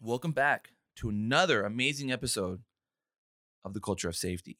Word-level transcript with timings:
Welcome 0.00 0.32
back 0.32 0.72
to 0.96 1.08
another 1.08 1.64
amazing 1.64 2.12
episode 2.12 2.60
of 3.64 3.72
the 3.72 3.80
Culture 3.80 4.08
of 4.08 4.14
Safety. 4.16 4.58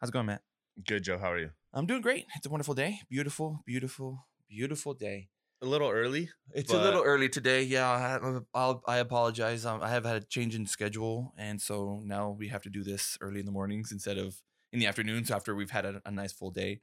How's 0.00 0.10
it 0.10 0.12
going, 0.12 0.26
Matt? 0.26 0.42
Good, 0.86 1.02
Joe. 1.02 1.18
How 1.18 1.32
are 1.32 1.38
you? 1.38 1.50
I'm 1.72 1.86
doing 1.86 2.00
great. 2.00 2.26
It's 2.36 2.46
a 2.46 2.50
wonderful 2.50 2.74
day. 2.74 3.00
Beautiful, 3.10 3.62
beautiful, 3.66 4.28
beautiful 4.48 4.94
day. 4.94 5.28
A 5.60 5.66
little 5.66 5.90
early. 5.90 6.30
It's 6.54 6.72
a 6.72 6.80
little 6.80 7.02
early 7.02 7.28
today. 7.28 7.62
Yeah, 7.64 7.88
I, 7.88 8.38
I'll, 8.54 8.82
I 8.86 8.98
apologize. 8.98 9.66
Um, 9.66 9.80
I 9.82 9.90
have 9.90 10.04
had 10.04 10.22
a 10.22 10.24
change 10.24 10.54
in 10.54 10.66
schedule, 10.66 11.34
and 11.36 11.60
so 11.60 12.00
now 12.04 12.30
we 12.30 12.48
have 12.48 12.62
to 12.62 12.70
do 12.70 12.84
this 12.84 13.18
early 13.20 13.40
in 13.40 13.46
the 13.46 13.52
mornings 13.52 13.90
instead 13.90 14.18
of 14.18 14.36
in 14.72 14.78
the 14.78 14.86
afternoons 14.86 15.30
after 15.32 15.54
we've 15.54 15.70
had 15.70 15.84
a, 15.84 16.00
a 16.06 16.12
nice 16.12 16.32
full 16.32 16.50
day. 16.52 16.80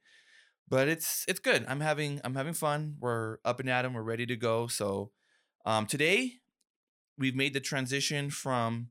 But 0.67 0.89
it's 0.89 1.23
it's 1.27 1.39
good. 1.39 1.65
I'm 1.69 1.79
having 1.79 2.19
I'm 2.23 2.35
having 2.35 2.53
fun. 2.53 2.95
We're 2.99 3.37
up 3.45 3.61
and 3.61 3.69
at 3.69 3.85
'em. 3.85 3.93
We're 3.93 4.01
ready 4.01 4.25
to 4.25 4.35
go. 4.35 4.67
So 4.67 5.11
um, 5.65 5.85
today 5.85 6.40
we've 7.17 7.35
made 7.35 7.53
the 7.53 7.59
transition 7.59 8.29
from 8.29 8.87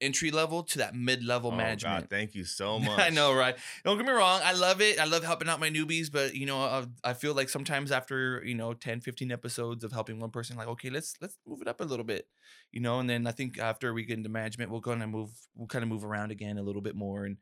entry 0.00 0.30
level 0.30 0.62
to 0.62 0.78
that 0.78 0.94
mid 0.94 1.24
level 1.24 1.50
Oh, 1.52 1.56
management. 1.56 2.02
God, 2.02 2.10
thank 2.10 2.32
you 2.34 2.44
so 2.44 2.78
much. 2.78 3.00
I 3.00 3.10
know, 3.10 3.34
right? 3.34 3.56
Don't 3.84 3.96
get 3.96 4.06
me 4.06 4.12
wrong. 4.12 4.40
I 4.44 4.52
love 4.52 4.80
it. 4.80 5.00
I 5.00 5.06
love 5.06 5.24
helping 5.24 5.48
out 5.48 5.58
my 5.58 5.70
newbies, 5.70 6.10
but 6.12 6.36
you 6.36 6.46
know, 6.46 6.62
uh, 6.62 6.86
I 7.02 7.14
feel 7.14 7.34
like 7.34 7.48
sometimes 7.48 7.90
after, 7.90 8.40
you 8.44 8.54
know, 8.54 8.74
10, 8.74 9.00
15 9.00 9.32
episodes 9.32 9.82
of 9.82 9.90
helping 9.90 10.20
one 10.20 10.30
person, 10.30 10.56
like, 10.56 10.68
okay, 10.68 10.88
let's 10.88 11.14
let's 11.20 11.36
move 11.46 11.62
it 11.62 11.66
up 11.68 11.80
a 11.80 11.84
little 11.84 12.04
bit. 12.04 12.28
You 12.70 12.80
know, 12.80 13.00
and 13.00 13.10
then 13.10 13.26
I 13.26 13.32
think 13.32 13.58
after 13.58 13.92
we 13.92 14.04
get 14.04 14.18
into 14.18 14.28
management, 14.28 14.70
we'll 14.70 14.82
kind 14.82 15.02
of 15.02 15.08
move 15.08 15.30
we'll 15.56 15.66
kind 15.66 15.82
of 15.82 15.88
move 15.88 16.04
around 16.04 16.30
again 16.30 16.58
a 16.58 16.62
little 16.62 16.82
bit 16.82 16.94
more 16.94 17.24
and 17.24 17.38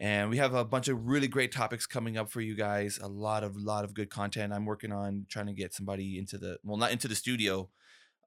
and 0.00 0.28
we 0.28 0.36
have 0.36 0.52
a 0.54 0.64
bunch 0.64 0.88
of 0.88 1.06
really 1.06 1.28
great 1.28 1.52
topics 1.52 1.86
coming 1.86 2.18
up 2.18 2.28
for 2.28 2.42
you 2.42 2.54
guys. 2.54 2.98
A 3.02 3.08
lot 3.08 3.44
of 3.44 3.56
lot 3.56 3.84
of 3.84 3.94
good 3.94 4.10
content. 4.10 4.52
I'm 4.52 4.66
working 4.66 4.92
on 4.92 5.24
trying 5.30 5.46
to 5.46 5.54
get 5.54 5.72
somebody 5.72 6.18
into 6.18 6.36
the 6.36 6.58
well, 6.64 6.76
not 6.76 6.90
into 6.92 7.08
the 7.08 7.14
studio, 7.14 7.70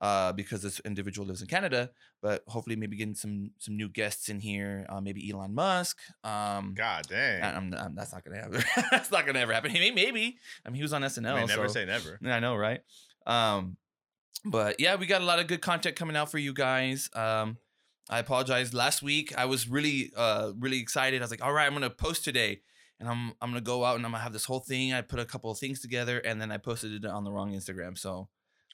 uh, 0.01 0.31
because 0.33 0.61
this 0.61 0.79
individual 0.81 1.27
lives 1.27 1.41
in 1.41 1.47
Canada, 1.47 1.89
but 2.21 2.43
hopefully 2.47 2.75
maybe 2.75 2.95
getting 2.97 3.15
some 3.15 3.51
some 3.57 3.75
new 3.77 3.89
guests 3.89 4.29
in 4.29 4.39
here. 4.39 4.85
Uh, 4.89 5.01
maybe 5.01 5.31
Elon 5.31 5.53
Musk. 5.55 5.97
Um, 6.23 6.73
God 6.75 7.05
dang. 7.09 7.41
I- 7.43 7.55
I'm, 7.55 7.73
I'm- 7.73 7.95
that's 7.95 8.13
not 8.13 8.23
gonna 8.23 8.37
happen. 8.37 8.63
that's 8.91 9.11
not 9.11 9.25
gonna 9.25 9.39
ever 9.39 9.53
happen. 9.53 9.71
Hey, 9.71 9.91
maybe. 9.91 10.37
I 10.65 10.69
mean, 10.69 10.75
he 10.75 10.81
was 10.83 10.93
on 10.93 11.01
SNL. 11.01 11.31
I 11.33 11.39
mean, 11.39 11.47
never 11.47 11.67
so- 11.67 11.73
say 11.73 11.85
never. 11.85 12.19
yeah, 12.21 12.35
I 12.35 12.39
know, 12.39 12.55
right? 12.55 12.81
Um, 13.25 13.77
but 14.45 14.79
yeah, 14.79 14.95
we 14.95 15.05
got 15.07 15.21
a 15.21 15.25
lot 15.25 15.39
of 15.39 15.47
good 15.47 15.61
content 15.61 15.95
coming 15.95 16.15
out 16.15 16.29
for 16.31 16.37
you 16.37 16.53
guys. 16.53 17.09
Um, 17.13 17.57
I 18.09 18.19
apologize. 18.19 18.73
Last 18.73 19.01
week 19.01 19.33
I 19.37 19.45
was 19.45 19.67
really, 19.67 20.11
uh, 20.15 20.51
really 20.57 20.79
excited. 20.79 21.21
I 21.21 21.23
was 21.25 21.31
like, 21.31 21.43
all 21.43 21.51
right, 21.51 21.65
I'm 21.65 21.73
gonna 21.73 21.89
post 21.89 22.23
today, 22.23 22.61
and 22.99 23.09
I'm 23.09 23.33
I'm 23.41 23.49
gonna 23.49 23.61
go 23.61 23.83
out 23.83 23.97
and 23.97 24.05
I'm 24.05 24.11
gonna 24.11 24.23
have 24.23 24.31
this 24.33 24.45
whole 24.45 24.61
thing. 24.61 24.93
I 24.93 25.01
put 25.01 25.19
a 25.19 25.25
couple 25.25 25.51
of 25.51 25.57
things 25.57 25.81
together, 25.81 26.19
and 26.19 26.39
then 26.39 26.51
I 26.51 26.57
posted 26.57 27.03
it 27.03 27.05
on 27.05 27.23
the 27.25 27.31
wrong 27.31 27.51
Instagram. 27.53 27.97
So 27.97 28.29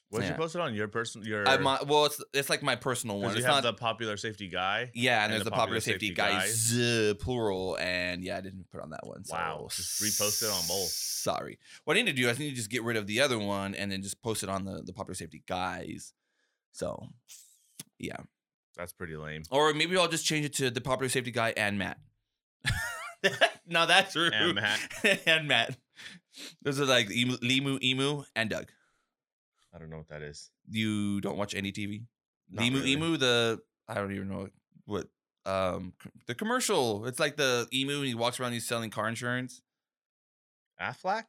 What 0.10 0.20
did 0.20 0.26
yeah. 0.28 0.32
you 0.34 0.38
post 0.38 0.54
it 0.56 0.62
on 0.62 0.76
your 0.76 0.88
personal? 0.88 1.28
Your 1.28 1.48
I 1.48 1.58
my, 1.58 1.80
well, 1.88 2.06
it's 2.06 2.24
it's 2.34 2.50
like 2.50 2.62
my 2.62 2.76
personal 2.76 3.20
one. 3.20 3.32
you 3.32 3.38
It's 3.38 3.46
have 3.46 3.56
not 3.56 3.64
the 3.64 3.74
popular 3.74 4.16
safety 4.16 4.48
guy. 4.48 4.92
yeah, 4.94 5.16
and, 5.16 5.24
and 5.24 5.34
there's 5.34 5.44
the 5.44 5.50
the 5.50 5.56
popular 5.56 5.80
safety, 5.80 6.12
Popular 6.14 6.40
guys, 6.42 6.56
Safety 6.70 7.10
uh, 7.10 7.14
plural, 7.16 7.78
and 7.80 8.24
yeah, 8.24 8.38
I 8.38 8.42
didn't 8.42 8.70
put 8.72 8.82
on 8.82 8.92
that 8.92 9.08
one. 9.08 9.24
So 9.26 9.34
Wow, 9.36 9.68
just 9.72 10.02
repost 10.04 10.44
it 10.44 10.50
on 10.52 10.62
both. 10.68 10.90
Sorry. 10.90 11.58
What 11.86 11.98
I 11.98 12.02
need 12.02 12.16
to 12.16 12.22
do, 12.22 12.30
is 12.30 12.38
I 12.38 12.44
need 12.44 12.52
to 12.52 12.56
just 12.56 12.70
get 12.70 12.84
rid 12.84 12.96
of 12.96 13.08
the 13.08 13.22
other 13.22 13.40
one 13.40 13.74
and 13.74 13.92
then 13.92 14.04
just 14.04 14.22
post 14.22 14.44
it 14.44 14.50
on 14.50 14.66
the 14.66 14.84
the 14.84 14.94
popular 14.94 15.16
safety 15.16 15.42
guys. 15.48 16.14
So, 16.74 17.08
yeah, 17.98 18.18
That's 18.78 18.94
pretty 18.94 19.16
lame. 19.16 19.44
or 19.50 19.74
maybe 19.74 19.98
I'll 19.98 20.08
just 20.08 20.26
change 20.26 20.46
it 20.46 20.54
to 20.56 20.70
the 20.70 20.82
popular 20.82 21.10
safety 21.10 21.32
guy 21.32 21.54
and 21.58 21.80
Matt. 21.80 21.98
now 23.68 23.86
that's 23.86 24.16
rude. 24.16 24.34
And 24.34 24.56
Matt. 24.56 24.80
and 25.26 25.48
Matt. 25.48 25.78
Those 26.62 26.80
are 26.80 26.86
like 26.86 27.10
Emu, 27.12 27.38
Limu, 27.38 27.82
Emu, 27.82 28.24
and 28.36 28.50
Doug. 28.50 28.68
I 29.74 29.80
don't 29.80 29.90
know 29.90 29.98
what 29.98 30.10
that 30.10 30.22
is. 30.22 30.52
You 30.70 31.20
don't 31.22 31.38
watch 31.38 31.56
any 31.56 31.72
TV? 31.72 32.06
Not 32.52 32.66
Emu, 32.66 32.78
really. 32.80 32.92
Emu, 32.92 33.18
the 33.18 33.60
I 33.88 33.96
don't 33.96 34.14
even 34.14 34.30
know 34.30 34.48
what 34.86 35.08
um 35.46 35.94
the 36.28 36.36
commercial. 36.36 37.06
It's 37.06 37.20
like 37.20 37.36
the 37.38 37.68
emu 37.74 37.98
and 37.98 38.06
he 38.08 38.16
walks 38.16 38.40
around. 38.40 38.54
He's 38.54 38.68
selling 38.68 38.90
car 38.92 39.08
insurance. 39.10 39.62
Aflac? 40.82 41.24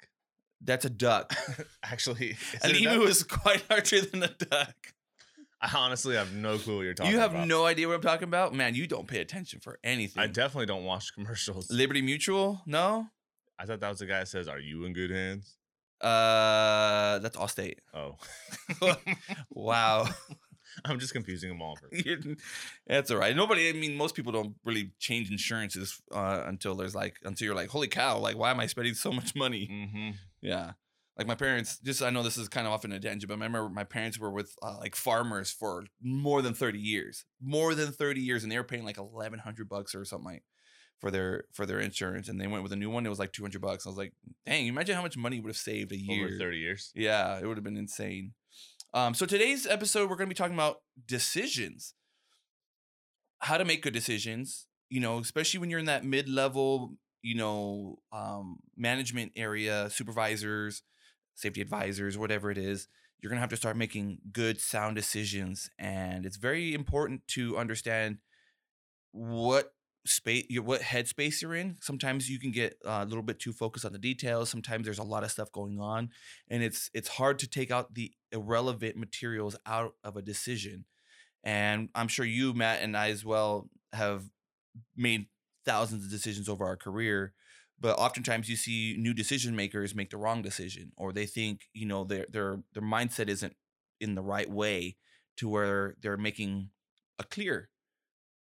That's 0.60 0.84
a 0.84 0.90
duck. 0.90 1.34
Actually, 1.84 2.36
An 2.62 2.74
emu 2.74 3.00
duck? 3.00 3.08
is 3.08 3.22
quite 3.22 3.64
larger 3.70 4.00
than 4.02 4.22
a 4.22 4.28
duck. 4.28 4.74
I 5.60 5.70
honestly 5.74 6.14
have 6.16 6.34
no 6.34 6.58
clue 6.58 6.76
what 6.76 6.82
you're 6.82 6.92
talking 6.94 7.12
You 7.12 7.18
have 7.20 7.30
about. 7.32 7.48
no 7.48 7.64
idea 7.64 7.88
what 7.88 7.94
I'm 7.94 8.02
talking 8.02 8.28
about, 8.28 8.52
man. 8.54 8.74
You 8.74 8.86
don't 8.86 9.06
pay 9.08 9.20
attention 9.20 9.60
for 9.60 9.78
anything. 9.82 10.22
I 10.22 10.26
definitely 10.26 10.66
don't 10.66 10.84
watch 10.84 11.14
commercials. 11.14 11.70
Liberty 11.70 12.02
Mutual, 12.02 12.60
no. 12.66 13.06
I 13.58 13.64
thought 13.64 13.80
that 13.80 13.88
was 13.88 14.00
the 14.00 14.06
guy 14.06 14.18
that 14.20 14.28
says, 14.28 14.46
"Are 14.48 14.58
you 14.58 14.84
in 14.84 14.92
good 14.92 15.10
hands?" 15.10 15.56
Uh, 16.04 17.18
that's 17.20 17.36
Allstate. 17.36 17.76
Oh, 17.94 18.16
Wow, 19.50 20.06
I'm 20.84 20.98
just 20.98 21.12
confusing 21.12 21.48
them 21.48 21.62
all. 21.62 21.78
That's 22.86 23.10
all 23.10 23.16
right. 23.16 23.34
Nobody. 23.34 23.68
I 23.68 23.72
mean, 23.72 23.96
most 23.96 24.14
people 24.14 24.32
don't 24.32 24.54
really 24.64 24.90
change 24.98 25.30
insurances 25.30 26.00
uh, 26.12 26.42
until 26.46 26.74
there's 26.74 26.94
like 26.94 27.16
until 27.24 27.46
you're 27.46 27.54
like, 27.54 27.68
holy 27.70 27.88
cow! 27.88 28.18
Like, 28.18 28.36
why 28.36 28.50
am 28.50 28.60
I 28.60 28.66
spending 28.66 28.94
so 28.94 29.12
much 29.12 29.34
money? 29.34 29.68
mm-hmm. 29.70 30.10
Yeah. 30.42 30.72
Like 31.16 31.28
my 31.28 31.36
parents, 31.36 31.78
just 31.78 32.02
I 32.02 32.10
know 32.10 32.24
this 32.24 32.36
is 32.36 32.48
kind 32.48 32.66
of 32.66 32.72
off 32.72 32.84
in 32.84 32.90
a 32.92 32.98
tangent, 32.98 33.28
but 33.28 33.34
I 33.34 33.44
remember 33.46 33.68
my 33.68 33.84
parents 33.84 34.18
were 34.18 34.32
with 34.32 34.52
uh, 34.62 34.78
like 34.80 34.96
farmers 34.96 35.52
for 35.52 35.84
more 36.02 36.42
than 36.42 36.54
30 36.54 36.80
years, 36.80 37.24
more 37.40 37.76
than 37.76 37.92
30 37.92 38.20
years, 38.20 38.42
and 38.42 38.50
they 38.50 38.56
were 38.58 38.64
paying 38.64 38.84
like 38.84 38.98
1100 38.98 39.68
bucks 39.68 39.94
or 39.94 40.04
something 40.04 40.24
like 40.24 40.42
for 41.04 41.10
their 41.10 41.44
for 41.52 41.66
their 41.66 41.80
insurance, 41.80 42.30
and 42.30 42.40
they 42.40 42.46
went 42.46 42.62
with 42.62 42.72
a 42.72 42.76
new 42.76 42.88
one. 42.88 43.04
It 43.04 43.10
was 43.10 43.18
like 43.18 43.30
200 43.30 43.60
bucks. 43.60 43.84
I 43.84 43.90
was 43.90 43.98
like, 43.98 44.14
dang, 44.46 44.68
imagine 44.68 44.96
how 44.96 45.02
much 45.02 45.18
money 45.18 45.38
would 45.38 45.50
have 45.50 45.56
saved 45.58 45.92
a 45.92 45.98
year. 45.98 46.24
Over 46.24 46.38
30 46.38 46.56
years. 46.56 46.92
Yeah, 46.94 47.38
it 47.38 47.44
would 47.44 47.58
have 47.58 47.64
been 47.64 47.76
insane. 47.76 48.32
Um, 48.94 49.12
so 49.12 49.26
today's 49.26 49.66
episode, 49.66 50.08
we're 50.08 50.16
going 50.16 50.30
to 50.30 50.34
be 50.34 50.38
talking 50.38 50.54
about 50.54 50.78
decisions, 51.06 51.92
how 53.40 53.58
to 53.58 53.66
make 53.66 53.82
good 53.82 53.92
decisions. 53.92 54.66
You 54.88 55.00
know, 55.00 55.18
especially 55.18 55.60
when 55.60 55.68
you're 55.68 55.78
in 55.78 55.84
that 55.86 56.06
mid-level, 56.06 56.94
you 57.20 57.34
know, 57.34 57.98
um, 58.10 58.60
management 58.74 59.32
area, 59.36 59.90
supervisors, 59.90 60.84
safety 61.34 61.60
advisors, 61.60 62.16
whatever 62.16 62.50
it 62.50 62.56
is. 62.56 62.88
You're 63.20 63.28
going 63.28 63.36
to 63.36 63.42
have 63.42 63.50
to 63.50 63.56
start 63.56 63.76
making 63.76 64.20
good, 64.32 64.58
sound 64.58 64.96
decisions, 64.96 65.68
and 65.78 66.24
it's 66.24 66.38
very 66.38 66.72
important 66.72 67.28
to 67.28 67.58
understand 67.58 68.18
what 69.12 69.74
space 70.06 70.44
what 70.62 70.82
headspace 70.82 71.40
you're 71.40 71.54
in 71.54 71.76
sometimes 71.80 72.28
you 72.28 72.38
can 72.38 72.50
get 72.50 72.76
uh, 72.84 73.00
a 73.02 73.06
little 73.06 73.22
bit 73.22 73.38
too 73.38 73.52
focused 73.52 73.86
on 73.86 73.92
the 73.92 73.98
details 73.98 74.50
sometimes 74.50 74.84
there's 74.84 74.98
a 74.98 75.02
lot 75.02 75.24
of 75.24 75.30
stuff 75.30 75.50
going 75.50 75.80
on 75.80 76.10
and 76.48 76.62
it's 76.62 76.90
it's 76.92 77.08
hard 77.08 77.38
to 77.38 77.48
take 77.48 77.70
out 77.70 77.94
the 77.94 78.12
irrelevant 78.30 78.96
materials 78.96 79.56
out 79.64 79.94
of 80.04 80.16
a 80.16 80.22
decision 80.22 80.84
and 81.42 81.88
i'm 81.94 82.08
sure 82.08 82.26
you 82.26 82.52
matt 82.52 82.82
and 82.82 82.96
i 82.96 83.08
as 83.08 83.24
well 83.24 83.70
have 83.94 84.24
made 84.94 85.26
thousands 85.64 86.04
of 86.04 86.10
decisions 86.10 86.50
over 86.50 86.66
our 86.66 86.76
career 86.76 87.32
but 87.80 87.98
oftentimes 87.98 88.48
you 88.48 88.56
see 88.56 88.96
new 88.98 89.14
decision 89.14 89.56
makers 89.56 89.94
make 89.94 90.10
the 90.10 90.18
wrong 90.18 90.42
decision 90.42 90.92
or 90.96 91.12
they 91.12 91.26
think 91.26 91.62
you 91.72 91.86
know 91.86 92.04
their 92.04 92.26
their 92.30 92.60
their 92.74 92.82
mindset 92.82 93.28
isn't 93.28 93.54
in 94.00 94.14
the 94.14 94.22
right 94.22 94.50
way 94.50 94.96
to 95.36 95.48
where 95.48 95.96
they're 96.02 96.18
making 96.18 96.68
a 97.18 97.24
clear 97.24 97.70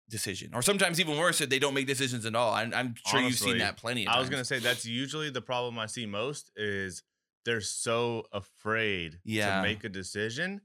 decision 0.10 0.52
or 0.54 0.62
sometimes 0.62 1.00
even 1.00 1.18
worse 1.18 1.42
if 1.42 1.50
they 1.50 1.58
don't 1.58 1.74
make 1.74 1.88
decisions 1.88 2.26
at 2.26 2.36
all 2.36 2.54
i'm, 2.54 2.72
I'm 2.76 2.94
sure 3.08 3.22
you've 3.22 3.36
seen 3.40 3.58
that 3.58 3.76
plenty 3.78 4.06
of 4.06 4.14
I 4.14 4.20
was 4.20 4.26
times. 4.28 4.32
gonna 4.32 4.46
say 4.46 4.60
that's 4.60 4.86
usually 4.86 5.32
the 5.32 5.42
problem 5.42 5.80
I 5.80 5.88
see 5.88 6.06
most 6.06 6.52
is 6.56 7.02
they're 7.44 7.62
so 7.62 8.26
afraid 8.32 9.20
Yeah. 9.24 9.58
to 9.58 9.62
make 9.64 9.84
a 9.84 9.90
decision 9.90 10.62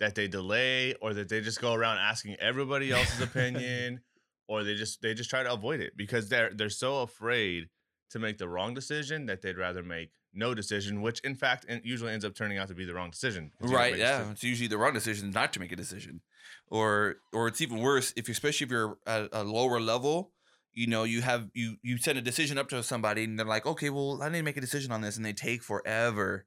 that 0.00 0.14
they 0.14 0.26
delay 0.28 0.94
or 1.00 1.14
that 1.14 1.28
they 1.28 1.40
just 1.40 1.60
go 1.60 1.74
around 1.74 1.98
asking 1.98 2.36
everybody 2.40 2.92
else's 2.92 3.20
opinion 3.30 4.00
or 4.48 4.64
they 4.64 4.74
just 4.74 5.00
they 5.00 5.14
just 5.14 5.30
try 5.30 5.42
to 5.44 5.52
avoid 5.52 5.80
it 5.80 5.96
because 5.96 6.28
they're 6.28 6.50
they're 6.54 6.68
so 6.70 7.02
afraid 7.02 7.68
to 8.10 8.18
make 8.18 8.38
the 8.38 8.48
wrong 8.48 8.74
decision 8.74 9.26
that 9.26 9.42
they'd 9.42 9.58
rather 9.58 9.82
make 9.82 10.10
no 10.32 10.54
decision, 10.54 11.00
which 11.02 11.20
in 11.20 11.34
fact 11.34 11.64
usually 11.82 12.12
ends 12.12 12.24
up 12.24 12.34
turning 12.34 12.58
out 12.58 12.68
to 12.68 12.74
be 12.74 12.84
the 12.84 12.94
wrong 12.94 13.10
decision. 13.10 13.50
right 13.60 13.96
yeah 13.96 14.30
it's 14.30 14.44
usually 14.44 14.68
the 14.68 14.78
wrong 14.78 14.92
decision 14.92 15.30
not 15.30 15.52
to 15.52 15.60
make 15.60 15.72
a 15.72 15.76
decision 15.76 16.20
or 16.68 17.16
or 17.32 17.48
it's 17.48 17.60
even 17.60 17.78
worse 17.78 18.12
if 18.16 18.28
especially 18.28 18.64
if 18.66 18.70
you're 18.70 18.98
at 19.06 19.28
a 19.32 19.42
lower 19.44 19.80
level 19.80 20.30
you 20.74 20.86
know 20.86 21.04
you 21.04 21.22
have 21.22 21.48
you 21.54 21.76
you 21.82 21.96
send 21.96 22.18
a 22.18 22.20
decision 22.20 22.58
up 22.58 22.68
to 22.68 22.82
somebody 22.82 23.24
and 23.24 23.38
they're 23.38 23.46
like 23.46 23.64
okay 23.66 23.88
well 23.90 24.20
i 24.22 24.28
need 24.28 24.38
to 24.38 24.44
make 24.44 24.56
a 24.56 24.60
decision 24.60 24.92
on 24.92 25.00
this 25.00 25.16
and 25.16 25.24
they 25.24 25.32
take 25.32 25.62
forever 25.62 26.44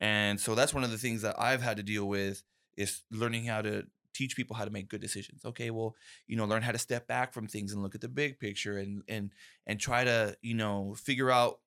and 0.00 0.38
so 0.38 0.54
that's 0.54 0.74
one 0.74 0.84
of 0.84 0.90
the 0.90 0.98
things 0.98 1.22
that 1.22 1.34
i've 1.40 1.62
had 1.62 1.76
to 1.76 1.82
deal 1.82 2.06
with 2.06 2.42
is 2.76 3.02
learning 3.10 3.44
how 3.44 3.62
to 3.62 3.84
teach 4.20 4.36
people 4.36 4.54
how 4.54 4.66
to 4.66 4.70
make 4.70 4.88
good 4.88 5.00
decisions. 5.00 5.44
Okay 5.44 5.70
well 5.70 5.96
you 6.26 6.36
know 6.36 6.44
learn 6.44 6.62
how 6.62 6.72
to 6.72 6.78
step 6.78 7.06
back 7.06 7.32
from 7.32 7.46
things 7.46 7.72
and 7.72 7.82
look 7.82 7.94
at 7.94 8.02
the 8.02 8.08
big 8.08 8.38
picture 8.38 8.76
and 8.76 9.02
and 9.08 9.32
and 9.66 9.80
try 9.80 10.04
to 10.04 10.36
you 10.42 10.54
know 10.54 10.94
figure 10.94 11.30
out 11.30 11.60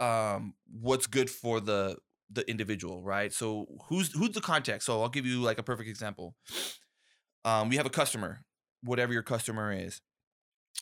um 0.00 0.54
what's 0.80 1.06
good 1.06 1.30
for 1.30 1.60
the 1.60 1.96
the 2.30 2.48
individual 2.50 3.00
right? 3.02 3.32
So 3.32 3.66
who's 3.88 4.12
who's 4.12 4.32
the 4.32 4.40
context 4.40 4.86
so 4.86 5.02
i'll 5.02 5.08
give 5.08 5.26
you 5.26 5.40
like 5.40 5.58
a 5.58 5.62
perfect 5.62 5.88
example. 5.88 6.34
Um 7.44 7.68
we 7.68 7.76
have 7.76 7.86
a 7.86 7.90
customer 7.90 8.44
whatever 8.82 9.12
your 9.12 9.22
customer 9.22 9.72
is. 9.72 10.00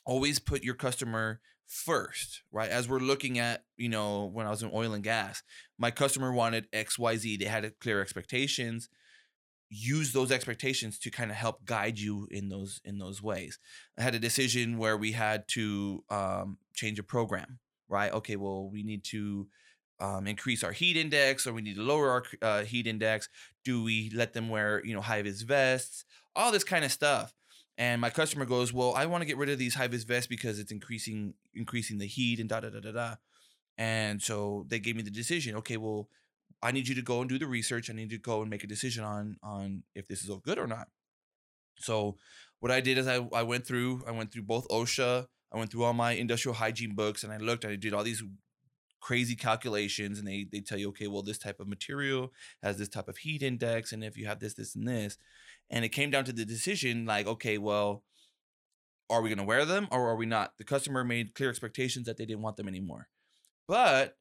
Always 0.06 0.38
put 0.38 0.64
your 0.64 0.74
customer 0.74 1.40
first 1.66 2.42
right? 2.50 2.70
As 2.70 2.88
we're 2.88 3.00
looking 3.00 3.38
at 3.38 3.64
you 3.76 3.90
know 3.90 4.24
when 4.26 4.46
i 4.46 4.50
was 4.50 4.62
in 4.62 4.70
oil 4.72 4.94
and 4.94 5.04
gas 5.04 5.42
my 5.78 5.90
customer 5.90 6.32
wanted 6.32 6.70
xyz 6.72 7.38
they 7.38 7.44
had 7.44 7.70
clear 7.80 8.00
expectations 8.00 8.88
use 9.74 10.12
those 10.12 10.30
expectations 10.30 10.98
to 10.98 11.10
kind 11.10 11.30
of 11.30 11.36
help 11.36 11.64
guide 11.64 11.98
you 11.98 12.28
in 12.30 12.50
those 12.50 12.80
in 12.84 12.98
those 12.98 13.22
ways. 13.22 13.58
I 13.98 14.02
had 14.02 14.14
a 14.14 14.18
decision 14.18 14.76
where 14.76 14.98
we 14.98 15.12
had 15.12 15.48
to 15.48 16.04
um, 16.10 16.58
change 16.74 16.98
a 16.98 17.02
program, 17.02 17.58
right? 17.88 18.12
Okay, 18.12 18.36
well, 18.36 18.68
we 18.70 18.82
need 18.82 19.02
to 19.04 19.48
um, 19.98 20.26
increase 20.26 20.62
our 20.62 20.72
heat 20.72 20.98
index 20.98 21.46
or 21.46 21.54
we 21.54 21.62
need 21.62 21.76
to 21.76 21.82
lower 21.82 22.10
our 22.10 22.24
uh, 22.42 22.64
heat 22.64 22.86
index. 22.86 23.30
Do 23.64 23.82
we 23.82 24.10
let 24.14 24.34
them 24.34 24.50
wear, 24.50 24.84
you 24.84 24.94
know, 24.94 25.00
high 25.00 25.22
vis 25.22 25.40
vests? 25.40 26.04
All 26.36 26.52
this 26.52 26.64
kind 26.64 26.84
of 26.84 26.92
stuff. 26.92 27.34
And 27.78 27.98
my 28.00 28.10
customer 28.10 28.44
goes, 28.44 28.74
"Well, 28.74 28.94
I 28.94 29.06
want 29.06 29.22
to 29.22 29.26
get 29.26 29.38
rid 29.38 29.48
of 29.48 29.58
these 29.58 29.74
high 29.74 29.88
vis 29.88 30.04
vests 30.04 30.26
because 30.26 30.58
it's 30.58 30.70
increasing 30.70 31.32
increasing 31.54 31.96
the 31.96 32.06
heat 32.06 32.40
and 32.40 32.48
da 32.48 32.60
da 32.60 32.68
da 32.68 32.80
da 32.80 32.92
da." 32.92 33.14
And 33.78 34.20
so 34.20 34.66
they 34.68 34.78
gave 34.78 34.96
me 34.96 35.02
the 35.02 35.10
decision. 35.10 35.56
Okay, 35.56 35.78
well, 35.78 36.10
I 36.62 36.72
need 36.72 36.88
you 36.88 36.94
to 36.94 37.02
go 37.02 37.20
and 37.20 37.28
do 37.28 37.38
the 37.38 37.46
research. 37.46 37.90
I 37.90 37.94
need 37.94 38.10
to 38.10 38.18
go 38.18 38.40
and 38.40 38.50
make 38.50 38.64
a 38.64 38.68
decision 38.68 39.04
on 39.04 39.36
on 39.42 39.82
if 39.94 40.06
this 40.06 40.22
is 40.22 40.30
all 40.30 40.38
good 40.38 40.58
or 40.58 40.66
not. 40.66 40.88
So 41.78 42.16
what 42.60 42.70
I 42.70 42.80
did 42.80 42.98
is 42.98 43.08
I, 43.08 43.26
I 43.32 43.42
went 43.42 43.66
through 43.66 44.04
I 44.06 44.12
went 44.12 44.32
through 44.32 44.42
both 44.42 44.68
OSHA, 44.68 45.26
I 45.52 45.58
went 45.58 45.70
through 45.70 45.84
all 45.84 45.92
my 45.92 46.12
industrial 46.12 46.54
hygiene 46.54 46.94
books, 46.94 47.24
and 47.24 47.32
I 47.32 47.38
looked. 47.38 47.64
I 47.64 47.76
did 47.76 47.92
all 47.92 48.04
these 48.04 48.22
crazy 49.00 49.34
calculations, 49.34 50.18
and 50.18 50.26
they 50.26 50.46
they 50.50 50.60
tell 50.60 50.78
you, 50.78 50.88
okay, 50.90 51.08
well, 51.08 51.22
this 51.22 51.38
type 51.38 51.60
of 51.60 51.68
material 51.68 52.32
has 52.62 52.78
this 52.78 52.88
type 52.88 53.08
of 53.08 53.18
heat 53.18 53.42
index, 53.42 53.92
and 53.92 54.04
if 54.04 54.16
you 54.16 54.26
have 54.26 54.40
this, 54.40 54.54
this, 54.54 54.74
and 54.74 54.86
this, 54.86 55.18
and 55.68 55.84
it 55.84 55.90
came 55.90 56.10
down 56.10 56.24
to 56.24 56.32
the 56.32 56.44
decision, 56.44 57.04
like, 57.04 57.26
okay, 57.26 57.58
well, 57.58 58.04
are 59.10 59.20
we 59.20 59.34
to 59.34 59.42
wear 59.42 59.64
them 59.64 59.88
or 59.90 60.08
are 60.08 60.16
we 60.16 60.26
not? 60.26 60.52
The 60.56 60.64
customer 60.64 61.04
made 61.04 61.34
clear 61.34 61.50
expectations 61.50 62.06
that 62.06 62.16
they 62.16 62.24
didn't 62.24 62.42
want 62.42 62.56
them 62.56 62.68
anymore, 62.68 63.08
but 63.66 64.16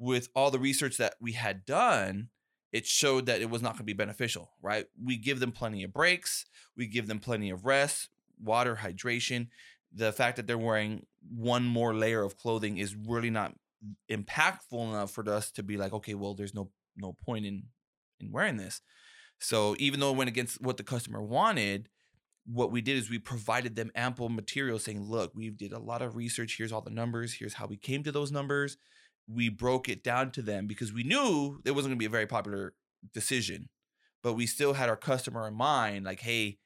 with 0.00 0.30
all 0.34 0.50
the 0.50 0.58
research 0.58 0.96
that 0.96 1.14
we 1.20 1.32
had 1.32 1.66
done, 1.66 2.30
it 2.72 2.86
showed 2.86 3.26
that 3.26 3.42
it 3.42 3.50
was 3.50 3.60
not 3.60 3.72
going 3.72 3.80
to 3.80 3.84
be 3.84 3.92
beneficial, 3.92 4.50
right? 4.62 4.86
We 5.00 5.16
give 5.16 5.40
them 5.40 5.52
plenty 5.52 5.84
of 5.84 5.92
breaks, 5.92 6.46
we 6.76 6.86
give 6.86 7.06
them 7.06 7.20
plenty 7.20 7.50
of 7.50 7.66
rest, 7.66 8.08
water, 8.42 8.78
hydration. 8.82 9.48
The 9.92 10.12
fact 10.12 10.36
that 10.36 10.46
they're 10.46 10.56
wearing 10.56 11.04
one 11.28 11.64
more 11.64 11.94
layer 11.94 12.22
of 12.22 12.38
clothing 12.38 12.78
is 12.78 12.96
really 12.96 13.30
not 13.30 13.54
impactful 14.10 14.88
enough 14.88 15.10
for 15.10 15.28
us 15.28 15.50
to 15.52 15.62
be 15.62 15.76
like, 15.76 15.92
okay, 15.92 16.14
well, 16.14 16.34
there's 16.34 16.54
no 16.54 16.70
no 16.96 17.12
point 17.24 17.44
in 17.44 17.64
in 18.20 18.32
wearing 18.32 18.56
this. 18.56 18.80
So 19.38 19.74
even 19.78 20.00
though 20.00 20.12
it 20.12 20.16
went 20.16 20.28
against 20.28 20.62
what 20.62 20.76
the 20.76 20.82
customer 20.82 21.22
wanted, 21.22 21.88
what 22.46 22.70
we 22.70 22.80
did 22.80 22.96
is 22.96 23.10
we 23.10 23.18
provided 23.18 23.76
them 23.76 23.90
ample 23.94 24.28
material 24.28 24.78
saying, 24.78 25.02
look, 25.02 25.32
we 25.34 25.50
did 25.50 25.72
a 25.72 25.78
lot 25.78 26.02
of 26.02 26.16
research. 26.16 26.56
Here's 26.56 26.72
all 26.72 26.82
the 26.82 26.90
numbers. 26.90 27.34
Here's 27.34 27.54
how 27.54 27.66
we 27.66 27.76
came 27.76 28.02
to 28.04 28.12
those 28.12 28.32
numbers 28.32 28.76
we 29.28 29.48
broke 29.48 29.88
it 29.88 30.02
down 30.02 30.30
to 30.32 30.42
them 30.42 30.66
because 30.66 30.92
we 30.92 31.02
knew 31.02 31.60
it 31.64 31.72
wasn't 31.72 31.90
going 31.90 31.98
to 31.98 32.02
be 32.02 32.06
a 32.06 32.10
very 32.10 32.26
popular 32.26 32.74
decision, 33.14 33.68
but 34.22 34.34
we 34.34 34.46
still 34.46 34.74
had 34.74 34.88
our 34.88 34.96
customer 34.96 35.46
in 35.46 35.54
mind 35.54 36.04
like, 36.04 36.20
hey, 36.20 36.58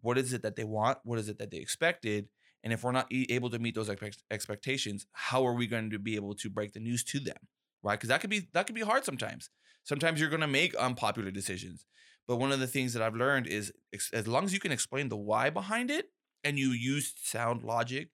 what 0.00 0.18
is 0.18 0.32
it 0.32 0.42
that 0.42 0.56
they 0.56 0.64
want? 0.64 0.98
What 1.04 1.18
is 1.18 1.28
it 1.28 1.38
that 1.38 1.50
they 1.50 1.58
expected? 1.58 2.28
And 2.64 2.72
if 2.72 2.84
we're 2.84 2.92
not 2.92 3.06
able 3.10 3.50
to 3.50 3.58
meet 3.58 3.74
those 3.74 3.90
expectations, 4.30 5.06
how 5.12 5.46
are 5.46 5.54
we 5.54 5.66
going 5.66 5.90
to 5.90 5.98
be 5.98 6.16
able 6.16 6.34
to 6.36 6.50
break 6.50 6.72
the 6.72 6.80
news 6.80 7.02
to 7.04 7.20
them? 7.20 7.36
Right? 7.82 7.98
Because 7.98 8.08
that 8.08 8.20
could 8.20 8.30
be 8.30 8.48
that 8.52 8.66
could 8.66 8.74
be 8.74 8.82
hard 8.82 9.04
sometimes. 9.04 9.50
Sometimes 9.84 10.20
you're 10.20 10.30
going 10.30 10.40
to 10.42 10.46
make 10.46 10.74
unpopular 10.76 11.30
decisions. 11.30 11.86
But 12.28 12.36
one 12.36 12.52
of 12.52 12.60
the 12.60 12.68
things 12.68 12.92
that 12.92 13.02
I've 13.02 13.16
learned 13.16 13.48
is 13.48 13.72
as 14.12 14.28
long 14.28 14.44
as 14.44 14.54
you 14.54 14.60
can 14.60 14.70
explain 14.70 15.08
the 15.08 15.16
why 15.16 15.50
behind 15.50 15.90
it 15.90 16.06
and 16.44 16.56
you 16.56 16.68
use 16.68 17.14
sound 17.20 17.64
logic, 17.64 18.10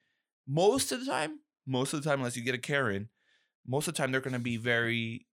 most 0.46 0.92
of 0.92 1.00
the 1.00 1.06
time, 1.06 1.40
most 1.66 1.92
of 1.92 2.02
the 2.02 2.08
time, 2.08 2.20
unless 2.20 2.36
you 2.36 2.42
get 2.42 2.54
a 2.54 2.58
Karen, 2.58 3.10
most 3.68 3.86
of 3.86 3.94
the 3.94 3.98
time 3.98 4.10
they're 4.10 4.20
going 4.20 4.32
to 4.32 4.38
be 4.38 4.56
very 4.56 5.26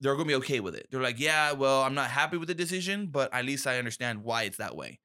they're 0.00 0.14
going 0.14 0.26
to 0.26 0.32
be 0.32 0.36
okay 0.36 0.60
with 0.60 0.74
it. 0.74 0.88
They're 0.90 1.02
like, 1.02 1.20
"Yeah, 1.20 1.52
well, 1.52 1.82
I'm 1.82 1.94
not 1.94 2.10
happy 2.10 2.36
with 2.36 2.48
the 2.48 2.54
decision, 2.54 3.08
but 3.08 3.32
at 3.34 3.44
least 3.44 3.66
I 3.66 3.78
understand 3.78 4.24
why 4.24 4.44
it's 4.44 4.56
that 4.56 4.74
way." 4.74 4.98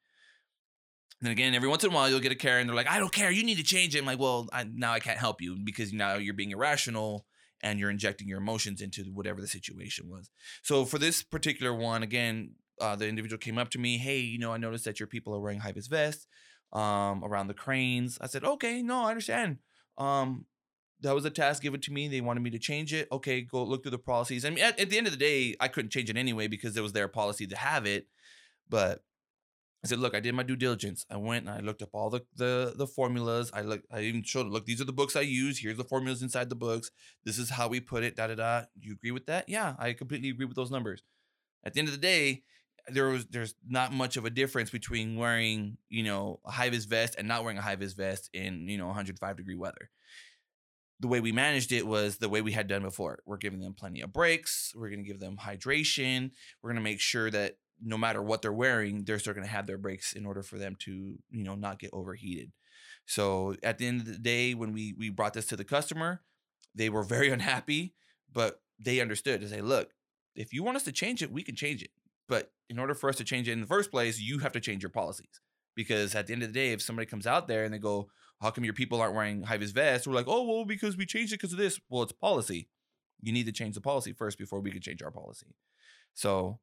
And 1.20 1.28
then 1.28 1.32
again, 1.32 1.54
every 1.54 1.70
once 1.70 1.84
in 1.84 1.92
a 1.92 1.94
while, 1.94 2.10
you'll 2.10 2.20
get 2.20 2.32
a 2.32 2.36
Karen. 2.36 2.62
And 2.62 2.70
they're 2.70 2.76
like, 2.76 2.90
"I 2.90 3.00
don't 3.00 3.12
care. 3.12 3.30
You 3.30 3.44
need 3.44 3.58
to 3.58 3.64
change 3.64 3.96
it." 3.96 4.00
I'm 4.00 4.06
like, 4.06 4.20
"Well, 4.20 4.48
I, 4.54 4.64
now 4.64 4.94
I 4.94 5.00
can't 5.00 5.20
help 5.20 5.42
you 5.42 5.58
because 5.64 5.94
now 5.94 6.16
you're 6.16 6.34
being 6.34 6.52
irrational 6.52 7.26
and 7.62 7.80
you're 7.80 7.90
injecting 7.90 8.28
your 8.28 8.40
emotions 8.40 8.82
into 8.82 9.04
whatever 9.04 9.42
the 9.42 9.48
situation 9.48 10.10
was." 10.10 10.30
So 10.64 10.86
for 10.86 10.98
this 10.98 11.24
particular 11.24 11.74
one, 11.74 12.02
again, 12.04 12.56
uh, 12.80 12.96
the 12.96 13.08
individual 13.08 13.38
came 13.38 13.58
up 13.58 13.70
to 13.72 13.80
me, 13.80 13.98
"Hey, 13.98 14.20
you 14.20 14.40
know, 14.40 14.54
I 14.54 14.58
noticed 14.58 14.86
that 14.86 15.00
your 15.00 15.08
people 15.08 15.36
are 15.36 15.42
wearing 15.42 15.62
vis 15.62 15.88
vests 15.88 16.28
um, 16.72 17.24
around 17.24 17.48
the 17.48 17.54
cranes." 17.54 18.18
I 18.22 18.28
said, 18.28 18.46
"Okay, 18.46 18.82
no, 18.82 19.04
I 19.04 19.10
understand. 19.10 19.58
Um, 19.98 20.46
that 21.02 21.14
was 21.14 21.26
a 21.26 21.30
task 21.30 21.62
given 21.62 21.82
to 21.82 21.92
me. 21.92 22.08
They 22.08 22.22
wanted 22.22 22.42
me 22.42 22.50
to 22.52 22.60
change 22.60 22.94
it. 22.94 23.08
Okay, 23.12 23.42
go 23.42 23.64
look 23.64 23.84
through 23.84 23.92
the 23.92 23.98
policies. 23.98 24.46
I 24.46 24.50
mean, 24.50 24.64
at, 24.64 24.80
at, 24.80 24.90
the 24.90 24.98
end 24.98 25.08
of 25.08 25.14
the 25.14 25.20
day, 25.20 25.56
I 25.60 25.68
couldn't 25.68 25.92
change 25.92 26.10
it 26.10 26.18
anyway 26.18 26.48
because 26.48 26.76
it 26.78 26.82
was 26.82 26.94
their 26.94 27.08
policy 27.08 27.46
to 27.48 27.58
have 27.58 27.86
it. 27.86 28.08
But 28.70 29.04
I 29.84 29.88
said, 29.88 30.00
look, 30.00 30.16
I 30.16 30.20
did 30.20 30.34
my 30.34 30.44
due 30.44 30.56
diligence. 30.56 31.06
I 31.12 31.18
went 31.18 31.48
and 31.48 31.56
I 31.56 31.60
looked 31.60 31.82
up 31.82 31.90
all 31.94 32.10
the 32.10 32.22
the, 32.36 32.74
the 32.76 32.88
formulas. 32.88 33.52
I 33.54 33.62
look, 33.62 33.84
I 33.92 34.02
even 34.02 34.24
showed, 34.24 34.48
look, 34.48 34.66
these 34.66 34.82
are 34.82 34.86
the 34.86 34.94
books 34.94 35.16
I 35.16 35.22
use. 35.22 35.60
Here's 35.60 35.78
the 35.78 35.84
formulas 35.84 36.24
inside 36.24 36.50
the 36.50 36.56
books. 36.56 36.90
This 37.24 37.38
is 37.38 37.52
how 37.52 37.68
we 37.68 37.80
put 37.80 38.04
it. 38.04 38.16
Da 38.16 38.28
da 38.28 38.36
da. 38.36 38.64
You 38.80 38.94
agree 38.94 39.12
with 39.12 39.28
that? 39.28 39.48
Yeah, 39.48 39.76
I 39.78 39.94
completely 39.94 40.30
agree 40.30 40.46
with 40.46 40.56
those 40.56 40.72
numbers. 40.72 41.04
At 41.64 41.74
the 41.74 41.80
end 41.80 41.88
of 41.88 41.94
the 41.94 42.00
day, 42.00 42.44
there 42.88 43.10
was 43.10 43.26
there's 43.28 43.56
not 43.68 43.94
much 43.94 44.18
of 44.18 44.26
a 44.26 44.30
difference 44.30 44.70
between 44.70 45.18
wearing 45.18 45.78
you 45.90 46.04
know 46.04 46.40
a 46.46 46.52
high 46.52 46.70
vis 46.70 46.86
vest 46.86 47.16
and 47.18 47.28
not 47.28 47.44
wearing 47.44 47.58
a 47.58 47.62
high 47.62 47.76
vis 47.76 47.94
vest 47.94 48.30
in 48.34 48.68
you 48.68 48.78
know 48.78 48.88
105 48.88 49.38
degree 49.38 49.56
weather 49.56 49.90
the 51.00 51.08
way 51.08 51.20
we 51.20 51.32
managed 51.32 51.72
it 51.72 51.86
was 51.86 52.18
the 52.18 52.30
way 52.30 52.42
we 52.42 52.54
had 52.54 52.68
done 52.68 52.84
before. 52.84 53.20
We're 53.26 53.38
giving 53.38 53.60
them 53.60 53.74
plenty 53.74 54.02
of 54.02 54.14
breaks. 54.14 54.72
We're 54.76 54.90
going 54.90 55.04
to 55.04 55.08
give 55.08 55.20
them 55.20 55.38
hydration. 55.38 56.32
We're 56.62 56.70
going 56.70 56.84
to 56.84 56.90
make 56.90 57.02
sure 57.02 57.30
that 57.32 57.58
no 57.82 57.98
matter 57.98 58.22
what 58.22 58.42
they're 58.42 58.54
wearing, 58.54 59.04
they're 59.04 59.20
still 59.20 59.34
going 59.34 59.46
to 59.46 59.52
have 59.52 59.68
their 59.68 59.78
breaks 59.78 60.14
in 60.14 60.26
order 60.26 60.42
for 60.42 60.58
them 60.58 60.76
to, 60.80 61.18
you 61.30 61.44
know, 61.44 61.56
not 61.56 61.80
get 61.80 61.90
overheated. 61.92 62.52
So 63.06 63.56
at 63.62 63.78
the 63.78 63.88
end 63.88 64.02
of 64.02 64.08
the 64.08 64.18
day, 64.18 64.54
when 64.54 64.72
we 64.72 64.94
we 64.98 65.10
brought 65.10 65.34
this 65.34 65.48
to 65.48 65.56
the 65.56 65.64
customer, 65.64 66.22
they 66.74 66.90
were 66.90 67.04
very 67.04 67.30
unhappy, 67.32 67.94
but 68.32 68.62
they 68.80 69.00
understood 69.00 69.42
to 69.42 69.50
say, 69.50 69.62
look, 69.62 69.92
if 70.36 70.54
you 70.54 70.64
want 70.64 70.78
us 70.78 70.84
to 70.84 70.92
change 70.92 71.22
it, 71.22 71.32
we 71.32 71.44
can 71.44 71.56
change 71.56 71.82
it. 71.82 71.92
But 72.28 72.52
in 72.70 72.80
order 72.80 72.96
for 72.96 73.10
us 73.10 73.18
to 73.18 73.24
change 73.24 73.48
it 73.48 73.54
in 73.54 73.62
the 73.62 73.68
first 73.68 73.92
place, 73.92 74.20
you 74.20 74.40
have 74.40 74.52
to 74.54 74.60
change 74.60 74.84
your 74.84 74.90
policies. 74.90 75.40
Because 75.76 76.16
at 76.16 76.28
the 76.28 76.34
end 76.34 76.42
of 76.42 76.50
the 76.50 76.60
day, 76.60 76.72
if 76.72 76.82
somebody 76.82 77.06
comes 77.06 77.28
out 77.28 77.48
there 77.48 77.66
and 77.66 77.74
they 77.74 77.78
go, 77.78 78.10
how 78.42 78.52
come 78.52 78.64
your 78.64 78.74
people 78.74 79.02
aren't 79.02 79.16
wearing 79.16 79.44
high 79.44 79.58
vis 79.58 79.72
vests? 79.72 80.08
We're 80.08 80.14
like, 80.14 80.28
oh, 80.28 80.44
well, 80.44 80.66
because 80.66 80.98
we 80.98 81.06
changed 81.06 81.34
it 81.34 81.40
because 81.40 81.54
of 81.54 81.60
this. 81.60 81.80
Well, 81.90 82.04
it's 82.04 82.12
policy. 82.12 82.68
You 83.22 83.32
need 83.32 83.46
to 83.46 83.52
change 83.52 83.76
the 83.76 83.82
policy 83.82 84.14
first 84.14 84.38
before 84.38 84.60
we 84.60 84.72
can 84.72 84.82
change 84.82 85.02
our 85.02 85.12
policy. 85.12 85.56
So 86.14 86.60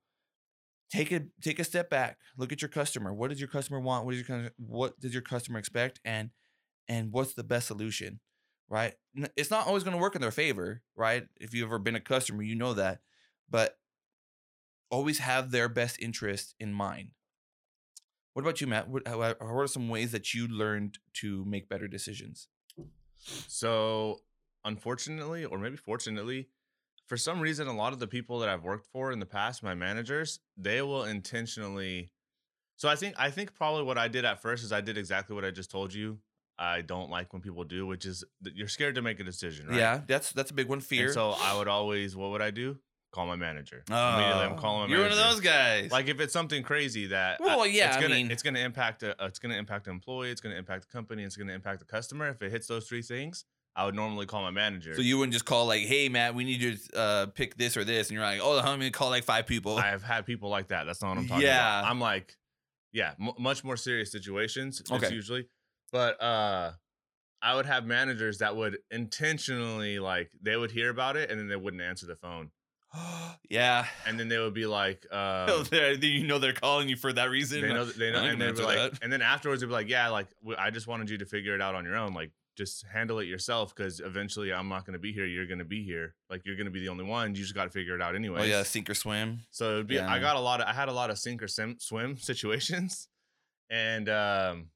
take 0.91 1.11
a 1.11 1.23
take 1.41 1.59
a 1.59 1.65
step 1.65 1.91
back. 1.91 2.19
Look 2.37 2.53
at 2.53 2.63
your 2.63 2.69
customer. 2.69 3.13
What 3.13 3.31
does 3.31 3.41
your 3.41 3.49
customer 3.49 3.81
want? 3.81 4.05
What 4.05 4.13
does 4.13 4.29
your 4.29 4.51
what 4.59 5.01
does 5.01 5.13
your 5.13 5.23
customer 5.23 5.59
expect? 5.59 6.01
And 6.05 6.31
and 6.89 7.13
what's 7.13 7.35
the 7.35 7.45
best 7.45 7.67
solution? 7.67 8.21
Right? 8.69 8.95
It's 9.37 9.51
not 9.51 9.67
always 9.67 9.83
going 9.83 9.97
to 9.97 10.01
work 10.01 10.15
in 10.15 10.23
their 10.23 10.31
favor, 10.31 10.83
right? 10.97 11.27
If 11.41 11.53
you've 11.53 11.67
ever 11.67 11.79
been 11.79 11.97
a 11.97 12.01
customer, 12.01 12.43
you 12.43 12.55
know 12.55 12.75
that. 12.75 13.01
But 13.51 13.77
always 14.91 15.19
have 15.19 15.51
their 15.51 15.69
best 15.69 15.99
interest 16.01 16.55
in 16.61 16.73
mind. 16.73 17.11
What 18.33 18.43
about 18.43 18.61
you, 18.61 18.67
Matt? 18.67 18.89
What, 18.89 19.07
how, 19.07 19.21
are 19.21 19.67
some 19.67 19.89
ways 19.89 20.13
that 20.13 20.33
you 20.33 20.49
learned 20.49 20.99
to 21.15 21.45
make 21.45 21.69
better 21.69 21.87
decisions? 21.87 22.49
So, 23.19 24.21
unfortunately, 24.65 25.45
or 25.45 25.59
maybe 25.59 25.77
fortunately, 25.77 26.49
for 27.07 27.17
some 27.17 27.41
reason, 27.41 27.69
a 27.69 27.77
lot 27.77 27.93
of 27.93 27.99
the 27.99 28.07
people 28.07 28.39
that 28.39 28.49
I've 28.49 28.65
worked 28.65 28.87
for 28.87 29.13
in 29.13 29.19
the 29.19 29.27
past, 29.27 29.63
my 29.63 29.75
managers, 29.75 30.41
they 30.57 30.81
will 30.83 31.05
intentionally. 31.05 32.11
So 32.77 32.89
I 32.89 32.97
think 32.97 33.15
I 33.19 33.31
think 33.31 33.55
probably 33.55 33.83
what 33.85 33.99
I 33.99 34.09
did 34.09 34.25
at 34.25 34.41
first 34.41 34.65
is 34.65 34.73
I 34.73 34.81
did 34.81 34.97
exactly 34.97 35.37
what 35.37 35.45
I 35.45 35.51
just 35.51 35.71
told 35.71 35.93
you. 35.93 36.19
I 36.59 36.81
don't 36.81 37.11
like 37.11 37.33
when 37.33 37.43
people 37.43 37.65
do, 37.65 37.87
which 37.87 38.07
is 38.07 38.25
you're 38.43 38.69
scared 38.69 38.95
to 38.95 39.03
make 39.03 39.21
a 39.21 39.25
decision, 39.25 39.69
right? 39.69 39.79
Yeah, 39.79 40.01
that's 40.07 40.33
that's 40.33 40.51
a 40.51 40.55
big 40.55 40.69
one. 40.69 40.81
Fear. 40.81 41.07
And 41.07 41.15
so 41.15 41.35
I 41.39 41.57
would 41.57 41.69
always, 41.69 42.17
what 42.17 42.31
would 42.31 42.43
I 42.43 42.51
do? 42.51 42.79
Call 43.13 43.27
my 43.27 43.37
manager. 43.37 43.85
Oh, 43.91 44.15
Immediately, 44.17 44.43
I'm 44.43 44.59
calling 44.59 44.81
my 44.81 44.87
manager. 44.87 44.91
you're 44.91 45.05
manager. 45.05 45.21
one 45.21 45.29
of 45.29 45.35
those 45.35 45.41
guys. 45.45 45.93
Like 45.93 46.09
if 46.09 46.21
it's 46.21 46.33
something 46.33 46.63
crazy 46.63 47.07
that 47.09 47.41
well, 47.41 47.67
yeah, 47.67 47.89
it's 47.89 47.97
gonna 47.97 48.15
I 48.15 48.19
mean, 48.19 48.31
it's 48.31 48.43
gonna 48.43 48.59
impact 48.59 49.03
a, 49.03 49.15
it's 49.21 49.39
gonna 49.39 49.57
impact 49.57 49.87
an 49.87 49.93
employee, 49.93 50.31
it's 50.31 50.41
gonna 50.41 50.57
impact 50.57 50.89
the 50.89 50.93
company, 50.93 51.23
it's 51.23 51.37
gonna 51.37 51.53
impact 51.53 51.79
the 51.81 51.87
customer. 51.87 52.29
If 52.29 52.43
it 52.43 52.51
hits 52.51 52.67
those 52.67 52.89
three 52.89 53.03
things, 53.03 53.45
I 53.77 53.85
would 53.85 53.95
normally 53.95 54.27
call 54.27 54.43
my 54.43 54.51
manager. 54.51 54.95
So 54.95 55.03
you 55.03 55.19
wouldn't 55.19 55.33
just 55.33 55.45
call 55.45 55.67
like, 55.67 55.83
"Hey, 55.83 56.09
Matt, 56.09 56.35
we 56.35 56.45
need 56.45 56.61
you 56.61 56.77
to 56.77 56.99
uh, 56.99 57.27
pick 57.27 57.57
this 57.57 57.77
or 57.77 57.85
this," 57.85 58.09
and 58.09 58.15
you're 58.15 58.25
like, 58.25 58.41
"Oh, 58.43 58.59
I'm 58.59 58.79
gonna 58.79 58.91
call 58.91 59.11
like 59.11 59.25
five 59.25 59.47
people." 59.47 59.77
I 59.77 59.91
have 59.91 60.03
had 60.03 60.27
people 60.27 60.49
like 60.49 60.69
that. 60.69 60.85
That's 60.85 61.01
not 61.01 61.11
what 61.11 61.19
I'm 61.19 61.29
talking 61.29 61.45
about. 61.45 61.55
yeah. 61.55 61.79
about. 61.81 61.91
I'm 61.91 62.01
like, 62.01 62.37
yeah, 62.93 63.13
m- 63.21 63.33
much 63.39 63.63
more 63.65 63.77
serious 63.77 64.11
situations. 64.11 64.83
Okay. 64.91 65.13
usually, 65.13 65.47
but 65.91 66.21
uh, 66.23 66.73
I 67.41 67.55
would 67.57 67.67
have 67.67 67.85
managers 67.87 68.39
that 68.39 68.57
would 68.57 68.79
intentionally 68.91 69.99
like 69.99 70.31
they 70.41 70.57
would 70.57 70.71
hear 70.71 70.91
about 70.91 71.17
it 71.17 71.31
and 71.31 71.39
then 71.41 71.49
they 71.49 71.57
wouldn't 71.57 71.83
answer 71.83 72.07
the 72.07 72.17
phone. 72.17 72.51
yeah. 73.49 73.87
And 74.07 74.19
then 74.19 74.29
they 74.29 74.39
would 74.39 74.55
be 74.55 74.67
like, 74.67 75.07
uh, 75.13 75.65
you 76.01 76.27
know, 76.27 76.39
they're 76.39 76.53
calling 76.53 76.89
you 76.89 76.97
for 76.97 77.13
that 77.13 77.31
reason. 77.31 77.63
They 77.63 77.73
know, 77.73 77.85
they 77.85 78.13
know, 78.13 78.25
and 78.25 78.39
be 78.39 78.63
like, 78.63 78.77
that. 78.77 78.99
and 79.03 79.13
then 79.13 79.23
afterwards 79.23 79.61
they'd 79.61 79.67
be 79.67 79.73
like, 79.73 79.89
yeah, 79.89 80.09
like 80.09 80.29
I 80.59 80.71
just 80.71 80.87
wanted 80.87 81.11
you 81.11 81.19
to 81.19 81.27
figure 81.27 81.55
it 81.55 81.61
out 81.61 81.75
on 81.75 81.85
your 81.85 81.97
own. 81.97 82.15
Like 82.15 82.31
just 82.57 82.85
handle 82.93 83.19
it 83.19 83.27
yourself 83.27 83.75
because 83.75 84.01
eventually 84.01 84.53
I'm 84.53 84.69
not 84.69 84.85
going 84.85 84.95
to 84.95 84.99
be 84.99 85.13
here. 85.13 85.27
You're 85.27 85.47
going 85.47 85.59
to 85.59 85.65
be 85.65 85.83
here. 85.83 86.15
Like 86.29 86.43
you're 86.45 86.57
going 86.57 86.67
to 86.67 86.73
be 86.73 86.81
the 86.81 86.89
only 86.89 87.05
one. 87.05 87.35
You 87.35 87.43
just 87.43 87.55
got 87.55 87.65
to 87.65 87.71
figure 87.71 87.95
it 87.95 88.03
out 88.03 88.15
anyway. 88.15 88.41
Oh 88.43 88.45
yeah, 88.45 88.63
sink 88.63 88.91
or 88.91 88.95
swim. 88.95 89.41
So 89.51 89.73
it'd 89.73 89.87
be. 89.87 89.99
I 89.99 90.19
got 90.19 90.37
a 90.37 90.41
lot 90.41 90.61
of. 90.61 90.67
I 90.67 90.73
had 90.73 90.89
a 90.89 90.93
lot 90.93 91.11
of 91.11 91.19
sink 91.19 91.43
or 91.43 91.49
sim, 91.49 91.77
swim 91.79 92.17
situations, 92.19 93.09
and 93.71 94.09
um, 94.09 94.67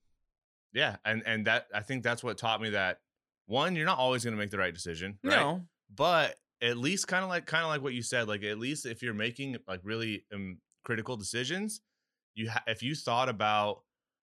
yeah, 0.72 0.96
and 1.04 1.22
and 1.26 1.46
that 1.46 1.66
I 1.74 1.80
think 1.80 2.02
that's 2.02 2.24
what 2.24 2.38
taught 2.38 2.60
me 2.60 2.70
that 2.70 3.00
one, 3.46 3.76
you're 3.76 3.86
not 3.86 3.98
always 3.98 4.24
going 4.24 4.34
to 4.34 4.38
make 4.38 4.50
the 4.50 4.58
right 4.58 4.74
decision, 4.74 5.18
right? 5.22 5.36
No. 5.36 5.62
But 5.94 6.36
at 6.62 6.76
least 6.78 7.06
kind 7.08 7.22
of 7.22 7.28
like 7.28 7.46
kind 7.46 7.62
of 7.64 7.68
like 7.68 7.82
what 7.82 7.92
you 7.94 8.02
said, 8.02 8.28
like 8.28 8.42
at 8.44 8.58
least 8.58 8.86
if 8.86 9.02
you're 9.02 9.14
making 9.14 9.56
like 9.68 9.80
really 9.82 10.24
um, 10.32 10.58
critical 10.84 11.16
decisions, 11.16 11.80
you 12.34 12.50
ha- 12.50 12.62
if 12.66 12.82
you 12.82 12.94
thought 12.94 13.28
about. 13.28 13.82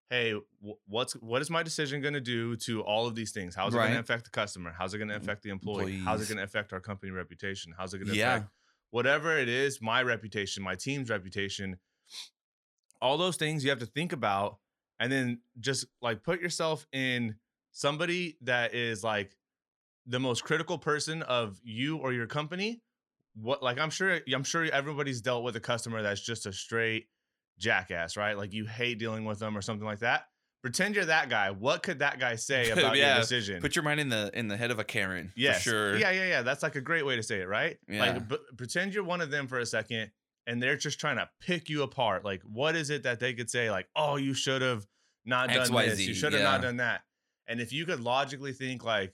Hey, 0.10 0.34
wh- 0.63 0.74
what's 0.88 1.13
what 1.13 1.42
is 1.42 1.50
my 1.50 1.63
decision 1.63 2.00
going 2.02 2.13
to 2.13 2.22
do 2.22 2.56
to 2.58 2.82
all 2.82 3.08
of 3.08 3.16
these 3.16 3.32
things? 3.32 3.56
How's 3.56 3.74
it 3.74 3.78
going 3.78 3.94
to 3.94 4.00
affect 4.00 4.25
the 4.25 4.30
customer? 4.30 4.72
How's 4.78 4.94
it 4.94 5.00
going 5.00 5.08
to 5.08 5.16
affect 5.16 5.42
the 5.42 5.50
employee? 5.50 5.98
How's 6.06 6.22
it 6.22 6.28
going 6.28 6.38
to 6.38 6.44
affect 6.44 6.72
our 6.72 6.80
company 6.80 7.12
reputation? 7.12 7.74
How's 7.75 7.96
it 7.96 7.98
going 8.00 8.10
to 8.10 8.16
Yeah. 8.16 8.36
affect 8.36 8.52
whatever 8.92 9.40
it 9.40 9.50
is, 9.50 9.82
my 9.82 10.04
reputation, 10.04 10.62
my 10.62 10.75
team's 10.75 11.10
reputation, 11.10 11.80
all 13.02 13.18
those 13.18 13.38
things 13.38 13.63
you 13.63 13.72
have 13.72 13.80
to 13.80 13.88
think 13.88 14.13
about 14.13 14.60
and 15.00 15.12
then 15.12 15.40
just 15.60 15.86
like 16.02 16.22
put 16.22 16.40
yourself 16.42 16.86
in 16.94 17.36
somebody 17.72 18.38
that 18.42 18.75
is 18.75 19.04
like 19.04 19.36
the 20.05 20.19
most 20.19 20.43
critical 20.43 20.77
person 20.77 21.22
of 21.24 21.60
you 21.63 21.98
or 21.98 22.13
your 22.13 22.27
company. 22.27 22.81
What 23.36 23.63
like 23.63 23.79
I'm 23.79 23.89
sure 23.89 24.19
I'm 24.33 24.43
sure 24.43 24.65
everybody's 24.65 25.22
dealt 25.22 25.43
with 25.43 25.55
a 25.55 25.60
customer 25.60 26.03
that's 26.03 26.22
just 26.22 26.45
a 26.45 26.53
straight 26.53 27.07
jackass, 27.60 28.15
right? 28.15 28.38
Like 28.38 28.53
you 28.53 28.65
hate 28.65 29.00
dealing 29.00 29.25
with 29.25 29.39
them 29.39 29.57
or 29.57 29.62
something 29.62 29.86
like 29.86 30.00
that. 30.00 30.25
Pretend 30.62 30.95
you're 30.95 31.05
that 31.05 31.29
guy. 31.29 31.51
What 31.51 31.83
could 31.83 32.00
that 32.00 32.19
guy 32.19 32.36
say 32.36 32.69
about 32.72 32.95
Yeah, 32.95 33.13
your 33.15 33.22
decision? 33.22 33.60
Put 33.62 33.75
your 33.75 33.83
mind 33.83 34.00
in 34.00 34.10
the 34.10 34.29
in 34.33 34.48
the 34.48 34.55
head 34.55 34.72
of 34.72 34.79
a 34.79 34.83
Karen. 34.83 35.33
Yes. 35.36 35.63
For 35.63 35.69
sure. 35.69 35.98
Yeah, 35.98 36.12
yeah, 36.12 36.27
yeah. 36.27 36.41
That's 36.41 36.63
like 36.63 36.75
a 36.75 36.81
great 36.81 37.05
way 37.05 37.15
to 37.15 37.24
say 37.24 37.41
it, 37.41 37.48
right? 37.48 37.77
Yeah. 37.88 38.00
Like, 38.00 38.27
but 38.27 38.41
pretend 38.57 38.93
you're 38.93 39.03
one 39.03 39.19
of 39.19 39.31
them 39.31 39.48
for 39.48 39.60
a 39.60 39.65
second, 39.65 40.12
and 40.48 40.62
they're 40.62 40.77
just 40.77 41.00
trying 41.00 41.17
to 41.17 41.29
pick 41.41 41.69
you 41.69 41.83
apart. 41.83 42.24
Like, 42.24 42.41
what 42.43 42.75
is 42.75 42.91
it 42.91 43.03
that 43.03 43.19
they 43.19 43.33
could 43.33 43.50
say? 43.50 43.72
Like, 43.72 43.88
oh, 43.95 44.15
you 44.17 44.33
should 44.33 44.62
have 44.62 44.86
not 45.25 45.50
done 45.50 45.74
this. 45.74 46.00
You 46.07 46.13
should 46.13 46.33
have 46.33 46.43
not 46.43 46.62
done 46.62 46.77
that. 46.77 47.01
And 47.48 47.60
if 47.60 47.74
you 47.74 47.86
could 47.86 48.00
logically 48.00 48.53
think, 48.53 48.86
like, 48.86 49.13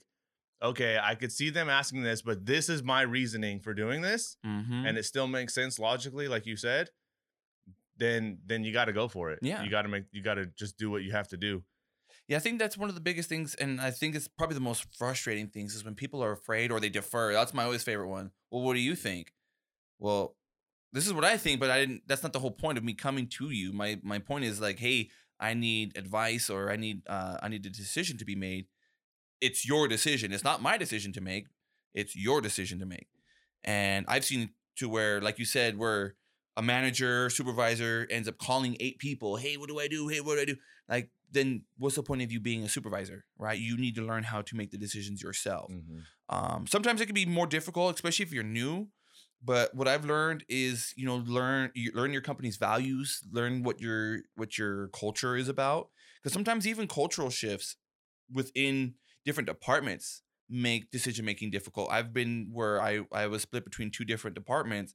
okay, 0.62 0.98
I 1.02 1.14
could 1.14 1.32
see 1.32 1.50
them 1.50 1.68
asking 1.68 2.02
this, 2.02 2.22
but 2.22 2.44
this 2.46 2.68
is 2.68 2.82
my 2.82 3.02
reasoning 3.02 3.60
for 3.60 3.74
doing 3.74 4.02
this, 4.02 4.36
Mm-hmm. 4.46 4.86
and 4.86 4.98
it 4.98 5.04
still 5.04 5.26
makes 5.26 5.54
sense 5.54 5.78
logically, 5.78 6.28
like 6.28 6.46
you 6.46 6.56
said, 6.56 6.90
then 7.96 8.38
then 8.46 8.64
you 8.64 8.72
got 8.72 8.86
to 8.86 8.92
go 8.92 9.08
for 9.08 9.30
it. 9.30 9.38
Yeah. 9.42 9.62
You 9.62 9.70
got 9.70 9.82
to 9.82 9.88
make. 9.88 10.04
You 10.12 10.22
got 10.22 10.34
to 10.34 10.46
just 10.46 10.78
do 10.78 10.90
what 10.90 11.02
you 11.02 11.12
have 11.12 11.28
to 11.28 11.36
do. 11.36 11.62
Yeah, 12.28 12.36
I 12.36 12.40
think 12.40 12.58
that's 12.58 12.78
one 12.78 12.88
of 12.88 12.94
the 12.94 13.00
biggest 13.00 13.28
things, 13.28 13.54
and 13.56 13.80
I 13.80 13.90
think 13.90 14.14
it's 14.14 14.28
probably 14.28 14.54
the 14.54 14.60
most 14.60 14.86
frustrating 14.96 15.48
things 15.48 15.74
is 15.74 15.84
when 15.84 15.94
people 15.94 16.22
are 16.22 16.32
afraid 16.32 16.70
or 16.70 16.78
they 16.80 16.88
defer. 16.88 17.32
That's 17.32 17.52
my 17.52 17.64
always 17.64 17.82
favorite 17.82 18.08
one. 18.08 18.30
Well, 18.50 18.62
what 18.62 18.74
do 18.74 18.80
you 18.80 18.94
think? 18.94 19.32
Well, 19.98 20.36
this 20.92 21.06
is 21.06 21.12
what 21.12 21.24
I 21.24 21.36
think, 21.36 21.60
but 21.60 21.70
I 21.70 21.80
didn't. 21.80 22.02
That's 22.06 22.22
not 22.22 22.32
the 22.32 22.38
whole 22.40 22.52
point 22.52 22.78
of 22.78 22.84
me 22.84 22.94
coming 22.94 23.26
to 23.38 23.50
you. 23.50 23.72
My 23.72 23.98
my 24.02 24.18
point 24.18 24.44
is 24.44 24.60
like, 24.60 24.78
hey, 24.78 25.08
I 25.38 25.54
need 25.54 25.96
advice 25.96 26.48
or 26.50 26.70
I 26.70 26.76
need 26.76 27.02
uh 27.08 27.38
I 27.42 27.48
need 27.48 27.66
a 27.66 27.70
decision 27.70 28.16
to 28.18 28.24
be 28.24 28.34
made. 28.36 28.66
It's 29.40 29.66
your 29.66 29.88
decision. 29.88 30.32
It's 30.32 30.44
not 30.44 30.62
my 30.62 30.76
decision 30.76 31.12
to 31.14 31.20
make. 31.20 31.46
It's 31.94 32.14
your 32.16 32.40
decision 32.40 32.78
to 32.80 32.86
make. 32.86 33.08
And 33.64 34.04
I've 34.08 34.24
seen 34.24 34.50
to 34.76 34.88
where, 34.88 35.20
like 35.20 35.38
you 35.38 35.44
said, 35.44 35.78
where 35.78 36.14
a 36.56 36.62
manager, 36.62 37.30
supervisor 37.30 38.06
ends 38.10 38.28
up 38.28 38.38
calling 38.38 38.76
eight 38.80 38.98
people. 38.98 39.36
Hey, 39.36 39.56
what 39.56 39.68
do 39.68 39.78
I 39.78 39.88
do? 39.88 40.08
Hey, 40.08 40.20
what 40.20 40.36
do 40.36 40.42
I 40.42 40.44
do? 40.44 40.56
Like, 40.88 41.10
then 41.32 41.62
what's 41.78 41.96
the 41.96 42.02
point 42.02 42.22
of 42.22 42.32
you 42.32 42.40
being 42.40 42.64
a 42.64 42.68
supervisor, 42.68 43.24
right? 43.38 43.58
You 43.58 43.76
need 43.76 43.94
to 43.96 44.02
learn 44.02 44.24
how 44.24 44.42
to 44.42 44.56
make 44.56 44.70
the 44.70 44.78
decisions 44.78 45.22
yourself. 45.22 45.70
Um, 46.28 46.66
sometimes 46.66 47.00
it 47.00 47.06
can 47.06 47.14
be 47.14 47.26
more 47.26 47.46
difficult, 47.46 47.94
especially 47.94 48.24
if 48.24 48.32
you're 48.32 48.42
new. 48.42 48.88
But 49.42 49.74
what 49.74 49.88
I've 49.88 50.04
learned 50.04 50.44
is, 50.48 50.92
you 50.96 51.06
know, 51.06 51.16
learn 51.16 51.70
you 51.74 51.92
learn 51.94 52.12
your 52.12 52.20
company's 52.20 52.58
values, 52.58 53.22
learn 53.32 53.62
what 53.62 53.80
your 53.80 54.18
what 54.36 54.58
your 54.58 54.88
culture 54.88 55.34
is 55.36 55.48
about. 55.48 55.88
Because 56.22 56.34
sometimes 56.34 56.66
even 56.66 56.86
cultural 56.86 57.30
shifts 57.30 57.76
within 58.30 58.94
different 59.24 59.48
departments 59.48 60.22
make 60.48 60.90
decision 60.90 61.24
making 61.24 61.50
difficult. 61.50 61.90
I've 61.90 62.12
been 62.12 62.50
where 62.52 62.82
I 62.82 63.00
I 63.12 63.26
was 63.26 63.42
split 63.42 63.64
between 63.64 63.90
two 63.90 64.04
different 64.04 64.34
departments 64.34 64.94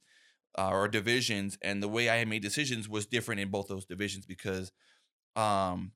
uh, 0.58 0.70
or 0.70 0.88
divisions, 0.88 1.58
and 1.62 1.82
the 1.82 1.88
way 1.88 2.08
I 2.10 2.24
made 2.24 2.42
decisions 2.42 2.88
was 2.88 3.06
different 3.06 3.40
in 3.40 3.50
both 3.50 3.68
those 3.68 3.86
divisions 3.86 4.26
because 4.26 4.72
um 5.34 5.92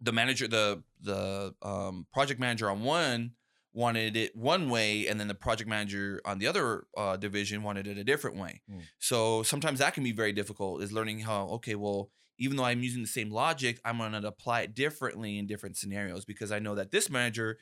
the 0.00 0.12
manager 0.12 0.48
the 0.48 0.82
the 1.00 1.54
um 1.62 2.06
project 2.12 2.40
manager 2.40 2.70
on 2.70 2.82
one 2.82 3.32
wanted 3.72 4.16
it 4.16 4.34
one 4.34 4.68
way 4.68 5.06
and 5.06 5.20
then 5.20 5.28
the 5.28 5.34
project 5.34 5.68
manager 5.68 6.20
on 6.24 6.38
the 6.38 6.46
other 6.46 6.84
uh, 6.96 7.16
division 7.16 7.62
wanted 7.62 7.86
it 7.86 7.96
a 7.98 8.02
different 8.04 8.36
way 8.36 8.62
Mm. 8.68 8.82
so 8.98 9.42
sometimes 9.44 9.78
that 9.78 9.94
can 9.94 10.02
be 10.02 10.12
very 10.12 10.32
difficult 10.32 10.82
is 10.82 10.92
learning 10.92 11.20
how 11.20 11.46
okay 11.56 11.74
well 11.76 12.10
even 12.40 12.56
though 12.56 12.64
i'm 12.64 12.82
using 12.82 13.02
the 13.02 13.08
same 13.08 13.30
logic 13.30 13.80
i'm 13.84 13.98
going 13.98 14.12
to 14.12 14.26
apply 14.26 14.62
it 14.62 14.74
differently 14.74 15.38
in 15.38 15.46
different 15.46 15.76
scenarios 15.76 16.24
because 16.24 16.50
i 16.50 16.58
know 16.58 16.74
that 16.74 16.90
this 16.90 17.08
manager 17.08 17.58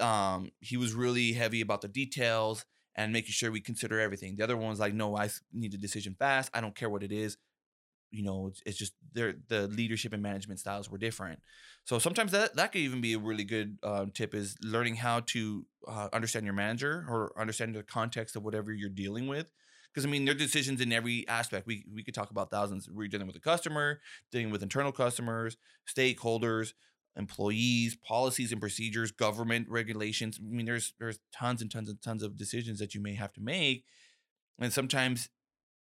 um 0.00 0.50
he 0.60 0.76
was 0.76 0.92
really 0.92 1.32
heavy 1.32 1.60
about 1.60 1.80
the 1.80 1.88
details 1.88 2.64
and 2.96 3.12
making 3.12 3.32
sure 3.32 3.50
we 3.50 3.60
consider 3.60 4.00
everything. 4.00 4.36
The 4.36 4.44
other 4.44 4.56
one's 4.56 4.80
like 4.80 4.94
no 4.94 5.16
I 5.16 5.30
need 5.52 5.74
a 5.74 5.78
decision 5.78 6.16
fast. 6.18 6.50
I 6.54 6.60
don't 6.60 6.74
care 6.74 6.90
what 6.90 7.02
it 7.02 7.12
is. 7.12 7.36
You 8.10 8.24
know 8.24 8.48
it's, 8.48 8.62
it's 8.66 8.78
just 8.78 8.94
their 9.12 9.34
the 9.48 9.68
leadership 9.68 10.12
and 10.12 10.22
management 10.22 10.60
styles 10.60 10.90
were 10.90 10.98
different. 10.98 11.40
So 11.84 11.98
sometimes 11.98 12.32
that 12.32 12.56
that 12.56 12.72
could 12.72 12.80
even 12.82 13.00
be 13.00 13.14
a 13.14 13.18
really 13.18 13.44
good 13.44 13.78
um, 13.82 14.10
tip 14.12 14.34
is 14.34 14.56
learning 14.62 14.96
how 14.96 15.20
to 15.20 15.66
uh, 15.88 16.08
understand 16.12 16.46
your 16.46 16.54
manager 16.54 17.06
or 17.08 17.32
understand 17.38 17.74
the 17.74 17.82
context 17.82 18.36
of 18.36 18.44
whatever 18.44 18.72
you're 18.72 18.88
dealing 18.90 19.26
with 19.26 19.50
because 19.94 20.06
i 20.06 20.10
mean 20.10 20.24
there 20.26 20.34
are 20.34 20.38
decisions 20.38 20.80
in 20.80 20.92
every 20.92 21.26
aspect 21.28 21.66
we 21.66 21.86
we 21.94 22.02
could 22.02 22.14
talk 22.14 22.30
about 22.32 22.50
thousands 22.50 22.90
we're 22.90 23.08
dealing 23.08 23.28
with 23.28 23.36
a 23.36 23.40
customer 23.40 24.00
dealing 24.32 24.50
with 24.50 24.62
internal 24.62 24.92
customers 24.92 25.56
stakeholders 25.88 26.74
employees 27.16 27.96
policies 27.96 28.50
and 28.52 28.60
procedures 28.60 29.12
government 29.12 29.68
regulations 29.70 30.38
i 30.40 30.44
mean 30.44 30.66
there's 30.66 30.94
there's 30.98 31.20
tons 31.32 31.62
and 31.62 31.70
tons 31.70 31.88
and 31.88 32.02
tons 32.02 32.22
of 32.22 32.36
decisions 32.36 32.78
that 32.80 32.94
you 32.94 33.00
may 33.00 33.14
have 33.14 33.32
to 33.32 33.40
make 33.40 33.84
and 34.58 34.72
sometimes 34.72 35.30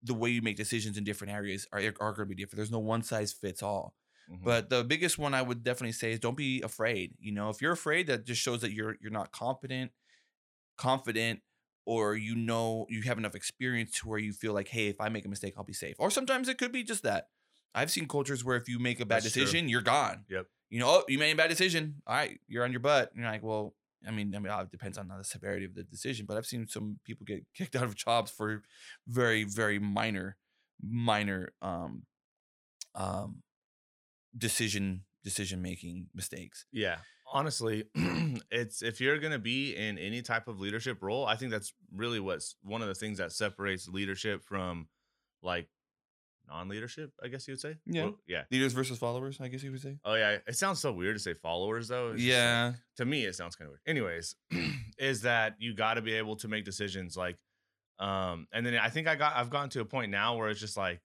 the 0.03 0.13
way 0.13 0.29
you 0.29 0.41
make 0.41 0.57
decisions 0.57 0.97
in 0.97 1.03
different 1.03 1.33
areas 1.33 1.67
are, 1.71 1.79
are 1.99 2.13
going 2.13 2.15
to 2.15 2.25
be 2.25 2.35
different 2.35 2.57
there's 2.57 2.71
no 2.71 2.79
one 2.79 3.03
size 3.03 3.33
fits 3.33 3.63
all 3.63 3.95
Mhm. 4.31 4.43
but 4.43 4.69
the 4.71 4.83
biggest 4.83 5.19
one 5.19 5.35
I 5.35 5.43
would 5.43 5.63
definitely 5.63 5.91
say 5.91 6.11
is 6.11 6.19
don't 6.19 6.35
be 6.35 6.63
afraid. 6.63 7.15
You 7.19 7.31
know, 7.31 7.51
if 7.51 7.61
you're 7.61 7.73
afraid, 7.73 8.07
that 8.07 8.25
just 8.25 8.41
shows 8.41 8.61
that 8.61 8.71
you're 8.71 8.97
you're 8.99 9.11
not 9.11 9.31
confident, 9.31 9.91
confident, 10.77 11.41
or 11.85 12.15
you 12.15 12.35
know 12.35 12.85
you 12.89 13.01
have 13.03 13.17
enough 13.17 13.35
experience 13.35 13.91
to 13.99 14.07
where 14.07 14.19
you 14.19 14.33
feel 14.33 14.53
like, 14.53 14.67
hey, 14.67 14.87
if 14.87 14.99
I 14.99 15.09
make 15.09 15.25
a 15.25 15.29
mistake, 15.29 15.53
I'll 15.57 15.63
be 15.63 15.73
safe. 15.73 15.95
Or 15.99 16.09
sometimes 16.09 16.49
it 16.49 16.57
could 16.57 16.71
be 16.71 16.83
just 16.83 17.03
that. 17.03 17.27
I've 17.73 17.91
seen 17.91 18.07
cultures 18.07 18.43
where 18.43 18.55
if 18.55 18.69
you 18.69 18.79
make 18.79 18.99
a 18.99 19.05
bad 19.05 19.23
That's 19.23 19.33
true. 19.33 19.43
decision, 19.43 19.69
you're 19.69 19.81
gone. 19.81 20.23
Yep. 20.29 20.45
You 20.69 20.79
know, 20.79 20.87
oh, 20.87 21.03
you 21.07 21.19
made 21.19 21.31
a 21.31 21.35
bad 21.35 21.49
decision. 21.49 22.01
All 22.07 22.15
right, 22.15 22.39
you're 22.47 22.63
on 22.63 22.71
your 22.71 22.79
butt. 22.79 23.11
And 23.11 23.21
you're 23.21 23.31
like, 23.31 23.43
well, 23.43 23.75
I 24.07 24.11
mean, 24.11 24.33
I 24.35 24.39
mean, 24.39 24.51
uh, 24.51 24.61
it 24.61 24.71
depends 24.71 24.97
on 24.97 25.09
the 25.09 25.23
severity 25.23 25.65
of 25.65 25.75
the 25.75 25.83
decision. 25.83 26.25
But 26.25 26.37
I've 26.37 26.45
seen 26.45 26.67
some 26.67 26.99
people 27.03 27.25
get 27.25 27.43
kicked 27.55 27.75
out 27.75 27.83
of 27.83 27.95
jobs 27.95 28.31
for 28.31 28.63
very, 29.07 29.43
very 29.43 29.77
minor, 29.79 30.37
minor 30.81 31.53
um, 31.61 32.03
um, 32.95 33.43
decision 34.37 35.03
decision 35.23 35.61
making 35.61 36.07
mistakes. 36.13 36.65
Yeah. 36.71 36.97
Honestly, 37.35 37.83
it's 38.49 38.81
if 38.81 39.01
you're 39.01 39.19
going 39.19 39.33
to 39.33 39.39
be 39.39 39.75
in 39.75 39.97
any 39.97 40.21
type 40.21 40.47
of 40.47 40.59
leadership 40.61 41.03
role, 41.03 41.25
I 41.25 41.35
think 41.35 41.51
that's 41.51 41.73
really 41.93 42.19
what's 42.21 42.55
one 42.63 42.81
of 42.81 42.87
the 42.87 42.95
things 42.95 43.17
that 43.17 43.33
separates 43.33 43.89
leadership 43.89 44.41
from 44.45 44.87
like 45.43 45.67
non-leadership, 46.47 47.11
I 47.21 47.27
guess 47.27 47.45
you 47.47 47.53
would 47.53 47.59
say. 47.59 47.75
Yeah. 47.85 48.03
Well, 48.03 48.15
yeah. 48.25 48.43
Leaders 48.51 48.71
versus 48.71 48.97
followers, 48.97 49.37
I 49.41 49.49
guess 49.49 49.63
you 49.63 49.71
would 49.71 49.81
say. 49.81 49.97
Oh 50.05 50.13
yeah, 50.15 50.37
it 50.47 50.55
sounds 50.55 50.79
so 50.79 50.93
weird 50.93 51.15
to 51.17 51.19
say 51.19 51.33
followers 51.33 51.89
though. 51.89 52.11
It's 52.11 52.21
just 52.21 52.27
Yeah. 52.27 52.73
to 52.97 53.05
me 53.05 53.25
it 53.25 53.35
sounds 53.35 53.55
kind 53.57 53.67
of 53.67 53.71
weird. 53.73 53.81
Anyways, 53.85 54.35
is 54.97 55.21
that 55.23 55.55
you 55.59 55.73
got 55.75 55.95
to 55.95 56.01
be 56.01 56.13
able 56.13 56.37
to 56.37 56.47
make 56.47 56.63
decisions 56.63 57.17
like 57.17 57.37
um 57.99 58.47
and 58.53 58.65
then 58.65 58.75
I 58.75 58.89
think 58.89 59.07
I 59.07 59.15
got 59.15 59.35
I've 59.35 59.49
gotten 59.49 59.69
to 59.71 59.81
a 59.81 59.85
point 59.85 60.11
now 60.11 60.37
where 60.37 60.49
it's 60.49 60.59
just 60.59 60.77
like 60.77 61.01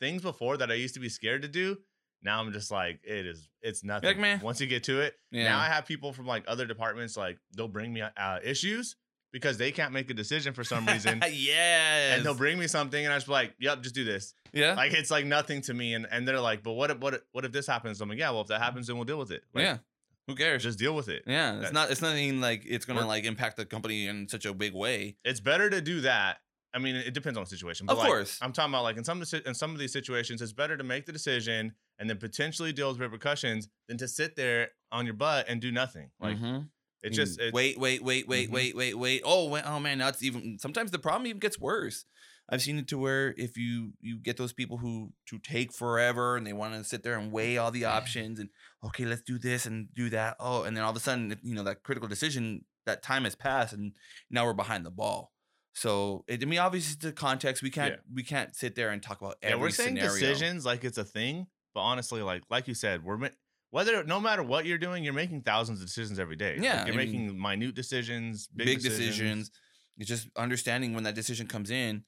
things 0.00 0.22
before 0.22 0.56
that 0.56 0.70
I 0.70 0.74
used 0.74 0.94
to 0.94 1.00
be 1.00 1.08
scared 1.08 1.42
to 1.42 1.48
do, 1.48 1.76
now 2.22 2.40
I'm 2.40 2.52
just 2.52 2.70
like 2.70 3.00
it 3.04 3.26
is 3.26 3.48
it's 3.62 3.82
nothing. 3.84 4.20
"Meh." 4.20 4.38
Once 4.42 4.60
you 4.60 4.66
get 4.66 4.84
to 4.84 5.00
it, 5.00 5.14
Yeah. 5.30 5.44
now 5.50 5.58
I 5.58 5.66
have 5.66 5.86
people 5.86 6.12
from 6.12 6.26
like 6.26 6.44
other 6.48 6.66
departments 6.66 7.16
like 7.16 7.38
they'll 7.56 7.68
bring 7.68 7.92
me 7.92 8.02
uh, 8.02 8.38
issues 8.44 8.96
because 9.32 9.58
they 9.58 9.70
can't 9.72 9.92
make 9.92 10.08
a 10.10 10.14
decision 10.14 10.54
for 10.54 10.64
some 10.64 10.86
reason. 10.86 11.22
yes. 11.30 12.16
And 12.16 12.24
they'll 12.24 12.34
bring 12.34 12.58
me 12.58 12.66
something, 12.66 13.04
and 13.04 13.12
I 13.12 13.16
just 13.16 13.26
be 13.26 13.32
like, 13.32 13.54
"Yep, 13.60 13.82
just 13.82 13.94
do 13.94 14.04
this." 14.04 14.34
Yeah. 14.52 14.74
Like 14.74 14.92
it's 14.94 15.10
like 15.10 15.26
nothing 15.26 15.60
to 15.62 15.74
me, 15.74 15.94
and 15.94 16.06
and 16.10 16.26
they're 16.26 16.40
like, 16.40 16.62
"But 16.62 16.72
what 16.72 16.90
if 16.90 16.98
what 16.98 17.14
if, 17.14 17.20
what 17.32 17.44
if 17.44 17.52
this 17.52 17.66
happens?" 17.66 18.00
I'm 18.00 18.08
like, 18.08 18.18
"Yeah, 18.18 18.30
well, 18.30 18.40
if 18.42 18.48
that 18.48 18.60
happens, 18.62 18.86
then 18.86 18.96
we'll 18.96 19.04
deal 19.04 19.18
with 19.18 19.30
it. 19.30 19.42
Like, 19.54 19.64
yeah. 19.64 19.78
Who 20.26 20.34
cares? 20.34 20.62
just 20.62 20.78
deal 20.78 20.94
with 20.94 21.08
it." 21.08 21.22
yeah. 21.26 21.54
It's 21.56 21.64
that- 21.66 21.72
not. 21.74 21.90
It's 21.90 22.02
nothing 22.02 22.40
like 22.40 22.62
it's 22.66 22.84
gonna 22.84 23.06
like 23.06 23.24
impact 23.24 23.56
the 23.58 23.66
company 23.66 24.06
in 24.06 24.28
such 24.28 24.44
a 24.46 24.54
big 24.54 24.74
way. 24.74 25.16
it's 25.24 25.40
better 25.40 25.68
to 25.70 25.80
do 25.80 26.00
that. 26.02 26.38
I 26.74 26.78
mean, 26.78 26.96
it 26.96 27.14
depends 27.14 27.38
on 27.38 27.44
the 27.44 27.50
situation. 27.50 27.86
But 27.86 27.94
Of 27.94 27.98
like, 27.98 28.08
course. 28.08 28.38
I'm 28.42 28.52
talking 28.52 28.72
about 28.72 28.82
like 28.84 28.96
in 28.96 29.04
some 29.04 29.22
of 29.22 29.32
in 29.46 29.54
some 29.54 29.72
of 29.72 29.78
these 29.78 29.92
situations, 29.92 30.42
it's 30.42 30.52
better 30.52 30.76
to 30.76 30.84
make 30.84 31.06
the 31.06 31.12
decision 31.12 31.74
and 31.98 32.08
then 32.08 32.18
potentially 32.18 32.72
deal 32.72 32.88
with 32.90 33.00
repercussions 33.00 33.68
than 33.88 33.96
to 33.98 34.06
sit 34.08 34.36
there 34.36 34.70
on 34.92 35.04
your 35.06 35.14
butt 35.14 35.46
and 35.48 35.60
do 35.60 35.72
nothing. 35.72 36.10
Like 36.20 36.36
Mhm. 36.36 36.68
It's 37.02 37.14
Mm, 37.16 37.16
just 37.16 37.40
it, 37.40 37.54
wait, 37.54 37.78
wait, 37.78 38.02
wait, 38.02 38.26
wait, 38.26 38.48
Mhm. 38.48 38.52
wait, 38.52 38.76
wait, 38.76 38.94
wait. 38.98 39.22
Oh, 39.24 39.48
wait, 39.48 39.62
oh 39.64 39.78
man, 39.80 39.98
that's 39.98 40.22
even. 40.22 40.58
Sometimes 40.58 40.90
the 40.90 40.98
problem 40.98 41.26
even 41.26 41.38
gets 41.38 41.58
worse. 41.58 42.04
I've 42.48 42.62
seen 42.62 42.78
it 42.78 42.88
to 42.88 42.98
where 42.98 43.34
if 43.36 43.56
you 43.56 43.92
you 44.00 44.18
get 44.18 44.36
those 44.36 44.52
people 44.52 44.78
who 44.78 45.12
to 45.26 45.38
take 45.38 45.72
forever 45.72 46.36
and 46.36 46.46
they 46.46 46.52
want 46.52 46.74
to 46.74 46.82
sit 46.84 47.02
there 47.02 47.18
and 47.18 47.30
weigh 47.30 47.56
all 47.58 47.70
the 47.70 47.84
options 47.84 48.40
and 48.40 48.48
okay, 48.82 49.04
let's 49.04 49.22
do 49.22 49.38
this 49.38 49.64
and 49.66 49.94
do 49.94 50.10
that. 50.10 50.36
Oh, 50.40 50.62
and 50.64 50.76
then 50.76 50.82
all 50.84 50.90
of 50.90 50.96
a 50.96 51.00
sudden, 51.00 51.38
you 51.42 51.54
know, 51.54 51.62
that 51.64 51.82
critical 51.82 52.08
decision, 52.08 52.64
that 52.86 53.02
time 53.02 53.24
has 53.24 53.34
passed 53.36 53.72
and 53.74 53.92
now 54.30 54.44
we're 54.46 54.54
behind 54.54 54.84
the 54.86 54.90
ball. 54.90 55.32
So 55.78 56.24
it, 56.26 56.42
I 56.42 56.46
mean, 56.46 56.58
obviously, 56.58 56.96
the 57.00 57.12
context 57.12 57.62
we 57.62 57.70
can't 57.70 58.00
we 58.12 58.24
can't 58.24 58.54
sit 58.54 58.74
there 58.74 58.90
and 58.90 59.00
talk 59.00 59.20
about 59.20 59.36
yeah, 59.42 59.50
every 59.50 59.60
we're 59.60 59.70
saying 59.70 59.96
scenario. 59.96 60.10
decisions 60.12 60.66
like 60.66 60.82
it's 60.82 60.98
a 60.98 61.04
thing, 61.04 61.46
but 61.72 61.80
honestly, 61.82 62.20
like 62.20 62.42
like 62.50 62.66
you 62.66 62.74
said, 62.74 63.04
we're 63.04 63.16
ma- 63.16 63.28
whether 63.70 64.02
no 64.02 64.18
matter 64.18 64.42
what 64.42 64.66
you're 64.66 64.78
doing, 64.78 65.04
you're 65.04 65.12
making 65.12 65.42
thousands 65.42 65.80
of 65.80 65.86
decisions 65.86 66.18
every 66.18 66.34
day. 66.34 66.54
Like, 66.54 66.64
Yeah, 66.64 66.84
you're 66.84 66.94
I 66.94 66.96
mean, 66.96 67.12
making 67.12 67.40
minute 67.40 67.76
decisions, 67.76 68.48
big, 68.48 68.66
big, 68.66 68.76
decisions. 68.82 69.06
decisions. 69.06 69.50
It's 69.98 70.08
just 70.08 70.28
understanding 70.36 70.94
when 70.94 71.04
that 71.04 71.14
decision 71.14 71.46
comes 71.46 71.70
in, 71.70 72.04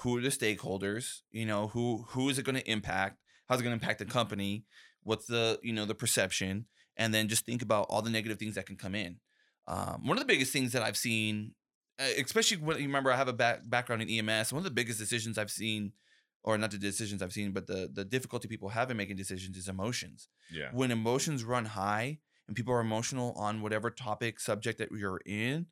who 0.00 0.16
are 0.16 0.20
the 0.20 0.28
stakeholders? 0.28 1.22
You 1.32 1.46
know, 1.46 1.66
who 1.68 2.04
who 2.10 2.28
is 2.28 2.38
it 2.38 2.44
going 2.44 2.56
to 2.56 2.70
impact? 2.70 3.18
How's 3.48 3.58
it 3.60 3.64
going 3.64 3.76
to 3.76 3.82
impact 3.82 3.98
the 3.98 4.04
company? 4.04 4.64
What's 5.02 5.26
the 5.26 5.58
you 5.64 5.72
know 5.72 5.84
the 5.84 5.96
perception? 5.96 6.66
And 6.96 7.12
then 7.12 7.26
just 7.26 7.44
think 7.44 7.62
about 7.62 7.86
all 7.88 8.02
the 8.02 8.10
negative 8.10 8.38
things 8.38 8.54
that 8.54 8.66
can 8.66 8.76
come 8.76 8.94
in. 8.94 9.16
Um, 9.66 10.06
one 10.06 10.16
of 10.16 10.22
the 10.22 10.32
biggest 10.32 10.52
things 10.52 10.72
that 10.72 10.82
I've 10.82 10.96
seen, 10.96 11.54
Uh, 12.00 12.22
especially 12.24 12.56
when 12.56 12.78
you 12.78 12.86
remember 12.86 13.12
I 13.12 13.16
have 13.16 13.28
a 13.28 13.32
back, 13.32 13.60
background 13.64 14.02
in 14.02 14.08
EMS. 14.08 14.52
One 14.52 14.60
of 14.60 14.64
the 14.64 14.70
biggest 14.70 14.98
decisions 14.98 15.36
I've 15.36 15.50
seen, 15.50 15.92
or 16.42 16.56
not 16.56 16.70
the 16.70 16.78
decisions 16.78 17.22
I've 17.22 17.32
seen, 17.32 17.52
but 17.52 17.66
the 17.66 17.90
the 17.92 18.04
difficulty 18.04 18.48
people 18.48 18.70
have 18.70 18.90
in 18.90 18.96
making 18.96 19.16
decisions 19.16 19.56
is 19.56 19.68
emotions. 19.68 20.28
Yeah, 20.50 20.70
when 20.72 20.90
emotions 20.90 21.44
run 21.44 21.66
high 21.66 22.18
and 22.48 22.56
people 22.56 22.72
are 22.74 22.80
emotional 22.80 23.32
on 23.36 23.62
whatever 23.62 23.90
topic 23.90 24.40
subject 24.40 24.78
that 24.78 24.90
you're 24.90 25.20
in 25.26 25.66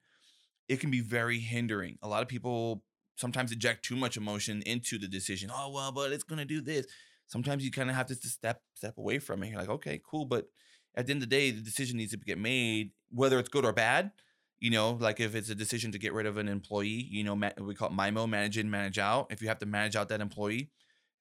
it 0.69 0.81
can 0.81 0.91
be 0.91 1.01
very 1.01 1.39
hindering. 1.39 1.99
A 2.03 2.09
lot 2.09 2.23
of 2.23 2.29
people 2.29 2.85
sometimes 3.17 3.51
eject 3.51 3.85
too 3.85 3.97
much 3.97 4.17
emotion 4.17 4.63
into 4.67 4.99
the 4.99 5.09
decision. 5.09 5.51
Oh 5.53 5.71
well 5.73 5.93
but 5.93 6.13
it's 6.13 6.25
going 6.25 6.39
to 6.39 6.45
do 6.45 6.61
this. 6.61 6.87
Sometimes 7.27 7.65
you 7.65 7.71
kind 7.71 7.91
of 7.91 7.97
have 7.97 8.07
to 8.07 8.15
step 8.15 8.63
step 8.75 8.99
away 8.99 9.19
from 9.19 9.43
it. 9.43 9.49
You're 9.51 9.61
like 9.61 9.71
okay 9.71 10.01
cool 10.09 10.27
but 10.27 10.47
at 10.95 11.07
the 11.07 11.13
end 11.13 11.23
of 11.23 11.29
the 11.29 11.35
day 11.35 11.51
the 11.51 11.63
decision 11.63 11.97
needs 11.97 12.13
to 12.13 12.19
get 12.19 12.39
made 12.39 12.91
whether 13.11 13.39
it's 13.39 13.49
good 13.49 13.65
or 13.65 13.73
bad 13.73 14.13
you 14.61 14.71
know 14.71 14.93
like 15.01 15.21
if 15.21 15.35
it's 15.35 15.51
a 15.51 15.55
decision 15.55 15.93
to 15.93 15.99
get 15.99 16.13
rid 16.13 16.27
of 16.27 16.37
an 16.37 16.49
employee 16.49 17.07
you 17.11 17.25
know 17.25 17.35
we 17.61 17.75
call 17.75 17.89
it 17.89 17.95
mimo 17.95 18.29
manage 18.29 18.59
in 18.59 18.71
manage 18.71 18.99
out. 18.99 19.27
If 19.31 19.43
you 19.43 19.49
have 19.49 19.59
to 19.59 19.67
manage 19.67 19.97
out 19.97 20.09
that 20.09 20.21
employee 20.21 20.71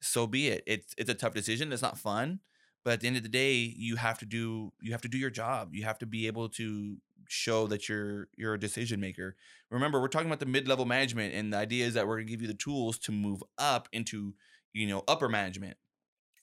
so 0.01 0.27
be 0.27 0.47
it. 0.47 0.63
It's 0.67 0.93
it's 0.97 1.09
a 1.09 1.15
tough 1.15 1.33
decision. 1.33 1.71
It's 1.73 1.81
not 1.81 1.97
fun 1.97 2.39
but 2.83 2.93
at 2.93 3.01
the 3.01 3.07
end 3.07 3.17
of 3.17 3.23
the 3.23 3.29
day 3.29 3.55
you 3.55 3.97
have 3.97 4.17
to 4.19 4.25
do 4.25 4.71
you 4.81 4.91
have 4.91 5.01
to 5.01 5.07
do 5.07 5.17
your 5.17 5.29
job. 5.29 5.69
You 5.73 5.83
have 5.83 5.99
to 5.99 6.05
be 6.05 6.27
able 6.27 6.49
to 6.49 6.97
show 7.27 7.67
that 7.67 7.89
you're 7.89 8.29
you're 8.37 8.53
a 8.53 8.59
decision 8.59 8.99
maker. 8.99 9.35
Remember 9.69 9.99
we're 9.99 10.07
talking 10.07 10.27
about 10.27 10.39
the 10.39 10.45
mid-level 10.45 10.85
management 10.85 11.33
and 11.33 11.51
the 11.51 11.57
idea 11.57 11.85
is 11.85 11.95
that 11.95 12.07
we're 12.07 12.19
to 12.19 12.23
give 12.23 12.41
you 12.41 12.47
the 12.47 12.53
tools 12.53 12.97
to 12.99 13.11
move 13.11 13.43
up 13.57 13.89
into 13.91 14.33
you 14.73 14.87
know 14.87 15.03
upper 15.07 15.27
management 15.27 15.77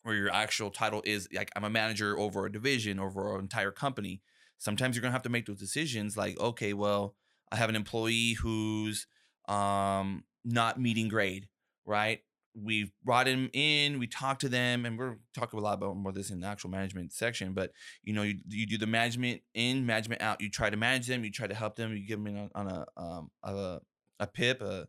where 0.03 0.15
your 0.15 0.31
actual 0.31 0.71
title 0.71 1.03
is 1.05 1.29
like 1.35 1.51
i'm 1.57 1.65
a 1.65 1.71
manager 1.71 2.19
over 2.19 2.45
a 2.45 2.53
division 2.53 2.99
over 2.99 3.35
an 3.35 3.41
entire 3.41 3.71
company 3.71 4.21
sometimes 4.65 4.97
you're 4.97 5.03
going 5.03 5.11
to 5.11 5.19
have 5.19 5.23
to 5.23 5.29
make 5.29 5.47
those 5.47 5.59
decisions 5.59 6.17
like 6.17 6.39
okay 6.41 6.73
well 6.73 7.15
i 7.53 7.57
have 7.57 7.69
an 7.69 7.77
employee 7.77 8.33
who's 8.35 9.07
um 9.49 10.25
not 10.45 10.81
meeting 10.81 11.09
grade 11.09 11.49
right 11.87 12.21
we've 12.57 12.93
brought 13.05 13.27
him 13.27 13.51
in 13.53 13.99
we 13.99 14.07
talked 14.07 14.41
to 14.41 14.49
them 14.49 14.87
and 14.87 14.97
we're 14.99 15.17
talking 15.35 15.59
a 15.59 15.63
lot 15.63 15.75
about 15.75 15.97
more 15.97 16.11
of 16.11 16.15
this 16.15 16.31
in 16.31 16.41
the 16.41 16.47
actual 16.47 16.71
management 16.71 17.13
section 17.13 17.53
but 17.53 17.73
you 18.05 18.13
know 18.13 18.23
you, 18.23 18.37
you 18.49 18.65
do 18.67 18.79
the 18.79 18.87
management 18.87 19.43
in 19.55 19.85
management 19.85 20.23
out 20.23 20.41
you 20.41 20.49
try 20.49 20.71
to 20.71 20.77
manage 20.77 21.07
them 21.07 21.25
you 21.25 21.31
try 21.33 21.47
to 21.49 21.55
help 21.55 21.75
them 21.77 21.93
you 21.97 22.07
give 22.07 22.19
them 22.23 22.29
in 22.29 22.37
on, 22.39 22.51
on 22.55 22.69
a 22.69 22.87
um 22.97 23.31
a, 23.43 23.81
a 24.21 24.27
pip 24.27 24.63
a, 24.63 24.87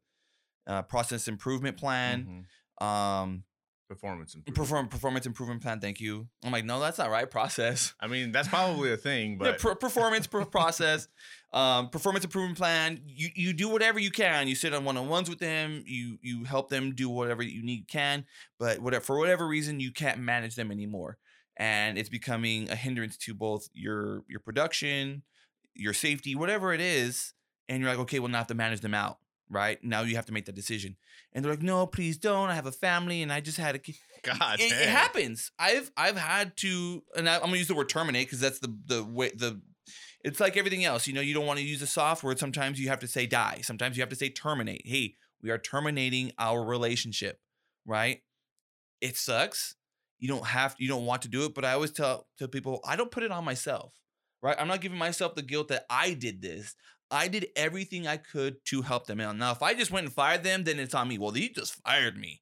a 0.67 0.83
process 0.83 1.27
improvement 1.27 1.75
plan 1.77 2.45
Mhm. 2.81 2.85
um 2.87 3.43
performance 3.87 4.33
improvement. 4.33 4.55
perform 4.55 4.87
performance 4.87 5.25
improvement 5.25 5.61
plan 5.61 5.79
thank 5.79 5.99
you 5.99 6.27
i'm 6.43 6.51
like 6.51 6.65
no 6.65 6.79
that's 6.79 6.97
not 6.97 7.09
right 7.11 7.29
process 7.29 7.93
I 8.01 8.07
mean, 8.07 8.31
that's 8.31 8.47
probably 8.47 8.91
a 8.91 8.97
thing, 8.97 9.31
yeah, 9.31 9.37
but 9.39 9.59
per- 9.59 9.75
performance 9.75 10.27
per- 10.27 10.45
process, 10.45 11.07
um, 11.53 11.89
performance 11.89 12.23
improvement 12.23 12.57
plan. 12.57 13.01
You 13.05 13.29
you 13.33 13.53
do 13.53 13.69
whatever 13.69 13.97
you 13.99 14.11
can. 14.11 14.47
You 14.47 14.55
sit 14.55 14.73
on 14.73 14.83
one 14.85 14.97
on 14.97 15.07
ones 15.07 15.29
with 15.29 15.39
them. 15.39 15.83
You 15.87 16.19
you 16.21 16.43
help 16.43 16.69
them 16.69 16.93
do 16.93 17.09
whatever 17.09 17.41
you 17.41 17.63
need 17.63 17.87
can. 17.87 18.25
But 18.59 18.79
whatever 18.79 19.03
for 19.03 19.17
whatever 19.17 19.47
reason 19.47 19.79
you 19.79 19.91
can't 19.91 20.19
manage 20.19 20.55
them 20.55 20.71
anymore, 20.71 21.17
and 21.57 21.97
it's 21.97 22.09
becoming 22.09 22.69
a 22.69 22.75
hindrance 22.75 23.17
to 23.17 23.33
both 23.33 23.69
your 23.73 24.23
your 24.27 24.39
production, 24.39 25.23
your 25.73 25.93
safety, 25.93 26.35
whatever 26.35 26.73
it 26.73 26.81
is. 26.81 27.33
And 27.67 27.81
you're 27.81 27.89
like, 27.89 27.99
okay, 27.99 28.19
well 28.19 28.29
now 28.29 28.37
I 28.37 28.41
have 28.41 28.47
to 28.47 28.55
manage 28.55 28.81
them 28.81 28.93
out. 28.93 29.17
Right 29.49 29.83
now 29.83 30.01
you 30.01 30.15
have 30.15 30.25
to 30.25 30.33
make 30.33 30.45
that 30.45 30.55
decision. 30.55 30.95
And 31.33 31.43
they're 31.43 31.51
like, 31.51 31.61
no, 31.61 31.85
please 31.85 32.17
don't. 32.17 32.49
I 32.49 32.55
have 32.55 32.65
a 32.65 32.71
family 32.71 33.21
and 33.21 33.31
I 33.31 33.41
just 33.41 33.57
had 33.57 33.75
a 33.75 33.79
kid 33.79 33.95
God, 34.23 34.59
it, 34.59 34.71
it 34.71 34.89
happens. 34.89 35.51
I've 35.59 35.91
I've 35.95 36.17
had 36.17 36.57
to, 36.57 37.03
and 37.15 37.29
I, 37.29 37.35
I'm 37.35 37.41
gonna 37.41 37.57
use 37.57 37.67
the 37.67 37.75
word 37.75 37.89
terminate 37.89 38.27
because 38.27 38.39
that's 38.39 38.59
the 38.59 38.75
the 38.85 39.03
way 39.03 39.31
the. 39.35 39.61
It's 40.23 40.39
like 40.39 40.57
everything 40.57 40.83
else, 40.83 41.05
you 41.05 41.13
know. 41.13 41.21
You 41.21 41.35
don't 41.35 41.45
want 41.45 41.59
to 41.59 41.65
use 41.65 41.83
a 41.83 41.87
soft 41.87 42.23
word. 42.23 42.39
Sometimes 42.39 42.79
you 42.79 42.87
have 42.87 42.99
to 43.01 43.07
say 43.07 43.27
die. 43.27 43.59
Sometimes 43.61 43.95
you 43.95 44.01
have 44.01 44.09
to 44.09 44.15
say 44.15 44.29
terminate. 44.29 44.81
Hey, 44.83 45.15
we 45.43 45.51
are 45.51 45.59
terminating 45.59 46.31
our 46.39 46.65
relationship, 46.65 47.39
right? 47.85 48.21
It 48.99 49.15
sucks. 49.15 49.75
You 50.17 50.27
don't 50.27 50.47
have, 50.47 50.75
you 50.79 50.87
don't 50.87 51.05
want 51.05 51.21
to 51.23 51.27
do 51.27 51.45
it, 51.45 51.53
but 51.53 51.65
I 51.65 51.73
always 51.73 51.91
tell 51.91 52.27
tell 52.39 52.47
people 52.47 52.79
I 52.83 52.95
don't 52.95 53.11
put 53.11 53.21
it 53.21 53.31
on 53.31 53.45
myself, 53.45 53.93
right? 54.41 54.55
I'm 54.59 54.67
not 54.67 54.81
giving 54.81 54.97
myself 54.97 55.35
the 55.35 55.43
guilt 55.43 55.67
that 55.67 55.85
I 55.87 56.13
did 56.13 56.41
this. 56.41 56.73
I 57.11 57.27
did 57.27 57.47
everything 57.55 58.07
I 58.07 58.17
could 58.17 58.63
to 58.65 58.81
help 58.81 59.05
them 59.05 59.19
out. 59.19 59.37
Now, 59.37 59.51
if 59.51 59.61
I 59.61 59.73
just 59.73 59.91
went 59.91 60.07
and 60.07 60.13
fired 60.13 60.43
them, 60.43 60.63
then 60.63 60.79
it's 60.79 60.95
on 60.95 61.07
me. 61.07 61.17
Well, 61.17 61.31
he 61.31 61.49
just 61.49 61.75
fired 61.83 62.17
me. 62.17 62.41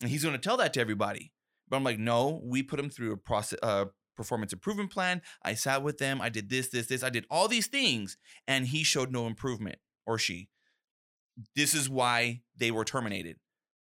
And 0.00 0.10
he's 0.10 0.22
going 0.22 0.34
to 0.34 0.40
tell 0.40 0.56
that 0.56 0.72
to 0.74 0.80
everybody. 0.80 1.32
But 1.68 1.76
I'm 1.76 1.84
like, 1.84 1.98
no, 1.98 2.40
we 2.44 2.62
put 2.62 2.76
them 2.76 2.90
through 2.90 3.12
a 3.12 3.16
process, 3.16 3.58
uh, 3.62 3.86
performance 4.16 4.52
improvement 4.52 4.90
plan. 4.90 5.22
I 5.42 5.54
sat 5.54 5.82
with 5.82 5.98
them. 5.98 6.20
I 6.20 6.28
did 6.28 6.48
this, 6.48 6.68
this, 6.68 6.86
this. 6.86 7.02
I 7.02 7.10
did 7.10 7.26
all 7.30 7.48
these 7.48 7.66
things, 7.66 8.16
and 8.46 8.66
he 8.66 8.82
showed 8.82 9.12
no 9.12 9.26
improvement, 9.26 9.76
or 10.06 10.18
she. 10.18 10.48
This 11.56 11.74
is 11.74 11.88
why 11.88 12.42
they 12.56 12.70
were 12.70 12.84
terminated. 12.84 13.36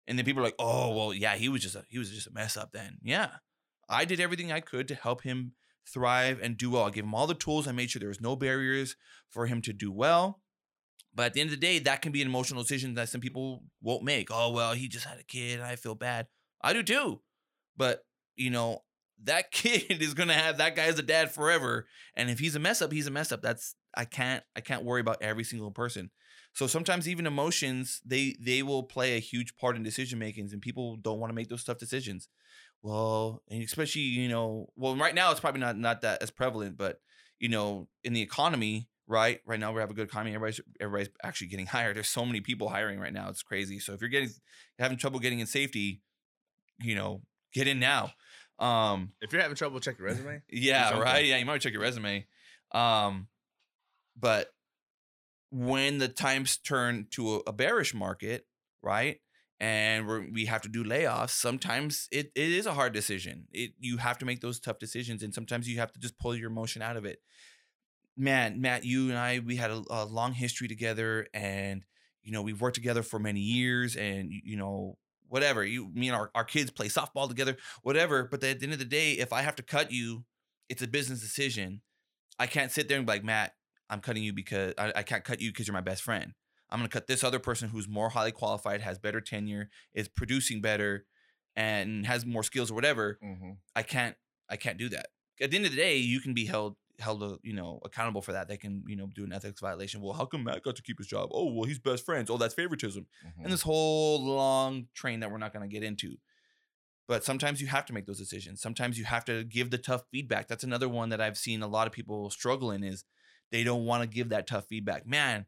And 0.08 0.18
then 0.18 0.26
people 0.26 0.42
are 0.42 0.46
like, 0.46 0.56
oh, 0.60 0.96
well, 0.96 1.14
yeah, 1.14 1.36
he 1.36 1.50
was 1.50 1.62
just 1.62 1.76
a, 1.76 1.86
he 1.90 2.00
was 2.00 2.10
just 2.10 2.28
a 2.28 2.34
mess 2.34 2.58
up. 2.58 2.72
Then, 2.74 2.98
yeah, 3.02 3.30
I 3.88 4.06
did 4.06 4.20
everything 4.20 4.52
I 4.52 4.60
could 4.60 4.88
to 4.88 4.96
help 4.96 5.24
him 5.24 5.54
thrive 5.94 6.40
and 6.42 6.58
do 6.58 6.72
well. 6.72 6.84
I 6.84 6.92
gave 6.92 7.04
him 7.04 7.16
all 7.16 7.28
the 7.28 7.34
tools. 7.34 7.68
I 7.68 7.72
made 7.72 7.92
sure 7.92 8.00
there 8.00 8.10
was 8.10 8.22
no 8.22 8.36
barriers 8.36 8.96
for 9.30 9.46
him 9.46 9.62
to 9.64 9.74
do 9.74 9.92
well. 9.92 10.42
But 11.14 11.28
at 11.28 11.34
the 11.34 11.42
end 11.42 11.50
of 11.50 11.60
the 11.60 11.66
day, 11.66 11.80
that 11.80 12.02
can 12.02 12.12
be 12.12 12.22
an 12.22 12.28
emotional 12.28 12.62
decision 12.62 12.94
that 12.94 13.10
some 13.10 13.22
people 13.22 13.64
won't 13.82 14.04
make. 14.04 14.30
Oh, 14.32 14.52
well, 14.52 14.74
he 14.74 14.88
just 14.88 15.06
had 15.06 15.20
a 15.20 15.24
kid. 15.24 15.60
I 15.60 15.76
feel 15.76 15.96
bad. 15.96 16.28
I 16.62 16.74
do 16.74 16.84
too. 16.84 17.22
But, 17.76 18.06
you 18.36 18.50
know, 18.50 18.84
that 19.24 19.52
kid 19.52 20.02
is 20.02 20.14
going 20.14 20.30
to 20.30 20.36
have 20.36 20.58
that 20.58 20.76
guy 20.76 20.86
as 20.86 21.00
a 21.00 21.04
dad 21.04 21.32
forever. 21.32 21.88
And 22.16 22.30
if 22.30 22.40
he's 22.40 22.56
a 22.56 22.60
mess 22.60 22.82
up, 22.82 22.92
he's 22.92 23.08
a 23.08 23.12
mess 23.12 23.32
up. 23.32 23.42
That's 23.42 23.76
I 23.96 24.06
can't 24.06 24.44
I 24.56 24.62
can't 24.62 24.86
worry 24.86 25.02
about 25.02 25.22
every 25.22 25.44
single 25.44 25.72
person. 25.72 26.12
So 26.54 26.68
sometimes 26.68 27.08
even 27.08 27.28
emotions, 27.28 28.02
they 28.06 28.36
they 28.40 28.64
will 28.64 28.84
play 28.84 29.16
a 29.16 29.20
huge 29.20 29.56
part 29.58 29.76
in 29.76 29.84
decision 29.84 30.20
makings 30.20 30.54
and 30.54 30.62
people 30.62 30.98
don't 30.98 31.20
want 31.20 31.32
to 31.32 31.36
make 31.36 31.50
those 31.50 31.64
tough 31.64 31.78
decisions. 31.78 32.28
Well, 32.82 33.42
and 33.50 33.62
especially, 33.64 34.02
you 34.04 34.30
know, 34.30 34.70
well, 34.76 34.96
right 34.96 35.14
now 35.14 35.32
it's 35.32 35.40
probably 35.40 35.62
not 35.62 35.78
not 35.78 36.02
that 36.02 36.22
as 36.24 36.32
prevalent, 36.32 36.78
but 36.78 37.00
you 37.40 37.50
know, 37.50 37.88
in 38.04 38.14
the 38.14 38.22
economy, 38.22 38.90
right? 39.08 39.40
Right 39.46 39.60
now 39.60 39.72
we 39.74 39.82
have 39.82 39.92
a 39.92 39.94
good 39.94 40.08
economy. 40.08 40.36
Everybody's 40.36 40.62
everybody's 40.80 41.10
actually 41.24 41.48
getting 41.48 41.66
hired. 41.76 41.96
There's 41.98 42.08
so 42.08 42.26
many 42.26 42.42
people 42.42 42.70
hiring 42.70 43.00
right 43.00 43.14
now. 43.14 43.30
It's 43.30 43.44
crazy. 43.44 43.80
So 43.80 43.94
if 43.94 44.02
you're 44.02 44.10
getting 44.10 44.30
having 44.78 44.98
trouble 44.98 45.20
getting 45.20 45.40
in 45.40 45.48
safety, 45.48 46.02
you 46.82 46.96
know, 46.96 47.22
get 47.54 47.68
in 47.68 47.80
now. 47.80 48.12
Um, 48.60 49.14
If 49.22 49.32
you're 49.32 49.42
having 49.42 49.56
trouble, 49.56 49.80
check 49.80 49.98
your 49.98 50.08
resume. 50.10 50.42
yeah, 50.50 50.98
right. 51.00 51.26
Yeah, 51.26 51.38
you 51.38 51.46
might 51.46 51.62
check 51.62 51.74
your 51.74 51.82
resume. 51.82 52.28
Um, 52.72 53.28
but 54.18 54.50
when 55.52 55.98
the 55.98 56.08
times 56.08 56.58
turn 56.58 57.08
to 57.12 57.36
a, 57.36 57.40
a 57.48 57.54
bearish 57.54 57.94
market, 57.94 58.46
right, 58.82 59.20
and 59.60 60.08
we're, 60.08 60.26
we 60.32 60.46
have 60.46 60.62
to 60.62 60.70
do 60.70 60.84
layoffs, 60.84 61.32
sometimes 61.32 62.08
it, 62.12 62.32
it 62.36 62.52
is 62.52 62.66
a 62.66 62.74
hard 62.74 62.94
decision. 62.94 63.46
It 63.52 63.72
you 63.80 63.98
have 63.98 64.18
to 64.20 64.26
make 64.26 64.42
those 64.42 64.60
tough 64.60 64.80
decisions, 64.80 65.24
and 65.24 65.34
sometimes 65.34 65.68
you 65.68 65.80
have 65.80 65.92
to 65.94 66.00
just 66.00 66.18
pull 66.18 66.36
your 66.36 66.50
emotion 66.50 66.82
out 66.82 66.98
of 66.98 67.06
it. 67.06 67.20
Man, 68.18 68.62
Matt, 68.62 68.84
you 68.86 69.10
and 69.10 69.18
I, 69.18 69.40
we 69.40 69.56
had 69.56 69.72
a, 69.72 69.82
a 69.90 70.06
long 70.06 70.34
history 70.34 70.68
together, 70.68 71.28
and 71.34 71.86
you 72.24 72.32
know 72.32 72.42
we've 72.42 72.62
worked 72.62 72.76
together 72.76 73.04
for 73.04 73.20
many 73.20 73.42
years, 73.42 73.96
and 73.96 74.32
you 74.32 74.58
know 74.58 74.98
whatever 75.30 75.64
you 75.64 75.90
me 75.94 76.10
and 76.10 76.18
our, 76.18 76.30
our 76.36 76.44
kids 76.44 76.72
play 76.72 76.88
softball 76.88 77.28
together 77.28 77.56
whatever 77.84 78.28
but 78.30 78.44
at 78.44 78.60
the 78.60 78.66
end 78.66 78.74
of 78.74 78.80
the 78.80 78.86
day 78.86 79.14
if 79.14 79.32
i 79.32 79.42
have 79.42 79.56
to 79.56 79.64
cut 79.64 79.92
you 79.92 80.24
it's 80.68 80.82
a 80.82 80.88
business 80.88 81.22
decision 81.22 81.82
i 82.40 82.48
can't 82.48 82.72
sit 82.72 82.88
there 82.88 82.98
and 82.98 83.06
be 83.06 83.14
like 83.14 83.24
matt 83.24 83.54
i'm 83.90 84.00
cutting 84.02 84.24
you 84.24 84.34
because 84.34 84.74
i, 84.78 84.92
I 84.96 85.04
can't 85.04 85.24
cut 85.24 85.40
you 85.40 85.52
because 85.52 85.68
you're 85.68 85.74
my 85.74 85.82
best 85.82 86.02
friend 86.02 86.34
i'm 86.72 86.80
going 86.80 86.90
to 86.90 86.94
cut 86.94 87.08
this 87.08 87.24
other 87.24 87.40
person 87.40 87.70
who's 87.70 87.88
more 87.88 88.10
highly 88.10 88.32
qualified 88.32 88.82
has 88.82 88.98
better 89.00 89.22
tenure 89.22 89.70
is 89.94 90.08
producing 90.08 90.62
better 90.62 91.06
and 91.56 92.06
has 92.06 92.26
more 92.26 92.44
skills 92.44 92.72
or 92.72 92.76
whatever 92.76 93.18
Mm-hmm. 93.24 93.52
i 93.76 93.84
can't 93.84 94.16
i 94.50 94.56
can't 94.56 94.78
do 94.78 94.90
that 94.90 95.08
at 95.42 95.52
the 95.52 95.58
end 95.58 95.66
of 95.66 95.72
the 95.72 95.78
day 95.78 95.98
you 95.98 96.20
can 96.22 96.34
be 96.34 96.46
held 96.46 96.76
held 97.00 97.40
you 97.44 97.54
know 97.54 97.80
accountable 97.86 98.22
for 98.22 98.34
that. 98.34 98.50
They 98.50 98.58
can 98.58 98.84
you 98.86 98.98
know 98.98 99.08
do 99.16 99.24
an 99.24 99.32
ethics 99.32 99.62
violation. 99.62 100.02
Well, 100.02 100.12
how 100.12 100.26
come 100.26 100.44
Matt 100.44 100.64
got 100.64 100.76
to 100.76 100.82
keep 100.82 100.98
his 100.98 101.08
job? 101.08 101.30
Oh, 101.34 101.50
well, 101.54 101.64
he's 101.64 101.80
best 101.80 102.04
friends. 102.06 102.30
Oh, 102.30 102.36
that's 102.38 102.54
favoritism. 102.54 103.08
Mhm. 103.26 103.44
And 103.46 103.54
this 103.54 103.62
whole 103.62 104.22
long 104.22 104.88
train 104.94 105.22
that 105.22 105.32
we're 105.32 105.38
not 105.38 105.54
going 105.54 105.64
to 105.68 105.74
get 105.74 105.82
into. 105.82 106.18
But 107.08 107.24
sometimes 107.24 107.62
you 107.62 107.68
have 107.68 107.86
to 107.86 107.94
make 107.94 108.06
those 108.06 108.18
decisions. 108.20 108.62
Sometimes 108.62 109.00
you 109.00 109.06
have 109.06 109.24
to 109.26 109.46
give 109.46 109.72
the 109.72 109.78
tough 109.78 110.04
feedback. 110.12 110.50
That's 110.50 110.66
another 110.66 110.90
one 110.90 111.08
that 111.08 111.22
I've 111.22 111.38
seen 111.38 111.62
a 111.64 111.68
lot 111.68 111.88
of 111.88 111.94
people 111.94 112.30
struggle 112.32 112.70
in 112.70 112.84
is 112.84 113.06
they 113.50 113.64
don't 113.64 113.86
want 113.86 114.04
to 114.04 114.10
give 114.14 114.28
that 114.30 114.46
tough 114.46 114.66
feedback. 114.68 115.08
Man, 115.08 115.46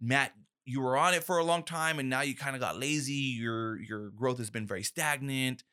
Matt, 0.00 0.32
you 0.70 0.80
were 0.80 0.96
on 0.96 1.12
it 1.14 1.22
for 1.24 1.36
a 1.38 1.44
long 1.44 1.62
time 1.64 1.98
and 1.98 2.08
now 2.08 2.22
you 2.28 2.34
kind 2.44 2.54
of 2.56 2.60
got 2.60 2.78
lazy. 2.78 3.12
Your 3.44 3.80
your 3.80 4.10
growth 4.10 4.38
has 4.38 4.50
been 4.50 4.66
very 4.66 4.82
stagnant. 4.92 5.64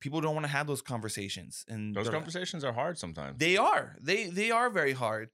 People 0.00 0.20
don't 0.20 0.34
want 0.34 0.44
to 0.44 0.52
have 0.52 0.66
those 0.66 0.82
conversations. 0.82 1.64
And 1.68 1.94
Those 1.94 2.10
conversations 2.10 2.62
are 2.64 2.72
hard 2.72 2.98
sometimes. 2.98 3.38
they 3.38 3.56
are. 3.56 3.96
They 4.02 4.20
they 4.26 4.50
are 4.50 4.68
very 4.80 4.92
hard. 4.92 5.30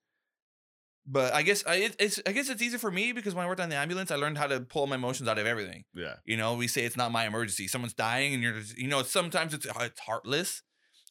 But 1.07 1.33
I 1.35 1.42
guess 1.42 1.64
I 1.66 1.90
it's 1.99 2.20
I 2.27 2.33
guess 2.33 2.49
it's 2.49 2.62
easy 2.62 2.79
for 2.79 2.90
me 2.90 3.12
because 3.12 3.35
when 3.35 3.44
I 3.44 3.49
worked 3.49 3.61
on 3.61 3.68
the 3.68 3.77
ambulance, 3.77 4.11
I 4.11 4.16
learned 4.16 4.38
how 4.38 4.46
to 4.46 4.61
pull 4.61 4.87
my 4.87 4.94
emotions 4.96 5.29
out 5.29 5.38
of 5.38 5.46
everything. 5.46 5.85
yeah. 5.94 6.16
You 6.25 6.37
know, 6.37 6.55
we 6.55 6.68
say 6.68 6.85
it's 6.85 6.96
not 6.96 7.11
my 7.11 7.27
emergency. 7.27 7.66
Someone's 7.68 7.94
dying, 7.94 8.35
and 8.35 8.42
you're 8.42 8.61
just, 8.61 8.79
you 8.79 8.87
know, 8.87 9.03
sometimes 9.03 9.55
it's 9.55 9.66
it's 9.66 10.01
heartless, 10.01 10.62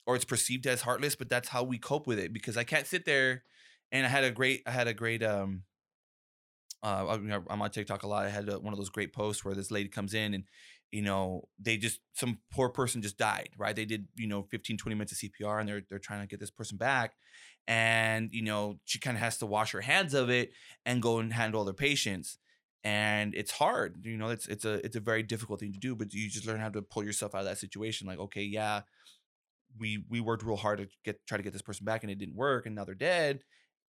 or 0.06 0.16
it's 0.16 0.26
perceived 0.26 0.68
as 0.68 0.82
heartless, 0.82 1.16
but 1.16 1.28
that's 1.28 1.50
how 1.50 1.64
we 1.64 1.78
cope 1.80 2.08
with 2.08 2.20
it. 2.20 2.32
Because 2.32 2.56
I 2.56 2.64
can't 2.64 2.88
sit 2.88 3.04
there, 3.06 3.44
and 3.92 4.06
I 4.06 4.10
had 4.10 4.24
a 4.24 4.32
great, 4.32 4.62
I 4.66 4.72
had 4.72 4.88
a 4.88 4.94
great, 4.94 5.22
um, 5.24 5.64
uh, 6.84 7.18
I'm 7.50 7.62
on 7.62 7.70
TikTok 7.72 8.04
a 8.04 8.08
lot. 8.08 8.26
I 8.26 8.30
had 8.30 8.50
a, 8.50 8.60
one 8.60 8.74
of 8.74 8.80
those 8.80 8.90
great 8.90 9.14
posts 9.14 9.44
where 9.44 9.56
this 9.56 9.72
lady 9.72 9.90
comes 9.90 10.14
in 10.14 10.34
and, 10.34 10.44
you 10.92 11.02
know, 11.02 11.48
they 11.60 11.78
just 11.78 12.00
some 12.14 12.40
poor 12.52 12.70
person 12.70 13.02
just 13.02 13.18
died, 13.18 13.50
right? 13.58 13.76
They 13.76 13.86
did, 13.86 14.08
you 14.16 14.28
know, 14.28 14.44
15, 14.50 14.78
20 14.78 14.96
minutes 14.96 15.12
of 15.12 15.18
CPR, 15.18 15.60
and 15.60 15.70
they're 15.70 15.82
they're 15.90 16.00
trying 16.00 16.22
to 16.22 16.28
get 16.28 16.40
this 16.40 16.50
person 16.50 16.78
back, 16.78 17.14
and 17.68 18.30
you 18.32 18.42
know, 18.42 18.80
she 18.86 18.98
kind 19.00 19.16
of 19.16 19.22
has 19.22 19.38
to 19.38 19.46
wash 19.46 19.72
her 19.74 19.82
hands 19.82 20.14
of 20.14 20.30
it 20.30 20.52
and 20.86 21.02
go 21.02 21.20
and 21.20 21.34
handle 21.34 21.62
other 21.62 21.74
patients 21.74 22.40
and 22.86 23.36
it's 23.36 23.52
hard 23.52 23.98
you 24.06 24.16
know 24.16 24.30
it's 24.30 24.48
it's 24.48 24.64
a 24.64 24.84
it's 24.86 24.96
a 24.96 25.02
very 25.02 25.22
difficult 25.22 25.60
thing 25.60 25.74
to 25.74 25.80
do 25.80 25.96
but 25.96 26.14
you 26.14 26.30
just 26.30 26.48
learn 26.48 26.62
how 26.62 26.70
to 26.70 26.82
pull 26.82 27.04
yourself 27.04 27.36
out 27.36 27.40
of 27.40 27.46
that 27.46 27.58
situation 27.58 28.08
like 28.08 28.20
okay 28.20 28.42
yeah 28.44 28.82
we 29.78 30.04
we 30.10 30.20
worked 30.20 30.44
real 30.44 30.56
hard 30.56 30.80
to 30.80 30.88
get 31.04 31.26
try 31.28 31.38
to 31.38 31.44
get 31.44 31.54
this 31.54 31.62
person 31.62 31.86
back 31.86 32.04
and 32.04 32.12
it 32.12 32.18
didn't 32.18 32.36
work 32.36 32.66
and 32.66 32.76
now 32.76 32.84
they're 32.84 32.96
dead 32.96 33.42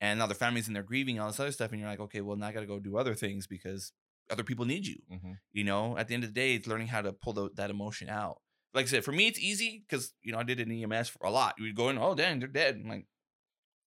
and 0.00 0.18
now 0.18 0.26
their 0.26 0.34
families 0.34 0.68
in 0.68 0.74
there 0.74 0.82
grieving 0.82 1.18
all 1.18 1.28
this 1.28 1.40
other 1.40 1.52
stuff 1.52 1.70
and 1.70 1.80
you're 1.80 1.88
like 1.88 2.00
okay 2.00 2.20
well 2.20 2.36
now 2.36 2.48
i 2.48 2.52
gotta 2.52 2.66
go 2.66 2.78
do 2.78 2.96
other 2.96 3.14
things 3.14 3.46
because 3.46 3.92
other 4.30 4.44
people 4.44 4.64
need 4.64 4.86
you. 4.86 4.96
Hmm 5.10 5.32
you 5.52 5.64
know 5.64 5.96
at 5.98 6.08
the 6.08 6.14
end 6.14 6.24
of 6.24 6.32
the 6.32 6.40
day 6.40 6.54
it's 6.54 6.66
learning 6.66 6.86
how 6.88 7.02
to 7.02 7.12
pull 7.12 7.32
the, 7.32 7.50
that 7.56 7.70
emotion 7.70 8.08
out. 8.08 8.40
Like 8.74 8.86
i 8.86 8.88
said 8.88 9.04
for 9.04 9.12
me 9.12 9.26
it's 9.26 9.38
easy 9.38 9.84
because 9.86 10.12
you 10.22 10.32
know 10.32 10.38
i 10.38 10.42
did 10.42 10.60
an 10.60 10.70
ems 10.70 11.08
for 11.08 11.26
a 11.26 11.30
lot. 11.30 11.54
You 11.58 11.72
go 11.74 11.88
in 11.88 11.98
oh 11.98 12.14
dang 12.14 12.38
they're 12.38 12.48
dead. 12.48 12.80
I'm 12.82 12.88
like 12.88 13.06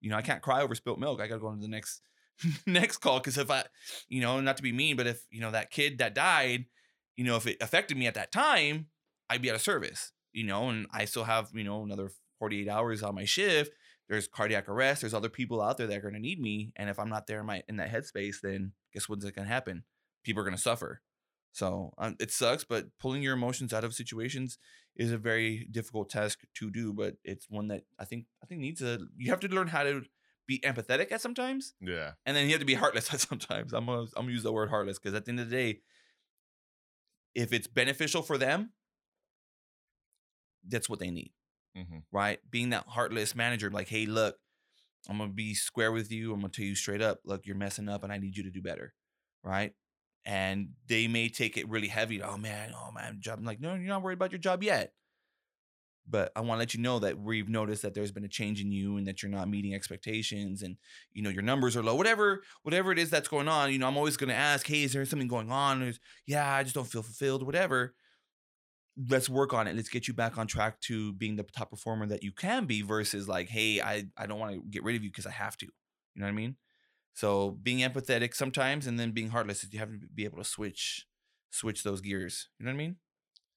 you 0.02 0.10
know 0.10 0.18
i 0.18 0.22
can't 0.22 0.42
cry 0.42 0.62
over 0.62 0.76
spilt 0.76 1.00
milk. 1.00 1.22
I 1.22 1.28
gotta 1.28 1.40
go 1.40 1.48
on 1.48 1.58
to 1.58 1.62
the 1.62 1.68
next 1.68 2.02
next 2.66 2.98
call. 2.98 3.20
Because 3.20 3.38
if 3.38 3.50
i 3.50 3.64
you 4.10 4.22
know 4.22 4.40
not 4.42 4.58
to 4.58 4.64
be 4.64 4.72
mean 4.72 4.96
but 4.96 5.08
if 5.08 5.26
you 5.30 5.42
know 5.42 5.52
that 5.52 5.72
kid 5.72 6.00
that 6.00 6.16
died 6.16 6.66
you 7.16 7.24
know 7.24 7.36
if 7.36 7.48
it 7.48 7.58
affected 7.62 7.98
me 7.98 8.08
at 8.08 8.16
that 8.16 8.32
time 8.32 8.88
i'd 9.30 9.42
be 9.42 9.50
out 9.50 9.56
of 9.56 9.62
service 9.62 10.12
you 10.32 10.44
know 10.44 10.70
and 10.70 10.88
i 10.92 11.06
still 11.06 11.24
have 11.24 11.50
you 11.54 11.64
know 11.64 11.84
another 11.84 12.10
48 12.40 12.68
hours 12.68 13.04
on 13.04 13.16
my 13.16 13.26
shift 13.26 13.72
there's 14.10 14.28
cardiac 14.28 14.68
arrest 14.70 15.02
there's 15.02 15.14
other 15.14 15.30
people 15.30 15.62
out 15.62 15.78
there 15.78 15.88
that 15.88 15.98
are 15.98 16.02
going 16.02 16.14
to 16.14 16.20
need 16.20 16.40
me 16.40 16.72
and 16.76 16.90
if 16.90 17.00
i'm 17.00 17.10
not 17.10 17.28
there 17.28 17.40
in 17.40 17.46
my 17.46 17.64
in 17.68 17.78
that 17.78 17.92
headspace 17.92 18.36
then 18.42 18.72
guess 18.94 19.08
what's 19.10 19.24
going 19.24 19.48
to 19.48 19.54
happen 19.54 19.84
people 20.24 20.42
are 20.42 20.46
going 20.46 20.56
to 20.56 20.62
suffer 20.62 21.02
so 21.52 21.94
um, 21.98 22.16
it 22.20 22.32
sucks 22.32 22.64
but 22.64 22.88
pulling 23.00 23.22
your 23.22 23.34
emotions 23.34 23.72
out 23.74 23.84
of 23.84 23.94
situations 23.94 24.58
is 24.96 25.12
a 25.12 25.18
very 25.18 25.68
difficult 25.72 26.10
task 26.10 26.40
to 26.56 26.70
do 26.70 26.92
but 26.94 27.16
it's 27.24 27.48
one 27.50 27.68
that 27.68 27.84
i 28.00 28.06
think 28.06 28.26
i 28.42 28.46
think 28.46 28.60
needs 28.62 28.82
a 28.82 29.00
you 29.18 29.30
have 29.30 29.40
to 29.40 29.48
learn 29.48 29.68
how 29.68 29.84
to 29.84 30.02
be 30.46 30.60
empathetic 30.60 31.10
at 31.12 31.22
sometimes 31.22 31.74
Yeah. 31.80 32.12
and 32.26 32.36
then 32.36 32.46
you 32.48 32.52
have 32.52 32.60
to 32.60 32.66
be 32.66 32.74
heartless 32.74 33.14
at 33.14 33.22
sometimes. 33.22 33.72
I'm 33.72 33.86
gonna 33.86 34.02
I'm 34.18 34.24
gonna 34.26 34.32
use 34.34 34.44
the 34.44 34.52
word 34.52 34.70
heartless 34.70 35.00
because 35.00 35.14
at 35.14 35.24
the 35.24 35.30
end 35.32 35.40
of 35.40 35.50
the 35.50 35.56
day, 35.56 35.80
if 37.34 37.54
it's 37.54 37.66
beneficial 37.66 38.22
for 38.22 38.38
them, 38.38 38.72
that's 40.68 40.90
what 40.90 41.00
they 41.00 41.12
need, 41.12 41.32
hmm 41.76 42.00
right? 42.12 42.40
Being 42.50 42.70
that 42.72 42.86
heartless 42.88 43.36
manager, 43.36 43.70
like, 43.72 43.88
hey, 43.88 44.06
look, 44.06 44.38
I'm 45.10 45.18
gonna 45.18 45.32
be 45.34 45.54
square 45.54 45.92
with 45.92 46.12
you. 46.12 46.34
I'm 46.34 46.42
gonna 46.42 46.52
tell 46.54 46.66
you 46.66 46.76
straight 46.76 47.02
up, 47.02 47.22
look, 47.26 47.46
you're 47.46 47.56
messing 47.56 47.90
up, 47.90 48.04
and 48.04 48.14
I 48.14 48.18
need 48.18 48.38
you 48.38 48.44
to 48.44 48.52
do 48.52 48.62
better, 48.62 48.94
right? 49.44 49.74
And 50.26 50.70
they 50.88 51.08
may 51.08 51.30
take 51.30 51.58
it 51.58 51.70
really 51.70 51.90
heavy. 51.90 52.22
Oh 52.22 52.38
man, 52.38 52.74
oh 52.76 52.92
man, 52.92 53.18
job. 53.22 53.40
I'm 53.40 53.46
like, 53.46 53.62
no, 53.62 53.76
you're 53.76 53.88
not 53.88 54.04
worried 54.04 54.18
about 54.20 54.32
your 54.32 54.40
job 54.40 54.64
yet. 54.64 54.94
But 56.06 56.34
I 56.36 56.42
want 56.42 56.58
to 56.58 56.60
let 56.60 56.74
you 56.74 56.82
know 56.82 57.00
that 57.00 57.18
we've 57.18 57.48
noticed 57.48 57.82
that 57.84 57.94
there's 57.94 58.12
been 58.12 58.26
a 58.26 58.30
change 58.30 58.60
in 58.60 58.74
you 58.74 58.98
and 58.98 59.08
that 59.08 59.24
you're 59.24 59.32
not 59.32 59.48
meeting 59.48 59.74
expectations 59.74 60.62
and 60.62 60.76
you 61.14 61.22
know 61.22 61.30
your 61.30 61.44
numbers 61.44 61.78
are 61.78 61.84
low. 61.84 61.96
Whatever, 61.96 62.44
whatever 62.64 62.92
it 62.92 63.00
is 63.00 63.10
that's 63.10 63.30
going 63.30 63.48
on, 63.48 63.72
you 63.72 63.80
know, 63.80 63.88
I'm 63.88 63.96
always 63.96 64.18
gonna 64.18 64.34
ask, 64.34 64.68
hey, 64.68 64.84
is 64.84 64.92
there 64.92 65.06
something 65.06 65.30
going 65.30 65.50
on? 65.50 65.82
Or, 65.82 65.94
yeah, 66.28 66.54
I 66.54 66.64
just 66.64 66.76
don't 66.76 66.88
feel 66.88 67.04
fulfilled, 67.04 67.46
whatever. 67.46 67.96
Let's 69.10 69.28
work 69.28 69.54
on 69.54 69.68
it. 69.68 69.76
Let's 69.76 69.90
get 69.90 70.08
you 70.08 70.14
back 70.14 70.38
on 70.38 70.46
track 70.46 70.80
to 70.82 71.14
being 71.14 71.36
the 71.36 71.44
top 71.44 71.72
performer 71.72 72.06
that 72.08 72.22
you 72.24 72.32
can 72.32 72.66
be 72.66 72.82
versus 72.84 73.28
like, 73.28 73.50
hey, 73.50 73.82
I, 73.82 74.06
I 74.18 74.28
don't 74.28 74.40
want 74.40 74.54
to 74.54 74.62
get 74.70 74.84
rid 74.84 74.96
of 74.96 75.04
you 75.04 75.10
because 75.10 75.26
I 75.26 75.32
have 75.32 75.58
to. 75.58 75.66
You 75.66 75.72
know 76.22 76.26
what 76.26 76.32
I 76.32 76.36
mean? 76.36 76.56
So 77.14 77.52
being 77.52 77.80
empathetic 77.80 78.36
sometimes 78.36 78.86
and 78.88 79.00
then 79.00 79.12
being 79.12 79.30
heartless 79.30 79.64
is 79.64 79.74
you 79.74 79.80
have 79.80 79.90
to 79.90 80.00
be 80.14 80.26
able 80.26 80.38
to 80.38 80.44
switch 80.44 81.08
switch 81.50 81.84
those 81.84 82.02
gears. 82.02 82.50
You 82.60 82.66
know 82.66 82.72
what 82.72 82.76
I 82.76 82.78
mean? 82.78 82.96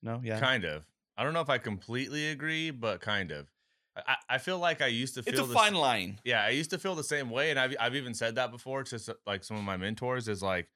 No, 0.02 0.20
yeah. 0.22 0.40
Kind 0.40 0.64
of. 0.64 0.84
I 1.16 1.24
don't 1.24 1.32
know 1.32 1.40
if 1.40 1.48
I 1.50 1.58
completely 1.58 2.28
agree, 2.28 2.70
but 2.70 3.00
kind 3.00 3.30
of. 3.30 3.48
I, 3.96 4.16
I- 4.28 4.38
feel 4.38 4.58
like 4.58 4.82
I 4.82 4.88
used 4.88 5.14
to 5.14 5.22
feel 5.22 5.32
It's 5.32 5.42
a 5.42 5.46
the 5.46 5.54
fine 5.54 5.74
line. 5.74 6.18
Yeah, 6.24 6.44
I 6.44 6.50
used 6.50 6.70
to 6.70 6.78
feel 6.78 6.94
the 6.94 7.04
same 7.04 7.30
way, 7.30 7.50
and 7.50 7.58
I've 7.58 7.74
I've 7.80 7.94
even 7.96 8.12
said 8.12 8.34
that 8.34 8.50
before 8.50 8.82
to 8.84 9.16
like 9.26 9.42
some 9.42 9.56
of 9.56 9.64
my 9.64 9.76
mentors. 9.78 10.28
Is 10.28 10.42
like 10.42 10.68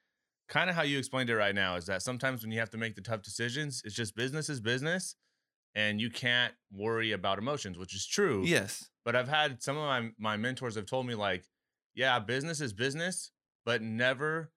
kind 0.50 0.68
of 0.68 0.76
how 0.76 0.82
you 0.82 0.98
explained 0.98 1.30
it 1.30 1.36
right 1.36 1.54
now. 1.54 1.76
Is 1.76 1.86
that 1.86 2.02
sometimes 2.02 2.42
when 2.42 2.52
you 2.52 2.58
have 2.58 2.70
to 2.70 2.76
make 2.76 2.94
the 2.94 3.00
tough 3.00 3.22
decisions, 3.22 3.80
it's 3.84 3.94
just 3.94 4.14
business 4.14 4.50
is 4.50 4.60
business, 4.60 5.16
and 5.74 6.00
you 6.00 6.10
can't 6.10 6.52
worry 6.70 7.12
about 7.12 7.38
emotions, 7.38 7.78
which 7.78 7.94
is 7.94 8.06
true. 8.06 8.42
Yes. 8.44 8.90
But 9.04 9.16
I've 9.16 9.28
had 9.28 9.62
some 9.62 9.78
of 9.78 9.84
my 9.84 10.10
my 10.18 10.36
mentors 10.36 10.74
have 10.74 10.86
told 10.86 11.06
me 11.06 11.14
like, 11.14 11.44
yeah, 11.94 12.18
business 12.18 12.60
is 12.60 12.74
business, 12.74 13.30
but 13.64 13.80
never. 13.80 14.52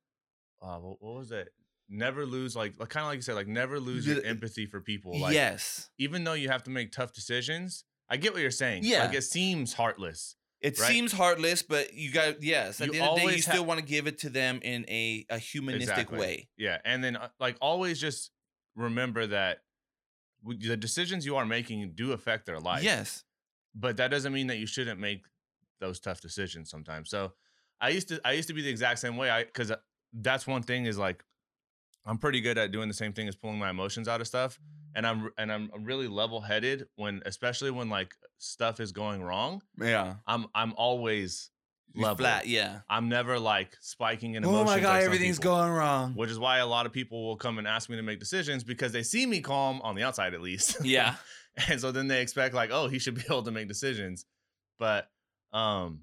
Uh, 0.61 0.77
what, 0.77 1.01
was 1.01 1.31
it? 1.31 1.49
Never 1.89 2.25
lose 2.25 2.55
like, 2.55 2.79
like 2.79 2.89
kind 2.89 3.03
of 3.03 3.09
like 3.09 3.17
you 3.17 3.21
said, 3.21 3.35
like 3.35 3.47
never 3.47 3.79
lose 3.79 4.07
your 4.07 4.23
empathy 4.23 4.65
for 4.65 4.81
people. 4.81 5.19
Like, 5.19 5.33
yes. 5.33 5.89
even 5.99 6.23
though 6.23 6.33
you 6.33 6.49
have 6.49 6.63
to 6.63 6.71
make 6.71 6.91
tough 6.91 7.11
decisions, 7.13 7.83
I 8.09 8.17
get 8.17 8.33
what 8.33 8.41
you're 8.41 8.51
saying. 8.51 8.83
Yeah. 8.85 9.05
like 9.05 9.15
it 9.15 9.23
seems 9.23 9.73
heartless. 9.73 10.37
It 10.63 10.79
right? 10.79 10.87
seems 10.87 11.11
heartless, 11.11 11.61
but 11.61 11.93
you 11.93 12.11
got 12.11 12.41
yes. 12.41 12.81
At 12.81 12.87
You 12.87 12.93
the 12.93 12.99
end 13.01 13.09
of 13.09 13.15
the 13.17 13.21
day, 13.27 13.35
you 13.35 13.43
ha- 13.43 13.51
still 13.51 13.65
want 13.65 13.79
to 13.81 13.85
give 13.85 14.07
it 14.07 14.17
to 14.19 14.29
them 14.29 14.59
in 14.63 14.85
a, 14.89 15.25
a 15.29 15.37
humanistic 15.37 15.89
Exactly. 15.91 16.19
way. 16.19 16.49
Yeah, 16.57 16.77
and 16.85 17.03
then 17.03 17.17
uh, 17.17 17.27
like 17.39 17.57
always, 17.61 17.99
just 17.99 18.31
remember 18.75 19.27
that 19.27 19.59
the 20.45 20.75
decisions 20.77 21.25
you 21.25 21.35
are 21.35 21.45
making 21.45 21.91
do 21.95 22.11
affect 22.13 22.45
their 22.45 22.59
life. 22.59 22.83
Yes. 22.83 23.23
but 23.75 23.97
that 23.97 24.09
doesn't 24.09 24.33
mean 24.33 24.47
that 24.47 24.57
you 24.57 24.67
shouldn't 24.67 24.99
make 24.99 25.25
those 25.79 25.99
tough 25.99 26.21
decisions 26.21 26.69
sometimes. 26.69 27.09
So 27.09 27.33
I 27.81 27.89
used 27.89 28.07
to 28.09 28.21
I 28.25 28.31
used 28.33 28.47
to 28.47 28.53
be 28.53 28.61
the 28.61 28.69
exact 28.69 28.99
same 28.99 29.17
way. 29.17 29.29
I 29.29 29.43
because 29.43 29.71
that's 30.13 30.45
one 30.47 30.63
thing 30.63 30.85
is 30.85 30.97
like 30.97 31.23
I'm 32.05 32.17
pretty 32.17 32.41
good 32.41 32.57
at 32.57 32.71
doing 32.71 32.87
the 32.87 32.93
same 32.93 33.13
thing 33.13 33.27
as 33.27 33.35
pulling 33.35 33.59
my 33.59 33.69
emotions 33.69 34.07
out 34.07 34.21
of 34.21 34.27
stuff, 34.27 34.59
and 34.95 35.07
I'm 35.07 35.29
and 35.37 35.51
I'm 35.51 35.69
really 35.79 36.07
level 36.07 36.41
headed 36.41 36.87
when 36.95 37.21
especially 37.25 37.71
when 37.71 37.89
like 37.89 38.13
stuff 38.37 38.79
is 38.79 38.91
going 38.91 39.21
wrong. 39.23 39.61
Yeah. 39.79 40.15
I'm 40.27 40.47
I'm 40.53 40.73
always 40.75 41.49
You're 41.93 42.03
level. 42.03 42.17
Flat. 42.17 42.47
Yeah. 42.47 42.79
I'm 42.89 43.07
never 43.09 43.39
like 43.39 43.77
spiking 43.79 44.35
in 44.35 44.43
Oh 44.43 44.49
emotions. 44.49 44.69
my 44.69 44.79
god, 44.81 44.95
like 44.95 45.03
everything's 45.03 45.39
people, 45.39 45.55
going 45.55 45.71
wrong. 45.71 46.13
Which 46.13 46.29
is 46.29 46.39
why 46.39 46.57
a 46.57 46.67
lot 46.67 46.85
of 46.85 46.91
people 46.91 47.25
will 47.25 47.37
come 47.37 47.57
and 47.57 47.67
ask 47.67 47.89
me 47.89 47.95
to 47.95 48.03
make 48.03 48.19
decisions 48.19 48.63
because 48.63 48.91
they 48.91 49.03
see 49.03 49.25
me 49.25 49.39
calm 49.39 49.81
on 49.81 49.95
the 49.95 50.03
outside 50.03 50.33
at 50.33 50.41
least. 50.41 50.83
Yeah. 50.83 51.15
and 51.69 51.79
so 51.79 51.91
then 51.91 52.07
they 52.07 52.21
expect 52.21 52.53
like, 52.53 52.69
oh, 52.71 52.87
he 52.87 52.99
should 52.99 53.15
be 53.15 53.21
able 53.29 53.43
to 53.43 53.51
make 53.51 53.67
decisions. 53.67 54.25
But 54.79 55.07
um, 55.53 56.01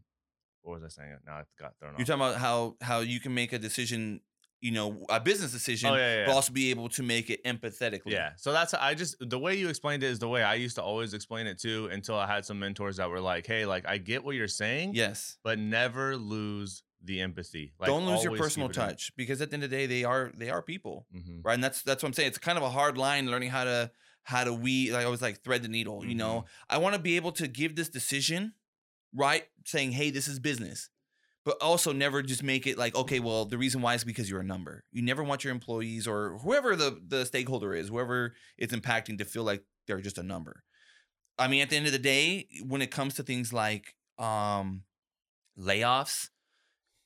what 0.63 0.81
was 0.81 0.85
I 0.85 0.89
saying? 0.89 1.17
Now 1.27 1.35
I 1.35 1.43
got 1.59 1.75
thrown 1.79 1.93
off. 1.93 1.99
You're 1.99 2.07
talking 2.07 2.23
about 2.23 2.37
how 2.37 2.77
how 2.81 3.01
you 3.01 3.21
can 3.21 3.35
make 3.35 3.53
a 3.53 3.59
decision, 3.59 4.21
you 4.61 4.73
know, 4.73 5.05
a 5.09 5.18
business 5.20 5.53
decision, 5.53 5.90
Oh 5.90 5.96
yeah, 5.96 6.16
yeah. 6.20 6.27
but 6.27 6.33
also 6.35 6.53
be 6.53 6.70
able 6.70 6.88
to 6.90 7.03
make 7.03 7.31
it 7.31 7.42
empathetically. 7.44 8.12
Yeah. 8.12 8.33
So 8.37 8.53
that's 8.53 8.75
I 8.75 8.94
just 8.94 9.16
the 9.20 9.38
way 9.38 9.55
you 9.57 9.68
explained 9.68 10.03
it 10.03 10.09
is 10.09 10.18
the 10.18 10.29
way 10.29 10.42
I 10.42 10.55
used 10.55 10.77
to 10.77 10.83
always 10.83 11.14
explain 11.14 11.46
it 11.46 11.59
too 11.59 11.88
until 11.90 12.16
I 12.16 12.27
had 12.27 12.44
some 12.44 12.59
mentors 12.59 12.96
that 12.99 13.09
were 13.09 13.20
like, 13.20 13.46
"Hey, 13.46 13.64
like 13.66 13.87
I 13.87 13.96
get 13.99 14.23
what 14.25 14.35
you're 14.35 14.49
saying, 14.49 14.92
Yes. 14.94 15.38
but 15.42 15.59
never 15.59 16.16
lose 16.16 16.83
the 17.03 17.23
empathy. 17.23 17.73
Like, 17.79 17.87
Don't 17.88 18.05
lose 18.05 18.23
your 18.23 18.37
personal 18.37 18.68
it 18.68 18.77
in." 18.77 18.83
touch 18.83 19.12
because 19.16 19.40
at 19.40 19.49
the 19.51 19.55
end 19.55 19.64
of 19.64 19.70
the 19.70 19.77
day, 19.77 19.87
they 19.87 20.05
are 20.05 20.31
they 20.37 20.51
are 20.51 20.61
people. 20.61 21.07
Mhm. 21.14 21.40
right? 21.42 21.55
And 21.55 21.64
that's 21.64 21.83
that's 21.83 22.03
what 22.03 22.09
I'm 22.09 22.12
saying. 22.12 22.29
It's 22.29 22.38
kind 22.38 22.59
of 22.59 22.64
a 22.64 22.70
hard 22.70 22.99
line 22.99 23.31
learning 23.31 23.49
how 23.51 23.64
to 23.64 23.90
how 24.25 24.44
to 24.44 24.53
we 24.53 24.92
like 24.92 25.07
I 25.07 25.09
was 25.09 25.23
like 25.23 25.42
thread 25.42 25.62
the 25.62 25.68
needle. 25.68 26.05
You 26.05 26.14
know, 26.14 26.44
I 26.68 26.77
want 26.77 26.94
to 26.94 27.01
be 27.01 27.16
able 27.16 27.33
to 27.33 27.49
give 27.49 27.77
this 27.77 27.88
decision, 27.88 28.53
right? 29.14 29.46
Saying, 29.64 29.92
hey, 29.92 30.11
this 30.11 30.29
is 30.29 30.38
business, 30.38 30.90
but 31.44 31.57
also 31.61 31.92
never 31.92 32.22
just 32.22 32.42
make 32.42 32.66
it 32.66 32.76
like, 32.79 32.94
okay, 32.94 33.20
well, 33.20 33.44
the 33.44 33.59
reason 33.59 33.81
why 33.81 33.94
is 33.94 34.05
because 34.05 34.29
you're 34.29 34.40
a 34.40 34.44
number. 34.44 34.85
You 34.92 35.03
never 35.03 35.22
want 35.24 35.44
your 35.44 35.53
employees 35.53 36.07
or 36.07 36.38
whoever 36.38 36.76
the 36.76 37.00
the 37.07 37.24
stakeholder 37.24 37.74
is, 37.74 37.88
whoever 37.88 38.35
it's 38.59 38.74
impacting, 38.74 39.18
to 39.18 39.24
feel 39.24 39.44
like 39.44 39.64
they're 39.87 40.00
just 40.00 40.18
a 40.18 40.22
number. 40.22 40.62
I 41.38 41.48
mean, 41.48 41.62
at 41.62 41.70
the 41.70 41.76
end 41.76 41.87
of 41.87 41.92
the 41.92 41.98
day, 41.98 42.46
when 42.66 42.83
it 42.83 42.90
comes 42.90 43.14
to 43.14 43.22
things 43.22 43.53
like 43.53 43.94
um 44.18 44.83
layoffs. 45.59 46.29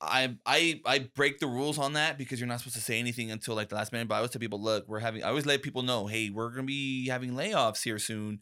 I 0.00 0.36
I 0.44 0.80
I 0.84 0.98
break 1.14 1.38
the 1.38 1.46
rules 1.46 1.78
on 1.78 1.94
that 1.94 2.18
because 2.18 2.38
you're 2.40 2.48
not 2.48 2.58
supposed 2.58 2.76
to 2.76 2.82
say 2.82 2.98
anything 2.98 3.30
until 3.30 3.54
like 3.54 3.68
the 3.68 3.76
last 3.76 3.92
minute. 3.92 4.08
But 4.08 4.16
I 4.16 4.18
always 4.18 4.32
tell 4.32 4.40
people, 4.40 4.62
look, 4.62 4.86
we're 4.88 4.98
having. 4.98 5.22
I 5.22 5.28
always 5.28 5.46
let 5.46 5.62
people 5.62 5.82
know, 5.82 6.06
hey, 6.06 6.30
we're 6.30 6.50
gonna 6.50 6.64
be 6.64 7.08
having 7.08 7.32
layoffs 7.32 7.82
here 7.82 7.98
soon. 7.98 8.40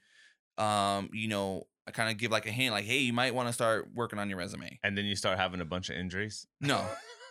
Um, 0.59 1.11
you 1.12 1.28
know, 1.28 1.64
I 1.87 1.90
kind 1.90 2.11
of 2.11 2.16
give 2.16 2.31
like 2.31 2.47
a 2.47 2.51
hint, 2.51 2.73
like, 2.73 2.85
hey, 2.85 2.99
you 2.99 3.12
might 3.12 3.35
want 3.35 3.49
to 3.49 3.53
start 3.53 3.88
working 3.95 4.18
on 4.18 4.29
your 4.29 4.38
resume. 4.38 4.79
And 4.85 4.97
then 4.97 5.05
you 5.05 5.16
start 5.16 5.38
having 5.38 5.61
a 5.61 5.64
bunch 5.64 5.90
of 5.90 5.97
injuries. 5.97 6.47
No, 6.61 6.85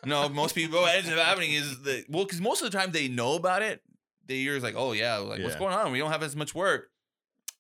no. 0.06 0.28
Most 0.30 0.56
people, 0.56 0.82
what 0.82 0.96
ends 0.96 1.10
up 1.10 1.18
happening 1.18 1.54
is 1.54 1.82
that 1.84 2.06
well, 2.10 2.26
because 2.26 2.42
most 2.42 2.62
of 2.62 2.72
the 2.72 2.78
time 2.78 2.92
they 2.92 3.08
know 3.08 3.36
about 3.36 3.62
it. 3.62 3.82
They 4.28 4.48
are 4.48 4.60
like, 4.60 4.76
oh 4.78 4.94
yeah, 4.94 5.18
like 5.18 5.42
what's 5.42 5.56
going 5.56 5.74
on? 5.74 5.92
We 5.92 6.00
don't 6.00 6.12
have 6.12 6.24
as 6.24 6.36
much 6.36 6.56
work. 6.56 6.90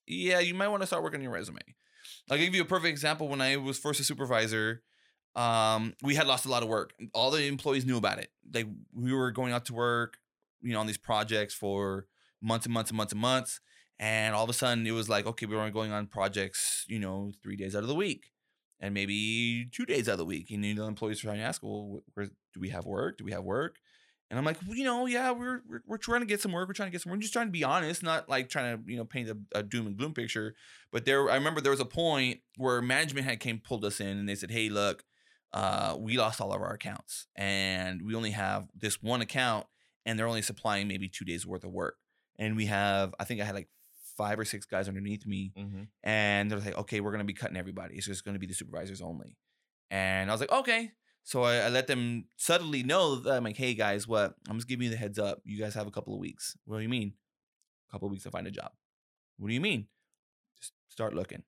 Yeah, 0.07 0.39
you 0.39 0.53
might 0.53 0.67
want 0.69 0.83
to 0.83 0.87
start 0.87 1.03
working 1.03 1.19
on 1.19 1.23
your 1.23 1.33
resume. 1.33 1.59
I'll 2.29 2.37
give 2.37 2.55
you 2.55 2.61
a 2.61 2.65
perfect 2.65 2.89
example. 2.89 3.27
When 3.27 3.41
I 3.41 3.57
was 3.57 3.77
first 3.77 3.99
a 3.99 4.03
supervisor, 4.03 4.83
um, 5.35 5.95
we 6.01 6.15
had 6.15 6.27
lost 6.27 6.45
a 6.45 6.49
lot 6.49 6.63
of 6.63 6.69
work. 6.69 6.93
All 7.13 7.31
the 7.31 7.45
employees 7.45 7.85
knew 7.85 7.97
about 7.97 8.19
it. 8.19 8.31
Like 8.53 8.67
we 8.93 9.13
were 9.13 9.31
going 9.31 9.53
out 9.53 9.65
to 9.65 9.73
work, 9.73 10.17
you 10.61 10.73
know, 10.73 10.79
on 10.79 10.87
these 10.87 10.97
projects 10.97 11.53
for 11.53 12.07
months 12.41 12.65
and 12.65 12.73
months 12.73 12.91
and 12.91 12.97
months 12.97 13.13
and 13.13 13.21
months. 13.21 13.59
And 14.01 14.33
all 14.33 14.43
of 14.43 14.49
a 14.49 14.53
sudden 14.53 14.85
it 14.85 14.91
was 14.91 15.07
like, 15.07 15.27
okay, 15.27 15.45
we 15.45 15.55
were 15.55 15.69
going 15.69 15.91
on 15.91 16.07
projects, 16.07 16.85
you 16.89 16.99
know, 16.99 17.31
three 17.43 17.55
days 17.55 17.75
out 17.75 17.83
of 17.83 17.87
the 17.87 17.95
week 17.95 18.31
and 18.79 18.95
maybe 18.95 19.67
two 19.71 19.85
days 19.85 20.09
out 20.09 20.13
of 20.13 20.17
the 20.17 20.25
week. 20.25 20.49
And 20.49 20.65
you 20.65 20.73
know, 20.73 20.87
employees 20.87 21.23
were 21.23 21.29
trying 21.29 21.39
to 21.39 21.45
ask, 21.45 21.61
well, 21.61 22.01
where, 22.15 22.25
do 22.25 22.59
we 22.59 22.69
have 22.69 22.85
work? 22.85 23.19
Do 23.19 23.23
we 23.23 23.31
have 23.31 23.43
work? 23.43 23.75
And 24.31 24.39
I'm 24.39 24.45
like, 24.45 24.57
well, 24.65 24.75
you 24.75 24.85
know, 24.85 25.05
yeah, 25.05 25.31
we're, 25.31 25.61
we're 25.69 25.81
we're 25.85 25.97
trying 25.97 26.21
to 26.21 26.25
get 26.25 26.41
some 26.41 26.53
work. 26.53 26.67
We're 26.67 26.73
trying 26.73 26.87
to 26.87 26.91
get 26.91 27.01
some. 27.01 27.11
We're 27.11 27.17
just 27.17 27.33
trying 27.33 27.47
to 27.47 27.51
be 27.51 27.65
honest, 27.65 28.01
not 28.01 28.29
like 28.29 28.49
trying 28.49 28.77
to 28.77 28.91
you 28.91 28.97
know 28.97 29.03
paint 29.03 29.29
a, 29.29 29.37
a 29.53 29.61
doom 29.61 29.87
and 29.87 29.97
gloom 29.97 30.13
picture. 30.13 30.55
But 30.91 31.05
there, 31.05 31.29
I 31.29 31.35
remember 31.35 31.59
there 31.59 31.71
was 31.71 31.81
a 31.81 31.85
point 31.85 32.39
where 32.55 32.81
management 32.81 33.27
had 33.27 33.41
came 33.41 33.59
pulled 33.59 33.83
us 33.83 33.99
in 33.99 34.17
and 34.17 34.27
they 34.27 34.35
said, 34.35 34.49
hey, 34.49 34.69
look, 34.69 35.03
uh, 35.53 35.97
we 35.99 36.17
lost 36.17 36.39
all 36.39 36.53
of 36.53 36.61
our 36.61 36.73
accounts 36.73 37.27
and 37.35 38.01
we 38.01 38.15
only 38.15 38.31
have 38.31 38.69
this 38.73 39.03
one 39.03 39.21
account 39.21 39.67
and 40.05 40.17
they're 40.17 40.27
only 40.27 40.41
supplying 40.41 40.87
maybe 40.87 41.09
two 41.09 41.25
days 41.25 41.45
worth 41.45 41.65
of 41.65 41.71
work. 41.71 41.97
And 42.39 42.55
we 42.55 42.67
have, 42.67 43.13
I 43.19 43.25
think 43.25 43.41
I 43.41 43.43
had 43.43 43.53
like 43.55 43.67
five 44.17 44.39
or 44.39 44.45
six 44.45 44.65
guys 44.65 44.87
underneath 44.87 45.25
me 45.25 45.53
Mm-hmm. 45.57 45.83
and 46.03 46.49
they're 46.51 46.59
like, 46.59 46.77
okay, 46.77 46.99
we're 46.99 47.11
gonna 47.11 47.23
be 47.23 47.33
cutting 47.33 47.57
everybody. 47.57 47.95
It's 47.95 48.05
just 48.07 48.23
gonna 48.25 48.39
be 48.39 48.47
the 48.47 48.53
supervisors 48.53 49.01
only. 49.01 49.37
And 49.89 50.29
I 50.29 50.33
was 50.33 50.41
like, 50.41 50.51
okay. 50.51 50.91
So 51.23 51.43
I, 51.43 51.57
I 51.57 51.69
let 51.69 51.87
them 51.87 52.25
subtly 52.37 52.81
know 52.83 53.17
that 53.17 53.33
I'm 53.33 53.43
like, 53.43 53.57
hey 53.57 53.73
guys, 53.73 54.07
what? 54.07 54.33
I'm 54.49 54.57
just 54.57 54.67
giving 54.67 54.85
you 54.85 54.89
the 54.91 54.97
heads 54.97 55.19
up. 55.19 55.41
You 55.45 55.59
guys 55.59 55.73
have 55.75 55.87
a 55.87 55.91
couple 55.91 56.13
of 56.13 56.19
weeks. 56.19 56.55
What 56.65 56.77
do 56.77 56.83
you 56.83 56.89
mean? 56.89 57.13
A 57.89 57.91
couple 57.91 58.07
of 58.07 58.11
weeks 58.11 58.23
to 58.23 58.31
find 58.31 58.47
a 58.47 58.51
job. 58.51 58.71
What 59.37 59.47
do 59.49 59.53
you 59.53 59.61
mean? 59.61 59.87
Just 60.59 60.73
start 60.89 61.13
looking 61.13 61.43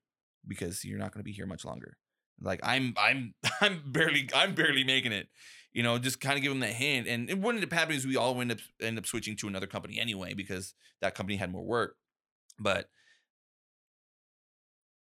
because 0.46 0.84
you're 0.84 0.98
not 0.98 1.12
gonna 1.12 1.24
be 1.24 1.32
here 1.32 1.46
much 1.46 1.64
longer. 1.64 1.96
Like 2.40 2.60
I'm, 2.62 2.94
I'm, 2.98 3.34
I'm 3.60 3.82
barely, 3.86 4.28
I'm 4.34 4.54
barely 4.54 4.84
making 4.84 5.12
it. 5.12 5.28
You 5.72 5.82
know, 5.82 5.98
just 5.98 6.20
kind 6.20 6.36
of 6.36 6.42
give 6.42 6.52
them 6.52 6.60
that 6.60 6.72
hint. 6.72 7.08
And 7.08 7.28
it 7.28 7.38
what 7.38 7.54
ended 7.56 7.68
up 7.68 7.76
happening 7.76 7.98
is 7.98 8.06
we 8.06 8.16
all 8.16 8.40
end 8.40 8.52
up 8.52 8.58
end 8.80 8.96
up 8.96 9.06
switching 9.06 9.34
to 9.38 9.48
another 9.48 9.66
company 9.66 9.98
anyway 9.98 10.34
because 10.34 10.72
that 11.00 11.16
company 11.16 11.36
had 11.36 11.50
more 11.50 11.64
work. 11.64 11.96
But 12.58 12.88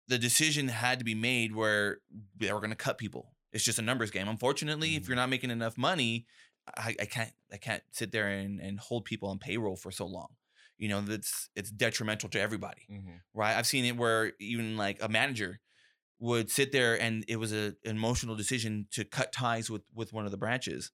the 0.08 0.18
decision 0.18 0.68
had 0.68 0.98
to 0.98 1.04
be 1.04 1.14
made 1.14 1.54
where 1.54 1.98
they 2.36 2.52
were 2.52 2.60
going 2.60 2.70
to 2.70 2.76
cut 2.76 2.98
people. 2.98 3.34
It's 3.52 3.64
just 3.64 3.78
a 3.78 3.82
numbers 3.82 4.10
game. 4.10 4.28
Unfortunately, 4.28 4.96
if 4.96 5.04
Mhm. 5.04 5.08
you're 5.08 5.16
not 5.16 5.28
making 5.28 5.50
enough 5.50 5.78
money, 5.78 6.26
I, 6.76 6.94
I 7.00 7.06
can't 7.06 7.32
I 7.52 7.56
can't 7.56 7.82
sit 7.90 8.12
there 8.12 8.28
and, 8.28 8.60
and 8.60 8.78
hold 8.78 9.04
people 9.04 9.28
on 9.28 9.38
payroll 9.38 9.76
for 9.76 9.90
so 9.90 10.06
long. 10.06 10.28
You 10.78 10.88
know, 10.88 11.00
that's 11.00 11.50
it's 11.54 11.70
detrimental 11.70 12.28
to 12.30 12.40
everybody, 12.40 12.86
Mm-hmm. 12.90 13.16
right? 13.34 13.56
I've 13.56 13.66
seen 13.66 13.84
it 13.84 13.96
where 13.96 14.32
even 14.40 14.76
like 14.76 15.02
a 15.02 15.08
manager 15.08 15.60
would 16.18 16.50
sit 16.50 16.72
there 16.72 17.00
and 17.00 17.24
it 17.28 17.36
was 17.36 17.52
a, 17.52 17.74
an 17.84 17.96
emotional 17.96 18.36
decision 18.36 18.86
to 18.92 19.04
cut 19.04 19.32
ties 19.32 19.68
with 19.70 19.82
with 19.94 20.12
one 20.12 20.24
of 20.24 20.30
the 20.30 20.36
branches, 20.38 20.90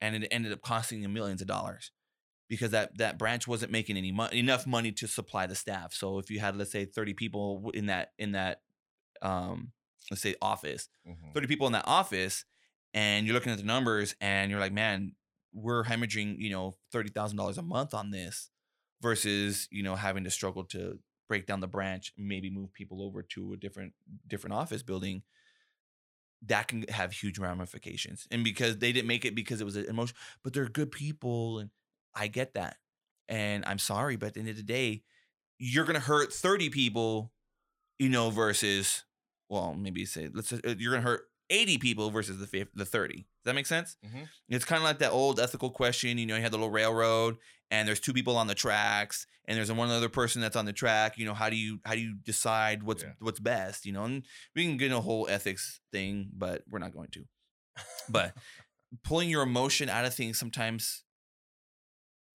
and 0.00 0.16
it 0.16 0.28
ended 0.30 0.52
up 0.52 0.62
costing 0.62 1.02
them 1.02 1.12
millions 1.12 1.40
of 1.40 1.46
dollars 1.46 1.92
because 2.50 2.72
that 2.72 2.98
that 2.98 3.18
branch 3.18 3.48
wasn't 3.48 3.72
making 3.72 3.96
any 3.96 4.12
money 4.12 4.40
enough 4.40 4.66
money 4.66 4.92
to 4.92 5.08
supply 5.08 5.46
the 5.46 5.56
staff. 5.56 5.94
So 5.94 6.18
if 6.18 6.30
you 6.30 6.40
had 6.40 6.56
let's 6.58 6.72
say 6.72 6.84
30 6.86 7.14
people 7.14 7.70
in 7.74 7.86
that 7.86 8.12
in 8.18 8.32
that 8.32 8.62
um 9.22 9.72
let's 10.10 10.22
say 10.22 10.36
office, 10.42 10.88
Mm-hmm. 11.08 11.32
30 11.34 11.48
people 11.48 11.66
in 11.68 11.74
that 11.74 11.88
office 11.88 12.44
and 12.94 13.26
you're 13.26 13.34
looking 13.34 13.52
at 13.52 13.58
the 13.58 13.64
numbers 13.64 14.16
and 14.20 14.50
you're 14.50 14.60
like, 14.60 14.72
"Man, 14.72 15.14
we're 15.54 15.84
hemorrhaging, 15.84 16.36
you 16.38 16.50
know, 16.50 16.74
$30,000 16.92 17.58
a 17.58 17.62
month 17.62 17.94
on 17.94 18.10
this 18.10 18.50
versus, 19.02 19.68
you 19.70 19.82
know, 19.84 19.96
having 19.96 20.24
to 20.24 20.30
struggle 20.30 20.64
to 20.64 20.98
break 21.28 21.46
down 21.46 21.60
the 21.60 21.68
branch, 21.68 22.12
maybe 22.18 22.50
move 22.50 22.72
people 22.74 23.02
over 23.02 23.22
to 23.22 23.52
a 23.54 23.56
different 23.56 23.94
different 24.28 24.54
office 24.54 24.82
building." 24.82 25.22
That 26.46 26.68
can 26.68 26.84
have 26.88 27.12
huge 27.12 27.38
ramifications. 27.38 28.26
And 28.30 28.42
because 28.44 28.78
they 28.78 28.92
didn't 28.92 29.08
make 29.08 29.26
it 29.26 29.34
because 29.34 29.60
it 29.60 29.64
was 29.64 29.76
an 29.76 29.84
emotion, 29.86 30.16
but 30.42 30.54
they're 30.54 30.68
good 30.70 30.90
people 30.90 31.58
and 31.58 31.70
I 32.14 32.28
get 32.28 32.54
that. 32.54 32.76
And 33.28 33.64
I'm 33.64 33.78
sorry, 33.78 34.16
but 34.16 34.26
at 34.26 34.34
the 34.34 34.40
end 34.40 34.48
of 34.48 34.56
the 34.56 34.62
day, 34.62 35.02
you're 35.58 35.84
gonna 35.84 36.00
hurt 36.00 36.32
30 36.32 36.70
people, 36.70 37.32
you 37.98 38.08
know, 38.08 38.30
versus 38.30 39.04
well, 39.48 39.74
maybe 39.74 40.04
say 40.04 40.28
let's 40.32 40.48
say, 40.48 40.60
uh, 40.64 40.74
you're 40.78 40.92
gonna 40.92 41.02
hurt 41.02 41.28
80 41.50 41.78
people 41.78 42.10
versus 42.10 42.38
the 42.38 42.68
the 42.74 42.84
30. 42.84 43.14
Does 43.16 43.24
that 43.44 43.54
make 43.54 43.66
sense? 43.66 43.96
Mhm. 44.04 44.28
It's 44.48 44.64
kind 44.64 44.78
of 44.78 44.84
like 44.84 44.98
that 44.98 45.10
old 45.12 45.40
ethical 45.40 45.70
question. 45.70 46.18
You 46.18 46.26
know, 46.26 46.36
you 46.36 46.42
had 46.42 46.52
the 46.52 46.56
little 46.58 46.70
railroad, 46.70 47.38
and 47.70 47.86
there's 47.88 48.00
two 48.00 48.12
people 48.12 48.36
on 48.36 48.46
the 48.46 48.54
tracks, 48.54 49.26
and 49.46 49.56
there's 49.56 49.72
one 49.72 49.90
other 49.90 50.08
person 50.08 50.40
that's 50.40 50.56
on 50.56 50.64
the 50.66 50.72
track. 50.72 51.18
You 51.18 51.24
know, 51.24 51.34
how 51.34 51.50
do 51.50 51.56
you 51.56 51.80
how 51.84 51.94
do 51.94 52.00
you 52.00 52.14
decide 52.14 52.82
what's 52.82 53.02
Yeah. 53.02 53.12
what's 53.18 53.40
best? 53.40 53.86
You 53.86 53.92
know, 53.92 54.04
and 54.04 54.24
we 54.54 54.64
can 54.64 54.76
get 54.76 54.86
in 54.86 54.92
a 54.92 55.00
whole 55.00 55.26
ethics 55.28 55.80
thing, 55.92 56.30
but 56.32 56.62
we're 56.68 56.78
not 56.78 56.92
going 56.92 57.10
to. 57.12 57.24
But 58.08 58.34
pulling 59.04 59.28
your 59.30 59.42
emotion 59.42 59.88
out 59.88 60.04
of 60.04 60.14
things 60.14 60.38
sometimes 60.38 61.02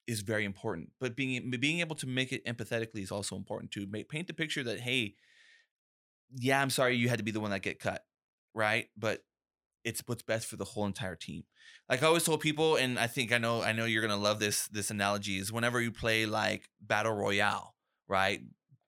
is 0.07 0.21
very 0.21 0.45
important. 0.45 0.91
But 0.99 1.15
being 1.15 1.49
being 1.59 1.79
able 1.79 1.95
to 1.97 2.07
make 2.07 2.31
it 2.31 2.45
empathetically 2.45 3.03
is 3.03 3.11
also 3.11 3.35
important 3.35 3.71
to 3.71 3.85
Make 3.87 4.09
paint 4.09 4.27
the 4.27 4.33
picture 4.33 4.63
that 4.63 4.79
hey, 4.79 5.15
yeah, 6.35 6.61
I'm 6.61 6.69
sorry 6.69 6.95
you 6.95 7.09
had 7.09 7.19
to 7.19 7.23
be 7.23 7.31
the 7.31 7.39
one 7.39 7.51
that 7.51 7.61
get 7.61 7.79
cut, 7.79 8.03
right? 8.53 8.87
But 8.97 9.23
it's 9.83 10.01
what's 10.07 10.23
best 10.23 10.47
for 10.47 10.57
the 10.57 10.65
whole 10.65 10.85
entire 10.85 11.15
team. 11.15 11.43
Like 11.87 12.01
I 12.03 12.07
always 12.07 12.23
told 12.23 12.41
people, 12.41 12.75
and 12.75 12.97
I 12.97 13.07
think 13.07 13.31
I 13.31 13.37
know 13.37 13.61
I 13.61 13.71
know 13.71 13.85
you're 13.85 14.01
gonna 14.01 14.17
love 14.17 14.39
this 14.39 14.67
this 14.67 14.89
analogy 14.91 15.37
is 15.37 15.51
whenever 15.51 15.79
you 15.79 15.91
play 15.91 16.25
like 16.25 16.69
battle 16.81 17.13
royale, 17.13 17.75
right? 18.07 18.41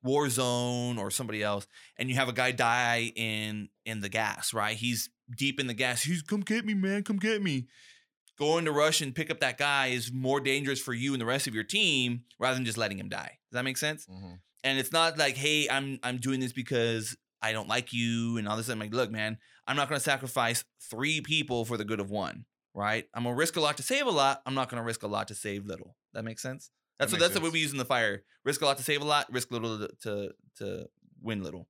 Warzone 0.06 0.98
or 0.98 1.12
somebody 1.12 1.44
else, 1.44 1.68
and 1.98 2.10
you 2.10 2.16
have 2.16 2.30
a 2.30 2.34
guy 2.34 2.52
die 2.52 3.12
in 3.16 3.70
in 3.86 4.02
the 4.02 4.10
gas, 4.10 4.54
right? 4.54 4.76
He's 4.76 5.10
deep 5.36 5.60
in 5.60 5.68
the 5.68 5.74
gas. 5.74 6.04
He's 6.04 6.22
come 6.22 6.42
get 6.42 6.66
me, 6.66 6.74
man, 6.74 7.04
come 7.04 7.18
get 7.18 7.42
me. 7.42 7.68
Going 8.38 8.66
to 8.66 8.72
rush 8.72 9.02
and 9.02 9.16
pick 9.16 9.32
up 9.32 9.40
that 9.40 9.58
guy 9.58 9.88
is 9.88 10.12
more 10.12 10.40
dangerous 10.40 10.80
for 10.80 10.94
you 10.94 11.14
and 11.14 11.22
the 11.22 11.26
rest 11.26 11.48
of 11.48 11.56
your 11.56 11.64
team 11.64 12.24
rather 12.40 12.56
than 12.56 12.66
just 12.66 12.78
letting 12.78 13.00
him 13.00 13.10
die. 13.10 13.40
Does 13.52 13.58
that 13.58 13.64
make 13.64 13.78
sense? 13.78 14.06
Mm-hmm. 14.06 14.34
and 14.64 14.80
it's 14.80 14.92
not 14.92 15.18
like 15.18 15.36
hey 15.38 15.68
i'm 15.70 16.00
i'm 16.04 16.18
doing 16.18 16.40
this 16.40 16.52
because 16.52 17.16
i 17.42 17.52
don't 17.54 17.68
like 17.70 17.94
you 17.94 18.38
and 18.38 18.48
all 18.48 18.58
this 18.58 18.68
i'm 18.70 18.80
like 18.80 18.94
look 18.94 19.10
man 19.12 19.38
i'm 19.68 19.76
not 19.76 19.88
going 19.88 19.98
to 20.00 20.04
sacrifice 20.04 20.66
three 20.90 21.22
people 21.22 21.64
for 21.64 21.78
the 21.78 21.86
good 21.86 22.00
of 22.00 22.10
one 22.10 22.46
right 22.74 23.06
i'm 23.14 23.24
going 23.24 23.36
to 23.36 23.40
risk 23.40 23.56
a 23.56 23.62
lot 23.62 23.78
to 23.78 23.84
save 23.84 24.06
a 24.08 24.12
lot 24.12 24.42
i'm 24.46 24.56
not 24.56 24.68
going 24.70 24.82
to 24.82 24.86
risk 24.86 25.04
a 25.04 25.08
lot 25.08 25.28
to 25.28 25.36
save 25.36 25.66
little 25.66 25.96
that 26.14 26.26
makes 26.26 26.42
sense 26.42 26.72
that's 27.00 27.12
That 27.12 27.18
what 27.18 27.22
that's 27.32 27.40
sense. 27.42 27.54
we 27.54 27.60
use 27.60 27.72
in 27.72 27.78
the 27.78 27.86
fire 27.86 28.24
risk 28.44 28.62
a 28.62 28.66
lot 28.66 28.78
to 28.78 28.84
save 28.84 29.02
a 29.02 29.06
lot 29.06 29.32
risk 29.32 29.52
little 29.52 29.78
to 29.80 29.90
to, 30.04 30.32
to 30.58 30.90
win 31.22 31.44
little 31.44 31.68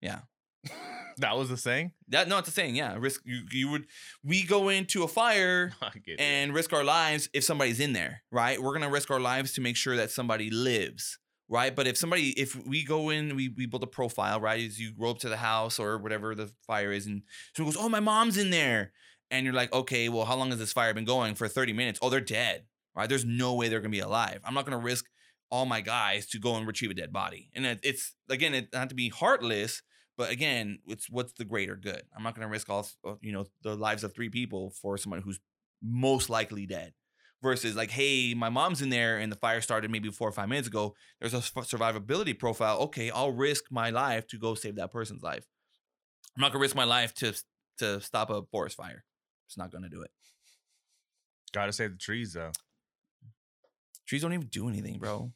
yeah 0.00 0.20
that 1.18 1.36
was 1.36 1.48
the 1.48 1.56
saying. 1.56 1.92
that 2.08 2.28
no 2.28 2.38
it's 2.38 2.48
a 2.48 2.50
saying 2.52 2.74
yeah 2.74 2.96
risk 2.98 3.20
you 3.24 3.42
you 3.50 3.70
would 3.70 3.86
we 4.24 4.42
go 4.44 4.68
into 4.68 5.02
a 5.02 5.08
fire 5.08 5.72
and 6.18 6.54
risk 6.54 6.72
our 6.72 6.84
lives 6.84 7.28
if 7.32 7.44
somebody's 7.44 7.80
in 7.80 7.92
there, 7.92 8.22
right? 8.30 8.60
We're 8.60 8.72
gonna 8.72 8.90
risk 8.90 9.10
our 9.10 9.20
lives 9.20 9.52
to 9.54 9.60
make 9.60 9.76
sure 9.76 9.96
that 9.96 10.10
somebody 10.10 10.50
lives, 10.50 11.18
right? 11.48 11.74
But 11.74 11.86
if 11.86 11.96
somebody, 11.96 12.30
if 12.30 12.54
we 12.66 12.84
go 12.84 13.10
in, 13.10 13.36
we, 13.36 13.48
we 13.48 13.66
build 13.66 13.82
a 13.82 13.86
profile, 13.86 14.40
right? 14.40 14.60
As 14.64 14.78
you 14.78 14.92
roll 14.98 15.12
up 15.12 15.18
to 15.20 15.28
the 15.28 15.36
house 15.36 15.78
or 15.78 15.98
whatever 15.98 16.34
the 16.34 16.50
fire 16.66 16.92
is, 16.92 17.06
and 17.06 17.22
someone 17.54 17.72
goes, 17.74 17.82
"Oh, 17.82 17.88
my 17.88 18.00
mom's 18.00 18.36
in 18.36 18.50
there," 18.50 18.92
and 19.30 19.44
you're 19.44 19.54
like, 19.54 19.72
"Okay, 19.72 20.08
well, 20.08 20.24
how 20.24 20.36
long 20.36 20.50
has 20.50 20.58
this 20.58 20.72
fire 20.72 20.94
been 20.94 21.04
going 21.04 21.34
for? 21.34 21.48
Thirty 21.48 21.72
minutes? 21.72 21.98
Oh, 22.02 22.10
they're 22.10 22.20
dead, 22.20 22.64
right? 22.94 23.08
There's 23.08 23.24
no 23.24 23.54
way 23.54 23.68
they're 23.68 23.80
gonna 23.80 23.90
be 23.90 24.00
alive. 24.00 24.40
I'm 24.44 24.54
not 24.54 24.64
gonna 24.64 24.78
risk 24.78 25.06
all 25.50 25.64
my 25.64 25.80
guys 25.80 26.26
to 26.26 26.38
go 26.38 26.56
and 26.56 26.66
retrieve 26.66 26.90
a 26.90 26.94
dead 26.94 27.12
body, 27.12 27.50
and 27.54 27.64
it, 27.64 27.80
it's 27.82 28.14
again, 28.28 28.54
it 28.54 28.68
not 28.72 28.88
to 28.90 28.94
be 28.94 29.08
heartless." 29.08 29.82
But 30.18 30.30
again, 30.30 30.80
it's 30.86 31.08
what's 31.08 31.32
the 31.32 31.44
greater 31.46 31.76
good. 31.76 32.02
I'm 32.14 32.22
not 32.24 32.34
going 32.34 32.46
to 32.46 32.50
risk 32.50 32.68
all, 32.68 32.86
uh, 33.06 33.14
you 33.22 33.32
know, 33.32 33.46
the 33.62 33.74
lives 33.76 34.04
of 34.04 34.12
three 34.14 34.28
people 34.28 34.70
for 34.70 34.98
someone 34.98 35.22
who's 35.22 35.40
most 35.80 36.28
likely 36.28 36.66
dead 36.66 36.92
versus 37.40 37.76
like 37.76 37.88
hey 37.90 38.34
my 38.34 38.48
mom's 38.48 38.82
in 38.82 38.88
there 38.88 39.18
and 39.18 39.30
the 39.30 39.36
fire 39.36 39.60
started 39.60 39.92
maybe 39.92 40.10
four 40.10 40.28
or 40.28 40.32
five 40.32 40.48
minutes 40.48 40.66
ago 40.66 40.92
there's 41.20 41.34
a 41.34 41.38
survivability 41.38 42.36
profile 42.36 42.78
okay 42.80 43.10
i'll 43.12 43.30
risk 43.30 43.66
my 43.70 43.90
life 43.90 44.26
to 44.26 44.36
go 44.38 44.56
save 44.56 44.74
that 44.74 44.90
person's 44.90 45.22
life 45.22 45.46
i'm 46.36 46.40
not 46.40 46.50
gonna 46.50 46.60
risk 46.60 46.74
my 46.74 46.82
life 46.82 47.14
to 47.14 47.32
to 47.78 48.00
stop 48.00 48.28
a 48.30 48.42
forest 48.50 48.76
fire 48.76 49.04
it's 49.46 49.56
not 49.56 49.70
gonna 49.70 49.88
do 49.88 50.02
it 50.02 50.10
Gotta 51.52 51.72
save 51.72 51.92
the 51.92 51.98
trees 51.98 52.32
though. 52.32 52.50
trees 54.04 54.22
don't 54.22 54.32
even 54.32 54.48
do 54.48 54.68
anything 54.68 54.98
bro 54.98 55.30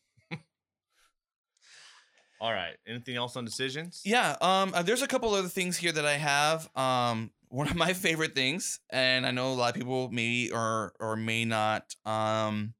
All 2.43 2.53
right. 2.53 2.77
Anything 2.89 3.15
else 3.15 3.37
on 3.37 3.45
decisions? 3.45 4.03
Yeah, 4.05 4.35
um, 4.41 4.73
uh, 4.75 4.83
there's 4.83 5.01
a 5.01 5.07
couple 5.07 5.33
other 5.33 5.47
things 5.47 5.77
here 5.77 5.93
that 5.93 6.05
I 6.05 6.15
have. 6.15 6.69
Um, 6.75 7.31
one 7.51 7.69
of 7.69 7.77
my 7.87 7.93
favorite 7.93 8.35
things, 8.35 8.81
and 8.91 9.25
I 9.25 9.31
know 9.31 9.53
a 9.53 9.55
lot 9.55 9.69
of 9.69 9.75
people 9.77 10.11
may 10.11 10.51
or 10.51 10.93
or 10.99 11.15
may 11.15 11.45
not 11.45 11.95
um 12.05 12.75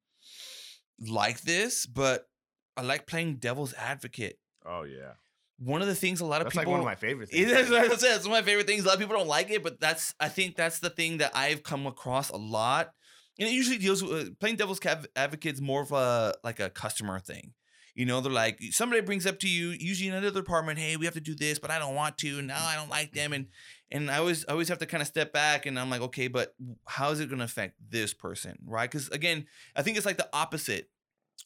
like 0.99 1.43
this, 1.43 1.87
but 1.87 2.29
I 2.77 2.83
like 2.83 3.07
playing 3.07 3.37
devil's 3.37 3.73
advocate. 3.75 4.37
Oh 4.67 4.83
yeah. 4.83 5.13
One 5.61 5.81
of 5.81 5.87
the 5.87 5.95
things 5.95 6.21
a 6.21 6.27
lot 6.27 6.41
of 6.41 6.47
That's 6.47 6.57
people 6.57 6.73
like 6.73 6.81
one 6.81 6.81
of 6.81 6.85
my 6.85 6.97
favorite 6.97 7.29
things. 7.31 7.49
is, 7.49 7.71
that's, 7.71 8.03
that's 8.03 8.27
one 8.27 8.37
of 8.39 8.45
my 8.45 8.51
favorite 8.51 8.67
things. 8.67 8.83
A 8.83 8.89
lot 8.89 8.95
of 8.95 9.01
people 9.01 9.17
don't 9.17 9.29
like 9.29 9.49
it, 9.51 9.63
but 9.63 9.79
that's 9.79 10.13
I 10.19 10.29
think 10.29 10.57
that's 10.57 10.81
the 10.81 10.91
thing 10.91 11.19
that 11.19 11.31
I've 11.37 11.63
come 11.63 11.87
across 11.87 12.31
a 12.31 12.37
lot. 12.37 12.95
And 13.39 13.49
it 13.49 13.53
usually 13.53 13.79
deals 13.79 14.03
with 14.03 14.27
uh, 14.27 14.31
playing 14.41 14.57
devil's 14.57 14.81
advocate 15.15 15.55
is 15.55 15.61
more 15.61 15.83
of 15.83 15.93
a 15.93 16.35
like 16.43 16.59
a 16.59 16.69
customer 16.69 17.21
thing. 17.21 17.53
You 17.95 18.07
know, 18.07 18.21
they're 18.21 18.33
like 18.33 18.59
somebody 18.71 19.03
brings 19.03 19.27
up 19.27 19.39
to 19.41 19.49
you, 19.49 19.69
usually 19.71 20.09
in 20.09 20.15
another 20.15 20.41
department, 20.41 20.79
hey, 20.79 20.97
we 20.97 21.05
have 21.05 21.15
to 21.15 21.21
do 21.21 21.35
this, 21.35 21.59
but 21.59 21.71
I 21.71 21.79
don't 21.79 21.95
want 21.95 22.17
to. 22.19 22.41
Now 22.41 22.65
I 22.65 22.75
don't 22.75 22.89
like 22.89 23.13
them, 23.13 23.33
and 23.33 23.49
and 23.91 24.11
I 24.11 24.19
always 24.19 24.47
I 24.49 24.53
always 24.53 24.69
have 24.69 24.79
to 24.79 24.87
kind 24.87 25.03
of 25.03 25.07
step 25.07 25.33
back, 25.33 25.67
and 25.67 25.79
I'm 25.79 25.91
like, 25.91 26.01
okay, 26.01 26.29
but 26.29 26.55
how 26.87 27.11
is 27.11 27.21
it 27.21 27.29
going 27.29 27.41
to 27.41 27.45
affect 27.45 27.77
this 27.91 28.15
person, 28.15 28.57
right? 28.65 28.91
Because 28.91 29.09
again, 29.09 29.47
I 29.77 29.83
think 29.83 29.99
it's 29.99 30.07
like 30.07 30.17
the 30.17 30.29
opposite, 30.33 30.89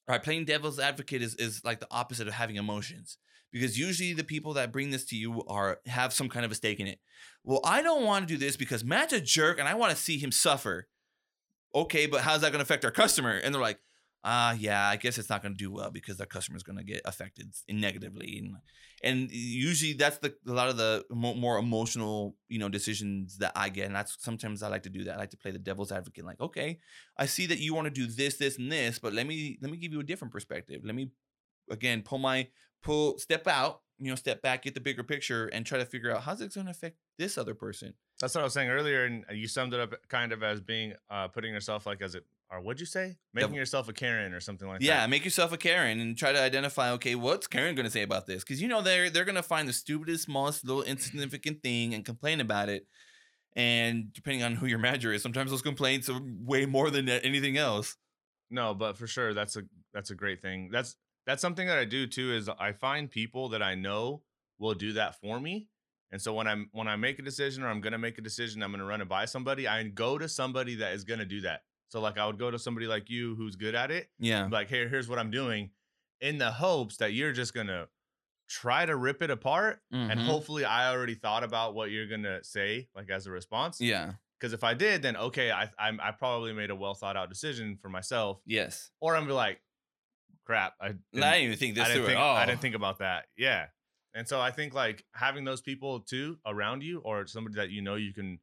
right? 0.06 0.22
Playing 0.22 0.44
devil's 0.44 0.78
advocate 0.78 1.20
is 1.20 1.34
is 1.34 1.64
like 1.64 1.80
the 1.80 1.88
opposite 1.90 2.28
of 2.28 2.34
having 2.34 2.56
emotions 2.56 3.18
because 3.52 3.78
usually 3.78 4.12
the 4.12 4.24
people 4.24 4.54
that 4.54 4.72
bring 4.72 4.90
this 4.90 5.04
to 5.06 5.16
you 5.16 5.42
are 5.46 5.80
have 5.86 6.12
some 6.12 6.28
kind 6.28 6.44
of 6.44 6.52
a 6.52 6.54
stake 6.54 6.78
in 6.78 6.86
it. 6.86 7.00
Well, 7.42 7.60
I 7.64 7.82
don't 7.82 8.04
want 8.04 8.28
to 8.28 8.34
do 8.34 8.38
this 8.38 8.56
because 8.56 8.84
Matt's 8.84 9.12
a 9.12 9.20
jerk 9.20 9.58
and 9.58 9.68
I 9.68 9.74
want 9.74 9.90
to 9.90 9.96
see 9.96 10.18
him 10.18 10.30
suffer. 10.30 10.88
Okay, 11.74 12.06
but 12.06 12.20
how's 12.20 12.40
that 12.42 12.52
going 12.52 12.58
to 12.60 12.64
affect 12.64 12.84
our 12.84 12.90
customer? 12.90 13.32
And 13.32 13.54
they're 13.54 13.62
like, 13.62 13.80
ah, 14.24 14.52
yeah, 14.52 14.88
I 14.88 14.96
guess 14.96 15.18
it's 15.18 15.30
not 15.30 15.42
going 15.42 15.54
to 15.54 15.58
do 15.58 15.70
well 15.70 15.90
because 15.90 16.16
their 16.16 16.26
customer 16.26 16.56
is 16.56 16.62
going 16.62 16.78
to 16.78 16.84
get 16.84 17.00
affected 17.04 17.54
negatively. 17.68 18.38
And 18.38 18.56
and 19.02 19.30
usually 19.30 19.92
that's 19.92 20.18
the 20.18 20.34
a 20.46 20.52
lot 20.52 20.68
of 20.68 20.76
the 20.76 21.04
more 21.10 21.58
emotional 21.58 22.36
you 22.48 22.58
know 22.58 22.68
decisions 22.68 23.38
that 23.38 23.52
I 23.54 23.68
get, 23.68 23.86
and 23.86 23.94
that's 23.94 24.16
sometimes 24.18 24.62
I 24.62 24.68
like 24.68 24.82
to 24.84 24.90
do 24.90 25.04
that. 25.04 25.14
I 25.14 25.18
like 25.18 25.30
to 25.30 25.36
play 25.36 25.50
the 25.50 25.58
devil's 25.58 25.92
advocate, 25.92 26.24
like, 26.24 26.40
okay, 26.40 26.78
I 27.16 27.26
see 27.26 27.46
that 27.46 27.58
you 27.58 27.74
want 27.74 27.86
to 27.86 27.90
do 27.90 28.06
this, 28.06 28.36
this, 28.36 28.58
and 28.58 28.70
this, 28.70 28.98
but 28.98 29.12
let 29.12 29.26
me 29.26 29.58
let 29.62 29.70
me 29.70 29.76
give 29.76 29.92
you 29.92 30.00
a 30.00 30.04
different 30.04 30.32
perspective. 30.32 30.82
Let 30.84 30.94
me 30.94 31.10
again 31.70 32.02
pull 32.02 32.18
my 32.18 32.48
pull 32.82 33.18
step 33.18 33.46
out 33.48 33.80
you 33.98 34.08
know 34.10 34.14
step 34.14 34.42
back 34.42 34.62
get 34.62 34.74
the 34.74 34.80
bigger 34.80 35.02
picture 35.02 35.46
and 35.48 35.66
try 35.66 35.78
to 35.78 35.84
figure 35.84 36.14
out 36.14 36.22
how's 36.22 36.40
it 36.40 36.54
going 36.54 36.66
to 36.66 36.70
affect 36.70 36.96
this 37.18 37.38
other 37.38 37.54
person 37.54 37.94
That's 38.20 38.34
what 38.34 38.42
I 38.42 38.44
was 38.44 38.54
saying 38.54 38.70
earlier, 38.70 39.04
and 39.04 39.24
you 39.32 39.46
summed 39.48 39.74
it 39.74 39.80
up 39.80 39.94
kind 40.08 40.32
of 40.32 40.42
as 40.42 40.60
being 40.60 40.94
uh, 41.10 41.28
putting 41.28 41.52
yourself 41.52 41.86
like 41.86 42.00
as 42.02 42.14
it 42.14 42.24
or 42.50 42.60
what'd 42.60 42.80
you 42.80 42.86
say? 42.86 43.16
Making 43.34 43.54
yourself 43.54 43.88
a 43.88 43.92
Karen 43.92 44.32
or 44.32 44.40
something 44.40 44.68
like 44.68 44.80
yeah 44.80 44.94
that. 44.94 45.00
Yeah, 45.02 45.06
make 45.08 45.24
yourself 45.24 45.52
a 45.52 45.56
karen 45.56 46.00
and 46.00 46.16
try 46.16 46.32
to 46.32 46.40
identify 46.40 46.92
okay 46.92 47.14
what's 47.14 47.46
karen 47.46 47.76
to 47.76 47.90
say 47.90 48.02
about 48.02 48.26
this 48.26 48.44
because 48.44 48.60
you 48.62 48.68
know 48.68 48.82
they're 48.82 49.10
they're 49.10 49.24
to 49.24 49.42
find 49.42 49.68
the 49.68 49.72
stupidest 49.72 50.24
smallest 50.24 50.64
little 50.64 50.82
insignificant 50.82 51.62
thing 51.62 51.94
and 51.94 52.04
complain 52.04 52.40
about 52.40 52.68
it 52.68 52.86
and 53.54 54.12
depending 54.12 54.42
on 54.42 54.54
who 54.54 54.66
your 54.66 54.78
manager 54.78 55.12
is 55.12 55.22
sometimes 55.22 55.50
those 55.50 55.62
complaints 55.62 56.08
are 56.08 56.20
way 56.44 56.66
more 56.66 56.90
than 56.90 57.08
anything 57.08 57.56
else 57.56 57.96
No, 58.50 58.74
but 58.74 58.96
for 58.96 59.06
sure 59.06 59.34
that's 59.34 59.56
a 59.56 59.62
that's 59.92 60.10
a 60.10 60.14
great 60.14 60.40
thing. 60.42 60.70
That's 60.72 60.96
that's 61.26 61.42
something 61.42 61.66
that 61.66 61.78
I 61.78 61.84
do 61.84 62.06
too 62.06 62.32
is 62.32 62.48
I 62.48 62.72
find 62.72 63.10
people 63.10 63.48
that 63.50 63.62
I 63.62 63.74
know 63.74 64.22
will 64.58 64.74
do 64.74 64.92
that 64.92 65.20
for 65.20 65.40
me. 65.40 65.68
And 66.12 66.22
so 66.22 66.32
when 66.32 66.46
I'm 66.46 66.68
when 66.72 66.86
I 66.86 66.96
make 66.96 67.18
a 67.18 67.22
decision 67.22 67.64
or 67.64 67.68
I'm 67.68 67.80
gonna 67.80 67.98
make 67.98 68.18
a 68.18 68.22
decision, 68.22 68.62
I'm 68.62 68.70
gonna 68.70 68.84
run 68.84 69.00
it 69.00 69.08
by 69.08 69.24
somebody, 69.24 69.66
I 69.66 69.82
go 69.84 70.18
to 70.18 70.28
somebody 70.28 70.76
that 70.76 70.92
is 70.92 71.02
gonna 71.04 71.24
do 71.24 71.40
that. 71.40 71.62
So 71.88 72.00
like 72.00 72.18
I 72.18 72.26
would 72.26 72.38
go 72.38 72.50
to 72.50 72.58
somebody 72.58 72.86
like 72.86 73.08
you 73.10 73.34
who's 73.36 73.56
good 73.56 73.74
at 73.74 73.90
it, 73.90 74.08
yeah 74.18 74.48
like, 74.50 74.68
here, 74.68 74.88
here's 74.88 75.08
what 75.08 75.18
I'm 75.18 75.30
doing, 75.30 75.70
in 76.20 76.38
the 76.38 76.50
hopes 76.50 76.96
that 76.98 77.12
you're 77.12 77.32
just 77.32 77.54
gonna 77.54 77.88
try 78.48 78.86
to 78.86 78.94
rip 78.96 79.22
it 79.22 79.30
apart. 79.30 79.80
And 79.90 80.20
Mhm. 80.20 80.24
hopefully 80.24 80.64
I 80.64 80.90
already 80.92 81.14
thought 81.14 81.42
about 81.44 81.74
what 81.74 81.90
you're 81.90 82.06
gonna 82.06 82.42
say, 82.44 82.88
like 82.94 83.10
as 83.10 83.26
a 83.26 83.30
response. 83.30 83.80
yeah 83.80 84.14
Because 84.38 84.52
if 84.52 84.62
I 84.64 84.74
did, 84.74 85.02
then 85.02 85.16
okay, 85.16 85.50
I 85.50 85.70
I'm, 85.78 86.00
I 86.00 86.10
probably 86.12 86.52
made 86.52 86.70
a 86.70 86.76
well 86.76 86.94
thought 86.94 87.16
out 87.16 87.28
decision 87.28 87.76
for 87.76 87.88
myself. 87.88 88.40
yes 88.44 88.90
Or 89.00 89.14
I'm 89.16 89.22
gonna 89.22 89.30
be 89.30 89.34
like, 89.34 89.60
crap, 90.44 90.74
I 90.80 90.86
i 90.86 90.88
didn't, 90.88 91.02
didn't 91.12 91.42
even 91.44 91.56
think 91.58 91.74
this 91.74 91.84
I 91.84 91.88
didn't 91.88 91.98
through 92.02 92.06
think 92.08 92.18
at 92.18 92.22
all 92.24 92.36
I 92.36 92.46
didn't 92.46 92.60
think 92.60 92.74
about 92.74 92.98
that. 92.98 93.26
Yeah. 93.36 93.66
And 94.14 94.26
so 94.26 94.40
I 94.40 94.50
think 94.50 94.74
like 94.74 95.04
having 95.12 95.44
those 95.44 95.60
people 95.60 96.00
too 96.00 96.38
around 96.46 96.82
you 96.82 97.00
or 97.00 97.26
somebody 97.26 97.56
that 97.56 97.70
you 97.70 97.82
know 97.82 97.96
you 97.96 98.12
can 98.14 98.38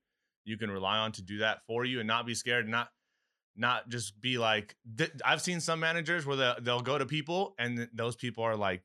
you 0.45 0.57
can 0.57 0.69
rely 0.69 0.97
on 0.97 1.11
to 1.13 1.21
do 1.21 1.37
that 1.39 1.65
for 1.65 1.85
you 1.85 1.99
and 1.99 2.07
not 2.07 2.25
be 2.25 2.35
scared, 2.35 2.67
not 2.67 2.89
not 3.55 3.89
just 3.89 4.19
be 4.19 4.37
like 4.37 4.75
th- 4.97 5.11
I've 5.23 5.41
seen 5.41 5.59
some 5.59 5.79
managers 5.79 6.25
where 6.25 6.37
they'll, 6.37 6.55
they'll 6.61 6.81
go 6.81 6.97
to 6.97 7.05
people 7.05 7.55
and 7.59 7.77
th- 7.77 7.89
those 7.93 8.15
people 8.15 8.43
are 8.43 8.55
like 8.55 8.81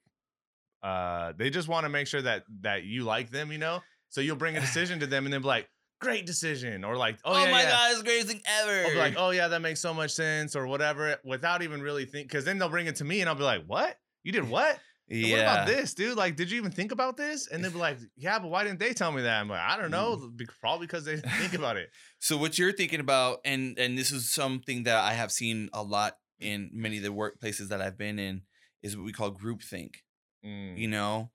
uh 0.83 1.33
they 1.37 1.50
just 1.50 1.68
want 1.68 1.85
to 1.85 1.88
make 1.88 2.07
sure 2.07 2.22
that 2.22 2.44
that 2.61 2.85
you 2.85 3.04
like 3.04 3.31
them, 3.31 3.50
you 3.50 3.59
know? 3.59 3.81
So 4.11 4.20
you'll 4.20 4.37
bring 4.37 4.57
a 4.57 4.61
decision 4.68 5.00
to 5.00 5.07
them 5.07 5.24
and 5.24 5.33
then 5.33 5.42
be 5.42 5.48
like, 5.48 5.68
great 6.00 6.26
decision. 6.26 6.85
Or 6.85 6.96
like, 6.96 7.18
oh, 7.24 7.33
oh, 7.33 7.44
yeah, 7.44 7.50
my 7.50 7.62
yeah. 7.62 7.70
god 7.70 7.90
it's 7.90 7.98
the 7.98 8.04
greatest 8.04 8.28
thing 8.28 8.42
ever 8.46 8.98
like, 8.98 9.14
oh 9.16 9.31
yeah, 9.31 9.48
that 9.48 9.61
makes 9.61 9.81
so 9.81 9.92
much 9.92 10.12
sense, 10.12 10.54
or 10.57 10.66
whatever, 10.66 11.16
without 11.24 11.62
even 11.62 11.83
really 11.83 12.04
think. 12.04 12.28
Because 12.28 12.44
then 12.44 12.59
they'll 12.59 12.68
bring 12.68 12.87
it 12.87 12.96
to 12.96 13.04
me, 13.04 13.20
and 13.20 13.28
I'll 13.28 13.35
be 13.35 13.42
like, 13.42 13.64
what? 13.66 13.96
You 14.24 14.33
did 14.33 14.48
what? 14.48 14.78
Yeah 15.11 15.33
What 15.33 15.40
about 15.40 15.66
this, 15.66 15.94
dude? 15.94 16.16
Like, 16.16 16.37
did 16.37 16.51
you 16.51 16.59
even 16.59 16.71
think 16.71 16.92
about 16.92 17.16
this? 17.16 17.47
And 17.49 17.64
they'll 17.64 17.71
be 17.73 17.79
like, 17.79 17.99
yeah, 18.16 18.38
but 18.38 18.49
why 18.49 18.64
didn't 18.64 18.79
they 18.79 18.92
tell 18.92 19.11
me 19.11 19.23
that? 19.23 19.40
I'm 19.40 19.49
like, 19.49 19.61
I 19.61 19.77
don't 19.81 19.90
know, 19.90 20.16
Mm. 20.16 20.49
probably 20.61 20.87
because 20.87 21.05
they 21.05 21.16
didn't 21.16 21.31
think 21.33 21.55
about 21.55 21.77
it. 21.77 21.88
So 22.21 22.37
what 22.37 22.59
you're 22.59 22.73
thinking 22.73 22.99
about, 23.01 23.38
and 23.44 23.79
and 23.79 23.97
this 23.97 24.11
is 24.11 24.33
something 24.33 24.83
that 24.85 24.97
I 24.97 25.12
have 25.12 25.31
seen 25.31 25.71
a 25.73 25.83
lot 25.85 26.16
in 26.40 26.68
many 26.73 26.97
of 26.97 27.05
the 27.05 27.11
workplaces 27.11 27.68
that 27.68 27.81
I've 27.81 27.97
been 27.97 28.18
in, 28.18 28.42
is 28.83 28.97
what 28.97 29.05
we 29.07 29.12
call 29.12 29.31
groupthink. 29.31 29.97
Mm. 30.44 30.77
You 30.77 30.88
know, 30.88 31.31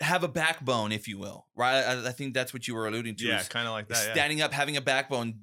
have 0.00 0.22
a 0.24 0.28
backbone, 0.28 0.92
if 0.92 1.08
you 1.08 1.18
will, 1.18 1.46
right? 1.56 1.82
I, 1.82 2.08
I 2.08 2.12
think 2.12 2.34
that's 2.34 2.52
what 2.52 2.66
you 2.68 2.74
were 2.74 2.86
alluding 2.86 3.16
to. 3.16 3.24
Yeah, 3.26 3.42
kind 3.44 3.66
of 3.66 3.72
like 3.72 3.88
that. 3.88 4.04
Yeah. 4.06 4.12
standing 4.14 4.40
up, 4.42 4.52
having 4.52 4.76
a 4.76 4.80
backbone. 4.80 5.40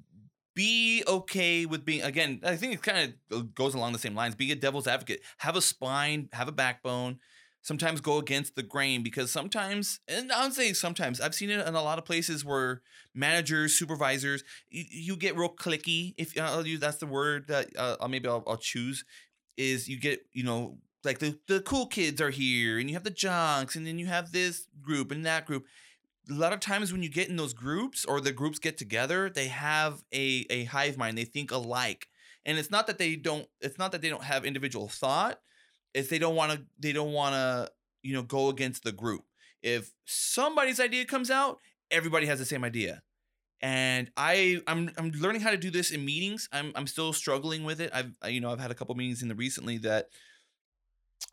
Be 0.56 1.04
okay 1.06 1.66
with 1.66 1.84
being 1.84 2.02
again. 2.02 2.40
I 2.44 2.56
think 2.56 2.74
it 2.74 2.82
kind 2.82 3.14
of 3.32 3.54
goes 3.54 3.76
along 3.76 3.92
the 3.94 4.00
same 4.00 4.16
lines. 4.16 4.36
Be 4.36 4.52
a 4.52 4.56
devil's 4.56 4.88
advocate. 4.88 5.22
Have 5.40 5.58
a 5.58 5.62
spine. 5.62 6.30
Have 6.32 6.48
a 6.48 6.54
backbone. 6.54 7.20
Sometimes 7.62 8.00
go 8.00 8.20
against 8.20 8.56
the 8.56 8.64
grain 8.64 9.04
because 9.04 9.32
sometimes, 9.32 10.00
and 10.08 10.32
I 10.32 10.44
would 10.44 10.54
say 10.54 10.72
sometimes, 10.72 11.20
I've 11.20 11.34
seen 11.36 11.50
it 11.50 11.68
in 11.68 11.76
a 11.76 11.82
lot 11.82 11.98
of 11.98 12.06
places 12.06 12.46
where 12.46 12.84
managers, 13.16 13.74
supervisors, 13.74 14.44
you, 14.70 14.86
you 14.90 15.16
get 15.18 15.36
real 15.36 15.50
cliquey. 15.50 16.14
If 16.18 16.40
I'll 16.40 16.66
use 16.66 16.80
that's 16.80 16.98
the 16.98 17.08
word 17.08 17.48
that 17.48 17.70
uh, 17.78 18.08
maybe 18.08 18.30
I'll, 18.30 18.44
I'll 18.48 18.58
choose, 18.58 19.04
is 19.58 19.90
you 19.90 20.00
get 20.00 20.22
you 20.32 20.44
know 20.44 20.78
like 21.04 21.20
the 21.20 21.38
the 21.48 21.60
cool 21.62 21.88
kids 21.88 22.22
are 22.22 22.30
here, 22.30 22.78
and 22.78 22.88
you 22.90 22.96
have 22.96 23.04
the 23.04 23.10
junks, 23.10 23.76
and 23.76 23.86
then 23.86 24.00
you 24.00 24.06
have 24.06 24.32
this 24.32 24.68
group 24.82 25.12
and 25.12 25.26
that 25.26 25.46
group 25.46 25.66
a 26.30 26.34
lot 26.34 26.54
of 26.54 26.60
times 26.60 26.92
when 26.92 27.04
you 27.04 27.10
get 27.10 27.30
in 27.30 27.36
those 27.36 27.54
groups 27.54 28.06
or 28.06 28.22
the 28.22 28.32
groups 28.32 28.60
get 28.60 28.78
together, 28.78 29.30
they 29.30 29.48
have 29.48 30.04
a 30.14 30.46
a 30.50 30.66
hive 30.66 30.98
mind. 30.98 31.18
They 31.18 31.26
think 31.26 31.52
alike, 31.52 32.08
and 32.46 32.58
it's 32.58 32.72
not 32.72 32.88
that 32.88 32.98
they 32.98 33.16
don't. 33.16 33.48
It's 33.62 33.78
not 33.78 33.92
that 33.92 34.02
they 34.02 34.10
don't 34.10 34.24
have 34.24 34.46
individual 34.46 34.88
thought. 34.88 35.40
It's 35.94 36.10
they 36.10 36.20
don't 36.20 36.36
want 36.36 36.52
to. 36.52 36.62
They 36.80 36.94
don't 36.94 37.14
want 37.14 37.34
to. 37.34 37.72
You 38.04 38.14
know, 38.14 38.22
go 38.22 38.50
against 38.50 38.84
the 38.84 38.92
group. 38.92 39.24
If 39.64 39.92
somebody's 40.06 40.80
idea 40.80 41.06
comes 41.06 41.32
out, 41.32 41.60
everybody 41.90 42.28
has 42.28 42.38
the 42.38 42.46
same 42.46 42.64
idea. 42.64 43.02
And 43.62 44.12
I, 44.16 44.62
I'm, 44.68 44.92
I'm 44.96 45.10
learning 45.12 45.42
how 45.42 45.50
to 45.50 45.58
do 45.58 45.72
this 45.72 45.90
in 45.90 46.06
meetings. 46.06 46.48
I'm, 46.52 46.72
I'm 46.76 46.86
still 46.86 47.14
struggling 47.14 47.64
with 47.64 47.82
it. 47.82 47.90
I've, 47.92 48.12
you 48.32 48.42
know, 48.42 48.52
I've 48.52 48.60
had 48.60 48.70
a 48.70 48.76
couple 48.76 48.94
meetings 48.94 49.24
in 49.24 49.28
the 49.28 49.34
recently 49.34 49.80
that 49.80 50.10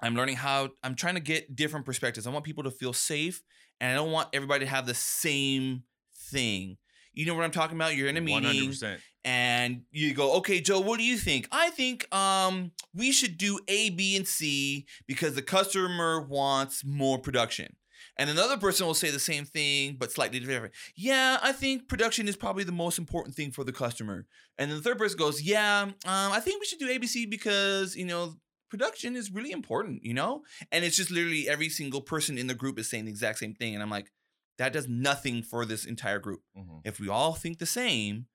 I'm 0.00 0.14
learning 0.14 0.36
how. 0.36 0.70
I'm 0.82 0.94
trying 0.94 1.16
to 1.16 1.20
get 1.20 1.54
different 1.54 1.84
perspectives. 1.84 2.26
I 2.26 2.30
want 2.30 2.46
people 2.46 2.64
to 2.64 2.70
feel 2.70 2.94
safe 2.94 3.42
and 3.82 3.90
I 3.90 3.94
don't 3.96 4.12
want 4.12 4.28
everybody 4.32 4.64
to 4.64 4.70
have 4.70 4.86
the 4.86 4.94
same 4.94 5.82
thing. 6.30 6.78
You 7.12 7.26
know 7.26 7.34
what 7.34 7.44
I'm 7.44 7.50
talking 7.50 7.76
about? 7.76 7.94
You're 7.94 8.08
in 8.08 8.16
a 8.16 8.22
meeting 8.22 8.68
percent. 8.68 9.00
and 9.24 9.82
you 9.90 10.14
go, 10.14 10.36
"Okay, 10.38 10.60
Joe, 10.60 10.80
what 10.80 10.98
do 10.98 11.04
you 11.04 11.18
think?" 11.18 11.46
I 11.52 11.68
think 11.70 12.12
um 12.14 12.70
we 12.94 13.12
should 13.12 13.36
do 13.36 13.58
A, 13.68 13.90
B, 13.90 14.16
and 14.16 14.26
C 14.26 14.86
because 15.06 15.34
the 15.34 15.42
customer 15.42 16.22
wants 16.22 16.84
more 16.86 17.18
production. 17.18 17.76
And 18.16 18.30
another 18.30 18.56
person 18.56 18.86
will 18.86 18.94
say 18.94 19.10
the 19.10 19.18
same 19.18 19.44
thing 19.44 19.96
but 19.98 20.12
slightly 20.12 20.38
different. 20.38 20.74
Yeah, 20.96 21.38
I 21.42 21.52
think 21.52 21.88
production 21.88 22.28
is 22.28 22.36
probably 22.36 22.64
the 22.64 22.72
most 22.72 22.98
important 22.98 23.34
thing 23.34 23.50
for 23.50 23.64
the 23.64 23.72
customer. 23.72 24.26
And 24.58 24.70
then 24.70 24.78
the 24.78 24.82
third 24.84 24.98
person 24.98 25.18
goes, 25.18 25.42
"Yeah, 25.42 25.82
um, 25.82 25.96
I 26.04 26.40
think 26.40 26.60
we 26.60 26.66
should 26.66 26.78
do 26.78 26.88
ABC 26.88 27.26
because 27.28 27.96
you 27.96 28.06
know." 28.06 28.36
Production 28.72 29.16
is 29.16 29.30
really 29.30 29.50
important, 29.52 30.02
you 30.02 30.14
know? 30.14 30.44
And 30.72 30.82
it's 30.82 30.96
just 30.96 31.10
literally 31.10 31.46
every 31.46 31.68
single 31.68 32.00
person 32.00 32.38
in 32.38 32.46
the 32.46 32.54
group 32.54 32.78
is 32.78 32.88
saying 32.88 33.04
the 33.04 33.10
exact 33.10 33.38
same 33.38 33.52
thing. 33.54 33.74
And 33.74 33.82
I'm 33.82 33.90
like, 33.90 34.10
that 34.56 34.72
does 34.72 34.88
nothing 34.88 35.42
for 35.42 35.66
this 35.66 35.84
entire 35.84 36.18
group. 36.18 36.40
Mhm. 36.56 36.80
If 36.82 36.98
we 36.98 37.10
all 37.10 37.34
think 37.34 37.58
the 37.58 37.66
same, 37.66 38.28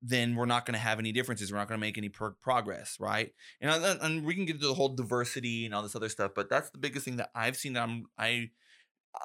then 0.00 0.36
we're 0.36 0.46
not 0.46 0.64
going 0.64 0.72
to 0.72 0.78
have 0.78 0.98
any 0.98 1.12
differences. 1.12 1.52
We're 1.52 1.58
not 1.58 1.68
going 1.68 1.78
to 1.78 1.86
make 1.86 1.98
any 1.98 2.08
pro- 2.08 2.32
progress, 2.32 2.96
right? 2.98 3.34
And 3.60 3.70
and 3.70 4.00
and 4.00 4.24
we 4.24 4.34
can 4.34 4.46
get 4.46 4.56
into 4.56 4.68
the 4.68 4.74
whole 4.74 4.94
diversity 4.94 5.66
and 5.66 5.74
all 5.74 5.82
this 5.82 5.94
other 5.96 6.08
stuff, 6.08 6.32
but 6.34 6.48
that's 6.48 6.70
the 6.70 6.78
biggest 6.78 7.04
thing 7.04 7.16
that 7.16 7.30
I've 7.34 7.58
seen. 7.58 7.74
That 7.74 7.82
I'm 7.82 8.06
I 8.16 8.50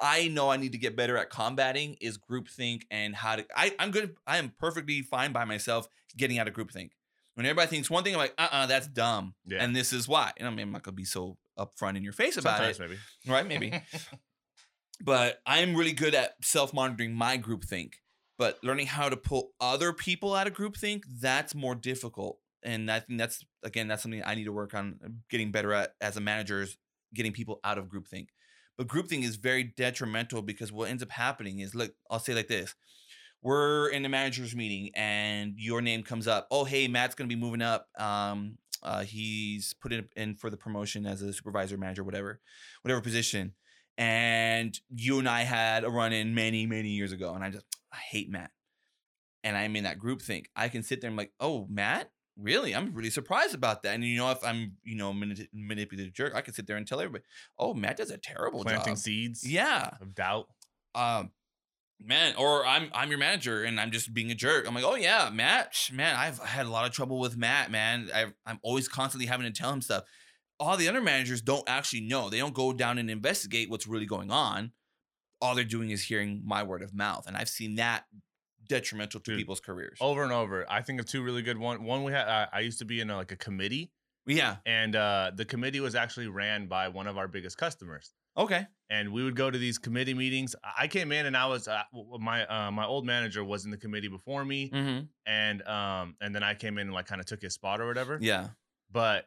I 0.00 0.28
know 0.28 0.50
I 0.50 0.58
need 0.58 0.72
to 0.72 0.78
get 0.78 0.94
better 0.94 1.16
at 1.16 1.30
combating 1.30 1.96
is 2.02 2.18
groupthink 2.18 2.82
and 2.90 3.14
how 3.16 3.36
to. 3.36 3.46
I 3.56 3.74
I'm 3.78 3.90
good. 3.92 4.16
I 4.26 4.36
am 4.36 4.52
perfectly 4.58 5.00
fine 5.00 5.32
by 5.32 5.46
myself 5.46 5.88
getting 6.18 6.38
out 6.38 6.48
of 6.48 6.54
groupthink. 6.54 6.90
When 7.34 7.46
everybody 7.46 7.68
thinks 7.68 7.88
one 7.88 8.04
thing, 8.04 8.14
I'm 8.14 8.18
like, 8.18 8.34
uh, 8.36 8.48
uh 8.50 8.66
that's 8.66 8.86
dumb, 8.86 9.34
Yeah. 9.46 9.62
and 9.64 9.74
this 9.74 9.92
is 9.92 10.06
why. 10.06 10.32
And 10.36 10.46
I 10.46 10.50
mean, 10.50 10.60
I'm 10.60 10.72
not 10.72 10.82
gonna 10.82 10.94
be 10.94 11.04
so 11.04 11.38
upfront 11.58 11.96
in 11.96 12.04
your 12.04 12.12
face 12.12 12.36
about 12.36 12.58
Sometimes 12.58 12.78
it, 12.78 12.82
maybe. 12.82 12.98
right? 13.26 13.46
Maybe. 13.46 13.82
but 15.00 15.40
I'm 15.46 15.74
really 15.74 15.92
good 15.92 16.14
at 16.14 16.34
self 16.42 16.72
monitoring 16.72 17.14
my 17.14 17.38
groupthink. 17.38 17.94
But 18.38 18.58
learning 18.64 18.86
how 18.86 19.08
to 19.08 19.16
pull 19.16 19.52
other 19.60 19.92
people 19.92 20.34
out 20.34 20.46
of 20.46 20.54
groupthink, 20.54 21.02
that's 21.20 21.54
more 21.54 21.74
difficult. 21.74 22.38
And 22.62 22.90
I 22.90 23.00
think 23.00 23.18
that's 23.18 23.44
again, 23.62 23.88
that's 23.88 24.02
something 24.02 24.22
I 24.24 24.34
need 24.34 24.44
to 24.44 24.52
work 24.52 24.74
on 24.74 24.98
getting 25.30 25.52
better 25.52 25.72
at 25.72 25.94
as 26.00 26.16
a 26.16 26.20
manager 26.20 26.62
is 26.62 26.76
getting 27.14 27.32
people 27.32 27.60
out 27.64 27.78
of 27.78 27.86
groupthink. 27.86 28.28
But 28.78 28.86
groupthink 28.88 29.22
is 29.24 29.36
very 29.36 29.64
detrimental 29.64 30.42
because 30.42 30.72
what 30.72 30.90
ends 30.90 31.02
up 31.02 31.10
happening 31.10 31.60
is 31.60 31.74
look, 31.74 31.92
I'll 32.10 32.18
say 32.18 32.34
like 32.34 32.48
this. 32.48 32.74
We're 33.42 33.88
in 33.88 34.02
the 34.02 34.08
manager's 34.08 34.54
meeting 34.54 34.90
and 34.94 35.54
your 35.56 35.80
name 35.80 36.02
comes 36.04 36.28
up. 36.28 36.46
Oh, 36.50 36.64
hey, 36.64 36.86
Matt's 36.88 37.14
gonna 37.14 37.28
be 37.28 37.36
moving 37.36 37.62
up. 37.62 37.88
Um, 37.98 38.58
uh, 38.82 39.02
he's 39.02 39.74
put 39.74 39.92
in, 40.16 40.34
for 40.36 40.50
the 40.50 40.56
promotion 40.56 41.06
as 41.06 41.22
a 41.22 41.32
supervisor, 41.32 41.76
manager, 41.76 42.02
whatever, 42.04 42.40
whatever 42.82 43.00
position. 43.00 43.52
And 43.98 44.78
you 44.94 45.18
and 45.18 45.28
I 45.28 45.42
had 45.42 45.84
a 45.84 45.90
run 45.90 46.12
in 46.12 46.34
many, 46.34 46.66
many 46.66 46.90
years 46.90 47.12
ago, 47.12 47.34
and 47.34 47.44
I 47.44 47.50
just 47.50 47.66
I 47.92 47.96
hate 47.98 48.30
Matt. 48.30 48.50
And 49.44 49.56
I'm 49.56 49.74
in 49.76 49.84
that 49.84 49.98
group 49.98 50.22
think. 50.22 50.48
I 50.56 50.68
can 50.68 50.82
sit 50.82 51.00
there 51.00 51.08
and 51.08 51.16
be 51.16 51.22
like, 51.22 51.32
oh, 51.40 51.66
Matt, 51.68 52.10
really? 52.36 52.74
I'm 52.74 52.94
really 52.94 53.10
surprised 53.10 53.54
about 53.54 53.82
that. 53.82 53.94
And 53.94 54.04
you 54.04 54.16
know, 54.16 54.30
if 54.30 54.42
I'm, 54.44 54.76
you 54.84 54.94
know, 54.96 55.12
manip- 55.12 55.48
manipulative 55.52 56.12
jerk, 56.14 56.34
I 56.34 56.40
can 56.40 56.54
sit 56.54 56.66
there 56.66 56.76
and 56.76 56.86
tell 56.86 57.00
everybody, 57.00 57.24
oh, 57.58 57.74
Matt 57.74 57.96
does 57.98 58.10
a 58.10 58.18
terrible 58.18 58.62
Planting 58.62 58.94
job. 58.94 58.98
seeds 58.98 59.48
Yeah. 59.48 59.90
of 60.00 60.14
doubt. 60.14 60.46
Um, 60.94 61.32
man, 62.04 62.34
or 62.36 62.66
I'm 62.66 62.90
I'm 62.94 63.10
your 63.10 63.18
manager 63.18 63.64
and 63.64 63.80
I'm 63.80 63.90
just 63.90 64.12
being 64.12 64.30
a 64.30 64.34
jerk. 64.34 64.66
I'm 64.66 64.74
like, 64.74 64.84
oh 64.84 64.94
yeah, 64.94 65.30
Matt, 65.32 65.90
man, 65.92 66.16
I've 66.16 66.38
had 66.38 66.66
a 66.66 66.70
lot 66.70 66.86
of 66.86 66.92
trouble 66.92 67.18
with 67.18 67.36
Matt, 67.36 67.70
man. 67.70 68.10
I 68.14 68.26
I'm 68.46 68.58
always 68.62 68.88
constantly 68.88 69.26
having 69.26 69.46
to 69.46 69.52
tell 69.52 69.72
him 69.72 69.80
stuff. 69.80 70.04
All 70.60 70.76
the 70.76 70.88
other 70.88 71.00
managers 71.00 71.42
don't 71.42 71.68
actually 71.68 72.02
know. 72.02 72.30
They 72.30 72.38
don't 72.38 72.54
go 72.54 72.72
down 72.72 72.98
and 72.98 73.10
investigate 73.10 73.68
what's 73.68 73.86
really 73.86 74.06
going 74.06 74.30
on. 74.30 74.72
All 75.40 75.54
they're 75.54 75.64
doing 75.64 75.90
is 75.90 76.04
hearing 76.04 76.42
my 76.44 76.62
word 76.62 76.82
of 76.82 76.94
mouth, 76.94 77.26
and 77.26 77.36
I've 77.36 77.48
seen 77.48 77.76
that 77.76 78.04
detrimental 78.68 79.20
to 79.20 79.30
Dude, 79.32 79.38
people's 79.38 79.60
careers. 79.60 79.98
Over 80.00 80.22
and 80.22 80.32
over. 80.32 80.64
I 80.70 80.82
think 80.82 81.00
of 81.00 81.06
two 81.06 81.22
really 81.22 81.42
good 81.42 81.58
one. 81.58 81.82
One 81.84 82.04
we 82.04 82.12
had. 82.12 82.28
I, 82.28 82.48
I 82.52 82.60
used 82.60 82.78
to 82.78 82.84
be 82.84 83.00
in 83.00 83.10
a, 83.10 83.16
like 83.16 83.32
a 83.32 83.36
committee, 83.36 83.90
yeah. 84.26 84.56
and 84.64 84.94
uh, 84.94 85.32
the 85.34 85.44
committee 85.44 85.80
was 85.80 85.94
actually 85.94 86.28
ran 86.28 86.66
by 86.66 86.88
one 86.88 87.06
of 87.06 87.18
our 87.18 87.26
biggest 87.26 87.58
customers. 87.58 88.12
Okay. 88.36 88.66
and 88.90 89.12
we 89.12 89.22
would 89.24 89.36
go 89.36 89.50
to 89.50 89.58
these 89.58 89.78
committee 89.78 90.14
meetings. 90.14 90.54
I- 90.78 90.88
came 90.88 91.12
in 91.12 91.26
and 91.26 91.36
I 91.36 91.46
was 91.46 91.68
uh, 91.68 91.82
my 92.18 92.46
uh, 92.46 92.70
my 92.70 92.84
old 92.86 93.04
manager 93.06 93.42
was 93.44 93.64
in 93.64 93.70
the 93.70 93.76
committee 93.76 94.08
before 94.08 94.44
me, 94.44 94.70
Mm-hmm. 94.70 95.04
and 95.26 95.62
um 95.68 96.16
and 96.20 96.34
then 96.34 96.42
I 96.42 96.54
came 96.54 96.78
in 96.78 96.86
and 96.88 96.94
like 96.94 97.06
kind 97.06 97.20
of 97.20 97.26
took 97.26 97.42
his 97.42 97.54
spot 97.54 97.80
or 97.80 97.86
whatever. 97.86 98.18
Yeah. 98.20 98.48
But 98.90 99.26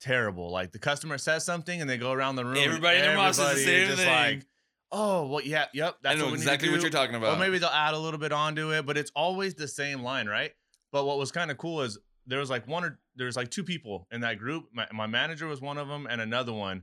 terrible. 0.00 0.50
Like 0.50 0.72
the 0.72 0.78
customer 0.78 1.18
says 1.18 1.44
something 1.44 1.80
and 1.80 1.88
they 1.88 1.96
go 1.98 2.12
around 2.12 2.36
the 2.36 2.44
room. 2.44 2.56
and 2.56 2.64
Everybody 2.66 2.98
in 2.98 3.04
their 3.04 3.16
mouth 3.16 3.34
says 3.34 3.54
the 3.56 3.64
same 3.64 3.96
thing. 3.96 4.06
like, 4.08 4.46
oh 4.92 5.26
well, 5.26 5.40
yeah, 5.42 5.66
yep. 5.72 5.96
That's 6.02 6.16
I 6.16 6.18
know 6.18 6.24
what 6.26 6.32
we 6.32 6.38
need 6.38 6.44
to 6.44 6.50
exactly 6.52 6.70
what 6.70 6.80
you're 6.82 6.90
talking 6.90 7.14
about. 7.14 7.36
Or 7.36 7.40
maybe 7.40 7.58
they'll 7.58 7.68
add 7.70 7.94
a 7.94 7.98
little 7.98 8.20
bit 8.20 8.32
onto 8.32 8.72
it, 8.72 8.84
but 8.86 8.96
it's 8.96 9.10
always 9.14 9.54
the 9.54 9.68
same 9.68 10.02
line, 10.02 10.26
right? 10.26 10.52
But 10.92 11.04
what 11.06 11.18
was 11.18 11.32
kind 11.32 11.50
of 11.50 11.58
cool 11.58 11.82
is 11.82 11.98
there 12.26 12.38
was 12.38 12.50
like 12.50 12.66
one 12.68 12.84
or 12.84 12.98
there's 13.16 13.36
like 13.36 13.50
two 13.50 13.64
people 13.64 14.06
in 14.10 14.20
that 14.22 14.38
group. 14.38 14.66
My, 14.72 14.86
my 14.92 15.06
manager 15.06 15.46
was 15.46 15.60
one 15.60 15.78
of 15.78 15.88
them, 15.88 16.06
and 16.08 16.20
another 16.20 16.52
one, 16.52 16.82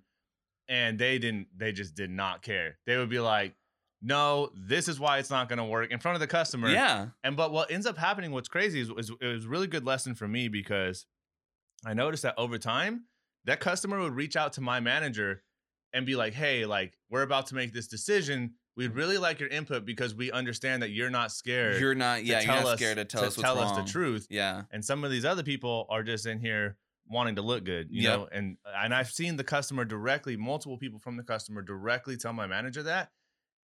and 0.72 0.98
they 0.98 1.20
didn't. 1.20 1.48
They 1.56 1.74
just 1.74 1.94
did 1.96 2.10
not 2.10 2.42
care. 2.42 2.78
They 2.88 2.98
would 2.98 3.10
be 3.10 3.20
like, 3.20 3.54
"No, 4.02 4.50
this 4.56 4.88
is 4.88 5.00
why 5.00 5.20
it's 5.20 5.30
not 5.30 5.50
going 5.50 5.60
to 5.60 5.66
work" 5.66 5.92
in 5.92 6.00
front 6.00 6.16
of 6.16 6.22
the 6.22 6.28
customer. 6.28 6.70
yeah. 6.70 7.08
And 7.24 7.36
but 7.36 7.52
what 7.52 7.70
ends 7.70 7.86
up 7.86 7.98
happening, 7.98 8.32
what's 8.32 8.48
crazy 8.48 8.80
is, 8.80 8.90
is 8.98 9.12
it 9.22 9.26
was 9.28 9.46
a 9.46 9.50
really 9.50 9.68
good 9.68 9.86
lesson 9.86 10.16
for 10.16 10.28
me 10.28 10.48
because 10.48 11.06
I 11.86 11.94
noticed 11.94 12.24
that 12.24 12.36
over 12.38 12.58
time, 12.58 13.04
that 13.46 13.60
customer 13.60 14.00
would 14.00 14.16
reach 14.16 14.36
out 14.38 14.54
to 14.54 14.62
my 14.62 14.80
manager 14.80 15.44
and 15.94 16.06
be 16.06 16.16
like, 16.16 16.34
"Hey, 16.34 16.66
like 16.66 16.98
we're 17.10 17.24
about 17.24 17.48
to 17.48 17.56
make 17.56 17.74
this 17.74 17.88
decision. 17.88 18.54
We'd 18.78 18.96
really 18.96 19.18
like 19.18 19.42
your 19.42 19.50
input 19.50 19.84
because 19.86 20.16
we 20.16 20.32
understand 20.32 20.82
that 20.84 20.92
you're 20.92 21.10
not 21.10 21.34
scared. 21.34 21.82
You're 21.82 21.94
not. 21.94 22.24
Yeah. 22.24 22.38
You're 22.38 22.46
tell 22.46 22.64
not 22.64 22.66
us- 22.74 22.80
scared 22.80 22.96
to 22.98 23.04
tell 23.06 23.26
us 23.26 23.36
what's 23.36 23.42
tell 23.42 23.56
wrong. 23.58 23.78
us 23.78 23.86
the 23.86 23.92
truth. 23.92 24.28
Yeah. 24.30 24.62
And 24.72 24.86
some 24.86 25.04
of 25.04 25.12
these 25.12 25.26
other 25.26 25.44
people 25.44 25.86
are 25.90 26.02
just 26.04 26.26
in 26.26 26.40
here 26.40 26.78
wanting 27.08 27.36
to 27.36 27.42
look 27.42 27.64
good, 27.64 27.88
you 27.90 28.04
Yep. 28.04 28.20
know. 28.20 28.28
And 28.32 28.58
and 28.66 28.94
I've 28.94 29.12
seen 29.12 29.36
the 29.38 29.44
customer 29.44 29.86
directly, 29.86 30.38
multiple 30.38 30.78
people 30.78 31.00
from 31.00 31.18
the 31.18 31.24
customer 31.24 31.62
directly 31.62 32.18
tell 32.18 32.34
my 32.34 32.48
manager 32.48 32.84
that, 32.84 33.12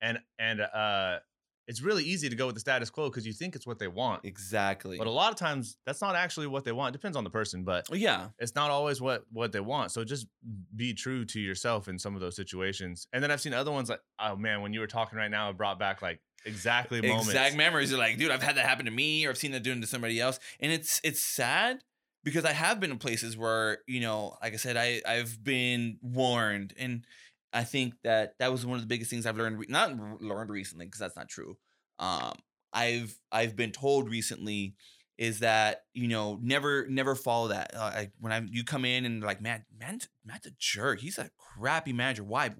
and 0.01 0.19
and 0.37 0.61
uh, 0.61 1.19
it's 1.67 1.81
really 1.81 2.03
easy 2.03 2.29
to 2.29 2.35
go 2.35 2.45
with 2.45 2.55
the 2.55 2.61
status 2.61 2.89
quo 2.89 3.09
because 3.09 3.27
you 3.27 3.33
think 3.33 3.55
it's 3.55 3.67
what 3.67 3.77
they 3.77 3.89
want. 3.89 4.23
Exactly. 4.23 4.97
But 4.97 5.07
a 5.07 5.11
lot 5.11 5.31
of 5.31 5.37
times 5.37 5.77
that's 5.85 6.01
not 6.01 6.15
actually 6.15 6.47
what 6.47 6.63
they 6.63 6.71
want. 6.71 6.93
Depends 6.93 7.17
on 7.17 7.23
the 7.25 7.29
person, 7.29 7.63
but 7.63 7.85
yeah. 7.91 8.29
it's 8.39 8.55
not 8.55 8.71
always 8.71 9.01
what 9.01 9.25
what 9.31 9.51
they 9.51 9.59
want. 9.59 9.91
So 9.91 10.03
just 10.03 10.27
be 10.75 10.93
true 10.93 11.25
to 11.25 11.39
yourself 11.39 11.87
in 11.87 11.99
some 11.99 12.15
of 12.15 12.21
those 12.21 12.35
situations. 12.35 13.07
And 13.11 13.21
then 13.21 13.31
I've 13.31 13.41
seen 13.41 13.53
other 13.53 13.71
ones 13.71 13.89
like, 13.89 14.01
oh 14.19 14.35
man, 14.37 14.61
when 14.61 14.73
you 14.73 14.79
were 14.79 14.87
talking 14.87 15.17
right 15.17 15.31
now, 15.31 15.49
it 15.49 15.57
brought 15.57 15.77
back 15.77 16.01
like 16.01 16.21
exactly 16.45 17.01
moments. 17.01 17.27
exact 17.27 17.55
memories. 17.57 17.91
You're 17.91 17.99
like, 17.99 18.17
dude, 18.17 18.31
I've 18.31 18.43
had 18.43 18.55
that 18.55 18.65
happen 18.65 18.85
to 18.85 18.91
me, 18.91 19.25
or 19.25 19.31
I've 19.31 19.37
seen 19.37 19.51
that 19.51 19.63
doing 19.63 19.81
to 19.81 19.87
somebody 19.87 20.21
else, 20.21 20.39
and 20.61 20.71
it's 20.71 21.01
it's 21.03 21.19
sad 21.19 21.83
because 22.27 22.43
I 22.43 22.51
have 22.51 22.81
been 22.81 22.91
in 22.91 22.97
places 22.97 23.37
where 23.37 23.79
you 23.87 24.01
know, 24.01 24.35
like 24.43 24.53
I 24.53 24.57
said, 24.57 24.75
I 24.75 25.01
I've 25.07 25.41
been 25.41 25.97
warned, 26.01 26.73
and 26.77 27.05
I 27.53 27.63
think 27.63 27.93
that 28.03 28.33
that 28.39 28.51
was 28.51 28.65
one 28.65 28.75
of 28.75 28.81
the 28.81 28.87
biggest 28.87 29.09
things 29.09 29.25
I've 29.25 29.37
learned. 29.37 29.59
Re- 29.59 29.67
not 29.69 30.21
learned 30.21 30.49
recently 30.49 30.85
because 30.85 30.99
that's 30.99 31.15
not 31.15 31.29
true. 31.29 31.57
Um, 31.99 32.33
I've 32.73 33.17
I've 33.31 33.55
been 33.55 33.71
told 33.71 34.09
recently 34.09 34.75
is 35.17 35.39
that 35.39 35.83
you 35.93 36.09
know 36.09 36.37
never 36.41 36.85
never 36.89 37.15
follow 37.15 37.47
that. 37.47 37.71
Uh, 37.73 37.79
I, 37.79 38.11
when 38.19 38.33
I 38.33 38.41
you 38.41 38.65
come 38.65 38.83
in 38.83 39.05
and 39.05 39.23
like, 39.23 39.41
man, 39.41 39.63
man, 39.79 39.99
Matt's 40.25 40.47
a 40.47 40.51
jerk. 40.59 40.99
He's 40.99 41.17
a 41.17 41.31
crappy 41.37 41.93
manager. 41.93 42.25
Why? 42.25 42.51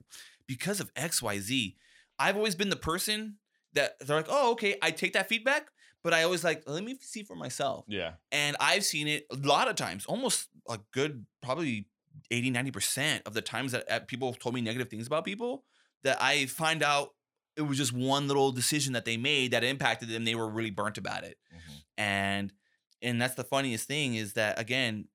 Because 0.48 0.80
of 0.80 0.92
X 0.96 1.22
Y 1.22 1.40
Z. 1.40 1.76
I've 2.18 2.38
always 2.38 2.56
been 2.56 2.70
the 2.70 2.78
person 2.78 3.36
that 3.74 4.00
they're 4.00 4.16
like, 4.16 4.28
oh, 4.30 4.54
okay, 4.54 4.76
I 4.82 4.92
take 4.92 5.12
that 5.14 5.28
feedback, 5.28 5.68
but 6.04 6.14
I 6.14 6.24
always 6.24 6.44
like, 6.44 6.64
let 6.68 6.84
me 6.84 6.98
see 7.02 7.24
for 7.24 7.36
myself. 7.36 7.86
Yeah. 7.88 8.14
And 8.32 8.56
I've 8.60 8.86
seen 8.86 9.08
it 9.08 9.26
a 9.32 9.36
lot 9.36 9.68
of 9.68 9.76
times, 9.76 10.06
almost 10.06 10.50
a 10.70 10.80
good, 10.94 11.26
probably 11.42 11.88
80, 12.32 12.52
90% 12.52 13.22
of 13.26 13.34
the 13.34 13.42
times 13.42 13.72
that 13.72 14.08
people 14.08 14.32
have 14.32 14.40
told 14.40 14.56
me 14.56 14.62
negative 14.62 14.90
things 14.90 15.08
about 15.08 15.26
people, 15.26 15.64
that 16.04 16.18
I 16.22 16.46
find 16.46 16.84
out 16.84 17.10
it 17.56 17.64
was 17.64 17.78
just 17.78 17.92
one 17.92 18.28
little 18.28 18.52
decision 18.52 18.94
that 18.94 19.06
they 19.06 19.18
made 19.18 19.52
that 19.52 19.64
impacted 19.64 20.10
them. 20.10 20.26
They 20.26 20.36
were 20.36 20.50
really 20.50 20.70
burnt 20.70 20.98
about 20.98 21.24
it. 21.24 21.38
Mm-hmm. 21.54 21.74
And 21.98 22.54
and 23.02 23.22
that's 23.22 23.36
the 23.36 23.44
funniest 23.44 23.88
thing 23.88 24.16
is 24.16 24.34
that 24.34 24.60
again, 24.60 25.08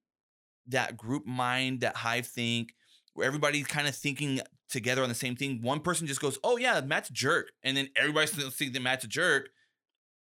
that 0.66 0.97
group 0.97 1.26
mind, 1.26 1.80
that 1.80 1.97
hive 1.97 2.26
think, 2.26 2.74
where 3.14 3.26
everybody's 3.26 3.66
kind 3.66 3.89
of 3.89 3.95
thinking 3.95 4.41
together 4.68 5.03
on 5.03 5.09
the 5.09 5.14
same 5.14 5.37
thing. 5.37 5.62
One 5.62 5.80
person 5.80 6.07
just 6.07 6.20
goes, 6.20 6.39
"Oh 6.43 6.57
yeah, 6.57 6.80
Matt's 6.80 7.11
a 7.11 7.12
jerk," 7.12 7.53
and 7.62 7.76
then 7.76 7.89
everybody's 7.97 8.30
thinking 8.30 8.72
that 8.72 8.83
Matt's 8.83 9.05
a 9.05 9.09
jerk. 9.09 9.51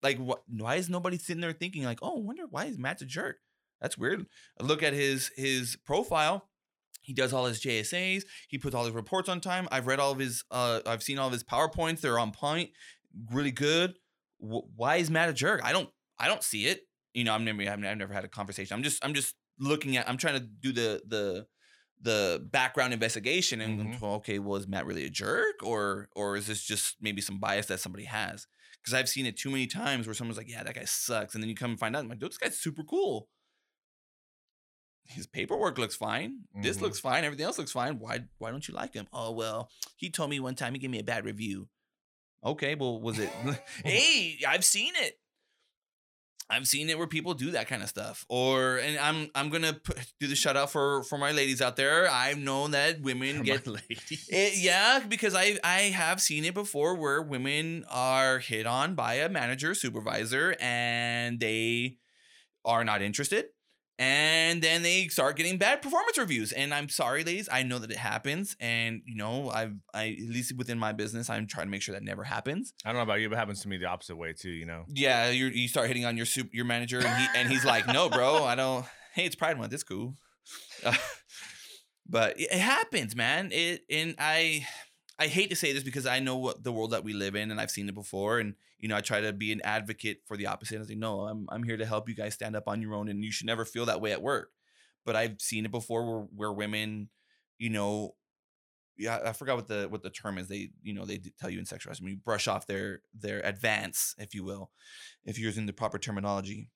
Like, 0.03 0.17
what? 0.17 0.43
Why 0.47 0.75
is 0.75 0.89
nobody 0.89 1.17
sitting 1.17 1.41
there 1.41 1.53
thinking 1.53 1.83
like, 1.83 1.99
"Oh, 2.01 2.17
I 2.17 2.21
wonder 2.21 2.43
why 2.49 2.65
is 2.65 2.77
Matt's 2.77 3.01
a 3.01 3.05
jerk?" 3.05 3.37
That's 3.81 3.97
weird. 3.97 4.25
I 4.59 4.63
look 4.63 4.83
at 4.83 4.93
his 4.93 5.31
his 5.35 5.75
profile. 5.85 6.47
He 7.01 7.13
does 7.13 7.33
all 7.33 7.45
his 7.45 7.59
JSAs. 7.61 8.23
He 8.47 8.57
puts 8.59 8.75
all 8.75 8.85
his 8.85 8.93
reports 8.93 9.27
on 9.29 9.41
time. 9.41 9.67
I've 9.71 9.87
read 9.87 9.99
all 9.99 10.11
of 10.11 10.19
his. 10.19 10.43
Uh, 10.51 10.81
I've 10.85 11.01
seen 11.03 11.17
all 11.17 11.27
of 11.27 11.33
his 11.33 11.43
powerpoints. 11.43 12.01
They're 12.01 12.19
on 12.19 12.31
point. 12.31 12.69
Really 13.31 13.51
good. 13.51 13.95
Wh- 14.39 14.65
why 14.77 14.97
is 14.97 15.09
Matt 15.09 15.29
a 15.29 15.33
jerk? 15.33 15.61
I 15.63 15.71
don't. 15.71 15.89
I 16.19 16.27
don't 16.27 16.43
see 16.43 16.67
it. 16.67 16.81
You 17.13 17.23
know, 17.23 17.33
I'm 17.33 17.43
never. 17.43 17.61
I've 17.63 17.83
I've 17.83 17.97
never 17.97 18.13
had 18.13 18.23
a 18.23 18.27
conversation. 18.29 18.75
I'm 18.75 18.83
just. 18.83 19.03
I'm 19.03 19.13
just 19.13 19.35
looking 19.59 19.97
at. 19.97 20.07
I'm 20.09 20.17
trying 20.17 20.35
to 20.35 20.39
do 20.45 20.71
the 20.71 21.01
the 21.07 21.47
the 22.03 22.47
background 22.51 22.93
investigation 22.93 23.61
and 23.61 23.79
Mhm. 23.79 24.01
well, 24.01 24.13
okay, 24.13 24.39
well, 24.39 24.55
is 24.57 24.67
Matt 24.67 24.87
really 24.87 25.05
a 25.05 25.09
jerk 25.09 25.61
or 25.63 26.09
or 26.15 26.35
is 26.35 26.47
this 26.47 26.63
just 26.63 26.95
maybe 26.99 27.21
some 27.21 27.39
bias 27.39 27.67
that 27.67 27.79
somebody 27.79 28.05
has? 28.05 28.47
Because 28.81 28.93
I've 28.95 29.09
seen 29.09 29.25
it 29.27 29.37
too 29.37 29.51
many 29.51 29.67
times 29.67 30.07
where 30.07 30.13
someone's 30.13 30.37
like, 30.37 30.49
yeah, 30.49 30.63
that 30.63 30.73
guy 30.75 30.85
sucks, 30.85 31.35
and 31.35 31.43
then 31.43 31.49
you 31.49 31.55
come 31.55 31.71
and 31.71 31.79
find 31.79 31.95
out, 31.95 31.99
I'm 32.03 32.09
like, 32.09 32.19
dude, 32.19 32.31
this 32.31 32.37
guy's 32.37 32.59
super 32.59 32.83
cool. 32.83 33.29
His 35.05 35.27
paperwork 35.27 35.77
looks 35.77 35.95
fine. 35.95 36.45
This 36.61 36.77
Mhm. 36.77 36.81
looks 36.81 36.99
fine. 36.99 37.23
Everything 37.25 37.45
else 37.45 37.57
looks 37.57 37.71
fine. 37.71 37.99
Why 37.99 38.21
why 38.37 38.49
don't 38.51 38.65
you 38.67 38.73
like 38.73 38.93
him? 38.93 39.07
Oh 39.11 39.31
well, 39.31 39.69
he 39.97 40.09
told 40.09 40.29
me 40.29 40.39
one 40.39 40.55
time 40.55 40.73
he 40.73 40.79
gave 40.79 40.89
me 40.89 40.99
a 40.99 41.03
bad 41.03 41.25
review. 41.25 41.67
Okay, 42.43 42.75
well, 42.75 42.99
was 43.01 43.19
it? 43.19 43.29
hey, 43.85 44.39
I've 44.47 44.63
seen 44.65 44.93
it. 44.95 45.19
I've 46.51 46.67
seen 46.67 46.89
it 46.89 46.97
where 46.97 47.07
people 47.07 47.33
do 47.33 47.51
that 47.51 47.67
kind 47.67 47.81
of 47.81 47.87
stuff. 47.87 48.25
Or 48.27 48.77
and 48.77 48.99
I'm 48.99 49.29
I'm 49.33 49.49
gonna 49.49 49.73
put, 49.73 49.97
do 50.19 50.27
the 50.27 50.35
shout 50.35 50.57
out 50.57 50.69
for 50.69 51.03
for 51.03 51.17
my 51.17 51.31
ladies 51.31 51.61
out 51.61 51.77
there. 51.77 52.09
I've 52.11 52.37
known 52.37 52.71
that 52.71 53.01
women 53.01 53.37
My 53.37 53.43
get 53.43 53.67
it, 53.67 54.09
eh, 54.31 54.51
yeah, 54.55 54.99
because 55.07 55.33
I 55.33 55.57
I 55.63 55.93
have 55.95 56.21
seen 56.21 56.43
it 56.43 56.53
before 56.53 56.95
where 56.95 57.21
women 57.21 57.85
are 57.89 58.39
hit 58.39 58.65
on 58.65 58.95
by 58.95 59.15
a 59.15 59.29
manager, 59.29 59.73
supervisor, 59.73 60.55
and 60.59 61.39
they 61.39 61.97
are 62.65 62.83
not 62.83 63.01
interested. 63.01 63.45
And 64.01 64.63
then 64.63 64.81
they 64.81 65.09
start 65.09 65.37
getting 65.37 65.59
bad 65.59 65.83
performance 65.83 66.17
reviews. 66.17 66.51
And 66.51 66.73
I'm 66.73 66.89
sorry, 66.89 67.23
ladies. 67.23 67.47
I 67.51 67.61
know 67.61 67.77
that 67.77 67.91
it 67.91 67.97
happens. 67.97 68.57
And 68.59 69.03
you 69.05 69.15
know, 69.15 69.51
I've 69.51 69.75
I 69.93 70.17
at 70.19 70.27
least 70.33 70.57
within 70.57 70.79
my 70.79 70.91
business, 70.91 71.29
I'm 71.29 71.45
trying 71.45 71.67
to 71.67 71.69
make 71.71 71.83
sure 71.83 71.93
that 71.93 72.01
never 72.01 72.23
happens. 72.23 72.73
I 72.83 72.89
don't 72.89 72.95
know 72.95 73.03
about 73.03 73.19
you, 73.19 73.29
but 73.29 73.35
it 73.35 73.37
happens 73.37 73.61
to 73.61 73.67
me 73.67 73.77
the 73.77 73.85
opposite 73.85 74.15
way 74.15 74.33
too. 74.33 74.49
You 74.49 74.65
know. 74.65 74.85
Yeah, 74.87 75.29
you 75.29 75.45
you 75.49 75.67
start 75.67 75.85
hitting 75.85 76.05
on 76.05 76.17
your 76.17 76.25
soup 76.25 76.49
your 76.51 76.65
manager, 76.65 76.97
and 76.97 77.21
he 77.21 77.27
and 77.35 77.47
he's 77.47 77.63
like, 77.63 77.85
"No, 77.85 78.09
bro, 78.09 78.43
I 78.43 78.55
don't. 78.55 78.87
Hey, 79.13 79.25
it's 79.25 79.35
Pride 79.35 79.59
Month. 79.59 79.71
It's 79.71 79.83
cool." 79.83 80.15
but 82.09 82.39
it 82.39 82.47
it 82.51 82.59
happens, 82.59 83.15
man. 83.15 83.49
It 83.51 83.83
and 83.87 84.15
I 84.17 84.65
I 85.21 85.27
hate 85.27 85.51
to 85.51 85.55
say 85.55 85.71
this 85.71 85.83
because 85.83 86.07
I 86.07 86.19
know 86.19 86.35
what 86.35 86.63
the 86.63 86.71
world 86.71 86.91
that 86.91 87.03
we 87.03 87.13
live 87.13 87.35
in 87.35 87.51
and 87.51 87.61
I've 87.61 87.69
seen 87.69 87.87
it 87.87 87.93
before 87.93 88.39
and 88.39 88.55
you 88.79 88.89
know 88.89 88.95
I 88.95 89.01
try 89.01 89.21
to 89.21 89.31
be 89.31 89.51
an 89.51 89.61
advocate 89.63 90.21
for 90.25 90.35
the 90.35 90.47
opposite. 90.47 90.81
I 90.81 90.83
say 90.85 90.95
no, 90.95 91.27
I'm 91.27 91.45
I'm 91.51 91.61
here 91.61 91.77
to 91.77 91.85
help 91.85 92.09
you 92.09 92.15
guys 92.15 92.33
stand 92.33 92.55
up 92.55 92.67
on 92.67 92.81
your 92.81 92.95
own 92.95 93.07
and 93.07 93.23
you 93.23 93.31
should 93.31 93.45
never 93.45 93.63
feel 93.63 93.85
that 93.85 94.01
way 94.01 94.13
at 94.13 94.23
work. 94.23 94.49
But 95.05 95.15
I've 95.15 95.39
seen 95.39 95.63
it 95.65 95.71
before 95.71 96.03
where 96.03 96.27
where 96.35 96.51
women, 96.51 97.09
you 97.59 97.69
know, 97.69 98.15
yeah, 98.97 99.19
I 99.23 99.33
forgot 99.33 99.57
what 99.57 99.67
the 99.67 99.85
what 99.89 100.01
the 100.01 100.09
term 100.09 100.39
is. 100.39 100.47
They 100.47 100.71
you 100.81 100.95
know 100.95 101.05
they 101.05 101.21
tell 101.39 101.51
you 101.51 101.59
in 101.59 101.67
sexual 101.67 101.91
harassment, 101.91 102.13
you 102.13 102.17
brush 102.17 102.47
off 102.47 102.65
their 102.65 103.03
their 103.13 103.41
advance, 103.41 104.15
if 104.17 104.33
you 104.33 104.43
will, 104.43 104.71
if 105.23 105.37
you're 105.37 105.49
using 105.49 105.67
the 105.67 105.73
proper 105.73 105.99
terminology. 105.99 106.71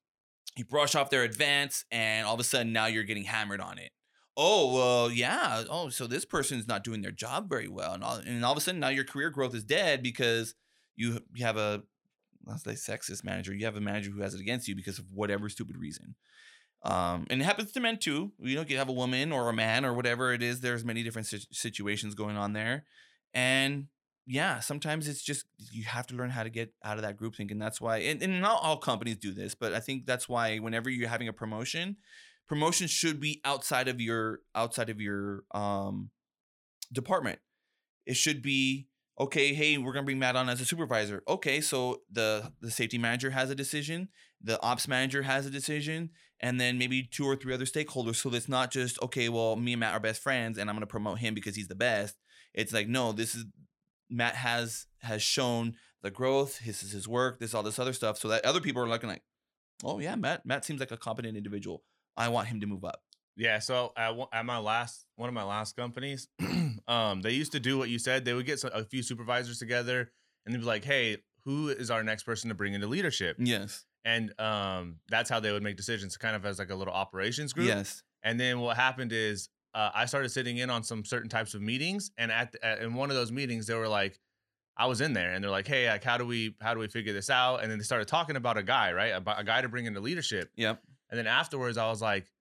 You 0.55 0.65
brush 0.65 0.93
off 0.93 1.09
their 1.09 1.23
advance, 1.23 1.83
and 1.89 2.27
all 2.27 2.35
of 2.35 2.39
a 2.39 2.43
sudden 2.43 2.71
now 2.71 2.85
you're 2.85 3.03
getting 3.05 3.23
hammered 3.23 3.59
on 3.59 3.79
it 3.79 3.89
oh 4.38 4.73
well 4.73 5.11
yeah 5.11 5.63
oh 5.69 5.89
so 5.89 6.07
this 6.07 6.25
person's 6.25 6.67
not 6.67 6.83
doing 6.83 7.01
their 7.01 7.11
job 7.11 7.49
very 7.49 7.67
well 7.67 7.93
and 7.93 8.03
all, 8.03 8.17
and 8.17 8.43
all 8.43 8.51
of 8.51 8.57
a 8.57 8.61
sudden 8.61 8.79
now 8.79 8.89
your 8.89 9.03
career 9.03 9.29
growth 9.29 9.55
is 9.55 9.63
dead 9.63 10.03
because 10.03 10.55
you 10.95 11.19
you 11.33 11.45
have 11.45 11.57
a 11.57 11.83
let's 12.45 12.63
say 12.63 12.73
sexist 12.73 13.23
manager. 13.23 13.53
You 13.53 13.65
have 13.65 13.75
a 13.75 13.81
manager 13.81 14.11
who 14.11 14.21
has 14.21 14.33
it 14.33 14.41
against 14.41 14.67
you 14.67 14.75
because 14.75 14.99
of 14.99 15.05
whatever 15.11 15.49
stupid 15.49 15.77
reason. 15.77 16.15
Um 16.83 17.25
and 17.29 17.41
it 17.41 17.45
happens 17.45 17.71
to 17.71 17.79
men 17.79 17.97
too. 17.97 18.31
You 18.39 18.55
know 18.55 18.65
you 18.67 18.77
have 18.77 18.89
a 18.89 18.93
woman 18.93 19.31
or 19.31 19.49
a 19.49 19.53
man 19.53 19.86
or 19.86 19.93
whatever 19.93 20.33
it 20.33 20.43
is 20.43 20.61
there's 20.61 20.86
many 20.86 21.03
different 21.03 21.27
sit- 21.27 21.47
situations 21.51 22.15
going 22.15 22.38
on 22.38 22.53
there. 22.53 22.86
And 23.33 23.88
yeah 24.27 24.59
sometimes 24.59 25.07
it's 25.07 25.21
just 25.21 25.45
you 25.71 25.83
have 25.83 26.07
to 26.07 26.15
learn 26.15 26.31
how 26.31 26.41
to 26.41 26.49
get 26.49 26.73
out 26.83 26.97
of 26.97 27.03
that 27.03 27.15
group 27.15 27.36
think 27.36 27.51
and 27.51 27.61
that's 27.61 27.79
why 27.79 27.97
and, 27.97 28.23
and 28.23 28.41
not 28.41 28.59
all 28.63 28.77
companies 28.77 29.17
do 29.17 29.31
this 29.31 29.53
but 29.53 29.71
i 29.71 29.79
think 29.79 30.03
that's 30.05 30.27
why 30.27 30.57
whenever 30.57 30.89
you're 30.89 31.07
having 31.07 31.27
a 31.27 31.33
promotion 31.33 31.95
promotion 32.47 32.87
should 32.87 33.19
be 33.19 33.41
outside 33.43 33.87
of 33.87 33.99
your 33.99 34.39
outside 34.53 34.89
of 34.89 35.01
your 35.01 35.43
um 35.51 36.09
department. 36.91 37.39
It 38.05 38.15
should 38.15 38.41
be 38.41 38.87
okay 39.19 39.53
hey 39.53 39.77
we're 39.77 39.93
gonna 39.93 40.05
bring 40.05 40.19
matt 40.19 40.35
on 40.35 40.49
as 40.49 40.61
a 40.61 40.65
supervisor. 40.65 41.23
Okay 41.27 41.61
so 41.61 42.01
the 42.11 42.51
the 42.61 42.71
safety 42.71 42.97
manager 42.97 43.31
has 43.31 43.49
a 43.49 43.55
decision 43.55 44.09
the 44.41 44.61
ops 44.61 44.87
manager 44.87 45.23
has 45.23 45.45
a 45.45 45.49
decision 45.49 46.09
and 46.41 46.59
then 46.59 46.77
maybe 46.77 47.03
two 47.03 47.25
or 47.25 47.35
three 47.35 47.53
other 47.53 47.65
stakeholders. 47.65 48.17
So 48.17 48.29
it's 48.33 48.49
not 48.49 48.71
just 48.71 49.01
okay 49.01 49.29
well 49.29 49.55
me 49.55 49.73
and 49.73 49.79
matt 49.79 49.93
are 49.93 49.99
best 49.99 50.21
friends 50.21 50.57
and 50.57 50.69
i'm 50.69 50.75
gonna 50.75 50.85
promote 50.85 51.19
him 51.19 51.33
because 51.33 51.55
he's 51.55 51.67
the 51.67 51.75
best. 51.75 52.15
It's 52.53 52.73
like 52.73 52.87
no 52.87 53.11
this 53.11 53.35
is 53.35 53.45
matt 54.09 54.35
has 54.35 54.85
has 54.99 55.21
shown 55.21 55.75
the 56.03 56.11
growth 56.11 56.59
this 56.63 56.83
is 56.83 56.91
his 56.91 57.07
work 57.07 57.39
this 57.39 57.53
all 57.53 57.63
this 57.63 57.79
other 57.79 57.93
stuff. 57.93 58.17
So 58.17 58.27
that 58.27 58.45
other 58.45 58.61
people 58.61 58.83
are 58.83 58.89
looking 58.89 59.09
like 59.09 59.23
oh 59.83 59.99
yeah 59.99 60.15
matt 60.15 60.45
matt 60.45 60.65
seems 60.65 60.79
like 60.79 60.91
a 60.91 60.97
competent 60.97 61.37
individual 61.37 61.83
i 62.18 62.28
want 62.30 62.47
him 62.47 62.59
to 62.61 62.68
move 62.68 62.84
up 62.86 63.01
Yeah, 63.38 63.59
so 63.59 63.91
at, 63.97 64.13
at 64.32 64.45
my 64.45 64.57
last 64.59 65.05
one 65.18 65.28
of 65.28 65.36
my 65.36 65.43
last 65.43 65.76
companies, 65.76 66.28
um, 66.88 67.22
they 67.22 67.32
used 67.34 67.51
to 67.51 67.59
do 67.59 67.78
what 67.78 67.89
you 67.89 67.99
said. 67.99 68.24
They 68.26 68.34
would 68.34 68.45
get 68.45 68.63
a 68.63 68.84
few 68.86 69.03
supervisors 69.03 69.59
together, 69.59 70.11
and 70.45 70.53
they'd 70.55 70.59
be 70.59 70.66
like, 70.66 70.86
"Hey, 70.86 71.18
who 71.43 71.68
is 71.70 71.91
our 71.91 72.03
next 72.03 72.24
person 72.24 72.47
to 72.49 72.55
bring 72.55 72.74
into 72.74 72.88
leadership?" 72.88 73.36
yes 73.39 73.86
And 74.05 74.32
um, 74.39 74.99
that's 75.09 75.30
how 75.30 75.39
they 75.41 75.51
would 75.51 75.63
make 75.63 75.76
decisions, 75.78 76.16
kind 76.18 76.36
of 76.36 76.45
as 76.45 76.59
like 76.59 76.70
a 76.70 76.76
little 76.76 76.93
operations 76.93 77.51
group. 77.53 77.68
yes 77.68 78.03
And 78.24 78.39
then 78.39 78.59
what 78.61 78.78
happened 78.78 79.11
is 79.11 79.49
uh, 79.74 79.89
I 79.93 80.05
started 80.05 80.30
sitting 80.30 80.57
in 80.57 80.70
on 80.70 80.84
some 80.84 81.03
certain 81.03 81.30
types 81.30 81.53
of 81.55 81.61
meetings, 81.61 82.11
and 82.18 82.32
at, 82.32 82.51
the- 82.53 82.63
at 82.66 82.82
in 82.82 82.93
one 82.93 83.09
of 83.09 83.18
those 83.18 83.32
meetings, 83.34 83.68
they 83.68 83.76
were 83.76 83.89
like, 83.89 84.18
I 84.78 84.86
was 84.88 85.01
in 85.01 85.11
there, 85.13 85.32
and 85.34 85.43
they're 85.43 85.51
like, 85.59 85.68
"Hey, 85.68 85.89
like, 85.89 86.03
how 86.03 86.18
do 86.18 86.26
we 86.26 86.55
how 86.61 86.74
do 86.74 86.80
we 86.80 86.88
figure 86.88 87.13
this 87.13 87.30
out?" 87.30 87.61
And 87.61 87.70
then 87.72 87.78
they 87.80 87.84
started 87.84 88.07
talking 88.07 88.36
about 88.38 88.57
a 88.57 88.63
guy, 88.63 88.93
right, 88.93 89.13
about 89.16 89.39
a 89.39 89.43
guy 89.43 89.61
to 89.61 89.68
bring 89.70 89.86
into 89.86 89.99
leadership. 90.01 90.51
yep 90.55 90.82
And 91.10 91.18
then 91.18 91.28
afterwards, 91.28 91.78
I 91.78 91.88
was 91.89 92.01
like, 92.01 92.32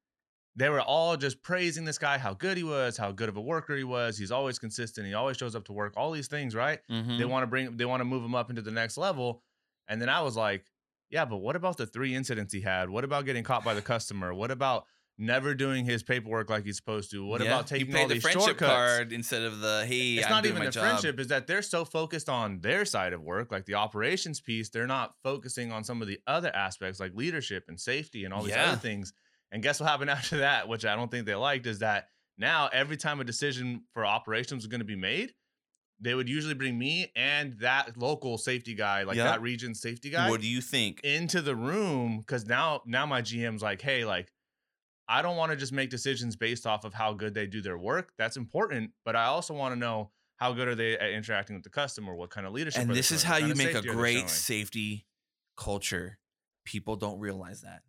they 0.56 0.68
were 0.68 0.80
all 0.80 1.16
just 1.16 1.42
praising 1.42 1.84
this 1.84 1.98
guy, 1.98 2.16
how 2.16 2.32
good 2.34 2.56
he 2.56 2.62
was, 2.62 2.96
how 2.96 3.10
good 3.10 3.28
of 3.28 3.36
a 3.36 3.40
worker 3.40 3.76
he 3.76 3.82
was. 3.84 4.16
He's 4.16 4.30
always 4.30 4.58
consistent. 4.58 5.06
He 5.06 5.14
always 5.14 5.36
shows 5.36 5.56
up 5.56 5.64
to 5.64 5.72
work. 5.72 5.94
All 5.96 6.12
these 6.12 6.28
things, 6.28 6.54
right? 6.54 6.78
Mhm. 6.88 7.18
They 7.18 7.24
want 7.24 7.42
to 7.42 7.46
bring, 7.48 7.76
they 7.76 7.84
want 7.84 8.00
to 8.00 8.04
move 8.04 8.24
him 8.24 8.34
up 8.36 8.50
into 8.50 8.62
the 8.62 8.70
next 8.70 8.96
level. 8.96 9.42
And 9.88 10.00
then 10.00 10.08
I 10.08 10.22
was 10.22 10.36
like, 10.36 10.64
yeah, 11.10 11.24
but 11.24 11.38
what 11.38 11.56
about 11.56 11.76
the 11.76 11.86
three 11.86 12.14
incidents 12.14 12.52
he 12.52 12.60
had? 12.60 12.88
What 12.88 13.04
about 13.04 13.24
getting 13.24 13.42
caught 13.44 13.64
by 13.64 13.74
the 13.74 13.82
customer? 13.82 14.32
What 14.32 14.50
about 14.50 14.86
never 15.18 15.54
doing 15.54 15.84
his 15.84 16.02
paperwork 16.02 16.50
like 16.50 16.64
he's 16.64 16.76
supposed 16.76 17.10
to? 17.12 17.24
What 17.24 17.40
Yeah, 17.40 17.52
about 17.52 17.66
taking 17.66 17.92
you 17.92 17.98
all 17.98 18.08
the 18.08 18.14
these 18.14 18.22
friendship 18.22 18.58
shortcuts? 18.58 18.72
card 18.72 19.12
instead 19.12 19.42
of 19.42 19.60
the 19.60 19.84
hey 19.86 20.16
it's 20.16 20.26
I'm 20.26 20.32
not 20.32 20.46
even 20.46 20.64
the 20.64 20.70
job. 20.70 20.82
friendship 20.82 21.20
is 21.20 21.28
that 21.28 21.46
they're 21.46 21.62
so 21.62 21.84
focused 21.84 22.28
on 22.28 22.60
their 22.60 22.84
side 22.84 23.12
of 23.12 23.22
work 23.22 23.52
like 23.52 23.64
the 23.66 23.74
operations 23.74 24.40
piece 24.40 24.68
they're 24.70 24.86
not 24.86 25.14
focusing 25.22 25.70
on 25.72 25.84
some 25.84 26.02
of 26.02 26.08
the 26.08 26.18
other 26.26 26.54
aspects 26.54 26.98
like 27.00 27.14
leadership 27.14 27.64
and 27.68 27.78
safety 27.80 28.24
and 28.24 28.34
all 28.34 28.42
these 28.42 28.54
Yeah. 28.54 28.68
other 28.72 28.76
things 28.80 29.12
and 29.52 29.62
guess 29.62 29.80
what 29.80 29.88
happened 29.88 30.10
after 30.18 30.38
that 30.38 30.68
which 30.68 30.84
i 30.84 30.96
don't 30.96 31.10
think 31.10 31.26
they 31.26 31.34
liked 31.34 31.66
is 31.66 31.78
that 31.80 32.08
now 32.38 32.68
every 32.72 32.96
time 32.96 33.20
a 33.20 33.24
decision 33.24 33.82
for 33.92 34.04
operations 34.04 34.64
was 34.64 34.66
going 34.66 34.80
to 34.80 34.84
be 34.84 34.96
made 34.96 35.32
they 36.00 36.14
would 36.14 36.28
usually 36.28 36.54
bring 36.54 36.76
me 36.76 37.10
and 37.14 37.56
that 37.60 37.96
local 37.96 38.36
safety 38.36 38.74
guy 38.74 39.04
like 39.04 39.16
that 39.16 39.40
region 39.40 39.74
safety 39.74 40.10
guy 40.10 40.28
what 40.28 40.40
do 40.40 40.46
you 40.48 40.60
think 40.60 41.00
into 41.04 41.40
the 41.40 41.54
room 41.54 42.18
because 42.18 42.46
now 42.46 42.82
now 42.84 43.06
my 43.06 43.22
GM's 43.22 43.62
like, 43.62 43.80
hey, 43.80 44.04
like 44.04 44.32
I 45.08 45.22
don't 45.22 45.36
want 45.36 45.52
to 45.52 45.56
just 45.56 45.72
make 45.72 45.90
decisions 45.90 46.36
based 46.36 46.66
off 46.66 46.84
of 46.84 46.94
how 46.94 47.12
good 47.12 47.34
they 47.34 47.46
do 47.46 47.60
their 47.60 47.78
work. 47.78 48.12
That's 48.18 48.36
important, 48.36 48.92
but 49.04 49.16
I 49.16 49.26
also 49.26 49.54
want 49.54 49.74
to 49.74 49.78
know 49.78 50.10
how 50.36 50.52
good 50.52 50.68
are 50.68 50.74
they 50.74 50.98
at 50.98 51.10
interacting 51.10 51.56
with 51.56 51.62
the 51.62 51.70
customer, 51.70 52.14
what 52.14 52.30
kind 52.30 52.46
of 52.46 52.52
leadership. 52.52 52.82
and 52.82 52.90
are 52.90 52.94
this 52.94 53.12
is 53.12 53.22
how 53.22 53.36
you 53.36 53.54
make 53.54 53.68
a 53.68 53.74
safety 53.74 53.88
are 53.88 53.92
they 53.92 53.96
great 53.96 54.30
safety 54.30 55.06
culture 55.56 56.18
people 56.64 56.96
don't 56.96 57.20
realize 57.20 57.60
that 57.60 57.82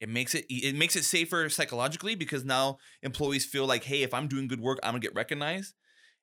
it 0.00 0.08
makes 0.08 0.34
it 0.34 0.46
it 0.48 0.74
makes 0.74 0.96
it 0.96 1.04
safer 1.04 1.48
psychologically 1.50 2.14
because 2.14 2.44
now 2.44 2.78
employees 3.02 3.44
feel 3.44 3.66
like 3.66 3.84
hey 3.84 4.02
if 4.02 4.14
i'm 4.14 4.28
doing 4.28 4.48
good 4.48 4.60
work 4.60 4.78
i'm 4.82 4.92
gonna 4.92 5.00
get 5.00 5.14
recognized 5.14 5.74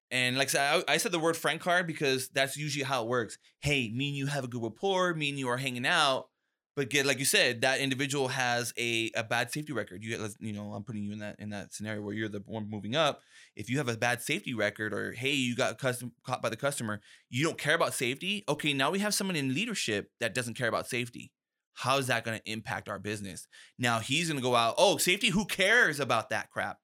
and 0.10 0.38
like 0.38 0.48
I 0.48 0.52
said, 0.52 0.84
I, 0.88 0.94
I 0.94 0.98
said 0.98 1.12
the 1.12 1.20
word 1.20 1.36
friend 1.36 1.60
card 1.60 1.86
because 1.86 2.30
that's 2.30 2.56
usually 2.56 2.86
how 2.86 3.04
it 3.04 3.10
works. 3.10 3.38
Hey, 3.60 3.92
me 3.94 4.08
and 4.10 4.18
you 4.18 4.28
have 4.28 4.46
a 4.46 4.48
good 4.48 4.64
rapport. 4.64 5.14
Me 5.14 5.30
and 5.30 5.38
you 5.38 5.50
are 5.50 5.58
hanging 5.58 5.86
out, 5.86 6.30
but 6.78 6.92
get 6.92 7.08
like 7.08 7.18
you 7.18 7.26
said, 7.26 7.62
that 7.62 7.80
individual 7.80 8.28
has 8.28 8.72
a, 8.78 9.10
a 9.16 9.24
bad 9.24 9.52
safety 9.52 9.74
record. 9.74 10.04
You 10.04 10.30
you 10.40 10.54
know, 10.54 10.74
I'm 10.74 10.84
putting 10.84 11.02
you 11.02 11.12
in 11.12 11.20
that 11.20 11.38
in 11.40 11.50
that 11.50 11.74
scenario 11.74 12.04
where 12.04 12.14
you're 12.14 12.30
the 12.30 12.44
one 12.46 12.70
moving 12.70 12.96
up. 12.96 13.22
If 13.56 13.68
you 13.68 13.80
have 13.80 13.90
a 13.90 13.98
bad 13.98 14.22
safety 14.22 14.54
record, 14.54 14.94
or 14.94 15.12
hey, 15.14 15.32
you 15.32 15.56
got 15.56 15.80
custom 15.80 16.12
caught 16.24 16.44
by 16.44 16.50
the 16.50 16.56
customer, 16.56 17.02
you 17.32 17.44
don't 17.44 17.58
care 17.58 17.74
about 17.74 17.96
safety. 17.96 18.44
Okay, 18.48 18.74
now 18.74 18.92
we 18.92 19.00
have 19.00 19.16
someone 19.16 19.36
in 19.36 19.56
leadership 19.56 20.12
that 20.20 20.36
doesn't 20.36 20.54
care 20.54 20.68
about 20.68 20.88
safety. 20.88 21.32
How 21.74 21.98
is 21.98 22.08
that 22.08 22.24
going 22.24 22.40
to 22.40 22.52
impact 22.52 22.90
our 22.90 23.00
business? 23.00 23.48
Now 23.80 23.98
he's 23.98 24.28
going 24.28 24.40
to 24.40 24.48
go 24.48 24.56
out. 24.56 24.76
Oh, 24.78 24.98
safety. 24.98 25.30
Who 25.30 25.46
cares 25.46 26.00
about 26.00 26.30
that 26.30 26.52
crap? 26.52 26.78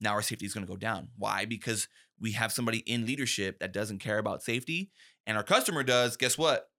Now 0.00 0.12
our 0.12 0.22
safety 0.22 0.46
is 0.46 0.54
going 0.54 0.66
to 0.66 0.72
go 0.72 0.78
down. 0.78 1.08
Why? 1.18 1.44
Because 1.44 1.88
we 2.18 2.32
have 2.32 2.52
somebody 2.52 2.78
in 2.78 3.04
leadership 3.04 3.58
that 3.58 3.74
doesn't 3.74 3.98
care 3.98 4.16
about 4.16 4.42
safety, 4.42 4.92
and 5.26 5.36
our 5.36 5.44
customer 5.44 5.82
does. 5.82 6.16
Guess 6.16 6.38
what? 6.38 6.70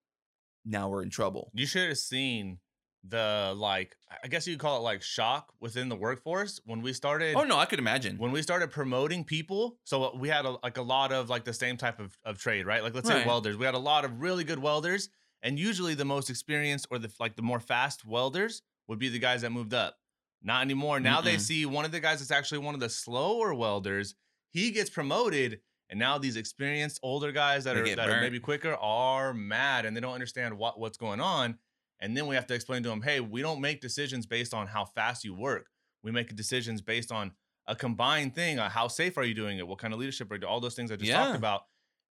Now 0.65 0.89
we're 0.89 1.03
in 1.03 1.09
trouble. 1.09 1.51
You 1.53 1.65
should 1.65 1.87
have 1.87 1.97
seen 1.97 2.59
the 3.07 3.53
like 3.55 3.95
I 4.23 4.27
guess 4.27 4.47
you 4.47 4.55
could 4.55 4.61
call 4.61 4.77
it 4.77 4.81
like 4.81 5.01
shock 5.01 5.53
within 5.59 5.89
the 5.89 5.95
workforce 5.95 6.59
when 6.65 6.81
we 6.81 6.89
oh, 6.89 6.93
started 6.93 7.35
Oh 7.35 7.43
no, 7.43 7.57
I 7.57 7.65
could 7.65 7.79
imagine. 7.79 8.17
when 8.17 8.31
we 8.31 8.41
started 8.41 8.71
promoting 8.71 9.23
people. 9.23 9.77
So 9.83 10.05
uh, 10.05 10.17
we 10.17 10.27
had 10.29 10.45
a, 10.45 10.57
like 10.63 10.77
a 10.77 10.81
lot 10.81 11.11
of 11.11 11.29
like 11.29 11.43
the 11.43 11.53
same 11.53 11.77
type 11.77 11.99
of, 11.99 12.17
of 12.25 12.39
trade 12.39 12.65
right? 12.65 12.81
Like 12.81 12.95
let's 12.95 13.07
say 13.07 13.25
welders. 13.25 13.57
We 13.57 13.65
had 13.65 13.75
a 13.75 13.79
lot 13.79 14.05
of 14.05 14.21
really 14.21 14.43
good 14.43 14.59
welders 14.59 15.09
and 15.43 15.59
usually 15.59 15.93
the 15.93 16.05
most 16.05 16.29
experienced 16.29 16.87
or 16.89 16.97
the 16.97 17.11
like 17.19 17.35
the 17.35 17.41
more 17.41 17.59
fast 17.59 18.05
welders 18.05 18.63
would 18.87 18.99
be 18.99 19.09
the 19.09 19.19
guys 19.19 19.41
that 19.41 19.51
moved 19.51 19.73
up. 19.73 19.97
Not 20.41 20.61
anymore. 20.61 20.99
Now 20.99 21.21
they 21.21 21.35
Mm-mm. 21.35 21.41
see 21.41 21.65
one 21.65 21.85
of 21.85 21.91
the 21.91 21.99
guys 21.99 22.19
that's 22.19 22.31
actually 22.31 22.59
one 22.59 22.75
of 22.75 22.79
the 22.79 22.89
slower 22.89 23.53
welders. 23.53 24.15
He 24.49 24.71
gets 24.71 24.89
promoted 24.89 25.59
and 25.89 25.99
now 25.99 26.17
these 26.17 26.35
experienced 26.35 26.99
older 27.03 27.31
guys 27.31 27.63
that 27.65 27.75
They 27.75 27.93
are 27.93 27.95
that 27.95 28.09
are 28.09 28.21
maybe 28.21 28.39
quicker 28.39 28.73
are 28.75 29.33
mad 29.33 29.85
and 29.85 29.95
they 29.95 30.01
don't 30.01 30.13
understand 30.13 30.57
what 30.57 30.79
what's 30.79 30.97
going 30.97 31.19
on 31.21 31.57
and 31.99 32.15
then 32.17 32.27
we 32.27 32.35
have 32.35 32.47
to 32.47 32.53
explain 32.53 32.83
to 32.83 32.89
them 32.89 33.01
hey 33.01 33.19
we 33.19 33.41
don't 33.41 33.61
make 33.61 33.81
decisions 33.81 34.25
based 34.25 34.53
on 34.53 34.67
how 34.67 34.85
fast 34.85 35.23
you 35.23 35.33
work 35.35 35.67
we 36.03 36.11
make 36.11 36.35
decisions 36.35 36.81
based 36.81 37.11
on 37.11 37.31
a 37.67 37.75
combined 37.75 38.33
thing 38.35 38.59
on 38.59 38.69
how 38.69 38.87
safe 38.87 39.17
are 39.17 39.23
you 39.23 39.33
doing 39.33 39.57
it 39.57 39.67
what 39.67 39.77
kind 39.79 39.93
of 39.93 39.99
leadership 39.99 40.29
are 40.31 40.35
you 40.35 40.41
doing? 40.41 40.51
all 40.51 40.59
those 40.59 40.75
things 40.75 40.91
i 40.91 40.95
just 40.95 41.09
Yeah. 41.09 41.23
talked 41.23 41.37
about 41.37 41.61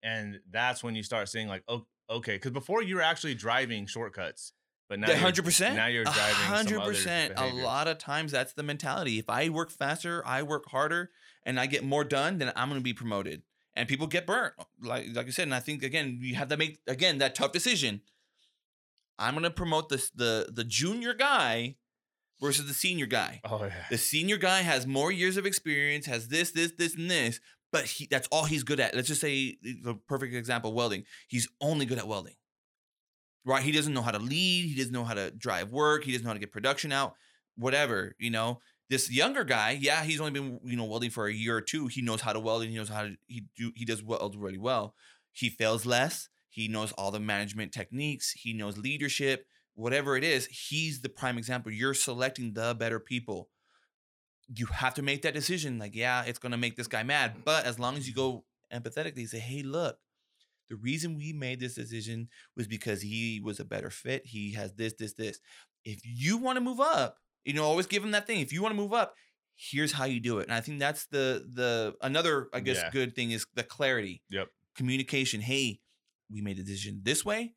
and 0.02 0.40
that's 0.50 0.82
when 0.82 0.94
you 0.94 1.02
start 1.02 1.28
seeing 1.28 1.48
like 1.48 1.62
oh 1.68 1.86
okay 2.10 2.34
because 2.36 2.50
before 2.52 2.82
you 2.82 2.96
were 2.96 3.02
actually 3.02 3.34
driving 3.34 3.86
shortcuts 3.86 4.52
but 4.88 4.98
now 4.98 5.06
Yeah, 5.06 5.14
you're- 5.14 5.22
hundred 5.22 5.44
percent. 5.46 5.76
now 5.76 5.86
you're 5.86 6.04
driving 6.04 6.34
hundred 6.34 6.74
some 6.74 6.82
other 6.82 6.92
percent. 6.92 7.32
A 7.38 7.46
lot 7.54 7.88
of 7.88 7.96
times, 7.96 8.30
that's 8.32 8.52
the 8.52 8.62
mentality. 8.62 9.18
If 9.18 9.30
I 9.30 9.48
work 9.48 9.70
faster, 9.70 10.22
I 10.26 10.42
work 10.42 10.66
harder, 10.68 11.10
and 11.46 11.58
I 11.58 11.64
get 11.64 11.82
more 11.84 12.04
done, 12.04 12.36
then 12.36 12.52
I'm 12.54 12.68
going 12.68 12.78
to 12.80 12.84
be 12.84 12.92
promoted. 12.92 13.40
And 13.76 13.88
people 13.88 14.06
get 14.06 14.26
burnt, 14.26 14.54
like 14.80 15.06
like 15.14 15.26
you 15.26 15.32
said. 15.32 15.44
And 15.44 15.54
I 15.54 15.60
think 15.60 15.82
again, 15.82 16.18
you 16.20 16.36
have 16.36 16.48
to 16.48 16.56
make 16.56 16.78
again 16.86 17.18
that 17.18 17.34
tough 17.34 17.52
decision. 17.52 18.02
I'm 19.18 19.34
going 19.34 19.44
to 19.44 19.50
promote 19.50 19.88
this 19.88 20.10
the 20.10 20.48
the 20.52 20.64
junior 20.64 21.14
guy 21.14 21.76
versus 22.40 22.66
the 22.66 22.74
senior 22.74 23.06
guy. 23.06 23.40
oh 23.44 23.64
yeah 23.64 23.72
The 23.90 23.98
senior 23.98 24.36
guy 24.36 24.62
has 24.62 24.86
more 24.86 25.10
years 25.10 25.36
of 25.36 25.46
experience, 25.46 26.06
has 26.06 26.28
this, 26.28 26.50
this, 26.50 26.72
this, 26.72 26.94
and 26.94 27.10
this, 27.10 27.40
but 27.72 27.84
he 27.84 28.06
that's 28.10 28.28
all 28.28 28.44
he's 28.44 28.62
good 28.62 28.80
at. 28.80 28.94
Let's 28.94 29.08
just 29.08 29.20
say 29.20 29.56
the 29.62 29.98
perfect 30.08 30.34
example, 30.34 30.72
welding. 30.72 31.04
He's 31.28 31.48
only 31.60 31.86
good 31.86 31.98
at 31.98 32.06
welding. 32.06 32.34
Right? 33.44 33.62
He 33.62 33.72
doesn't 33.72 33.92
know 33.92 34.02
how 34.02 34.12
to 34.12 34.18
lead, 34.18 34.68
he 34.68 34.74
doesn't 34.76 34.92
know 34.92 35.04
how 35.04 35.14
to 35.14 35.30
drive 35.30 35.70
work, 35.70 36.04
he 36.04 36.12
doesn't 36.12 36.24
know 36.24 36.30
how 36.30 36.34
to 36.34 36.40
get 36.40 36.52
production 36.52 36.92
out, 36.92 37.14
whatever, 37.56 38.14
you 38.18 38.30
know. 38.30 38.60
This 38.90 39.10
younger 39.10 39.44
guy, 39.44 39.78
yeah, 39.80 40.04
he's 40.04 40.20
only 40.20 40.32
been 40.32 40.60
you 40.64 40.76
know 40.76 40.84
welding 40.84 41.10
for 41.10 41.26
a 41.26 41.32
year 41.32 41.56
or 41.56 41.60
two. 41.60 41.86
He 41.86 42.02
knows 42.02 42.20
how 42.20 42.32
to 42.32 42.40
weld 42.40 42.62
and 42.62 42.70
he 42.70 42.76
knows 42.76 42.88
how 42.88 43.02
to 43.02 43.16
he 43.26 43.44
do 43.56 43.72
he 43.74 43.84
does 43.84 44.02
weld 44.02 44.36
really 44.36 44.58
well. 44.58 44.94
He 45.32 45.48
fails 45.48 45.86
less. 45.86 46.28
He 46.48 46.68
knows 46.68 46.92
all 46.92 47.10
the 47.10 47.18
management 47.18 47.72
techniques. 47.72 48.30
He 48.32 48.52
knows 48.52 48.78
leadership. 48.78 49.46
Whatever 49.74 50.16
it 50.16 50.22
is, 50.22 50.46
he's 50.46 51.00
the 51.00 51.08
prime 51.08 51.36
example. 51.36 51.72
You're 51.72 51.94
selecting 51.94 52.52
the 52.52 52.76
better 52.78 53.00
people. 53.00 53.48
You 54.54 54.66
have 54.66 54.94
to 54.94 55.02
make 55.02 55.22
that 55.22 55.34
decision. 55.34 55.78
Like, 55.78 55.96
yeah, 55.96 56.22
it's 56.24 56.38
gonna 56.38 56.56
make 56.56 56.76
this 56.76 56.86
guy 56.86 57.02
mad, 57.02 57.38
but 57.44 57.64
as 57.64 57.78
long 57.78 57.96
as 57.96 58.06
you 58.06 58.14
go 58.14 58.44
empathetically, 58.72 59.26
say, 59.26 59.40
hey, 59.40 59.62
look, 59.62 59.98
the 60.68 60.76
reason 60.76 61.16
we 61.16 61.32
made 61.32 61.60
this 61.60 61.74
decision 61.74 62.28
was 62.56 62.66
because 62.66 63.02
he 63.02 63.40
was 63.42 63.60
a 63.60 63.64
better 63.64 63.90
fit. 63.90 64.26
He 64.26 64.52
has 64.52 64.72
this, 64.74 64.94
this, 64.94 65.12
this. 65.14 65.40
If 65.84 66.00
you 66.04 66.38
want 66.38 66.56
to 66.56 66.64
move 66.64 66.80
up, 66.80 67.18
you 67.44 67.52
know, 67.52 67.64
always 67.64 67.86
give 67.86 68.02
them 68.02 68.12
that 68.12 68.26
thing. 68.26 68.40
If 68.40 68.52
you 68.52 68.62
want 68.62 68.72
to 68.72 68.80
move 68.80 68.92
up, 68.92 69.14
here's 69.54 69.92
how 69.92 70.04
you 70.04 70.20
do 70.20 70.38
it. 70.38 70.44
And 70.44 70.52
I 70.54 70.60
think 70.60 70.78
that's 70.78 71.06
the 71.06 71.44
the 71.52 71.94
another, 72.00 72.48
I 72.52 72.60
guess, 72.60 72.78
Yeah. 72.78 72.90
good 72.90 73.14
thing 73.14 73.30
is 73.30 73.46
the 73.54 73.62
clarity. 73.62 74.22
Yep. 74.30 74.48
Communication. 74.74 75.40
Hey, 75.40 75.80
we 76.30 76.40
made 76.40 76.58
a 76.58 76.62
decision 76.62 77.00
this 77.04 77.24
way. 77.24 77.54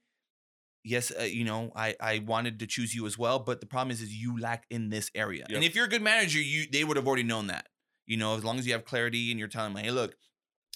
Yes, 0.83 1.11
uh, 1.19 1.23
you 1.23 1.43
know, 1.43 1.71
I 1.75 1.95
I 1.99 2.19
wanted 2.19 2.59
to 2.59 2.67
choose 2.67 2.95
you 2.95 3.05
as 3.07 3.17
well, 3.17 3.39
but 3.39 3.59
the 3.59 3.65
problem 3.65 3.91
is, 3.91 4.01
is 4.01 4.13
you 4.13 4.39
lack 4.39 4.65
in 4.69 4.89
this 4.89 5.09
area. 5.15 5.45
And 5.49 5.63
if 5.63 5.75
you're 5.75 5.85
a 5.85 5.89
good 5.89 6.01
manager, 6.03 6.39
you 6.39 6.65
they 6.71 6.83
would 6.83 6.95
have 6.97 7.07
already 7.07 7.23
known 7.23 7.47
that. 7.47 7.67
You 8.05 8.15
know, 8.15 8.37
as 8.37 8.43
long 8.43 8.57
as 8.57 8.65
you 8.65 8.71
have 8.73 8.85
clarity 8.85 9.31
and 9.31 9.39
you're 9.39 9.49
telling 9.49 9.73
them, 9.73 9.83
hey, 9.83 9.91
look, 9.91 10.15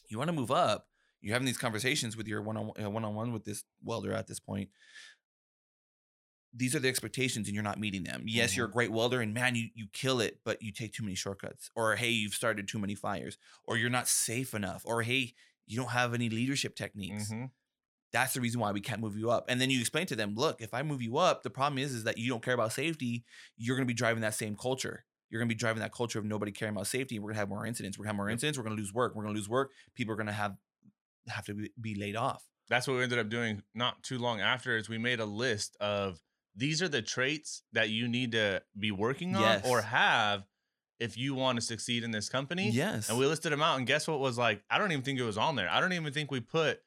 you 0.09 0.17
want 0.17 0.27
to 0.27 0.33
move 0.33 0.51
up, 0.51 0.87
you're 1.21 1.31
having 1.33 1.45
these 1.45 1.57
conversations 1.57 2.17
with 2.17 2.27
your 2.27 2.41
one 2.41 2.57
on 2.57 2.93
one 2.93 3.05
on 3.05 3.15
one 3.15 3.31
with 3.31 3.45
this 3.45 3.63
welder 3.83 4.11
at 4.11 4.27
this 4.27 4.39
point. 4.39 4.69
These 6.53 6.75
are 6.75 6.79
the 6.79 6.89
expectations, 6.89 7.47
and 7.47 7.55
you're 7.55 7.63
not 7.63 7.79
meeting 7.79 8.03
them. 8.03 8.23
Yes, 8.25 8.57
you're 8.57 8.65
a 8.65 8.71
great 8.71 8.91
welder, 8.91 9.21
and 9.21 9.33
man, 9.33 9.55
you 9.55 9.69
you 9.73 9.87
kill 9.93 10.19
it, 10.19 10.39
but 10.43 10.61
you 10.61 10.71
take 10.71 10.93
too 10.93 11.03
many 11.03 11.15
shortcuts. 11.15 11.71
Or 11.75 11.95
hey, 11.95 12.09
you've 12.09 12.33
started 12.33 12.67
too 12.67 12.79
many 12.79 12.95
fires. 12.95 13.37
Or 13.63 13.77
you're 13.77 13.89
not 13.89 14.07
safe 14.07 14.53
enough. 14.53 14.81
Or 14.85 15.01
hey, 15.01 15.33
you 15.65 15.77
don't 15.77 15.91
have 15.91 16.13
any 16.13 16.29
leadership 16.29 16.75
techniques. 16.75 17.31
Mhm. 17.31 17.51
That's 18.11 18.33
the 18.33 18.41
reason 18.41 18.59
why 18.59 18.71
we 18.71 18.81
can't 18.81 18.99
move 18.99 19.15
you 19.15 19.31
up. 19.31 19.45
And 19.47 19.61
then 19.61 19.69
you 19.69 19.79
explain 19.79 20.05
to 20.07 20.17
them, 20.17 20.35
look, 20.35 20.61
if 20.61 20.73
I 20.73 20.83
move 20.83 21.01
you 21.01 21.17
up, 21.17 21.43
the 21.43 21.49
problem 21.49 21.77
is 21.77 21.93
is 21.93 22.03
that 22.03 22.17
you 22.17 22.27
don't 22.29 22.43
care 22.43 22.53
about 22.53 22.73
safety. 22.73 23.23
You're 23.55 23.77
going 23.77 23.87
to 23.87 23.93
be 23.93 23.93
driving 23.93 24.21
that 24.21 24.33
same 24.33 24.57
culture. 24.57 25.05
You're 25.29 25.39
going 25.39 25.47
to 25.47 25.55
be 25.55 25.57
driving 25.57 25.79
that 25.81 25.93
culture 25.93 26.19
of 26.19 26.25
nobody 26.25 26.51
caring 26.51 26.75
about 26.75 26.87
safety. 26.87 27.19
We're 27.19 27.27
going 27.27 27.35
to 27.35 27.39
have 27.39 27.47
more 27.49 27.65
incidents. 27.65 27.97
We're 27.97 28.03
going 28.03 28.09
to 28.09 28.15
have 28.15 28.17
more 28.17 28.29
incidents. 28.29 28.57
We're 28.57 28.65
going 28.65 28.75
to 28.75 28.81
lose 28.81 28.93
work. 28.93 29.15
We're 29.15 29.23
going 29.23 29.33
to 29.33 29.39
lose 29.39 29.47
work. 29.47 29.71
People 29.95 30.11
are 30.11 30.17
going 30.17 30.27
to 30.27 30.33
have 30.33 30.57
have 31.29 31.45
to 31.45 31.53
be, 31.53 31.71
be 31.79 31.95
laid 31.95 32.17
off. 32.17 32.43
That's 32.67 32.85
what 32.87 32.97
we 32.97 33.03
ended 33.03 33.19
up 33.19 33.29
doing 33.29 33.61
not 33.73 34.03
too 34.03 34.17
long 34.17 34.41
after 34.41 34.75
is 34.75 34.89
we 34.89 34.97
made 34.97 35.21
a 35.21 35.25
list 35.25 35.77
of 35.79 36.19
these 36.55 36.81
are 36.81 36.87
the 36.89 37.01
traits 37.01 37.63
that 37.73 37.89
you 37.89 38.07
need 38.07 38.31
to 38.33 38.61
be 38.77 38.91
working 38.91 39.35
on 39.35 39.41
Yes. 39.41 39.65
or 39.65 39.81
have 39.81 40.45
if 40.99 41.17
you 41.17 41.33
want 41.33 41.57
to 41.57 41.61
succeed 41.65 42.03
in 42.03 42.11
this 42.11 42.29
company. 42.29 42.69
Yes. 42.69 43.09
And 43.09 43.17
we 43.17 43.25
listed 43.25 43.51
them 43.51 43.61
out 43.61 43.77
and 43.77 43.87
guess 43.87 44.07
what 44.07 44.19
was 44.19 44.37
like 44.37 44.61
I 44.69 44.77
don't 44.77 44.91
even 44.91 45.03
think 45.03 45.19
it 45.19 45.23
was 45.23 45.37
on 45.37 45.55
there. 45.55 45.69
I 45.69 45.79
don't 45.81 45.93
even 45.93 46.11
think 46.13 46.29
we 46.31 46.39
put 46.41 46.79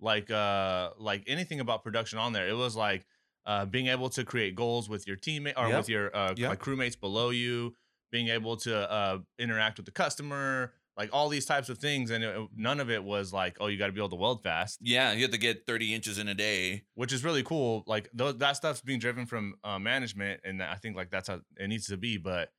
like 0.00 0.30
uh 0.30 0.90
like 0.98 1.22
anything 1.26 1.60
about 1.60 1.82
production 1.82 2.18
on 2.18 2.32
there. 2.32 2.48
It 2.48 2.56
was 2.56 2.74
like 2.76 3.06
uh 3.46 3.64
being 3.64 3.86
able 3.86 4.10
to 4.10 4.24
create 4.24 4.54
goals 4.56 4.88
with 4.88 5.06
your 5.06 5.16
teammate 5.16 5.54
or 5.56 5.68
Yep. 5.68 5.76
with 5.78 5.88
your 5.88 6.14
uh 6.16 6.34
Yep. 6.36 6.48
like 6.50 6.58
crewmates 6.60 6.98
below 7.00 7.30
you, 7.30 7.74
being 8.10 8.28
able 8.28 8.56
to 8.58 8.90
uh 8.90 9.18
interact 9.38 9.78
with 9.78 9.86
the 9.86 9.92
customer, 9.92 10.72
like 10.96 11.10
all 11.12 11.28
these 11.28 11.46
types 11.46 11.68
of 11.68 11.78
things 11.78 12.10
and 12.10 12.22
it, 12.22 12.48
none 12.54 12.78
of 12.78 12.90
it 12.90 13.02
was 13.02 13.32
like 13.32 13.56
oh 13.60 13.66
you 13.66 13.78
got 13.78 13.86
to 13.86 13.92
be 13.92 14.00
able 14.00 14.10
to 14.10 14.16
weld 14.16 14.42
fast 14.42 14.78
yeah, 14.82 15.12
you 15.12 15.22
have 15.22 15.30
to 15.30 15.38
get 15.38 15.66
30 15.66 15.94
inches 15.94 16.18
in 16.18 16.28
a 16.28 16.34
day. 16.34 16.82
which 16.94 17.12
is 17.12 17.24
really 17.24 17.42
cool. 17.42 17.84
Like 17.86 18.10
those, 18.12 18.36
that 18.38 18.56
stuff's 18.56 18.80
being 18.80 18.98
driven 18.98 19.26
from 19.26 19.54
uh, 19.64 19.78
management, 19.78 20.40
and 20.44 20.62
I 20.62 20.74
think 20.74 20.96
like 20.96 21.10
that's 21.10 21.28
how 21.28 21.40
it 21.56 21.68
needs 21.68 21.86
to 21.86 21.96
be. 21.96 22.16
But 22.18 22.50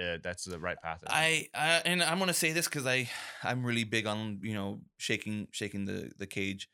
uh, 0.00 0.18
that's 0.22 0.44
the 0.44 0.58
right 0.58 0.76
path. 0.82 1.02
I, 1.06 1.48
I 1.54 1.82
and 1.84 2.02
I'm 2.02 2.18
gonna 2.18 2.34
say 2.34 2.52
this 2.52 2.66
because 2.66 2.86
I 2.86 3.08
I'm 3.42 3.64
really 3.64 3.84
big 3.84 4.06
on 4.06 4.40
you 4.42 4.54
know 4.54 4.80
shaking 4.98 5.48
shaking 5.50 5.86
the 5.86 6.10
the 6.18 6.26
cage. 6.26 6.68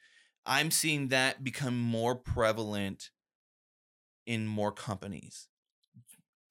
I'm 0.45 0.70
seeing 0.72 1.09
that 1.09 1.45
become 1.45 1.78
more 1.78 2.16
prevalent 2.16 3.11
in 4.26 4.47
more 4.47 4.72
companies. 4.72 5.49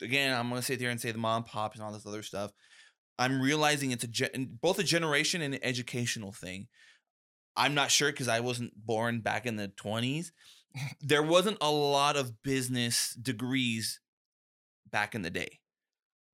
Again, 0.01 0.37
I'm 0.37 0.49
gonna 0.49 0.61
sit 0.61 0.79
there 0.79 0.89
and 0.89 0.99
say 0.99 1.11
the 1.11 1.17
mom 1.17 1.43
pops 1.43 1.75
and 1.75 1.83
all 1.83 1.91
this 1.91 2.07
other 2.07 2.23
stuff. 2.23 2.51
I'm 3.19 3.41
realizing 3.41 3.91
it's 3.91 4.03
a 4.03 4.07
gen- 4.07 4.57
both 4.61 4.79
a 4.79 4.83
generation 4.83 5.41
and 5.41 5.53
an 5.53 5.59
educational 5.63 6.31
thing. 6.31 6.67
I'm 7.55 7.73
not 7.73 7.91
sure 7.91 8.11
because 8.11 8.27
I 8.27 8.39
wasn't 8.39 8.73
born 8.85 9.21
back 9.21 9.45
in 9.45 9.57
the 9.57 9.67
20s. 9.67 10.31
there 11.01 11.23
wasn't 11.23 11.57
a 11.61 11.71
lot 11.71 12.15
of 12.15 12.41
business 12.43 13.13
degrees 13.13 13.99
back 14.89 15.15
in 15.15 15.21
the 15.21 15.29
day 15.29 15.61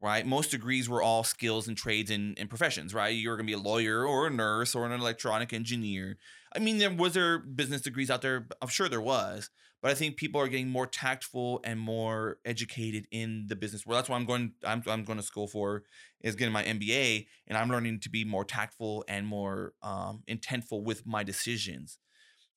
right? 0.02 0.26
Most 0.26 0.52
degrees 0.52 0.88
were 0.88 1.02
all 1.02 1.24
skills 1.24 1.68
and 1.68 1.76
trades 1.76 2.12
and, 2.12 2.38
and 2.38 2.50
professions, 2.50 2.94
right? 2.94 3.16
You 3.16 3.30
were 3.30 3.36
gonna 3.38 3.48
be 3.48 3.54
a 3.54 3.60
lawyer 3.60 4.06
or 4.06 4.28
a 4.28 4.32
nurse 4.32 4.76
or 4.76 4.86
an 4.86 4.92
electronic 4.92 5.54
engineer. 5.54 6.18
I 6.56 6.60
mean, 6.60 6.78
there 6.78 6.94
was 6.94 7.14
there 7.14 7.40
business 7.40 7.82
degrees 7.82 8.10
out 8.10 8.22
there. 8.22 8.48
I'm 8.62 8.68
sure 8.68 8.90
there 8.90 9.02
was, 9.02 9.50
but 9.88 9.92
I 9.92 9.96
think 9.96 10.18
people 10.18 10.42
are 10.42 10.50
getting 10.50 10.68
more 10.68 10.86
tactful 10.86 11.62
and 11.64 11.80
more 11.80 12.40
educated 12.44 13.08
in 13.10 13.46
the 13.48 13.56
business 13.56 13.86
world. 13.86 14.00
That's 14.00 14.10
what 14.10 14.18
I'm 14.18 14.26
going. 14.26 14.52
I'm 14.66 14.84
I'm 14.86 15.06
going 15.06 15.18
to 15.18 15.24
school 15.24 15.48
for 15.48 15.84
is 16.20 16.36
getting 16.36 16.52
my 16.52 16.66
MBA, 16.66 17.26
and 17.48 17.58
I'm 17.58 17.70
learning 17.70 18.02
to 18.02 18.10
be 18.10 18.26
more 18.26 18.44
tactful 18.44 19.06
and 19.08 19.26
more 19.26 19.76
um, 19.82 20.24
intentful 20.28 20.84
with 20.84 21.06
my 21.06 21.24
decisions. 21.24 22.00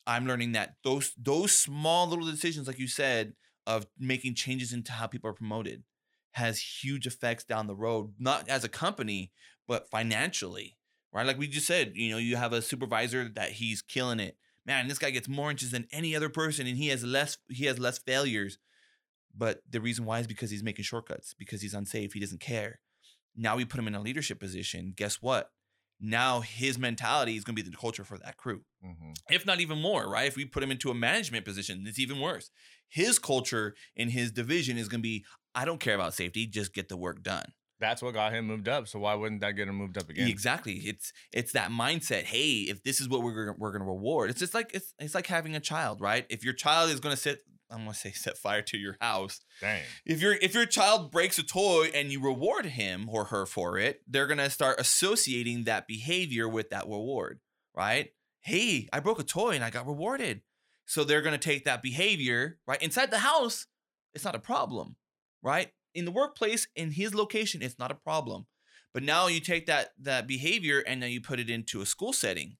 I'm 0.08 0.26
learning 0.26 0.50
that 0.52 0.74
those 0.82 1.12
those 1.16 1.56
small 1.56 2.08
little 2.08 2.26
decisions, 2.26 2.66
like 2.66 2.80
you 2.80 2.88
said, 2.88 3.34
of 3.64 3.86
making 3.96 4.34
changes 4.34 4.72
into 4.72 4.90
how 4.90 5.06
people 5.06 5.30
are 5.30 5.34
promoted 5.34 5.84
has 6.32 6.60
huge 6.82 7.06
effects 7.06 7.44
down 7.44 7.68
the 7.68 7.76
road, 7.76 8.12
not 8.18 8.48
as 8.48 8.64
a 8.64 8.68
company, 8.68 9.30
but 9.68 9.88
financially, 9.88 10.78
right? 11.12 11.28
Like 11.28 11.38
we 11.38 11.46
just 11.46 11.68
said, 11.68 11.92
you 11.94 12.10
know, 12.10 12.18
you 12.18 12.34
have 12.34 12.52
a 12.52 12.60
supervisor 12.60 13.28
that 13.36 13.52
he's 13.52 13.82
killing 13.82 14.18
it. 14.18 14.36
Man, 14.66 14.88
this 14.88 14.98
guy 14.98 15.10
gets 15.10 15.28
more 15.28 15.50
inches 15.50 15.70
than 15.70 15.86
any 15.90 16.14
other 16.14 16.28
person 16.28 16.66
and 16.66 16.76
he 16.76 16.88
has 16.88 17.04
less 17.04 17.38
he 17.48 17.64
has 17.66 17.78
less 17.78 17.98
failures. 17.98 18.58
But 19.36 19.60
the 19.68 19.80
reason 19.80 20.04
why 20.04 20.18
is 20.20 20.26
because 20.26 20.50
he's 20.50 20.62
making 20.62 20.84
shortcuts, 20.84 21.34
because 21.38 21.62
he's 21.62 21.74
unsafe, 21.74 22.12
he 22.12 22.20
doesn't 22.20 22.40
care. 22.40 22.80
Now 23.36 23.56
we 23.56 23.64
put 23.64 23.78
him 23.78 23.86
in 23.86 23.94
a 23.94 24.00
leadership 24.00 24.40
position. 24.40 24.92
Guess 24.94 25.22
what? 25.22 25.50
Now 26.00 26.40
his 26.40 26.78
mentality 26.78 27.36
is 27.36 27.44
going 27.44 27.54
to 27.56 27.62
be 27.62 27.68
the 27.68 27.76
culture 27.76 28.04
for 28.04 28.18
that 28.18 28.36
crew 28.38 28.64
Mhm. 28.84 29.14
if 29.28 29.44
not 29.44 29.60
even 29.60 29.78
more, 29.80 30.08
right? 30.08 30.26
If 30.26 30.36
we 30.36 30.46
put 30.46 30.62
him 30.62 30.70
into 30.70 30.90
a 30.90 30.94
management 30.94 31.44
position, 31.44 31.86
it's 31.86 31.98
even 31.98 32.20
worse. 32.20 32.50
His 32.88 33.18
culture 33.18 33.76
in 33.94 34.08
his 34.10 34.32
division 34.32 34.78
is 34.78 34.88
going 34.88 35.00
to 35.00 35.08
be 35.08 35.24
I 35.54 35.64
don't 35.64 35.80
care 35.80 35.94
about 35.94 36.14
safety, 36.14 36.46
just 36.46 36.72
get 36.72 36.88
the 36.88 36.96
work 36.96 37.22
done. 37.22 37.52
That's 37.80 38.02
what 38.02 38.14
got 38.14 38.32
him 38.32 38.46
moved 38.46 38.68
up. 38.68 38.86
So 38.88 38.98
why 38.98 39.14
wouldn't 39.14 39.40
that 39.40 39.52
get 39.52 39.66
him 39.68 39.76
moved 39.76 39.96
up 39.98 40.08
again? 40.10 40.28
Exactly. 40.28 40.74
It's 40.74 41.12
it's 41.32 41.52
that 41.52 41.70
mindset. 41.70 42.24
Hey, 42.24 42.60
if 42.68 42.82
this 42.82 43.00
is 43.00 43.08
what 43.08 43.22
we're 43.22 43.46
gonna- 43.46 43.56
we're 43.58 43.72
to 43.80 43.86
reward. 43.86 44.30
It's 44.30 44.38
just 44.40 44.54
like 44.54 44.70
it's 44.74 44.92
it's 44.98 45.14
like 45.14 45.26
having 45.26 45.56
a 45.56 45.60
child, 45.60 46.00
right? 46.00 46.26
If 46.28 46.44
your 46.44 46.52
child 46.54 46.90
is 46.90 47.00
going 47.00 47.14
to 47.16 47.20
set 47.20 47.38
I'm 47.72 47.82
to 47.92 47.94
say 47.94 48.10
set 48.10 48.36
fire 48.36 48.62
to 48.62 48.76
your 48.76 48.96
house. 49.00 49.40
Dang. 49.60 49.82
If 50.04 50.20
your 50.20 50.32
if 50.34 50.54
your 50.54 50.66
child 50.66 51.10
breaks 51.12 51.38
a 51.38 51.42
toy 51.44 51.90
and 51.94 52.10
you 52.10 52.20
reward 52.20 52.66
him 52.66 53.08
or 53.08 53.26
her 53.26 53.46
for 53.46 53.78
it, 53.78 54.02
they're 54.08 54.26
to 54.38 54.50
start 54.50 54.80
associating 54.80 55.64
that 55.64 55.86
behavior 55.86 56.48
with 56.48 56.70
that 56.70 56.84
reward, 56.88 57.40
right? 57.74 58.10
Hey, 58.40 58.88
I 58.92 59.00
broke 59.00 59.20
a 59.20 59.24
toy 59.24 59.50
and 59.52 59.62
I 59.64 59.70
got 59.70 59.86
rewarded. 59.86 60.42
So 60.86 61.04
they're 61.04 61.22
to 61.32 61.38
take 61.38 61.64
that 61.66 61.82
behavior, 61.82 62.58
right? 62.66 62.82
Inside 62.82 63.12
the 63.12 63.18
house, 63.18 63.66
it's 64.14 64.24
not 64.24 64.34
a 64.34 64.40
problem, 64.40 64.96
right? 65.40 65.70
In 65.94 66.04
the 66.04 66.10
workplace, 66.10 66.66
in 66.76 66.92
his 66.92 67.14
location, 67.14 67.62
it's 67.62 67.78
not 67.78 67.90
a 67.90 67.96
problem. 67.96 68.46
But 68.92 69.02
now 69.02 69.28
you 69.28 69.40
take 69.40 69.66
that 69.66 69.90
that 70.00 70.26
behavior 70.26 70.80
and 70.80 71.02
then 71.02 71.10
you 71.10 71.20
put 71.20 71.40
it 71.40 71.50
into 71.50 71.80
a 71.80 71.86
school 71.86 72.12
setting. 72.12 72.56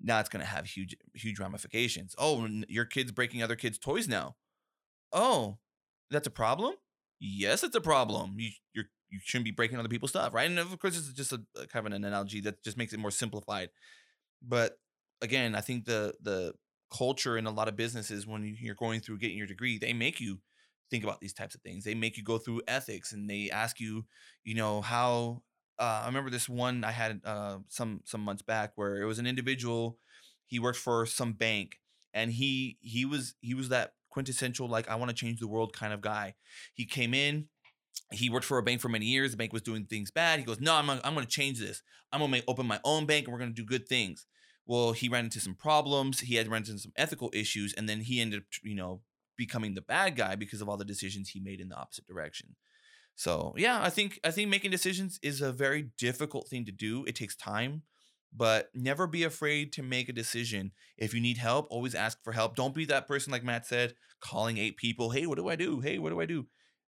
Now 0.00 0.20
it's 0.20 0.28
going 0.28 0.44
to 0.44 0.50
have 0.50 0.66
huge 0.66 0.96
huge 1.14 1.38
ramifications. 1.38 2.14
Oh, 2.18 2.46
your 2.68 2.84
kid's 2.84 3.12
breaking 3.12 3.42
other 3.42 3.56
kids' 3.56 3.78
toys 3.78 4.08
now. 4.08 4.36
Oh, 5.12 5.58
that's 6.10 6.26
a 6.26 6.30
problem? 6.30 6.74
Yes, 7.20 7.62
it's 7.62 7.76
a 7.76 7.80
problem. 7.80 8.34
You 8.38 8.50
you're, 8.72 8.86
you 9.10 9.20
shouldn't 9.22 9.44
be 9.44 9.50
breaking 9.50 9.78
other 9.78 9.88
people's 9.88 10.10
stuff, 10.10 10.34
right? 10.34 10.48
And 10.48 10.58
of 10.58 10.78
course, 10.78 10.96
it's 10.96 11.12
just 11.12 11.32
a, 11.32 11.42
a 11.56 11.66
kind 11.66 11.86
of 11.86 11.92
an 11.92 12.04
analogy 12.04 12.40
that 12.42 12.62
just 12.62 12.76
makes 12.76 12.92
it 12.92 12.98
more 12.98 13.10
simplified. 13.10 13.70
But 14.42 14.78
again, 15.22 15.54
I 15.54 15.60
think 15.60 15.84
the 15.84 16.14
the 16.20 16.54
culture 16.96 17.36
in 17.36 17.46
a 17.46 17.50
lot 17.50 17.68
of 17.68 17.76
businesses 17.76 18.26
when 18.26 18.56
you're 18.60 18.74
going 18.74 19.00
through 19.00 19.18
getting 19.18 19.38
your 19.38 19.46
degree, 19.46 19.78
they 19.78 19.92
make 19.92 20.20
you 20.20 20.40
think 20.94 21.04
about 21.04 21.20
these 21.20 21.32
types 21.32 21.56
of 21.56 21.60
things. 21.62 21.82
They 21.82 21.96
make 21.96 22.16
you 22.16 22.22
go 22.22 22.38
through 22.38 22.62
ethics, 22.68 23.12
and 23.12 23.28
they 23.28 23.50
ask 23.50 23.80
you, 23.80 24.04
you 24.44 24.54
know, 24.54 24.80
how. 24.80 25.42
Uh, 25.76 26.02
I 26.04 26.06
remember 26.06 26.30
this 26.30 26.48
one 26.48 26.84
I 26.84 26.92
had 26.92 27.20
uh, 27.24 27.58
some 27.68 28.00
some 28.04 28.20
months 28.20 28.42
back 28.42 28.72
where 28.76 29.02
it 29.02 29.06
was 29.06 29.18
an 29.18 29.26
individual. 29.26 29.98
He 30.46 30.60
worked 30.60 30.78
for 30.78 31.04
some 31.04 31.32
bank, 31.32 31.80
and 32.12 32.30
he 32.30 32.78
he 32.80 33.04
was 33.04 33.34
he 33.40 33.54
was 33.54 33.70
that 33.70 33.94
quintessential 34.08 34.68
like 34.68 34.88
I 34.88 34.94
want 34.94 35.10
to 35.10 35.16
change 35.16 35.40
the 35.40 35.48
world 35.48 35.72
kind 35.72 35.92
of 35.92 36.00
guy. 36.00 36.34
He 36.74 36.86
came 36.86 37.12
in, 37.12 37.48
he 38.12 38.30
worked 38.30 38.46
for 38.46 38.58
a 38.58 38.62
bank 38.62 38.80
for 38.80 38.88
many 38.88 39.06
years. 39.06 39.32
The 39.32 39.36
bank 39.36 39.52
was 39.52 39.62
doing 39.62 39.84
things 39.86 40.12
bad. 40.12 40.38
He 40.38 40.44
goes, 40.44 40.60
"No, 40.60 40.74
I'm 40.74 40.86
gonna, 40.86 41.00
I'm 41.02 41.14
going 41.14 41.26
to 41.26 41.32
change 41.32 41.58
this. 41.58 41.82
I'm 42.12 42.20
going 42.20 42.32
to 42.32 42.44
open 42.46 42.66
my 42.66 42.78
own 42.84 43.06
bank, 43.06 43.26
and 43.26 43.32
we're 43.32 43.40
going 43.40 43.54
to 43.54 43.62
do 43.62 43.66
good 43.66 43.88
things." 43.88 44.26
Well, 44.66 44.92
he 44.92 45.08
ran 45.08 45.24
into 45.24 45.40
some 45.40 45.56
problems. 45.56 46.20
He 46.20 46.36
had 46.36 46.48
run 46.48 46.62
into 46.62 46.78
some 46.78 46.92
ethical 46.96 47.30
issues, 47.34 47.74
and 47.74 47.88
then 47.88 48.00
he 48.00 48.20
ended 48.20 48.40
up, 48.40 48.44
you 48.62 48.74
know, 48.74 49.02
becoming 49.36 49.74
the 49.74 49.82
bad 49.82 50.16
guy 50.16 50.34
because 50.34 50.60
of 50.60 50.68
all 50.68 50.76
the 50.76 50.84
decisions 50.84 51.30
he 51.30 51.40
made 51.40 51.60
in 51.60 51.68
the 51.68 51.76
opposite 51.76 52.06
direction. 52.06 52.56
So 53.16 53.54
yeah, 53.56 53.80
I 53.82 53.90
think 53.90 54.18
I 54.24 54.30
think 54.30 54.48
making 54.50 54.70
decisions 54.70 55.18
is 55.22 55.40
a 55.40 55.52
very 55.52 55.90
difficult 55.98 56.48
thing 56.48 56.64
to 56.64 56.72
do. 56.72 57.04
It 57.06 57.14
takes 57.14 57.36
time, 57.36 57.82
but 58.36 58.70
never 58.74 59.06
be 59.06 59.22
afraid 59.22 59.72
to 59.74 59.82
make 59.82 60.08
a 60.08 60.12
decision. 60.12 60.72
If 60.98 61.14
you 61.14 61.20
need 61.20 61.38
help, 61.38 61.68
always 61.70 61.94
ask 61.94 62.22
for 62.24 62.32
help. 62.32 62.56
Don't 62.56 62.74
be 62.74 62.84
that 62.86 63.06
person 63.06 63.30
like 63.32 63.44
Matt 63.44 63.66
said, 63.66 63.94
calling 64.20 64.58
eight 64.58 64.76
people, 64.76 65.10
"Hey, 65.10 65.26
what 65.26 65.38
do 65.38 65.48
I 65.48 65.56
do? 65.56 65.80
Hey, 65.80 65.98
what 65.98 66.10
do 66.10 66.20
I 66.20 66.26
do?" 66.26 66.46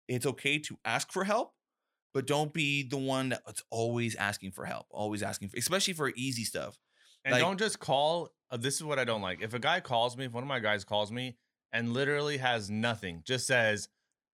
It's 0.09 0.27
okay 0.27 0.59
to 0.61 0.79
ask 0.85 1.13
for 1.13 1.23
help, 1.25 1.55
but 2.13 2.27
don't 2.27 2.53
be 2.53 2.83
the 2.83 2.97
one 2.97 3.29
that's 3.29 3.63
always 3.71 4.17
asking 4.17 4.53
for 4.53 4.65
help, 4.65 4.87
always 4.91 5.23
asking 5.23 5.51
for, 5.51 5.57
especially 5.59 5.95
for 5.95 6.13
easy 6.17 6.45
stuff. 6.45 6.79
And 7.25 7.33
Like- 7.33 7.43
don't 7.43 7.59
just 7.59 7.79
call. 7.79 8.31
Uh, 8.51 8.57
this 8.57 8.77
is 8.77 8.83
what 8.83 8.99
I 8.99 9.05
don't 9.05 9.21
like. 9.21 9.43
If 9.43 9.53
a 9.55 9.59
guy 9.59 9.81
calls 9.81 10.17
me, 10.17 10.25
if 10.25 10.33
one 10.33 10.43
of 10.43 10.49
my 10.49 10.59
guys 10.61 10.83
calls 10.83 11.13
me 11.13 11.37
and 11.73 11.93
literally 11.93 12.39
has 12.39 12.71
nothing, 12.71 13.23
just 13.25 13.47
says, 13.47 13.89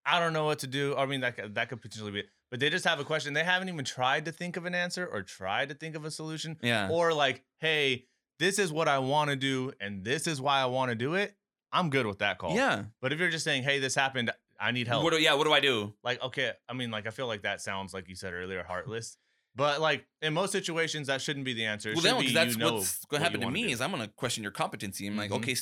"I 0.04 0.20
don't 0.20 0.32
know 0.32 0.44
what 0.44 0.58
to 0.60 0.66
do." 0.66 0.94
I 0.96 1.06
mean, 1.06 1.20
that 1.20 1.36
could- 1.36 1.54
that 1.54 1.68
could 1.68 1.80
potentially 1.82 2.12
be. 2.12 2.20
it. 2.20 2.26
But 2.50 2.60
they 2.60 2.70
just 2.70 2.84
have 2.84 3.00
a 3.00 3.04
question. 3.04 3.32
They 3.34 3.42
haven't 3.44 3.68
even 3.68 3.84
tried 3.84 4.26
to 4.26 4.32
think 4.32 4.56
of 4.56 4.64
an 4.64 4.74
answer 4.74 5.06
or 5.06 5.22
tried 5.22 5.70
to 5.70 5.74
think 5.74 5.96
of 5.96 6.04
a 6.04 6.10
solution, 6.10 6.56
Yeah. 6.62 6.88
or 6.90 7.12
like, 7.12 7.42
"Hey, 7.58 8.06
this 8.38 8.58
is 8.58 8.70
what 8.72 8.86
I 8.88 8.98
want 8.98 9.30
to 9.30 9.36
do, 9.36 9.72
and 9.80 10.04
this 10.04 10.26
is 10.26 10.40
why 10.40 10.60
I 10.60 10.66
want 10.66 10.90
to 10.90 10.94
do 10.94 11.14
it." 11.14 11.36
I'm 11.72 11.90
good 11.90 12.06
with 12.06 12.20
that 12.20 12.38
call. 12.38 12.54
Yeah. 12.54 12.84
But 13.00 13.12
if 13.12 13.18
you're 13.18 13.30
just 13.30 13.44
saying, 13.44 13.64
"Hey, 13.64 13.80
this 13.80 13.94
happened. 13.96 14.30
I 14.60 14.70
need 14.70 14.86
help," 14.86 15.02
What 15.02 15.12
do, 15.12 15.18
yeah, 15.20 15.34
what 15.34 15.44
do 15.44 15.52
I 15.52 15.58
do? 15.58 15.94
like 16.04 16.22
okay 16.22 16.52
i 16.68 16.72
mean 16.72 16.90
like 16.92 17.08
i 17.08 17.10
feel 17.10 17.26
like 17.26 17.42
that 17.42 17.60
sounds 17.60 17.92
like 17.92 18.08
you 18.08 18.14
said 18.14 18.32
earlier 18.32 18.62
heartless 18.62 19.18
but 19.56 19.80
like 19.80 20.06
in 20.22 20.32
most 20.32 20.52
situations 20.52 21.08
that 21.08 21.20
shouldn't 21.20 21.44
be 21.44 21.52
the 21.54 21.64
answer 21.64 21.90
It 21.90 21.96
well, 21.96 22.02
then, 22.04 22.18
because 22.18 22.34
that's 22.34 22.52
you 22.54 22.58
know 22.60 22.74
what's 22.74 23.04
going 23.06 23.20
to 23.20 23.24
happen 23.24 23.40
to 23.40 23.50
me 23.50 23.64
do. 23.64 23.68
is 23.70 23.80
I'm 23.80 23.90
going 23.90 24.02
to 24.02 24.08
question 24.08 24.44
your 24.44 24.52
competency. 24.52 25.08
I'm 25.08 25.16
like, 25.16 25.30
Mhm. 25.32 25.36
okay, 25.38 25.56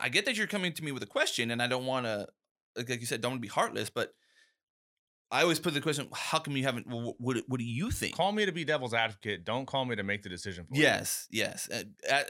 I 0.00 0.08
get 0.08 0.24
that 0.26 0.36
you're 0.36 0.46
coming 0.46 0.72
to 0.72 0.84
me 0.84 0.92
with 0.92 1.02
a 1.02 1.06
question, 1.06 1.50
and 1.50 1.62
I 1.62 1.66
don't 1.66 1.86
want 1.86 2.06
to, 2.06 2.26
like, 2.76 2.88
like 2.90 3.00
you 3.00 3.06
said, 3.06 3.20
don't 3.20 3.32
want 3.32 3.40
to 3.42 3.46
be 3.46 3.52
heartless, 3.52 3.90
but 3.90 4.12
I 5.30 5.42
always 5.42 5.58
put 5.58 5.74
the 5.74 5.80
question, 5.80 6.08
how 6.12 6.38
come 6.38 6.56
you 6.56 6.62
haven't? 6.62 6.86
wh- 6.86 7.10
wh- 7.16 7.20
What, 7.20 7.36
what 7.48 7.58
do 7.58 7.64
you 7.64 7.90
think? 7.90 8.14
call 8.14 8.30
me 8.32 8.46
to 8.46 8.52
be 8.52 8.64
devil's 8.64 8.94
advocate 8.94 9.44
don't 9.44 9.66
call 9.66 9.84
me 9.84 9.96
to 9.96 10.02
make 10.04 10.22
the 10.22 10.28
decision 10.28 10.64
for 10.66 10.76
you. 10.76 10.82
Yes, 10.82 11.26
yes. 11.30 11.68
Uh, 11.68 11.82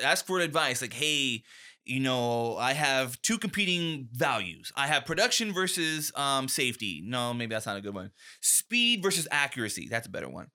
ask 0.02 0.24
for 0.26 0.40
advice. 0.40 0.80
Like, 0.80 0.94
hey, 0.94 1.42
you 1.84 2.00
know, 2.00 2.56
I 2.56 2.72
have 2.72 3.20
two 3.20 3.36
competing 3.38 4.08
values. 4.12 4.72
I 4.76 4.86
have 4.86 5.04
production 5.04 5.52
versus 5.52 6.10
um, 6.16 6.48
safety. 6.48 7.02
No, 7.04 7.34
maybe 7.34 7.54
that's 7.54 7.66
not 7.66 7.76
a 7.76 7.80
good 7.82 7.94
one. 7.94 8.12
Speed 8.40 9.02
versus 9.02 9.28
accuracy. 9.30 9.88
That's 9.90 10.06
a 10.06 10.10
better 10.10 10.28
one. 10.28 10.48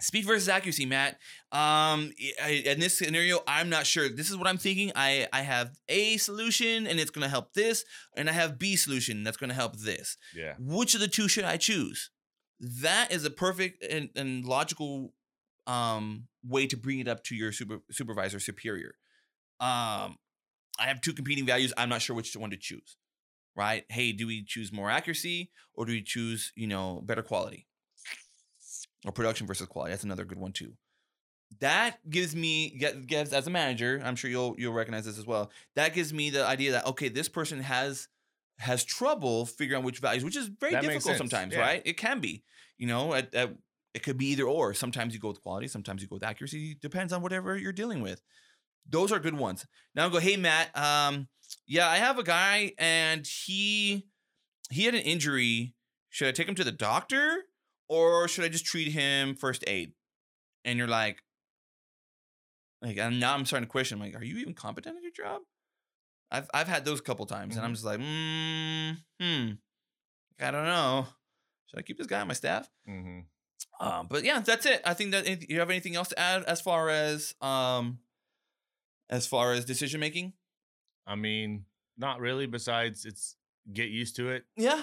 Speed 0.00 0.24
versus 0.24 0.48
accuracy, 0.48 0.86
Matt. 0.86 1.18
Um, 1.52 2.12
in 2.48 2.80
this 2.80 2.98
scenario, 2.98 3.40
I'm 3.46 3.68
not 3.68 3.86
sure. 3.86 4.08
This 4.08 4.28
is 4.28 4.36
what 4.36 4.46
I'm 4.46 4.58
thinking. 4.58 4.92
I 4.94 5.28
I 5.32 5.42
have 5.42 5.70
A 5.88 6.16
solution 6.16 6.86
and 6.86 6.98
it's 6.98 7.10
going 7.10 7.22
to 7.22 7.28
help 7.28 7.54
this, 7.54 7.84
and 8.16 8.28
I 8.28 8.32
have 8.32 8.58
B 8.58 8.76
solution 8.76 9.22
that's 9.22 9.36
going 9.36 9.50
to 9.50 9.54
help 9.54 9.76
this 9.76 10.16
yeah 10.34 10.54
which 10.58 10.94
of 10.94 11.00
the 11.00 11.08
two 11.08 11.28
should 11.28 11.44
I 11.44 11.56
choose? 11.56 12.10
That 12.60 13.12
is 13.12 13.24
a 13.24 13.30
perfect 13.30 13.84
and, 13.84 14.10
and 14.16 14.44
logical 14.44 15.12
um, 15.66 16.28
way 16.46 16.66
to 16.66 16.76
bring 16.76 16.98
it 16.98 17.08
up 17.08 17.24
to 17.24 17.34
your 17.34 17.52
super, 17.52 17.80
supervisor 17.90 18.40
superior. 18.40 18.94
Um, 19.60 20.16
I 20.78 20.86
have 20.86 21.00
two 21.00 21.12
competing 21.12 21.46
values. 21.46 21.72
I'm 21.76 21.88
not 21.88 22.02
sure 22.02 22.16
which 22.16 22.34
one 22.36 22.50
to 22.50 22.56
choose. 22.56 22.96
Right? 23.56 23.84
Hey, 23.88 24.12
do 24.12 24.26
we 24.26 24.44
choose 24.44 24.72
more 24.72 24.90
accuracy 24.90 25.50
or 25.74 25.84
do 25.86 25.92
we 25.92 26.02
choose 26.02 26.52
you 26.56 26.66
know 26.66 27.00
better 27.04 27.22
quality 27.22 27.66
or 29.04 29.12
production 29.12 29.46
versus 29.46 29.66
quality? 29.66 29.92
That's 29.92 30.04
another 30.04 30.24
good 30.24 30.38
one 30.38 30.52
too. 30.52 30.72
That 31.60 31.98
gives 32.08 32.34
me 32.34 32.78
gives 33.06 33.32
as 33.32 33.46
a 33.46 33.50
manager. 33.50 34.02
I'm 34.04 34.16
sure 34.16 34.30
you'll 34.30 34.54
you'll 34.58 34.72
recognize 34.72 35.04
this 35.04 35.18
as 35.18 35.26
well. 35.26 35.50
That 35.76 35.94
gives 35.94 36.12
me 36.12 36.30
the 36.30 36.44
idea 36.44 36.72
that 36.72 36.86
okay, 36.86 37.08
this 37.08 37.28
person 37.28 37.60
has 37.60 38.08
has 38.58 38.84
trouble 38.84 39.46
figuring 39.46 39.80
out 39.80 39.84
which 39.84 39.98
values, 39.98 40.24
which 40.24 40.36
is 40.36 40.46
very 40.46 40.72
That 40.72 40.82
difficult 40.82 41.16
sometimes, 41.16 41.54
yeah. 41.54 41.60
right? 41.60 41.82
It 41.84 41.96
can 41.96 42.20
be, 42.20 42.44
you 42.78 42.86
know, 42.86 43.14
at, 43.14 43.34
at, 43.34 43.54
it 43.94 44.02
could 44.02 44.16
be 44.16 44.26
either 44.26 44.44
or. 44.44 44.74
Sometimes 44.74 45.14
you 45.14 45.20
go 45.20 45.28
with 45.28 45.42
quality, 45.42 45.68
sometimes 45.68 46.02
you 46.02 46.08
go 46.08 46.16
with 46.16 46.24
accuracy. 46.24 46.76
Depends 46.80 47.12
on 47.12 47.22
whatever 47.22 47.56
you're 47.56 47.72
dealing 47.72 48.00
with. 48.00 48.20
Those 48.88 49.12
are 49.12 49.18
good 49.18 49.36
ones. 49.36 49.66
Now 49.94 50.06
I 50.06 50.08
go, 50.10 50.18
hey 50.18 50.36
Matt, 50.36 50.76
um, 50.76 51.28
yeah, 51.66 51.88
I 51.88 51.96
have 51.96 52.18
a 52.18 52.22
guy 52.22 52.72
and 52.78 53.26
he 53.26 54.06
he 54.70 54.84
had 54.84 54.94
an 54.94 55.02
injury. 55.02 55.74
Should 56.10 56.28
I 56.28 56.32
take 56.32 56.48
him 56.48 56.54
to 56.56 56.64
the 56.64 56.72
doctor 56.72 57.44
or 57.88 58.28
should 58.28 58.44
I 58.44 58.48
just 58.48 58.64
treat 58.66 58.88
him 58.92 59.34
first 59.34 59.64
aid? 59.66 59.92
And 60.64 60.78
you're 60.78 60.88
like, 60.88 61.22
like, 62.82 62.96
and 62.98 63.18
now 63.20 63.34
I'm 63.34 63.46
starting 63.46 63.66
to 63.66 63.70
question. 63.70 63.98
I'm 64.00 64.04
like, 64.12 64.20
are 64.20 64.24
you 64.24 64.38
even 64.38 64.54
competent 64.54 64.96
at 64.96 65.02
your 65.02 65.12
job? 65.12 65.42
I've 66.30 66.48
I've 66.52 66.68
had 66.68 66.84
those 66.84 67.00
a 67.00 67.02
couple 67.02 67.26
times, 67.26 67.56
and 67.56 67.64
I'm 67.64 67.72
Mhm. 67.72 67.74
just 67.74 67.84
like, 67.84 68.00
mm, 68.00 68.96
hmm, 69.20 70.44
I 70.44 70.50
don't 70.50 70.64
know. 70.66 71.06
Should 71.66 71.78
I 71.78 71.82
keep 71.82 71.98
this 71.98 72.06
guy 72.06 72.20
on 72.20 72.28
my 72.28 72.34
staff? 72.34 72.68
Mm-hmm. 72.88 73.20
Um, 73.86 74.06
but 74.08 74.24
yeah, 74.24 74.40
that's 74.40 74.66
it. 74.66 74.82
I 74.84 74.94
think 74.94 75.12
that 75.12 75.48
you 75.50 75.58
have 75.60 75.70
anything 75.70 75.96
else 75.96 76.08
to 76.08 76.18
add 76.18 76.44
as 76.44 76.60
far 76.60 76.88
as 76.90 77.34
um, 77.40 77.98
as 79.10 79.26
far 79.26 79.52
as 79.52 79.64
decision 79.64 80.00
making? 80.00 80.32
i 81.06 81.14
mean 81.14 81.66
not 81.98 82.18
really 82.18 82.46
besides 82.46 83.04
it's 83.04 83.36
get 83.70 83.90
used 83.90 84.16
to 84.16 84.30
it 84.30 84.46
Yeah, 84.56 84.82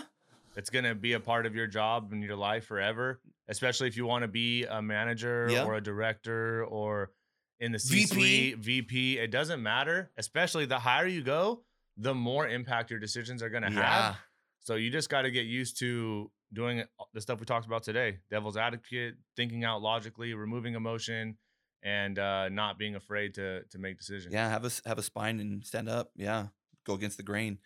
it's 0.56 0.70
going 0.70 0.86
to 0.86 0.96
be 0.96 1.14
a 1.14 1.20
part 1.20 1.46
of 1.46 1.56
your 1.56 1.68
job 1.68 2.12
and 2.12 2.24
your 2.24 2.36
life 2.36 2.66
forever 2.66 3.20
especially 3.48 3.88
if 3.88 3.98
you 3.98 4.06
want 4.06 4.22
to 4.24 4.28
be 4.28 4.66
a 4.66 4.82
manager 4.82 5.48
Yeah. 5.50 5.66
or 5.66 5.76
a 5.76 5.82
director 5.82 6.64
or 6.66 7.12
in 7.60 7.72
the 7.72 7.78
VP. 7.78 8.06
c-suite 8.06 8.58
vp 8.60 9.18
it 9.20 9.32
doesn't 9.32 9.62
matter 9.62 10.12
especially 10.18 10.66
the 10.66 10.80
higher 10.80 11.08
you 11.08 11.22
go 11.24 11.64
the 11.98 12.14
more 12.16 12.48
impact 12.48 12.90
your 12.90 13.00
decisions 13.00 13.44
are 13.44 13.50
going 13.50 13.64
to 13.64 13.72
have 13.72 14.18
So 14.62 14.76
you 14.76 14.90
just 14.92 15.10
got 15.10 15.24
to 15.24 15.32
get 15.32 15.46
used 15.46 15.80
to 15.80 16.32
doing 16.54 16.84
the 17.14 17.22
stuff 17.22 17.40
we 17.40 17.46
talked 17.46 17.66
about 17.66 17.82
today: 17.84 18.20
devil's 18.30 18.58
advocate, 18.58 19.16
thinking 19.36 19.64
out 19.64 19.82
logically, 19.82 20.34
removing 20.36 20.76
emotion, 20.76 21.38
and 21.82 22.20
uh, 22.20 22.48
not 22.50 22.78
being 22.78 22.96
afraid 22.96 23.34
to 23.36 23.64
to 23.72 23.78
make 23.80 23.98
decisions. 23.98 24.32
yeah. 24.34 24.48
Have 24.50 24.64
a 24.66 24.72
have 24.86 25.00
a 25.00 25.04
spine 25.04 25.40
and 25.40 25.66
stand 25.66 25.90
up. 25.90 26.12
Yeah, 26.16 26.48
go 26.86 26.94
against 26.94 27.18
the 27.18 27.24
grain. 27.24 27.58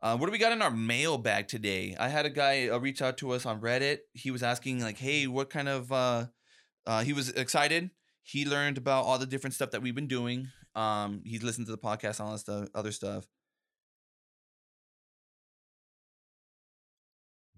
Uh, 0.00 0.16
what 0.16 0.26
do 0.26 0.32
we 0.32 0.38
got 0.38 0.52
in 0.52 0.62
our 0.62 0.70
mailbag 0.70 1.48
today? 1.48 1.96
I 1.98 2.08
had 2.08 2.24
a 2.24 2.30
guy 2.30 2.68
uh, 2.68 2.78
reach 2.78 3.02
out 3.02 3.18
to 3.18 3.32
us 3.32 3.44
on 3.44 3.60
Reddit. 3.60 3.98
He 4.12 4.30
was 4.30 4.42
asking 4.42 4.80
like, 4.80 4.98
"Hey, 4.98 5.26
what 5.26 5.50
kind 5.50 5.68
of?" 5.68 5.90
Uh, 5.90 6.26
uh, 6.86 7.02
he 7.02 7.12
was 7.12 7.30
excited. 7.30 7.90
He 8.22 8.44
learned 8.44 8.78
about 8.78 9.04
all 9.04 9.18
the 9.18 9.26
different 9.26 9.54
stuff 9.54 9.72
that 9.72 9.82
we've 9.82 9.94
been 9.94 10.06
doing. 10.06 10.48
Um, 10.74 11.22
he's 11.24 11.42
listened 11.42 11.66
to 11.66 11.72
the 11.72 11.78
podcast, 11.78 12.20
and 12.20 12.26
all 12.28 12.32
that 12.32 12.38
stuff, 12.38 12.68
other 12.74 12.92
stuff. 12.92 13.26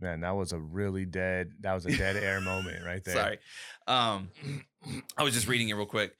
Man, 0.00 0.20
that 0.20 0.34
was 0.34 0.52
a 0.52 0.58
really 0.58 1.04
dead. 1.04 1.52
That 1.60 1.74
was 1.74 1.84
a 1.84 1.94
dead 1.94 2.16
air 2.16 2.40
moment 2.40 2.82
right 2.86 3.04
there. 3.04 3.14
Sorry. 3.14 3.38
Um, 3.86 4.30
I 5.16 5.24
was 5.24 5.34
just 5.34 5.46
reading 5.46 5.68
it 5.68 5.74
real 5.74 5.84
quick. 5.84 6.14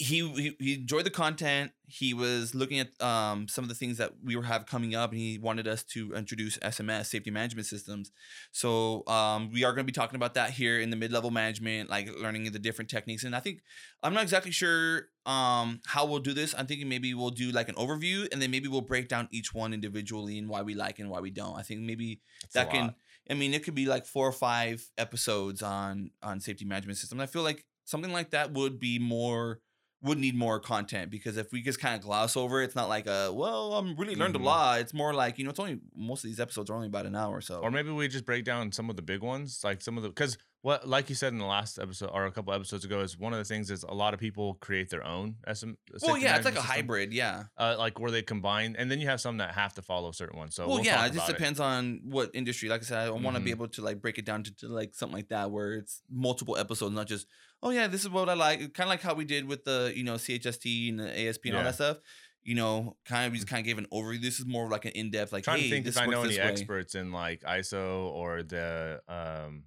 He, 0.00 0.28
he 0.28 0.56
he 0.60 0.74
enjoyed 0.74 1.04
the 1.04 1.10
content. 1.10 1.72
He 1.88 2.14
was 2.14 2.54
looking 2.54 2.78
at 2.78 2.88
um 3.02 3.48
some 3.48 3.64
of 3.64 3.68
the 3.68 3.74
things 3.74 3.98
that 3.98 4.12
we 4.22 4.40
have 4.40 4.64
coming 4.64 4.94
up, 4.94 5.10
and 5.10 5.18
he 5.18 5.38
wanted 5.38 5.66
us 5.66 5.82
to 5.94 6.14
introduce 6.14 6.56
SMS 6.58 7.06
safety 7.06 7.32
management 7.32 7.66
systems. 7.66 8.12
So 8.52 9.02
um 9.08 9.50
we 9.52 9.64
are 9.64 9.72
going 9.72 9.84
to 9.84 9.92
be 9.92 9.92
talking 9.92 10.14
about 10.14 10.34
that 10.34 10.50
here 10.50 10.78
in 10.78 10.90
the 10.90 10.96
mid 10.96 11.10
level 11.10 11.32
management, 11.32 11.90
like 11.90 12.08
learning 12.16 12.50
the 12.52 12.60
different 12.60 12.88
techniques. 12.88 13.24
And 13.24 13.34
I 13.34 13.40
think 13.40 13.62
I'm 14.02 14.14
not 14.14 14.22
exactly 14.22 14.52
sure 14.52 15.08
um 15.26 15.80
how 15.84 16.06
we'll 16.06 16.20
do 16.20 16.32
this. 16.32 16.54
I'm 16.56 16.66
thinking 16.66 16.88
maybe 16.88 17.12
we'll 17.14 17.30
do 17.30 17.50
like 17.50 17.68
an 17.68 17.74
overview, 17.74 18.28
and 18.32 18.40
then 18.40 18.52
maybe 18.52 18.68
we'll 18.68 18.82
break 18.82 19.08
down 19.08 19.28
each 19.32 19.52
one 19.52 19.74
individually 19.74 20.38
and 20.38 20.48
why 20.48 20.62
we 20.62 20.74
like 20.74 21.00
and 21.00 21.10
why 21.10 21.18
we 21.18 21.30
don't. 21.30 21.58
I 21.58 21.62
think 21.62 21.80
maybe 21.80 22.20
That's 22.42 22.54
that 22.54 22.70
can 22.70 22.82
lot. 22.82 22.94
I 23.30 23.34
mean, 23.34 23.52
it 23.52 23.62
could 23.64 23.74
be 23.74 23.86
like 23.86 24.06
four 24.06 24.26
or 24.26 24.32
five 24.32 24.88
episodes 24.96 25.62
on 25.62 26.10
on 26.22 26.40
safety 26.40 26.64
management 26.64 26.98
system. 26.98 27.20
I 27.20 27.26
feel 27.26 27.42
like 27.42 27.64
something 27.84 28.12
like 28.12 28.30
that 28.30 28.52
would 28.52 28.78
be 28.78 28.98
more 28.98 29.60
would 30.02 30.16
need 30.18 30.36
more 30.36 30.60
content 30.60 31.10
because 31.10 31.36
if 31.36 31.50
we 31.50 31.60
just 31.60 31.80
kind 31.80 31.96
of 31.96 32.02
gloss 32.02 32.36
over, 32.36 32.60
it, 32.62 32.66
it's 32.66 32.76
not 32.76 32.88
like 32.88 33.06
a 33.08 33.32
well, 33.32 33.74
I'm 33.74 33.96
really 33.96 34.14
learned 34.14 34.36
Mhm. 34.36 34.40
a 34.42 34.44
lot. 34.44 34.80
It's 34.80 34.94
more 34.94 35.12
like 35.12 35.38
you 35.38 35.44
know, 35.44 35.50
it's 35.50 35.58
only 35.58 35.80
most 35.96 36.22
of 36.24 36.30
these 36.30 36.38
episodes 36.40 36.70
are 36.70 36.74
only 36.74 36.86
about 36.86 37.06
an 37.06 37.16
hour, 37.16 37.36
or 37.36 37.40
so 37.40 37.60
Or 37.60 37.70
maybe 37.70 37.90
we 37.90 38.06
just 38.08 38.24
break 38.24 38.44
down 38.44 38.70
some 38.72 38.90
of 38.90 38.96
the 38.96 39.02
big 39.02 39.22
ones, 39.22 39.60
like 39.64 39.82
some 39.82 39.96
of 39.96 40.02
the 40.04 40.08
because 40.10 40.38
what, 40.62 40.88
like 40.88 41.08
you 41.08 41.14
said 41.14 41.32
in 41.32 41.38
the 41.38 41.44
last 41.46 41.78
episode 41.78 42.10
or 42.12 42.26
a 42.26 42.32
couple 42.32 42.52
episodes 42.52 42.84
ago, 42.84 42.98
is 43.00 43.16
one 43.16 43.32
of 43.32 43.38
the 43.38 43.44
things 43.44 43.70
is 43.70 43.84
a 43.84 43.94
lot 43.94 44.12
of 44.12 44.18
people 44.18 44.54
create 44.54 44.90
their 44.90 45.04
own 45.06 45.36
SM. 45.46 45.70
well, 46.02 46.18
yeah, 46.18 46.34
it's 46.34 46.44
like 46.44 46.54
a 46.54 46.56
system, 46.58 46.74
hybrid, 46.76 47.12
yeah. 47.12 47.44
uh, 47.56 47.76
like 47.78 48.00
where 48.00 48.10
they 48.10 48.22
combine, 48.22 48.74
and 48.76 48.90
then 48.90 49.00
you 49.00 49.06
have 49.06 49.20
some 49.20 49.36
that 49.36 49.54
have 49.54 49.72
to 49.74 49.82
follow 49.82 50.10
certain 50.10 50.36
ones. 50.36 50.56
So 50.56 50.66
well, 50.66 50.76
we'll 50.78 50.84
yeah, 50.84 51.06
it 51.06 51.12
just 51.12 51.28
depends 51.28 51.60
on 51.60 52.00
what 52.04 52.30
industry. 52.34 52.68
Like 52.68 52.80
I 52.82 52.84
said, 52.84 52.98
I 53.06 53.10
want 53.10 53.36
to 53.36 53.42
be 53.42 53.50
able 53.50 53.68
to 53.68 53.82
like 53.82 54.00
break 54.02 54.18
it 54.18 54.24
down 54.24 54.42
to, 54.44 54.54
to 54.56 54.68
like 54.68 54.94
something 54.94 55.16
like 55.16 55.28
that 55.28 55.50
where 55.52 55.74
it's 55.74 56.02
multiple 56.10 56.56
episodes, 56.56 56.92
not 56.94 57.06
just 57.06 57.26
oh 57.62 57.70
yeah, 57.70 57.86
this 57.88 58.02
is 58.02 58.08
what 58.10 58.28
I 58.28 58.34
like. 58.34 58.60
Kind 58.74 58.86
of 58.86 58.88
like 58.88 59.02
how 59.02 59.14
we 59.14 59.24
did 59.24 59.46
with 59.46 59.64
the 59.64 59.92
you 59.94 60.04
know 60.04 60.14
CHST 60.14 60.90
and 60.90 61.00
the 61.00 61.28
ASP 61.28 61.46
and 61.46 61.54
all 61.54 61.60
Yeah. 61.60 61.64
that 61.64 61.74
stuff. 61.74 61.98
You 62.42 62.54
know, 62.54 62.96
kind 63.04 63.26
of 63.26 63.32
we 63.32 63.38
just 63.38 63.48
kind 63.48 63.60
of 63.60 63.66
gave 63.66 63.78
an 63.78 63.86
overview. 63.92 64.22
This 64.22 64.38
is 64.38 64.46
more 64.46 64.68
like 64.70 64.84
an 64.86 64.92
in 64.92 65.10
depth, 65.10 65.32
like 65.32 65.44
trying 65.44 65.58
hey, 65.58 65.64
to 65.64 65.70
think 65.70 65.84
this 65.84 65.96
if 65.96 66.02
I 66.02 66.06
works 66.06 66.14
know 66.16 66.20
any 66.22 66.28
this 66.30 66.38
way. 66.38 66.44
experts 66.44 66.94
in 66.94 67.12
like 67.12 67.40
ISO 67.42 68.06
or 68.06 68.42
the 68.42 69.00
um 69.08 69.64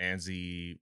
ANSI, 0.00 0.78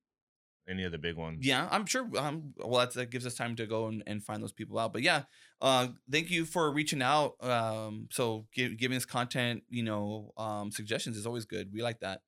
any 0.69 0.85
of 0.85 0.93
the 0.93 0.99
big 0.99 1.17
ones. 1.17 1.45
Yeah, 1.45 1.67
I'm 1.71 1.87
sure. 1.87 2.09
Um, 2.17 2.55
well, 2.59 2.81
that's, 2.81 2.95
that 2.95 3.11
gives 3.11 3.27
us 3.27 3.35
time 3.35 3.57
to 3.57 3.67
go 3.67 3.87
and, 3.89 4.03
and 4.07 4.23
find 4.23 4.43
those 4.43 4.53
people 4.53 4.79
out. 4.79 4.93
But 4.93 5.03
yeah, 5.03 5.23
uh, 5.61 5.89
thank 6.11 6.31
you 6.31 6.45
for 6.45 6.71
reaching 6.71 7.03
out. 7.03 7.35
Um, 7.43 8.09
so 8.13 8.47
give, 8.55 8.77
giving 8.77 8.97
us 8.97 9.05
content, 9.05 9.63
you 9.69 9.83
know, 9.83 10.33
um, 10.37 10.71
suggestions 10.71 11.17
is 11.17 11.27
always 11.27 11.47
good. 11.47 11.73
We 11.73 11.83
like 11.83 12.01
that. 12.01 12.21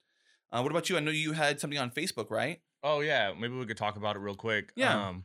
Uh, 0.51 0.63
what 0.63 0.73
about 0.73 0.89
you? 0.91 0.97
I 0.97 1.01
know 1.01 1.13
you 1.13 1.33
had 1.33 1.61
something 1.61 1.79
on 1.79 1.91
Facebook, 1.91 2.31
right? 2.31 2.61
Oh 2.83 3.01
yeah, 3.01 3.33
maybe 3.39 3.55
we 3.55 3.66
could 3.66 3.76
talk 3.76 3.97
about 3.97 4.16
it 4.16 4.20
real 4.20 4.35
quick. 4.35 4.72
Yeah. 4.76 5.09
Um, 5.09 5.24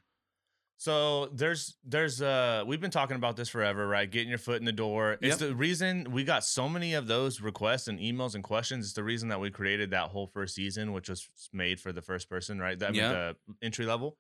so 0.77 1.27
there's 1.27 1.77
there's 1.85 2.21
uh 2.21 2.63
we've 2.67 2.81
been 2.81 2.91
talking 2.91 3.15
about 3.15 3.37
this 3.37 3.47
forever, 3.47 3.87
right? 3.87 4.09
Getting 4.11 4.27
your 4.29 4.37
foot 4.37 4.57
in 4.59 4.65
the 4.65 4.73
door. 4.73 5.13
It's 5.21 5.39
Yep. 5.39 5.49
the 5.49 5.55
reason 5.55 6.11
we 6.11 6.25
got 6.25 6.43
so 6.43 6.67
many 6.67 6.93
of 6.95 7.07
those 7.07 7.39
requests 7.39 7.87
and 7.87 7.97
emails 7.97 8.35
and 8.35 8.43
questions. 8.43 8.85
It's 8.85 8.93
the 8.93 9.03
reason 9.03 9.29
that 9.29 9.39
we 9.39 9.51
created 9.51 9.91
that 9.91 10.09
whole 10.09 10.27
first 10.27 10.53
season, 10.53 10.91
which 10.91 11.07
was 11.07 11.29
made 11.53 11.79
for 11.79 11.93
the 11.93 12.01
first 12.01 12.29
person, 12.29 12.59
right? 12.59 12.77
That 12.77 12.93
Yeah. 12.93 13.09
the 13.11 13.35
entry 13.61 13.85
level. 13.85 14.17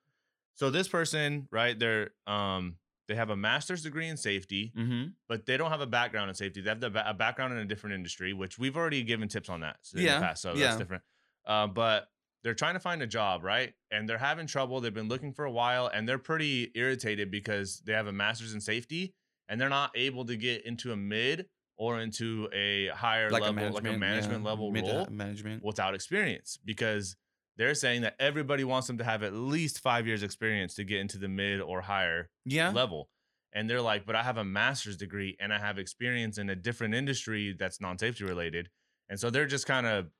So 0.53 0.69
this 0.69 0.87
person, 0.87 1.49
right? 1.51 1.77
They're 1.77 2.11
um 2.25 2.77
they 3.07 3.15
have 3.15 3.29
a 3.29 3.35
master's 3.35 3.83
degree 3.83 4.07
in 4.07 4.15
safety, 4.17 4.71
Mm-hmm. 4.75 5.09
but 5.27 5.45
they 5.45 5.57
don't 5.57 5.69
have 5.71 5.81
a 5.81 5.85
background 5.87 6.29
in 6.29 6.35
safety. 6.35 6.61
They 6.61 6.69
have 6.69 6.79
the, 6.79 6.89
ba- 6.89 7.07
a 7.07 7.13
background 7.13 7.53
in 7.53 7.59
a 7.59 7.65
different 7.65 7.95
industry, 7.95 8.33
which 8.33 8.57
we've 8.57 8.75
already 8.77 9.03
given 9.03 9.27
tips 9.27 9.49
on 9.49 9.59
that 9.59 9.75
in 9.93 10.01
Yeah, 10.03 10.15
the 10.19 10.25
past. 10.25 10.41
So 10.41 10.53
yeah. 10.55 10.67
that's 10.67 10.77
different. 10.77 11.03
Uh, 11.45 11.67
but 11.67 12.07
they're 12.45 12.53
trying 12.53 12.75
to 12.75 12.79
find 12.79 13.01
a 13.01 13.07
job, 13.07 13.43
right? 13.43 13.73
And 13.89 14.07
they're 14.07 14.19
having 14.19 14.45
trouble. 14.45 14.79
They've 14.79 14.93
been 14.93 15.07
looking 15.09 15.33
for 15.33 15.45
a 15.45 15.51
while, 15.51 15.87
and 15.87 16.07
they're 16.07 16.19
pretty 16.19 16.71
irritated 16.75 17.31
because 17.31 17.81
they 17.85 17.93
have 17.93 18.05
a 18.05 18.13
master's 18.13 18.53
in 18.53 18.61
safety, 18.61 19.15
and 19.49 19.59
they're 19.59 19.67
not 19.67 19.89
able 19.95 20.23
to 20.25 20.37
get 20.37 20.63
into 20.63 20.91
a 20.91 20.95
mid 20.95 21.47
or 21.75 21.99
into 21.99 22.47
a 22.53 22.89
higher 22.89 23.31
Like 23.31 23.41
level, 23.41 23.67
a 23.67 23.71
like 23.71 23.83
a 23.87 23.97
management 23.97 24.43
yeah, 24.43 24.49
level 24.49 24.71
mid 24.71 24.85
role 24.87 25.07
management. 25.09 25.63
without 25.63 25.95
experience 25.95 26.57
because 26.63 27.17
they're 27.57 27.73
saying 27.73 28.01
that 28.03 28.15
everybody 28.19 28.63
wants 28.63 28.85
them 28.87 28.99
to 28.99 29.03
have 29.03 29.23
at 29.23 29.33
least 29.33 29.79
five 29.79 30.05
years 30.05 30.21
experience 30.21 30.75
to 30.75 30.83
get 30.83 30.99
into 30.99 31.17
the 31.17 31.27
mid 31.27 31.59
or 31.61 31.81
higher 31.81 32.29
Yeah. 32.45 32.71
level. 32.71 33.09
And 33.53 33.67
they're 33.69 33.81
like, 33.81 34.05
but 34.05 34.15
I 34.15 34.21
have 34.23 34.37
a 34.37 34.43
master's 34.43 34.97
degree 34.97 35.35
and 35.39 35.51
I 35.53 35.57
have 35.59 35.79
experience 35.79 36.37
in 36.37 36.49
a 36.49 36.55
different 36.55 36.93
industry 36.93 37.55
that's 37.57 37.81
non 37.81 37.97
safety 37.97 38.23
related. 38.23 38.69
And 39.09 39.19
so 39.19 39.29
they're 39.29 39.45
just 39.47 39.65
kind 39.65 39.85
of 39.87 40.11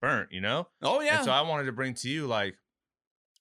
burnt, 0.00 0.32
you 0.32 0.40
know? 0.40 0.66
Oh 0.82 1.00
yeah. 1.00 1.16
And 1.16 1.24
so 1.24 1.32
I 1.32 1.42
wanted 1.42 1.64
to 1.64 1.72
bring 1.72 1.94
to 1.94 2.08
you, 2.08 2.26
like, 2.26 2.56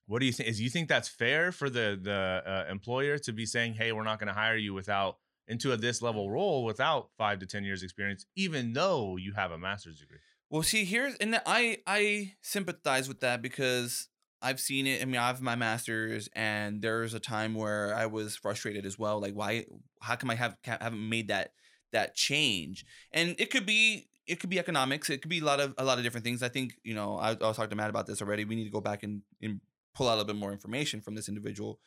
what 0.08 0.20
do 0.20 0.26
you 0.26 0.32
think? 0.32 0.50
Is 0.50 0.60
you 0.60 0.70
think 0.70 0.90
that's 0.90 1.08
fair 1.08 1.52
for 1.52 1.70
the 1.70 2.00
the 2.02 2.44
uh, 2.46 2.72
employer 2.72 3.18
to 3.20 3.32
be 3.32 3.46
saying, 3.46 3.76
"Hey, 3.76 3.92
we're 3.92 4.04
not 4.04 4.20
going 4.20 4.28
to 4.28 4.34
hire 4.34 4.58
you 4.58 4.74
without 4.74 5.18
into 5.48 5.72
a 5.72 5.78
this 5.78 6.02
level 6.02 6.30
role 6.30 6.64
without 6.66 7.10
five 7.18 7.40
to 7.40 7.46
ten 7.46 7.64
years 7.64 7.84
experience, 7.84 8.26
even 8.36 8.74
though 8.74 9.18
you 9.18 9.34
have 9.34 9.52
a 9.52 9.58
master's 9.58 10.00
degree"? 10.00 10.18
Well, 10.50 10.64
see, 10.64 10.84
here's 10.84 11.16
and 11.16 11.40
I 11.46 11.78
I 11.86 12.34
sympathize 12.42 13.08
with 13.08 13.20
that 13.20 13.44
because 13.44 14.10
I've 14.42 14.60
seen 14.60 14.88
it. 14.88 15.02
I 15.02 15.06
mean, 15.06 15.18
I 15.18 15.28
have 15.28 15.42
my 15.42 15.56
master's, 15.56 16.30
and 16.34 16.82
there's 16.82 17.14
a 17.14 17.20
time 17.20 17.54
where 17.54 17.94
I 17.94 18.08
was 18.08 18.36
frustrated 18.36 18.86
as 18.86 18.98
well. 18.98 19.22
Like, 19.22 19.34
why? 19.34 19.66
How 20.02 20.16
come 20.16 20.32
I 20.32 20.36
have 20.36 20.56
haven't 20.64 21.08
made 21.08 21.28
that 21.28 21.54
that 21.92 22.16
change? 22.16 22.86
And 23.12 23.36
it 23.38 23.52
could 23.52 23.66
be 23.66 24.08
it 24.30 24.40
could 24.40 24.50
be 24.50 24.60
economics. 24.60 25.10
It 25.10 25.22
could 25.22 25.30
be 25.30 25.40
a 25.40 25.44
lot 25.44 25.60
of 25.60 25.74
a 25.78 25.84
lot 25.84 25.98
of 25.98 26.04
different 26.04 26.24
things. 26.24 26.44
I 26.44 26.50
think 26.50 26.74
you 26.84 26.94
know 26.94 27.18
I, 27.18 27.32
I 27.32 27.48
was 27.48 27.58
talking 27.58 27.72
to 27.72 27.76
Matt 27.76 27.90
about 27.90 28.06
this 28.08 28.22
already. 28.22 28.46
We 28.46 28.56
need 28.56 28.66
to 28.66 28.70
go 28.70 28.82
back 28.82 29.04
and, 29.04 29.24
and 29.42 29.60
pull 29.96 30.08
out 30.08 30.14
a 30.14 30.18
little 30.18 30.34
bit 30.34 30.36
more 30.36 30.52
information 30.52 31.02
from 31.02 31.16
this 31.16 31.28
individual, 31.28 31.80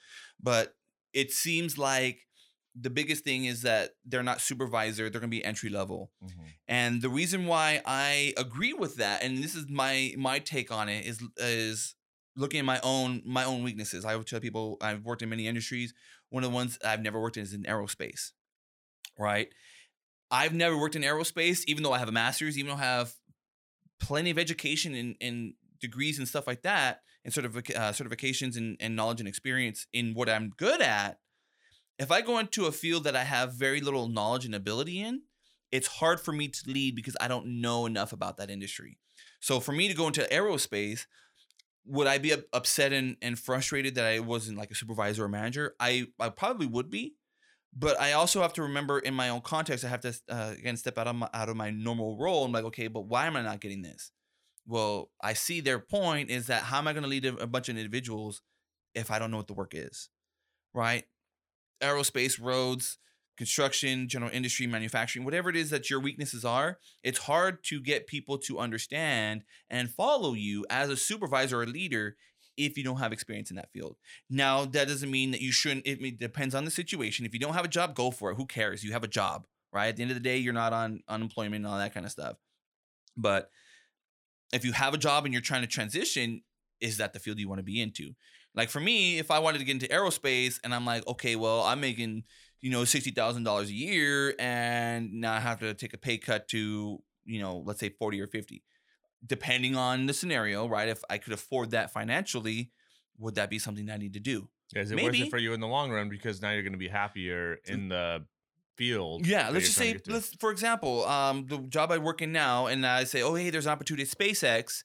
but 0.42 0.74
it 1.12 1.30
seems 1.30 1.78
like 1.78 2.26
the 2.74 2.90
biggest 2.90 3.22
thing 3.22 3.44
is 3.44 3.62
that 3.62 3.90
they're 4.04 4.22
not 4.22 4.40
supervisor. 4.40 5.10
They're 5.10 5.20
going 5.20 5.30
to 5.30 5.36
be 5.36 5.44
entry 5.44 5.68
level. 5.68 6.10
Mm-hmm. 6.24 6.42
And 6.68 7.02
the 7.02 7.10
reason 7.10 7.46
why 7.46 7.82
I 7.84 8.32
agree 8.36 8.72
with 8.72 8.96
that, 8.96 9.22
and 9.22 9.38
this 9.38 9.54
is 9.54 9.66
my 9.68 10.14
my 10.18 10.38
take 10.38 10.72
on 10.72 10.88
it, 10.88 11.06
is 11.06 11.22
is 11.36 11.94
looking 12.36 12.60
at 12.60 12.66
my 12.66 12.80
own 12.82 13.22
my 13.24 13.44
own 13.44 13.62
weaknesses. 13.62 14.04
I 14.04 14.16
would 14.16 14.26
tell 14.26 14.40
people 14.40 14.78
I've 14.80 15.04
worked 15.04 15.22
in 15.22 15.28
many 15.28 15.46
industries. 15.46 15.94
One 16.30 16.42
of 16.44 16.50
the 16.50 16.54
ones 16.54 16.78
I've 16.84 17.02
never 17.02 17.20
worked 17.20 17.36
in 17.36 17.42
is 17.42 17.52
in 17.52 17.64
aerospace. 17.64 18.32
Right. 19.18 19.48
I've 20.32 20.54
never 20.54 20.76
worked 20.78 20.96
in 20.96 21.02
aerospace, 21.02 21.62
even 21.66 21.82
though 21.82 21.92
I 21.92 21.98
have 21.98 22.08
a 22.08 22.12
master's, 22.12 22.58
even 22.58 22.70
though 22.70 22.82
I 22.82 22.86
have 22.86 23.12
plenty 24.00 24.30
of 24.30 24.38
education 24.38 24.94
and, 24.94 25.14
and 25.20 25.52
degrees 25.78 26.18
and 26.18 26.26
stuff 26.26 26.46
like 26.46 26.62
that, 26.62 27.02
and 27.22 27.34
certific- 27.34 27.76
uh, 27.76 27.92
certifications 27.92 28.56
and, 28.56 28.78
and 28.80 28.96
knowledge 28.96 29.20
and 29.20 29.28
experience 29.28 29.86
in 29.92 30.14
what 30.14 30.30
I'm 30.30 30.50
good 30.56 30.80
at. 30.80 31.18
If 31.98 32.10
I 32.10 32.22
go 32.22 32.38
into 32.38 32.64
a 32.64 32.72
field 32.72 33.04
that 33.04 33.14
I 33.14 33.24
have 33.24 33.52
very 33.52 33.82
little 33.82 34.08
knowledge 34.08 34.46
and 34.46 34.54
ability 34.54 35.00
in, 35.00 35.22
it's 35.70 35.86
hard 35.86 36.18
for 36.18 36.32
me 36.32 36.48
to 36.48 36.60
lead 36.66 36.96
because 36.96 37.16
I 37.20 37.28
don't 37.28 37.60
know 37.60 37.84
enough 37.84 38.12
about 38.12 38.38
that 38.38 38.50
industry. 38.50 38.98
So 39.40 39.60
for 39.60 39.72
me 39.72 39.88
to 39.88 39.94
go 39.94 40.06
into 40.06 40.22
aerospace, 40.22 41.06
would 41.84 42.06
I 42.06 42.18
be 42.18 42.34
upset 42.52 42.92
and, 42.92 43.16
and 43.20 43.38
frustrated 43.38 43.96
that 43.96 44.06
I 44.06 44.20
wasn't 44.20 44.58
like 44.58 44.70
a 44.70 44.74
supervisor 44.74 45.24
or 45.24 45.28
manager? 45.28 45.74
I, 45.78 46.06
I 46.18 46.30
probably 46.30 46.66
would 46.66 46.90
be. 46.90 47.16
But 47.74 47.98
I 48.00 48.12
also 48.12 48.42
have 48.42 48.52
to 48.54 48.62
remember 48.62 48.98
in 48.98 49.14
my 49.14 49.30
own 49.30 49.40
context, 49.40 49.84
I 49.84 49.88
have 49.88 50.00
to 50.00 50.14
uh, 50.28 50.54
again 50.58 50.76
step 50.76 50.98
out 50.98 51.06
of 51.06 51.16
my, 51.16 51.28
out 51.32 51.48
of 51.48 51.56
my 51.56 51.70
normal 51.70 52.18
role. 52.18 52.44
I'm 52.44 52.52
like, 52.52 52.64
okay, 52.64 52.88
but 52.88 53.06
why 53.06 53.26
am 53.26 53.36
I 53.36 53.42
not 53.42 53.60
getting 53.60 53.82
this? 53.82 54.10
Well, 54.66 55.10
I 55.22 55.32
see 55.32 55.60
their 55.60 55.78
point 55.78 56.30
is 56.30 56.46
that 56.48 56.64
how 56.64 56.78
am 56.78 56.86
I 56.86 56.92
going 56.92 57.02
to 57.02 57.08
lead 57.08 57.24
a, 57.24 57.34
a 57.36 57.46
bunch 57.46 57.68
of 57.68 57.76
individuals 57.76 58.42
if 58.94 59.10
I 59.10 59.18
don't 59.18 59.30
know 59.30 59.38
what 59.38 59.46
the 59.46 59.54
work 59.54 59.72
is, 59.74 60.10
right? 60.74 61.04
Aerospace, 61.82 62.40
roads, 62.40 62.98
construction, 63.36 64.08
general 64.08 64.30
industry, 64.32 64.66
manufacturing, 64.66 65.24
whatever 65.24 65.48
it 65.48 65.56
is 65.56 65.70
that 65.70 65.90
your 65.90 65.98
weaknesses 65.98 66.44
are, 66.44 66.78
it's 67.02 67.20
hard 67.20 67.64
to 67.64 67.80
get 67.80 68.06
people 68.06 68.38
to 68.38 68.58
understand 68.58 69.42
and 69.70 69.90
follow 69.90 70.34
you 70.34 70.64
as 70.70 70.90
a 70.90 70.96
supervisor 70.96 71.60
or 71.60 71.66
leader 71.66 72.16
if 72.56 72.76
you 72.76 72.84
don't 72.84 72.98
have 72.98 73.12
experience 73.12 73.50
in 73.50 73.56
that 73.56 73.72
field. 73.72 73.96
Now, 74.28 74.64
that 74.64 74.88
doesn't 74.88 75.10
mean 75.10 75.30
that 75.30 75.40
you 75.40 75.52
shouldn't, 75.52 75.86
it 75.86 76.18
depends 76.18 76.54
on 76.54 76.64
the 76.64 76.70
situation. 76.70 77.26
If 77.26 77.32
you 77.32 77.40
don't 77.40 77.54
have 77.54 77.64
a 77.64 77.68
job, 77.68 77.94
go 77.94 78.10
for 78.10 78.30
it. 78.30 78.36
Who 78.36 78.46
cares? 78.46 78.84
You 78.84 78.92
have 78.92 79.04
a 79.04 79.08
job, 79.08 79.46
right? 79.72 79.88
At 79.88 79.96
the 79.96 80.02
end 80.02 80.10
of 80.10 80.16
the 80.16 80.22
day, 80.22 80.38
you're 80.38 80.52
not 80.52 80.72
on 80.72 81.00
unemployment 81.08 81.64
and 81.64 81.66
all 81.66 81.78
that 81.78 81.94
kind 81.94 82.06
of 82.06 82.12
stuff. 82.12 82.36
But 83.16 83.50
if 84.52 84.64
you 84.64 84.72
have 84.72 84.94
a 84.94 84.98
job 84.98 85.24
and 85.24 85.32
you're 85.32 85.42
trying 85.42 85.62
to 85.62 85.66
transition, 85.66 86.42
is 86.80 86.98
that 86.98 87.12
the 87.12 87.20
field 87.20 87.38
you 87.38 87.48
want 87.48 87.58
to 87.60 87.64
be 87.64 87.80
into? 87.80 88.14
Like 88.54 88.68
for 88.68 88.80
me, 88.80 89.18
if 89.18 89.30
I 89.30 89.38
wanted 89.38 89.58
to 89.58 89.64
get 89.64 89.72
into 89.72 89.88
aerospace 89.88 90.60
and 90.62 90.74
I'm 90.74 90.84
like, 90.84 91.06
okay, 91.06 91.36
well, 91.36 91.62
I'm 91.62 91.80
making, 91.80 92.24
you 92.60 92.70
know, 92.70 92.82
$60,000 92.82 93.62
a 93.62 93.72
year 93.72 94.34
and 94.38 95.12
now 95.14 95.32
I 95.32 95.40
have 95.40 95.60
to 95.60 95.72
take 95.74 95.94
a 95.94 95.98
pay 95.98 96.18
cut 96.18 96.48
to, 96.48 96.98
you 97.24 97.40
know, 97.40 97.62
let's 97.64 97.80
say 97.80 97.88
40 97.88 98.20
or 98.20 98.26
50. 98.26 98.62
Depending 99.24 99.76
on 99.76 100.06
the 100.06 100.14
scenario, 100.14 100.68
right? 100.68 100.88
If 100.88 101.02
I 101.08 101.18
could 101.18 101.32
afford 101.32 101.70
that 101.70 101.92
financially, 101.92 102.70
would 103.18 103.36
that 103.36 103.50
be 103.50 103.58
something 103.58 103.86
that 103.86 103.94
I 103.94 103.98
need 103.98 104.14
to 104.14 104.20
do? 104.20 104.48
Is 104.74 104.90
it 104.90 104.96
worth 104.96 105.04
Maybe. 105.04 105.22
it 105.22 105.30
for 105.30 105.38
you 105.38 105.52
in 105.52 105.60
the 105.60 105.66
long 105.66 105.90
run 105.90 106.08
because 106.08 106.40
now 106.40 106.50
you're 106.50 106.62
going 106.62 106.72
to 106.72 106.78
be 106.78 106.88
happier 106.88 107.58
in 107.66 107.88
the 107.88 108.24
field? 108.76 109.26
Yeah, 109.26 109.50
let's 109.50 109.66
just 109.66 109.76
say, 109.76 109.88
to 109.88 109.92
get 109.94 110.04
to? 110.04 110.12
let's 110.12 110.34
for 110.36 110.50
example, 110.50 111.04
um, 111.06 111.46
the 111.46 111.58
job 111.58 111.92
I 111.92 111.98
work 111.98 112.22
in 112.22 112.32
now, 112.32 112.66
and 112.66 112.86
I 112.86 113.04
say, 113.04 113.22
oh, 113.22 113.34
hey, 113.34 113.50
there's 113.50 113.66
an 113.66 113.72
opportunity 113.72 114.02
at 114.02 114.08
SpaceX, 114.08 114.84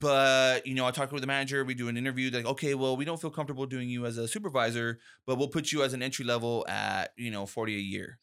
but 0.00 0.66
you 0.66 0.74
know, 0.74 0.86
I 0.86 0.92
talk 0.92 1.10
with 1.10 1.20
the 1.20 1.26
manager, 1.26 1.64
we 1.64 1.74
do 1.74 1.88
an 1.88 1.96
interview, 1.96 2.30
like, 2.30 2.46
okay, 2.46 2.74
well, 2.74 2.96
we 2.96 3.04
don't 3.04 3.20
feel 3.20 3.30
comfortable 3.30 3.66
doing 3.66 3.88
you 3.88 4.06
as 4.06 4.18
a 4.18 4.28
supervisor, 4.28 4.98
but 5.26 5.36
we'll 5.36 5.48
put 5.48 5.72
you 5.72 5.82
as 5.82 5.92
an 5.92 6.02
entry 6.02 6.24
level 6.24 6.64
at 6.68 7.12
you 7.16 7.30
know 7.30 7.46
forty 7.46 7.74
a 7.74 7.80
year. 7.80 8.18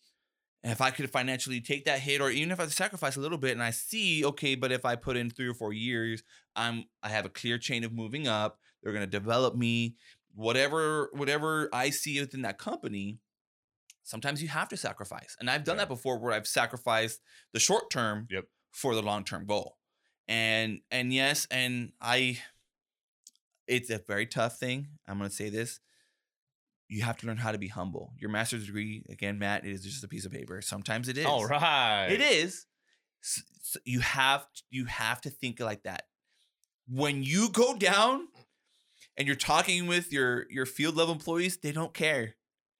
And 0.65 0.71
if 0.71 0.81
I 0.81 0.89
could 0.89 1.11
financially 1.11 1.61
take 1.61 1.85
that 1.85 1.99
hit, 1.99 2.21
or 2.21 2.31
even 2.31 2.49
if 2.49 2.59
I 2.59 2.65
sacrifice 2.65 3.17
a 3.17 3.19
little 3.19 3.37
bit, 3.37 3.51
and 3.51 3.61
I 3.61 3.69
see, 3.69 4.25
okay, 4.25 4.55
but 4.55 4.71
if 4.71 4.83
I 4.83 4.95
put 4.95 5.15
in 5.15 5.29
three 5.29 5.47
or 5.47 5.53
four 5.53 5.73
years, 5.73 6.23
I'm 6.55 6.85
I 7.03 7.09
have 7.09 7.23
a 7.23 7.29
clear 7.29 7.59
chain 7.59 7.83
of 7.83 7.93
moving 7.93 8.27
up. 8.27 8.57
They're 8.81 8.91
gonna 8.91 9.05
develop 9.05 9.55
me, 9.55 9.95
whatever 10.33 11.11
whatever 11.13 11.69
I 11.71 11.91
see 11.91 12.19
within 12.19 12.41
that 12.41 12.57
company 12.57 13.19
sometimes 14.03 14.41
you 14.41 14.47
have 14.47 14.69
to 14.69 14.77
sacrifice. 14.77 15.35
And 15.39 15.49
I've 15.49 15.63
done 15.63 15.75
Yeah. 15.75 15.83
that 15.83 15.89
before 15.89 16.19
where 16.19 16.33
I've 16.33 16.47
sacrificed 16.47 17.21
the 17.53 17.59
short 17.59 17.91
term 17.91 18.27
Yep. 18.31 18.45
for 18.71 18.95
the 18.95 19.03
long 19.03 19.23
term 19.23 19.45
goal. 19.45 19.77
And 20.27 20.81
and 20.89 21.13
yes, 21.13 21.47
and 21.51 21.93
I 22.01 22.41
it's 23.67 23.89
a 23.91 23.99
very 23.99 24.25
tough 24.25 24.57
thing. 24.59 24.97
I'm 25.07 25.17
gonna 25.19 25.29
say 25.29 25.49
this. 25.49 25.79
You 26.87 27.03
have 27.03 27.17
to 27.17 27.27
learn 27.27 27.37
how 27.37 27.51
to 27.51 27.57
be 27.57 27.67
humble. 27.67 28.13
Your 28.19 28.29
master's 28.29 28.65
degree, 28.67 29.03
again, 29.09 29.39
Matt, 29.39 29.65
it 29.65 29.71
is 29.71 29.83
just 29.83 30.03
a 30.03 30.07
piece 30.07 30.25
of 30.25 30.31
paper. 30.31 30.61
Sometimes 30.61 31.07
it 31.09 31.17
is. 31.17 31.25
All 31.25 31.45
right. 31.47 32.07
It 32.11 32.21
is. 32.21 32.65
S- 33.23 33.41
s- 33.59 33.77
You 33.85 34.01
have 34.01 34.45
you 34.69 34.85
have 34.85 35.21
to 35.21 35.29
think 35.29 35.59
like 35.59 35.83
that. 35.83 36.03
When 36.87 37.23
you 37.23 37.49
go 37.49 37.75
down 37.75 38.27
and 39.17 39.25
you're 39.27 39.35
talking 39.35 39.87
with 39.87 40.13
your 40.13 40.45
your 40.51 40.65
field 40.67 40.95
level 40.95 41.13
employees, 41.13 41.57
they 41.57 41.71
don't 41.71 41.93
care. 41.93 42.35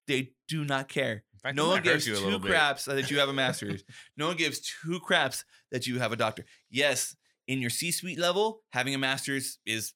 They 0.08 0.34
do 0.48 0.64
not 0.64 0.88
care. 0.88 1.24
Fact, 1.42 1.56
no 1.56 1.64
one 1.70 1.82
gives 1.94 2.06
two 2.20 2.40
craps 2.50 2.86
that 2.86 3.10
you 3.12 3.20
have 3.20 3.30
a 3.30 3.34
master's. 3.34 3.84
no 4.18 4.28
one 4.28 4.38
gives 4.38 4.60
two 4.60 5.00
craps 5.00 5.44
that 5.72 5.88
you 5.88 5.98
have 6.00 6.12
a 6.12 6.16
doctor. 6.16 6.46
Yes, 6.70 7.16
in 7.48 7.60
your 7.60 7.70
C-suite 7.72 8.20
level, 8.20 8.62
having 8.72 8.94
a 8.94 8.98
master's 9.00 9.58
is 9.66 9.94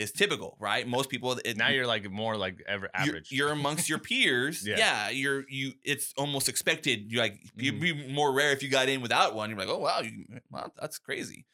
is 0.00 0.12
typical, 0.12 0.56
right? 0.58 0.86
Most 0.88 1.08
people 1.10 1.38
it, 1.44 1.56
Now 1.56 1.68
you're 1.68 1.86
like 1.86 2.10
more 2.10 2.36
like 2.36 2.62
ever 2.66 2.88
you're, 3.04 3.06
average. 3.08 3.30
you're 3.32 3.52
amongst 3.52 3.88
your 3.88 3.98
peers. 4.08 4.66
Yeah. 4.66 4.76
yeah. 4.78 5.08
you're 5.10 5.44
you. 5.48 5.72
It's 5.84 6.12
almost 6.16 6.48
expected. 6.48 7.12
You 7.12 7.18
like 7.20 7.38
you'd 7.56 7.76
Mhm. 7.76 7.80
be 7.80 8.12
more 8.12 8.32
rare 8.32 8.52
if 8.52 8.62
you 8.62 8.68
got 8.68 8.88
in 8.88 9.00
without 9.02 9.34
one. 9.34 9.50
You're 9.50 9.58
like, 9.58 9.68
oh 9.68 9.78
wow, 9.78 10.00
you, 10.00 10.24
wow, 10.50 10.72
that's 10.80 10.98
crazy. 10.98 11.46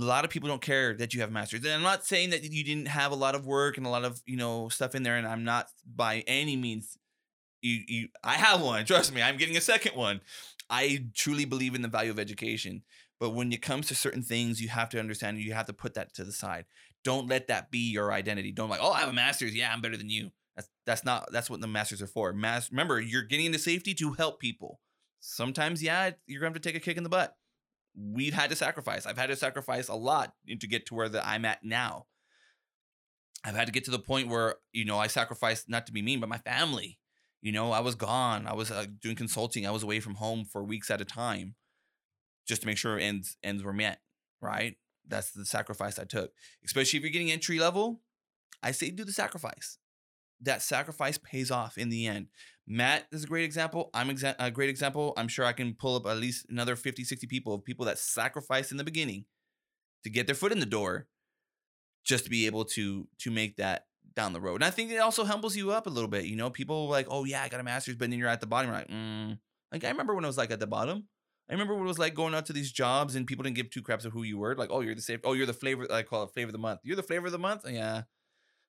A 0.00 0.04
lot 0.04 0.24
of 0.24 0.30
people 0.30 0.48
don't 0.48 0.62
care 0.62 0.94
that 0.96 1.12
you 1.12 1.20
have 1.20 1.30
master's. 1.30 1.64
And 1.64 1.72
I'm 1.74 1.82
not 1.82 2.06
saying 2.06 2.30
that 2.30 2.42
you 2.44 2.64
didn't 2.64 2.88
have 2.88 3.12
a 3.12 3.14
lot 3.14 3.34
of 3.34 3.44
work 3.46 3.76
and 3.76 3.86
a 3.86 3.90
lot 3.90 4.04
of 4.04 4.22
you 4.26 4.36
know 4.36 4.68
stuff 4.68 4.94
in 4.94 5.02
there. 5.02 5.16
And 5.16 5.26
I'm 5.26 5.44
not 5.44 5.66
by 5.86 6.24
any 6.26 6.56
means. 6.56 6.96
You 7.60 7.80
you. 7.86 8.08
I 8.24 8.34
have 8.34 8.60
one. 8.62 8.84
Trust 8.86 9.12
me. 9.14 9.20
I'm 9.22 9.36
getting 9.36 9.56
a 9.56 9.60
second 9.60 9.94
one. 9.94 10.20
I 10.70 11.04
truly 11.14 11.44
believe 11.44 11.74
in 11.74 11.82
the 11.82 11.88
value 11.88 12.10
of 12.10 12.18
education. 12.18 12.82
But 13.22 13.34
when 13.34 13.52
it 13.52 13.62
comes 13.62 13.86
to 13.86 13.94
certain 13.94 14.24
things, 14.24 14.60
you 14.60 14.68
have 14.70 14.88
to 14.88 14.98
understand 14.98 15.38
you 15.38 15.52
have 15.52 15.66
to 15.66 15.72
put 15.72 15.94
that 15.94 16.12
to 16.14 16.24
the 16.24 16.32
side. 16.32 16.64
Don't 17.04 17.28
let 17.28 17.46
that 17.46 17.70
be 17.70 17.78
your 17.78 18.12
identity. 18.12 18.50
Don't 18.50 18.68
like, 18.68 18.80
oh, 18.82 18.90
I 18.90 18.98
have 18.98 19.10
a 19.10 19.12
master's. 19.12 19.54
Yeah, 19.54 19.72
I'm 19.72 19.80
better 19.80 19.96
than 19.96 20.10
you. 20.10 20.32
That's 20.56 20.68
that's 20.86 21.04
not 21.04 21.30
that's 21.30 21.48
what 21.48 21.60
the 21.60 21.68
masters 21.68 22.02
are 22.02 22.08
for. 22.08 22.32
Mas- 22.32 22.72
remember, 22.72 23.00
you're 23.00 23.22
getting 23.22 23.46
into 23.46 23.60
safety 23.60 23.94
to 23.94 24.14
help 24.14 24.40
people. 24.40 24.80
Sometimes, 25.20 25.84
yeah, 25.84 26.10
you're 26.26 26.40
gonna 26.40 26.48
have 26.52 26.60
to 26.60 26.68
take 26.68 26.74
a 26.74 26.80
kick 26.80 26.96
in 26.96 27.04
the 27.04 27.08
butt. 27.08 27.36
We've 27.94 28.34
had 28.34 28.50
to 28.50 28.56
sacrifice. 28.56 29.06
I've 29.06 29.18
had 29.18 29.28
to 29.28 29.36
sacrifice 29.36 29.86
a 29.86 29.94
lot 29.94 30.34
to 30.48 30.66
get 30.66 30.86
to 30.86 30.96
where 30.96 31.08
the 31.08 31.24
I'm 31.24 31.44
at 31.44 31.62
now. 31.62 32.06
I've 33.44 33.54
had 33.54 33.66
to 33.66 33.72
get 33.72 33.84
to 33.84 33.92
the 33.92 34.00
point 34.00 34.30
where 34.30 34.56
you 34.72 34.84
know 34.84 34.98
I 34.98 35.06
sacrificed 35.06 35.68
not 35.68 35.86
to 35.86 35.92
be 35.92 36.02
mean, 36.02 36.18
but 36.18 36.28
my 36.28 36.38
family. 36.38 36.98
You 37.40 37.52
know, 37.52 37.70
I 37.70 37.78
was 37.78 37.94
gone. 37.94 38.48
I 38.48 38.54
was 38.54 38.72
uh, 38.72 38.86
doing 39.00 39.14
consulting. 39.14 39.64
I 39.64 39.70
was 39.70 39.84
away 39.84 40.00
from 40.00 40.16
home 40.16 40.44
for 40.44 40.64
weeks 40.64 40.90
at 40.90 41.00
a 41.00 41.04
time, 41.04 41.54
just 42.46 42.62
to 42.62 42.66
make 42.66 42.78
sure 42.78 42.98
ends 42.98 43.36
ends 43.42 43.62
were 43.62 43.72
met. 43.72 44.00
Right. 44.40 44.76
That's 45.06 45.32
the 45.32 45.44
sacrifice 45.44 45.98
I 45.98 46.04
took. 46.04 46.32
Especially 46.64 46.98
if 46.98 47.04
you're 47.04 47.12
getting 47.12 47.30
entry 47.30 47.58
level, 47.58 48.00
I 48.62 48.72
say 48.72 48.90
do 48.90 49.04
the 49.04 49.12
sacrifice. 49.12 49.78
That 50.40 50.62
sacrifice 50.62 51.18
pays 51.18 51.50
off 51.50 51.78
in 51.78 51.88
the 51.88 52.06
end. 52.06 52.28
Matt 52.66 53.06
is 53.12 53.24
a 53.24 53.26
great 53.26 53.44
example. 53.44 53.90
I'm 53.94 54.08
exa- 54.08 54.36
a 54.38 54.50
great 54.50 54.70
example. 54.70 55.12
I'm 55.16 55.28
sure 55.28 55.44
I 55.44 55.52
can 55.52 55.74
pull 55.74 55.96
up 55.96 56.06
at 56.06 56.16
least 56.16 56.46
another 56.48 56.76
50, 56.76 57.04
60 57.04 57.26
people 57.26 57.54
of 57.54 57.64
people 57.64 57.86
that 57.86 57.98
sacrificed 57.98 58.70
in 58.70 58.76
the 58.76 58.84
beginning 58.84 59.24
to 60.04 60.10
get 60.10 60.26
their 60.26 60.34
foot 60.34 60.52
in 60.52 60.58
the 60.58 60.66
door 60.66 61.06
just 62.04 62.24
to 62.24 62.30
be 62.30 62.46
able 62.46 62.64
to 62.64 63.06
to 63.18 63.30
make 63.30 63.56
that 63.56 63.86
down 64.14 64.32
the 64.32 64.40
road. 64.40 64.56
And 64.56 64.64
I 64.64 64.70
think 64.70 64.90
it 64.90 64.98
also 64.98 65.24
humbles 65.24 65.56
you 65.56 65.72
up 65.72 65.86
a 65.86 65.90
little 65.90 66.08
bit. 66.08 66.24
You 66.24 66.36
know, 66.36 66.50
people 66.50 66.88
like, 66.88 67.06
oh 67.08 67.24
yeah, 67.24 67.42
I 67.42 67.48
got 67.48 67.60
a 67.60 67.64
master's, 67.64 67.96
but 67.96 68.10
then 68.10 68.18
you're 68.18 68.28
at 68.28 68.40
the 68.40 68.46
bottom. 68.46 68.70
You're 68.70 68.78
like, 68.78 68.88
mm. 68.88 69.38
like 69.72 69.84
I 69.84 69.88
remember 69.88 70.14
when 70.14 70.24
I 70.24 70.28
was 70.28 70.38
like 70.38 70.50
at 70.50 70.60
the 70.60 70.66
bottom. 70.66 71.04
I 71.48 71.52
remember 71.52 71.74
what 71.74 71.84
it 71.84 71.88
was 71.88 71.98
like 71.98 72.14
going 72.14 72.34
out 72.34 72.46
to 72.46 72.52
these 72.52 72.72
jobs 72.72 73.14
and 73.14 73.26
people 73.26 73.42
didn't 73.42 73.56
give 73.56 73.70
two 73.70 73.82
craps 73.82 74.04
of 74.04 74.12
who 74.12 74.22
you 74.22 74.38
were. 74.38 74.54
Like, 74.54 74.70
oh, 74.70 74.80
you're 74.80 74.94
the 74.94 75.02
safe. 75.02 75.20
Oh, 75.24 75.32
you're 75.32 75.46
the 75.46 75.52
flavor. 75.52 75.86
I 75.90 76.02
call 76.02 76.22
it 76.22 76.32
flavor 76.32 76.48
of 76.48 76.52
the 76.52 76.58
month. 76.58 76.80
You're 76.82 76.96
the 76.96 77.02
flavor 77.02 77.26
of 77.26 77.32
the 77.32 77.38
month. 77.38 77.64
Yeah, 77.68 78.02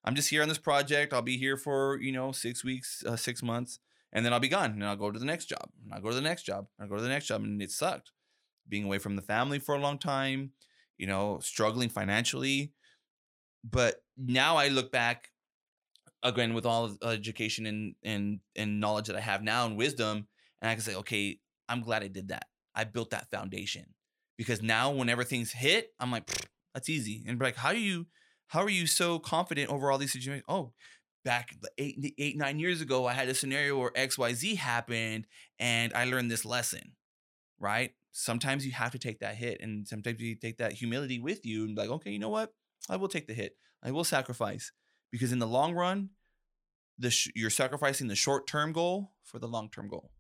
I'm 0.04 0.16
just 0.16 0.30
here 0.30 0.42
on 0.42 0.50
this 0.50 0.58
project. 0.58 1.14
I'll 1.14 1.22
be 1.22 1.38
here 1.38 1.56
for 1.56 2.00
you 2.02 2.12
know 2.12 2.32
six 2.32 2.64
weeks, 2.64 3.04
uh, 3.08 3.16
six 3.16 3.42
months, 3.42 3.80
and 4.12 4.26
then 4.26 4.34
I'll 4.34 4.40
be 4.40 4.50
gone. 4.50 4.72
And 4.72 4.86
I'll 4.86 4.96
go 4.96 5.12
to 5.12 5.20
the 5.20 5.26
next 5.26 5.46
job. 5.46 5.70
And 5.84 5.94
I'll 5.94 6.02
go 6.02 6.10
to 6.10 6.16
the 6.16 6.22
next 6.22 6.44
job. 6.44 6.68
I'll 6.80 6.88
go 6.88 6.98
to 6.98 7.02
the 7.02 7.10
next 7.10 7.28
job, 7.28 7.44
and 7.44 7.62
it 7.62 7.72
sucked. 7.72 8.12
Being 8.68 8.86
away 8.86 8.98
from 8.98 9.16
the 9.16 9.22
family 9.22 9.60
for 9.60 9.76
a 9.76 9.80
long 9.80 9.98
time, 9.98 10.52
you 10.98 11.08
know, 11.08 11.40
struggling 11.42 11.90
financially. 11.90 12.72
But 13.64 14.04
now 14.18 14.58
I 14.58 14.70
look 14.70 14.92
back 14.92 15.30
again 16.22 16.54
with 16.54 16.66
all 16.66 16.98
education 17.04 17.66
and 17.66 17.96
and 18.04 18.40
and 18.56 18.80
knowledge 18.80 19.08
that 19.08 19.16
I 19.16 19.22
have 19.22 19.44
now 19.44 19.66
and 19.66 19.78
wisdom, 19.78 20.28
and 20.62 20.70
I 20.70 20.74
can 20.74 20.84
say, 20.84 20.96
okay, 20.96 21.40
I'm 21.70 21.82
glad 21.82 22.04
I 22.04 22.08
did 22.08 22.30
that. 22.30 22.48
I 22.76 22.84
built 22.84 23.12
that 23.12 23.30
foundation 23.30 23.94
because 24.38 24.62
now 24.62 24.92
whenever 24.92 25.24
things 25.24 25.52
hit, 25.52 25.94
I'm 26.00 26.12
like, 26.12 26.30
that's 26.74 26.90
easy. 26.90 27.24
And 27.28 27.40
like, 27.40 27.56
how 27.56 27.70
are 27.70 27.76
you? 27.76 28.08
How 28.48 28.62
are 28.62 28.70
you 28.70 28.86
so 28.86 29.18
confident 29.20 29.70
over 29.70 29.92
all 29.92 29.98
these 29.98 30.12
situations? 30.12 30.46
Oh, 30.48 30.74
back 31.26 31.56
eight, 31.78 32.14
eight, 32.20 32.38
nine 32.38 32.60
years 32.60 32.82
ago, 32.82 33.08
I 33.08 33.14
had 33.14 33.30
a 33.30 33.34
scenario 33.34 33.80
where 33.80 33.92
X, 33.96 34.18
Y, 34.18 34.34
Z 34.34 34.56
happened, 34.56 35.26
and 35.60 35.94
I 35.94 36.06
learned 36.06 36.30
this 36.30 36.46
lesson. 36.46 36.94
Right? 37.60 37.92
Sometimes 38.12 38.66
you 38.66 38.72
have 38.74 38.92
to 38.92 39.00
take 39.00 39.20
that 39.20 39.36
hit, 39.36 39.60
and 39.62 39.88
sometimes 39.88 40.22
you 40.22 40.36
take 40.36 40.58
that 40.58 40.74
humility 40.74 41.20
with 41.20 41.46
you, 41.46 41.66
and 41.66 41.78
like, 41.78 41.90
okay, 41.90 42.12
you 42.12 42.20
know 42.20 42.30
what? 42.30 42.54
I 42.90 42.98
will 42.98 43.08
take 43.08 43.28
the 43.28 43.34
hit. 43.34 43.56
I 43.82 43.92
will 43.92 44.04
sacrifice 44.04 44.72
because 45.12 45.32
in 45.32 45.40
the 45.40 45.48
long 45.48 45.74
run, 45.74 46.10
the 46.98 47.10
sh- 47.10 47.32
you're 47.36 47.50
sacrificing 47.50 48.08
the 48.08 48.16
short 48.16 48.48
term 48.48 48.72
goal 48.72 49.14
for 49.24 49.40
the 49.40 49.48
long 49.48 49.70
term 49.70 49.88
goal. 49.88 50.12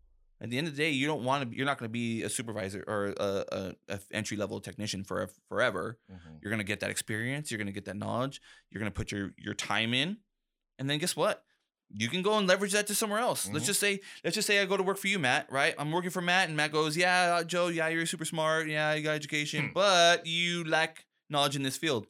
At 0.43 0.49
the 0.49 0.57
end 0.57 0.67
of 0.67 0.75
the 0.75 0.83
day, 0.83 0.91
you 0.91 1.07
don't 1.07 1.23
want 1.23 1.49
to. 1.49 1.55
You're 1.57 1.65
not 1.65 1.77
going 1.77 1.87
to 1.89 1.93
be 1.93 2.21
a 2.23 2.29
supervisor 2.29 2.83
or 2.85 3.13
a, 3.17 3.45
a, 3.51 3.75
a 3.95 3.99
entry 4.11 4.35
level 4.35 4.59
technician 4.59 5.05
for 5.05 5.29
forever. 5.47 5.97
Mhm. 6.11 6.39
You're 6.41 6.49
going 6.51 6.59
to 6.59 6.65
get 6.65 6.81
that 6.81 6.89
experience. 6.89 7.49
You're 7.49 7.57
going 7.59 7.67
to 7.67 7.71
get 7.73 7.85
that 7.85 7.95
knowledge. 7.95 8.41
You're 8.69 8.79
going 8.81 8.91
to 8.91 8.95
put 8.95 9.09
your 9.11 9.31
your 9.37 9.53
time 9.53 9.93
in, 9.93 10.17
and 10.77 10.89
then 10.89 10.99
guess 10.99 11.15
what? 11.15 11.45
You 11.95 12.09
can 12.09 12.23
go 12.23 12.37
and 12.37 12.45
leverage 12.47 12.73
that 12.73 12.87
to 12.87 12.95
somewhere 12.95 13.19
else. 13.19 13.47
Let's 13.53 13.63
Mhm. 13.63 13.67
just 13.67 13.79
say, 13.79 13.99
let's 14.23 14.35
just 14.35 14.47
say 14.47 14.59
I 14.59 14.65
go 14.65 14.75
to 14.75 14.83
work 14.83 14.97
for 14.97 15.07
you, 15.07 15.17
Matt. 15.19 15.49
Right? 15.49 15.75
I'm 15.77 15.91
working 15.91 16.09
for 16.11 16.21
Matt, 16.21 16.49
and 16.49 16.57
Matt 16.57 16.73
goes, 16.73 16.97
"Yeah, 16.97 17.35
uh, 17.39 17.43
Joe. 17.45 17.67
Yeah, 17.69 17.87
you're 17.87 18.05
super 18.05 18.25
smart. 18.25 18.67
Yeah, 18.67 18.93
you 18.95 19.03
got 19.03 19.11
education, 19.13 19.67
Hmm. 19.67 19.73
but 19.73 20.25
you 20.27 20.65
lack 20.65 21.05
knowledge 21.29 21.55
in 21.55 21.63
this 21.63 21.77
field." 21.77 22.07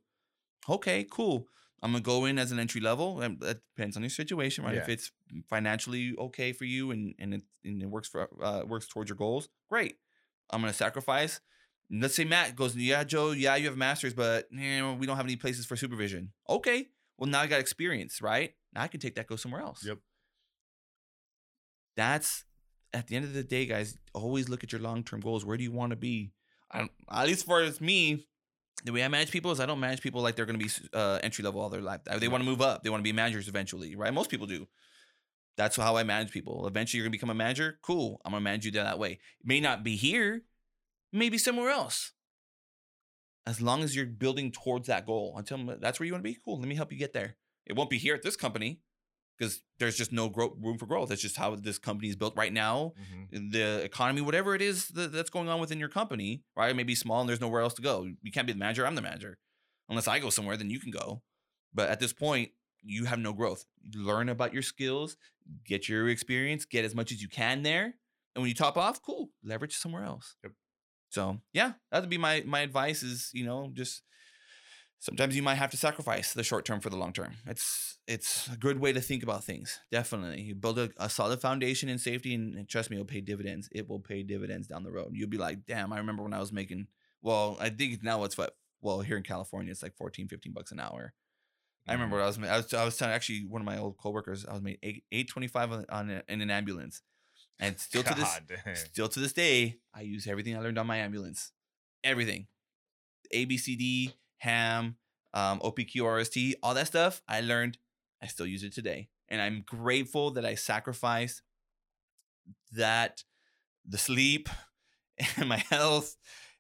Okay, 0.68 1.06
cool. 1.12 1.48
I'm 1.84 1.92
gonna 1.92 2.02
go 2.02 2.24
in 2.24 2.40
as 2.40 2.54
an 2.54 2.60
entry 2.60 2.80
level. 2.80 3.20
and 3.20 3.40
That 3.42 3.60
depends 3.76 3.98
on 3.98 4.04
your 4.04 4.10
situation, 4.10 4.64
right? 4.64 4.76
If 4.84 4.90
it's 4.90 5.12
financially 5.50 6.16
okay 6.18 6.54
for 6.54 6.64
you 6.64 6.92
and 6.92 7.14
and 7.20 7.34
it, 7.34 7.42
and 7.66 7.82
it 7.82 7.90
works 7.90 8.08
for 8.08 8.30
uh, 8.42 8.64
works 8.66 8.88
towards 8.88 9.10
your 9.10 9.18
goals, 9.18 9.50
great. 9.70 9.98
I'm 10.50 10.62
gonna 10.62 10.72
sacrifice. 10.72 11.42
Let's 11.92 12.16
say 12.16 12.24
Matt 12.24 12.56
goes, 12.56 12.76
yeah, 12.78 13.04
Joe, 13.04 13.32
yeah, 13.32 13.58
you 13.58 13.66
have 13.66 13.74
a 13.74 13.78
master's, 13.78 14.14
but 14.14 14.48
you 14.50 14.80
know, 14.80 14.94
we 14.94 15.06
don't 15.06 15.18
have 15.18 15.26
any 15.26 15.36
places 15.36 15.66
for 15.66 15.76
supervision. 15.76 16.32
Okay, 16.50 16.88
well 17.18 17.30
now 17.30 17.42
I 17.42 17.48
got 17.48 17.60
experience, 17.60 18.22
right? 18.22 18.54
Now 18.74 18.84
I 18.84 18.88
can 18.88 19.02
take 19.02 19.16
that 19.16 19.28
go 19.28 19.36
somewhere 19.36 19.62
else. 19.62 19.86
Yep. 19.86 19.98
That's 21.98 22.46
at 22.94 23.08
the 23.08 23.18
end 23.18 23.26
of 23.26 23.34
the 23.34 23.44
day, 23.44 23.66
guys. 23.66 23.98
Always 24.14 24.48
look 24.48 24.64
at 24.64 24.72
your 24.72 24.82
long 24.82 25.04
term 25.04 25.20
goals. 25.20 25.46
Where 25.46 25.58
do 25.58 25.64
you 25.64 25.72
want 25.74 25.90
to 25.90 25.98
be? 25.98 26.32
I 26.72 26.80
don't, 26.80 26.92
at 27.12 27.28
least 27.28 27.46
for 27.46 27.70
me, 27.82 28.26
the 28.84 28.92
way 28.92 29.04
I 29.04 29.08
manage 29.08 29.32
people 29.32 29.52
is 29.52 29.60
I 29.60 29.66
don't 29.66 29.80
manage 29.80 30.02
people 30.02 30.22
like 30.22 30.36
they're 30.36 30.46
going 30.46 30.60
to 30.60 30.66
be 30.66 30.72
uh, 30.94 31.20
entry 31.24 31.44
level 31.44 31.62
all 31.62 31.70
their 31.70 31.82
life. 31.82 32.02
They 32.04 32.28
want 32.28 32.44
to 32.44 32.50
move 32.50 32.62
up. 32.62 32.84
They 32.84 32.90
want 32.90 33.00
to 33.00 33.04
be 33.04 33.14
managers 33.14 33.48
eventually, 33.48 33.96
right? 33.96 34.14
Most 34.14 34.30
people 34.30 34.48
do. 34.48 34.68
That's 35.56 35.76
how 35.76 35.96
I 35.96 36.04
manage 36.04 36.32
people. 36.32 36.68
Eventually, 36.68 36.98
you're 36.98 37.06
going 37.06 37.12
to 37.12 37.18
become 37.18 37.30
a 37.30 37.36
manager. 37.36 37.80
Cool. 37.82 38.20
I'm 38.26 38.32
going 38.32 38.42
to 38.42 38.44
manage 38.44 38.66
you 38.66 38.72
that 38.72 39.00
way. 39.00 39.12
It 39.12 39.46
may 39.46 39.60
not 39.60 39.84
be 39.84 39.96
here, 39.96 40.44
maybe 41.12 41.38
somewhere 41.38 41.70
else. 41.70 42.12
As 43.46 43.62
long 43.62 43.84
as 43.84 43.96
you're 43.96 44.06
building 44.06 44.52
towards 44.52 44.88
that 44.88 45.06
goal, 45.06 45.40
them 45.48 45.78
that's 45.80 46.00
where 46.00 46.08
you 46.08 46.14
want 46.14 46.24
to 46.24 46.30
be. 46.30 46.38
Cool. 46.44 46.60
Let 46.60 46.68
me 46.68 46.76
help 46.76 46.92
you 46.92 46.98
get 46.98 47.14
there. 47.14 47.36
It 47.66 47.76
won't 47.76 47.90
be 47.90 47.98
here 47.98 48.16
at 48.16 48.24
this 48.24 48.36
company 48.36 48.80
because 49.38 49.62
there's 49.80 49.98
just 49.98 50.12
no 50.12 50.30
room 50.30 50.78
for 50.78 50.86
growth. 50.86 51.10
That's 51.10 51.22
just 51.22 51.38
how 51.38 51.56
this 51.56 51.78
company 51.80 52.10
is 52.10 52.16
built 52.16 52.36
right 52.38 52.54
now 52.54 52.94
Mhm. 53.32 53.52
the 53.52 53.84
economy, 53.84 54.22
whatever 54.22 54.54
it 54.56 54.62
is 54.62 54.88
that, 54.90 55.12
that's 55.12 55.30
going 55.30 55.50
on 55.50 55.60
within 55.60 55.80
your 55.80 55.90
company, 55.90 56.44
right? 56.56 56.70
It 56.72 56.76
may 56.76 56.84
be 56.84 56.96
small 56.96 57.20
and 57.22 57.28
there's 57.30 57.42
nowhere 57.42 57.62
else 57.62 57.74
to 57.76 57.82
go. 57.82 58.04
You 58.22 58.32
can't 58.32 58.46
be 58.48 58.54
the 58.54 58.60
manager. 58.60 58.86
I'm 58.86 58.96
the 58.96 59.02
manager. 59.02 59.40
Unless 59.90 60.08
I 60.08 60.20
go 60.20 60.30
somewhere, 60.30 60.56
then 60.58 60.70
you 60.70 60.80
can 60.80 60.92
go. 60.92 61.24
But 61.74 61.90
at 61.90 62.00
this 62.00 62.14
point, 62.14 62.52
you 62.84 63.06
have 63.06 63.20
no 63.20 63.34
growth. 63.34 63.66
Learn 63.96 64.30
about 64.30 64.54
your 64.54 64.62
skills, 64.62 65.18
get 65.66 65.90
your 65.90 66.10
experience, 66.10 66.66
get 66.66 66.86
as 66.86 66.94
much 66.94 67.12
as 67.12 67.22
you 67.22 67.28
can 67.30 67.64
there. 67.64 67.86
And 68.36 68.42
when 68.42 68.48
you 68.50 68.56
top 68.56 68.78
off, 68.78 69.02
cool, 69.02 69.32
leverage 69.44 69.76
somewhere 69.76 70.04
else. 70.04 70.36
Yep. 70.44 70.54
So 71.10 71.42
yeah, 71.54 71.74
that 71.92 72.02
would 72.02 72.10
be 72.10 72.18
my 72.18 72.44
my 72.46 72.62
advice 72.62 73.04
is, 73.04 73.30
you 73.34 73.46
know, 73.46 73.70
just 73.74 74.02
sometimes 75.04 75.36
you 75.36 75.44
might 75.44 75.56
have 75.56 75.70
to 75.72 75.78
sacrifice 75.78 76.34
the 76.34 76.44
short 76.44 76.64
term 76.64 76.80
for 76.80 76.90
the 76.90 76.96
long 76.96 77.12
term. 77.12 77.34
It's 77.46 77.98
it's 78.08 78.48
a 78.48 78.56
good 78.56 78.80
way 78.80 78.94
to 78.94 79.02
think 79.02 79.22
about 79.22 79.44
things. 79.44 79.80
Definitely, 79.92 80.42
you 80.42 80.56
build 80.56 80.80
a, 80.80 80.90
a 80.98 81.10
solid 81.10 81.42
foundation 81.42 81.90
in 81.90 82.00
safety, 82.00 82.34
and, 82.34 82.56
and 82.56 82.68
trust 82.68 82.90
me, 82.90 82.96
it'll 82.96 83.06
pay 83.06 83.22
dividends. 83.22 83.68
It 83.72 83.90
will 83.90 84.00
pay 84.00 84.24
dividends 84.24 84.68
down 84.68 84.84
the 84.84 84.92
road. 84.92 85.12
You'll 85.14 85.30
be 85.30 85.38
like, 85.38 85.66
damn, 85.68 85.92
I 85.92 85.98
remember 85.98 86.24
when 86.24 86.34
I 86.34 86.40
was 86.40 86.54
making. 86.54 86.88
Well, 87.22 87.58
I 87.60 87.70
think 87.70 88.02
now 88.02 88.24
it's 88.24 88.38
what. 88.38 88.56
Well, 88.82 89.02
here 89.02 89.18
in 89.18 89.24
California, 89.24 89.72
it's 89.72 89.84
like 89.84 89.96
14, 89.96 90.28
15 90.28 90.52
bucks 90.52 90.74
an 90.74 90.80
hour. 90.80 91.14
I 91.88 91.92
mm. 91.92 91.94
remember 91.96 92.18
what 92.18 92.24
I 92.24 92.28
was. 92.28 92.38
I 92.38 92.58
was. 92.58 92.74
I 92.74 92.86
was 92.86 92.98
telling 92.98 93.14
actually 93.14 93.46
one 93.46 93.62
of 93.62 93.66
my 93.66 93.78
old 93.78 93.98
coworkers. 93.98 94.46
I 94.46 94.54
was 94.54 94.62
made 94.62 94.80
eight 94.82 95.04
eight 95.12 95.30
twenty 95.30 95.48
five 95.48 95.72
on, 95.72 95.86
on 95.90 96.10
a, 96.10 96.24
in 96.30 96.42
an 96.42 96.50
ambulance, 96.50 97.02
and 97.60 97.78
still 97.80 98.04
to 98.04 98.14
this 98.14 98.40
dang. 98.48 98.76
still 98.76 99.10
to 99.10 99.20
this 99.20 99.34
day, 99.34 99.80
I 99.94 100.02
use 100.02 100.28
everything 100.28 100.56
I 100.56 100.62
learned 100.62 100.80
on 100.80 100.88
my 100.88 100.98
ambulance. 100.98 101.52
Everything. 102.04 102.48
ABCD, 103.34 104.14
ham, 104.44 104.98
um, 105.34 105.60
OPQ, 105.62 105.96
RST, 105.96 106.54
all 106.62 106.74
that 106.74 106.88
stuff 106.88 107.22
I 107.28 107.42
learned. 107.42 107.78
I 108.22 108.28
still 108.28 108.46
use 108.46 108.64
it 108.64 108.74
today. 108.74 109.10
And 109.30 109.42
I'm 109.42 109.64
grateful 109.66 110.32
that 110.32 110.46
I 110.46 110.56
sacrificed 110.56 111.42
that, 112.74 113.24
the 113.88 113.98
sleep, 113.98 114.50
and 115.38 115.48
my 115.48 115.58
health, 115.58 116.16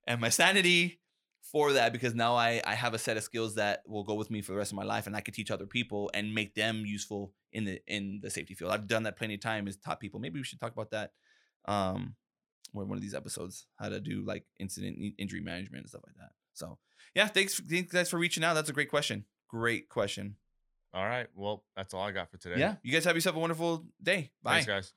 and 0.08 0.22
my 0.22 0.30
sanity 0.30 1.00
for 1.42 1.74
that 1.74 1.94
because 1.94 2.16
now 2.16 2.36
I, 2.36 2.62
I 2.66 2.74
have 2.74 2.94
a 2.94 2.98
set 2.98 3.16
of 3.16 3.24
skills 3.24 3.56
that 3.56 3.84
will 3.86 4.04
go 4.04 4.16
with 4.16 4.32
me 4.32 4.42
for 4.42 4.54
the 4.54 4.58
rest 4.58 4.72
of 4.72 4.76
my 4.76 4.84
life 4.84 5.06
and 5.06 5.16
I 5.16 5.22
could 5.22 5.36
teach 5.36 5.52
other 5.52 5.68
people 5.68 6.10
and 6.14 6.34
make 6.34 6.56
them 6.56 6.84
useful 6.86 7.32
in 7.52 7.66
the 7.66 7.80
in 7.86 8.20
the 8.24 8.32
safety 8.32 8.56
field. 8.56 8.72
I've 8.72 8.88
done 8.88 9.04
that 9.04 9.18
plenty 9.18 9.36
of 9.36 9.42
time 9.42 9.68
is 9.68 9.78
taught 9.78 10.00
people. 10.00 10.20
Maybe 10.20 10.40
we 10.40 10.44
should 10.44 10.60
talk 10.60 10.74
about 10.74 10.90
that 10.92 11.12
um 11.66 12.16
one 12.72 12.98
of 12.98 13.02
these 13.02 13.14
episodes 13.14 13.68
how 13.76 13.90
to 13.90 14.00
do 14.00 14.24
like 14.26 14.46
incident 14.60 14.98
injury 15.18 15.42
management 15.42 15.84
and 15.84 15.90
stuff 15.90 16.02
like 16.06 16.16
that 16.16 16.32
so 16.54 16.78
yeah 17.16 17.28
thanks 17.28 17.60
thanks 17.60 17.91
guys 17.91 18.10
for 18.10 18.18
reaching 18.18 18.43
out 18.43 18.54
that's 18.54 18.70
a 18.70 18.74
great 18.74 18.89
question 18.89 19.26
great 19.49 19.89
question 19.89 20.36
All 20.93 21.06
right. 21.06 21.28
Well, 21.36 21.64
that's 21.76 21.93
all 21.93 22.01
I 22.04 22.12
got 22.12 22.30
for 22.32 22.38
today. 22.38 22.60
yeah 22.60 22.76
you 22.84 22.91
guys 22.91 23.06
have 23.06 23.16
yourself 23.16 23.36
a 23.36 23.39
wonderful 23.39 23.86
day 24.01 24.32
bye 24.43 24.54
Thanks, 24.64 24.68
guys. 24.68 24.93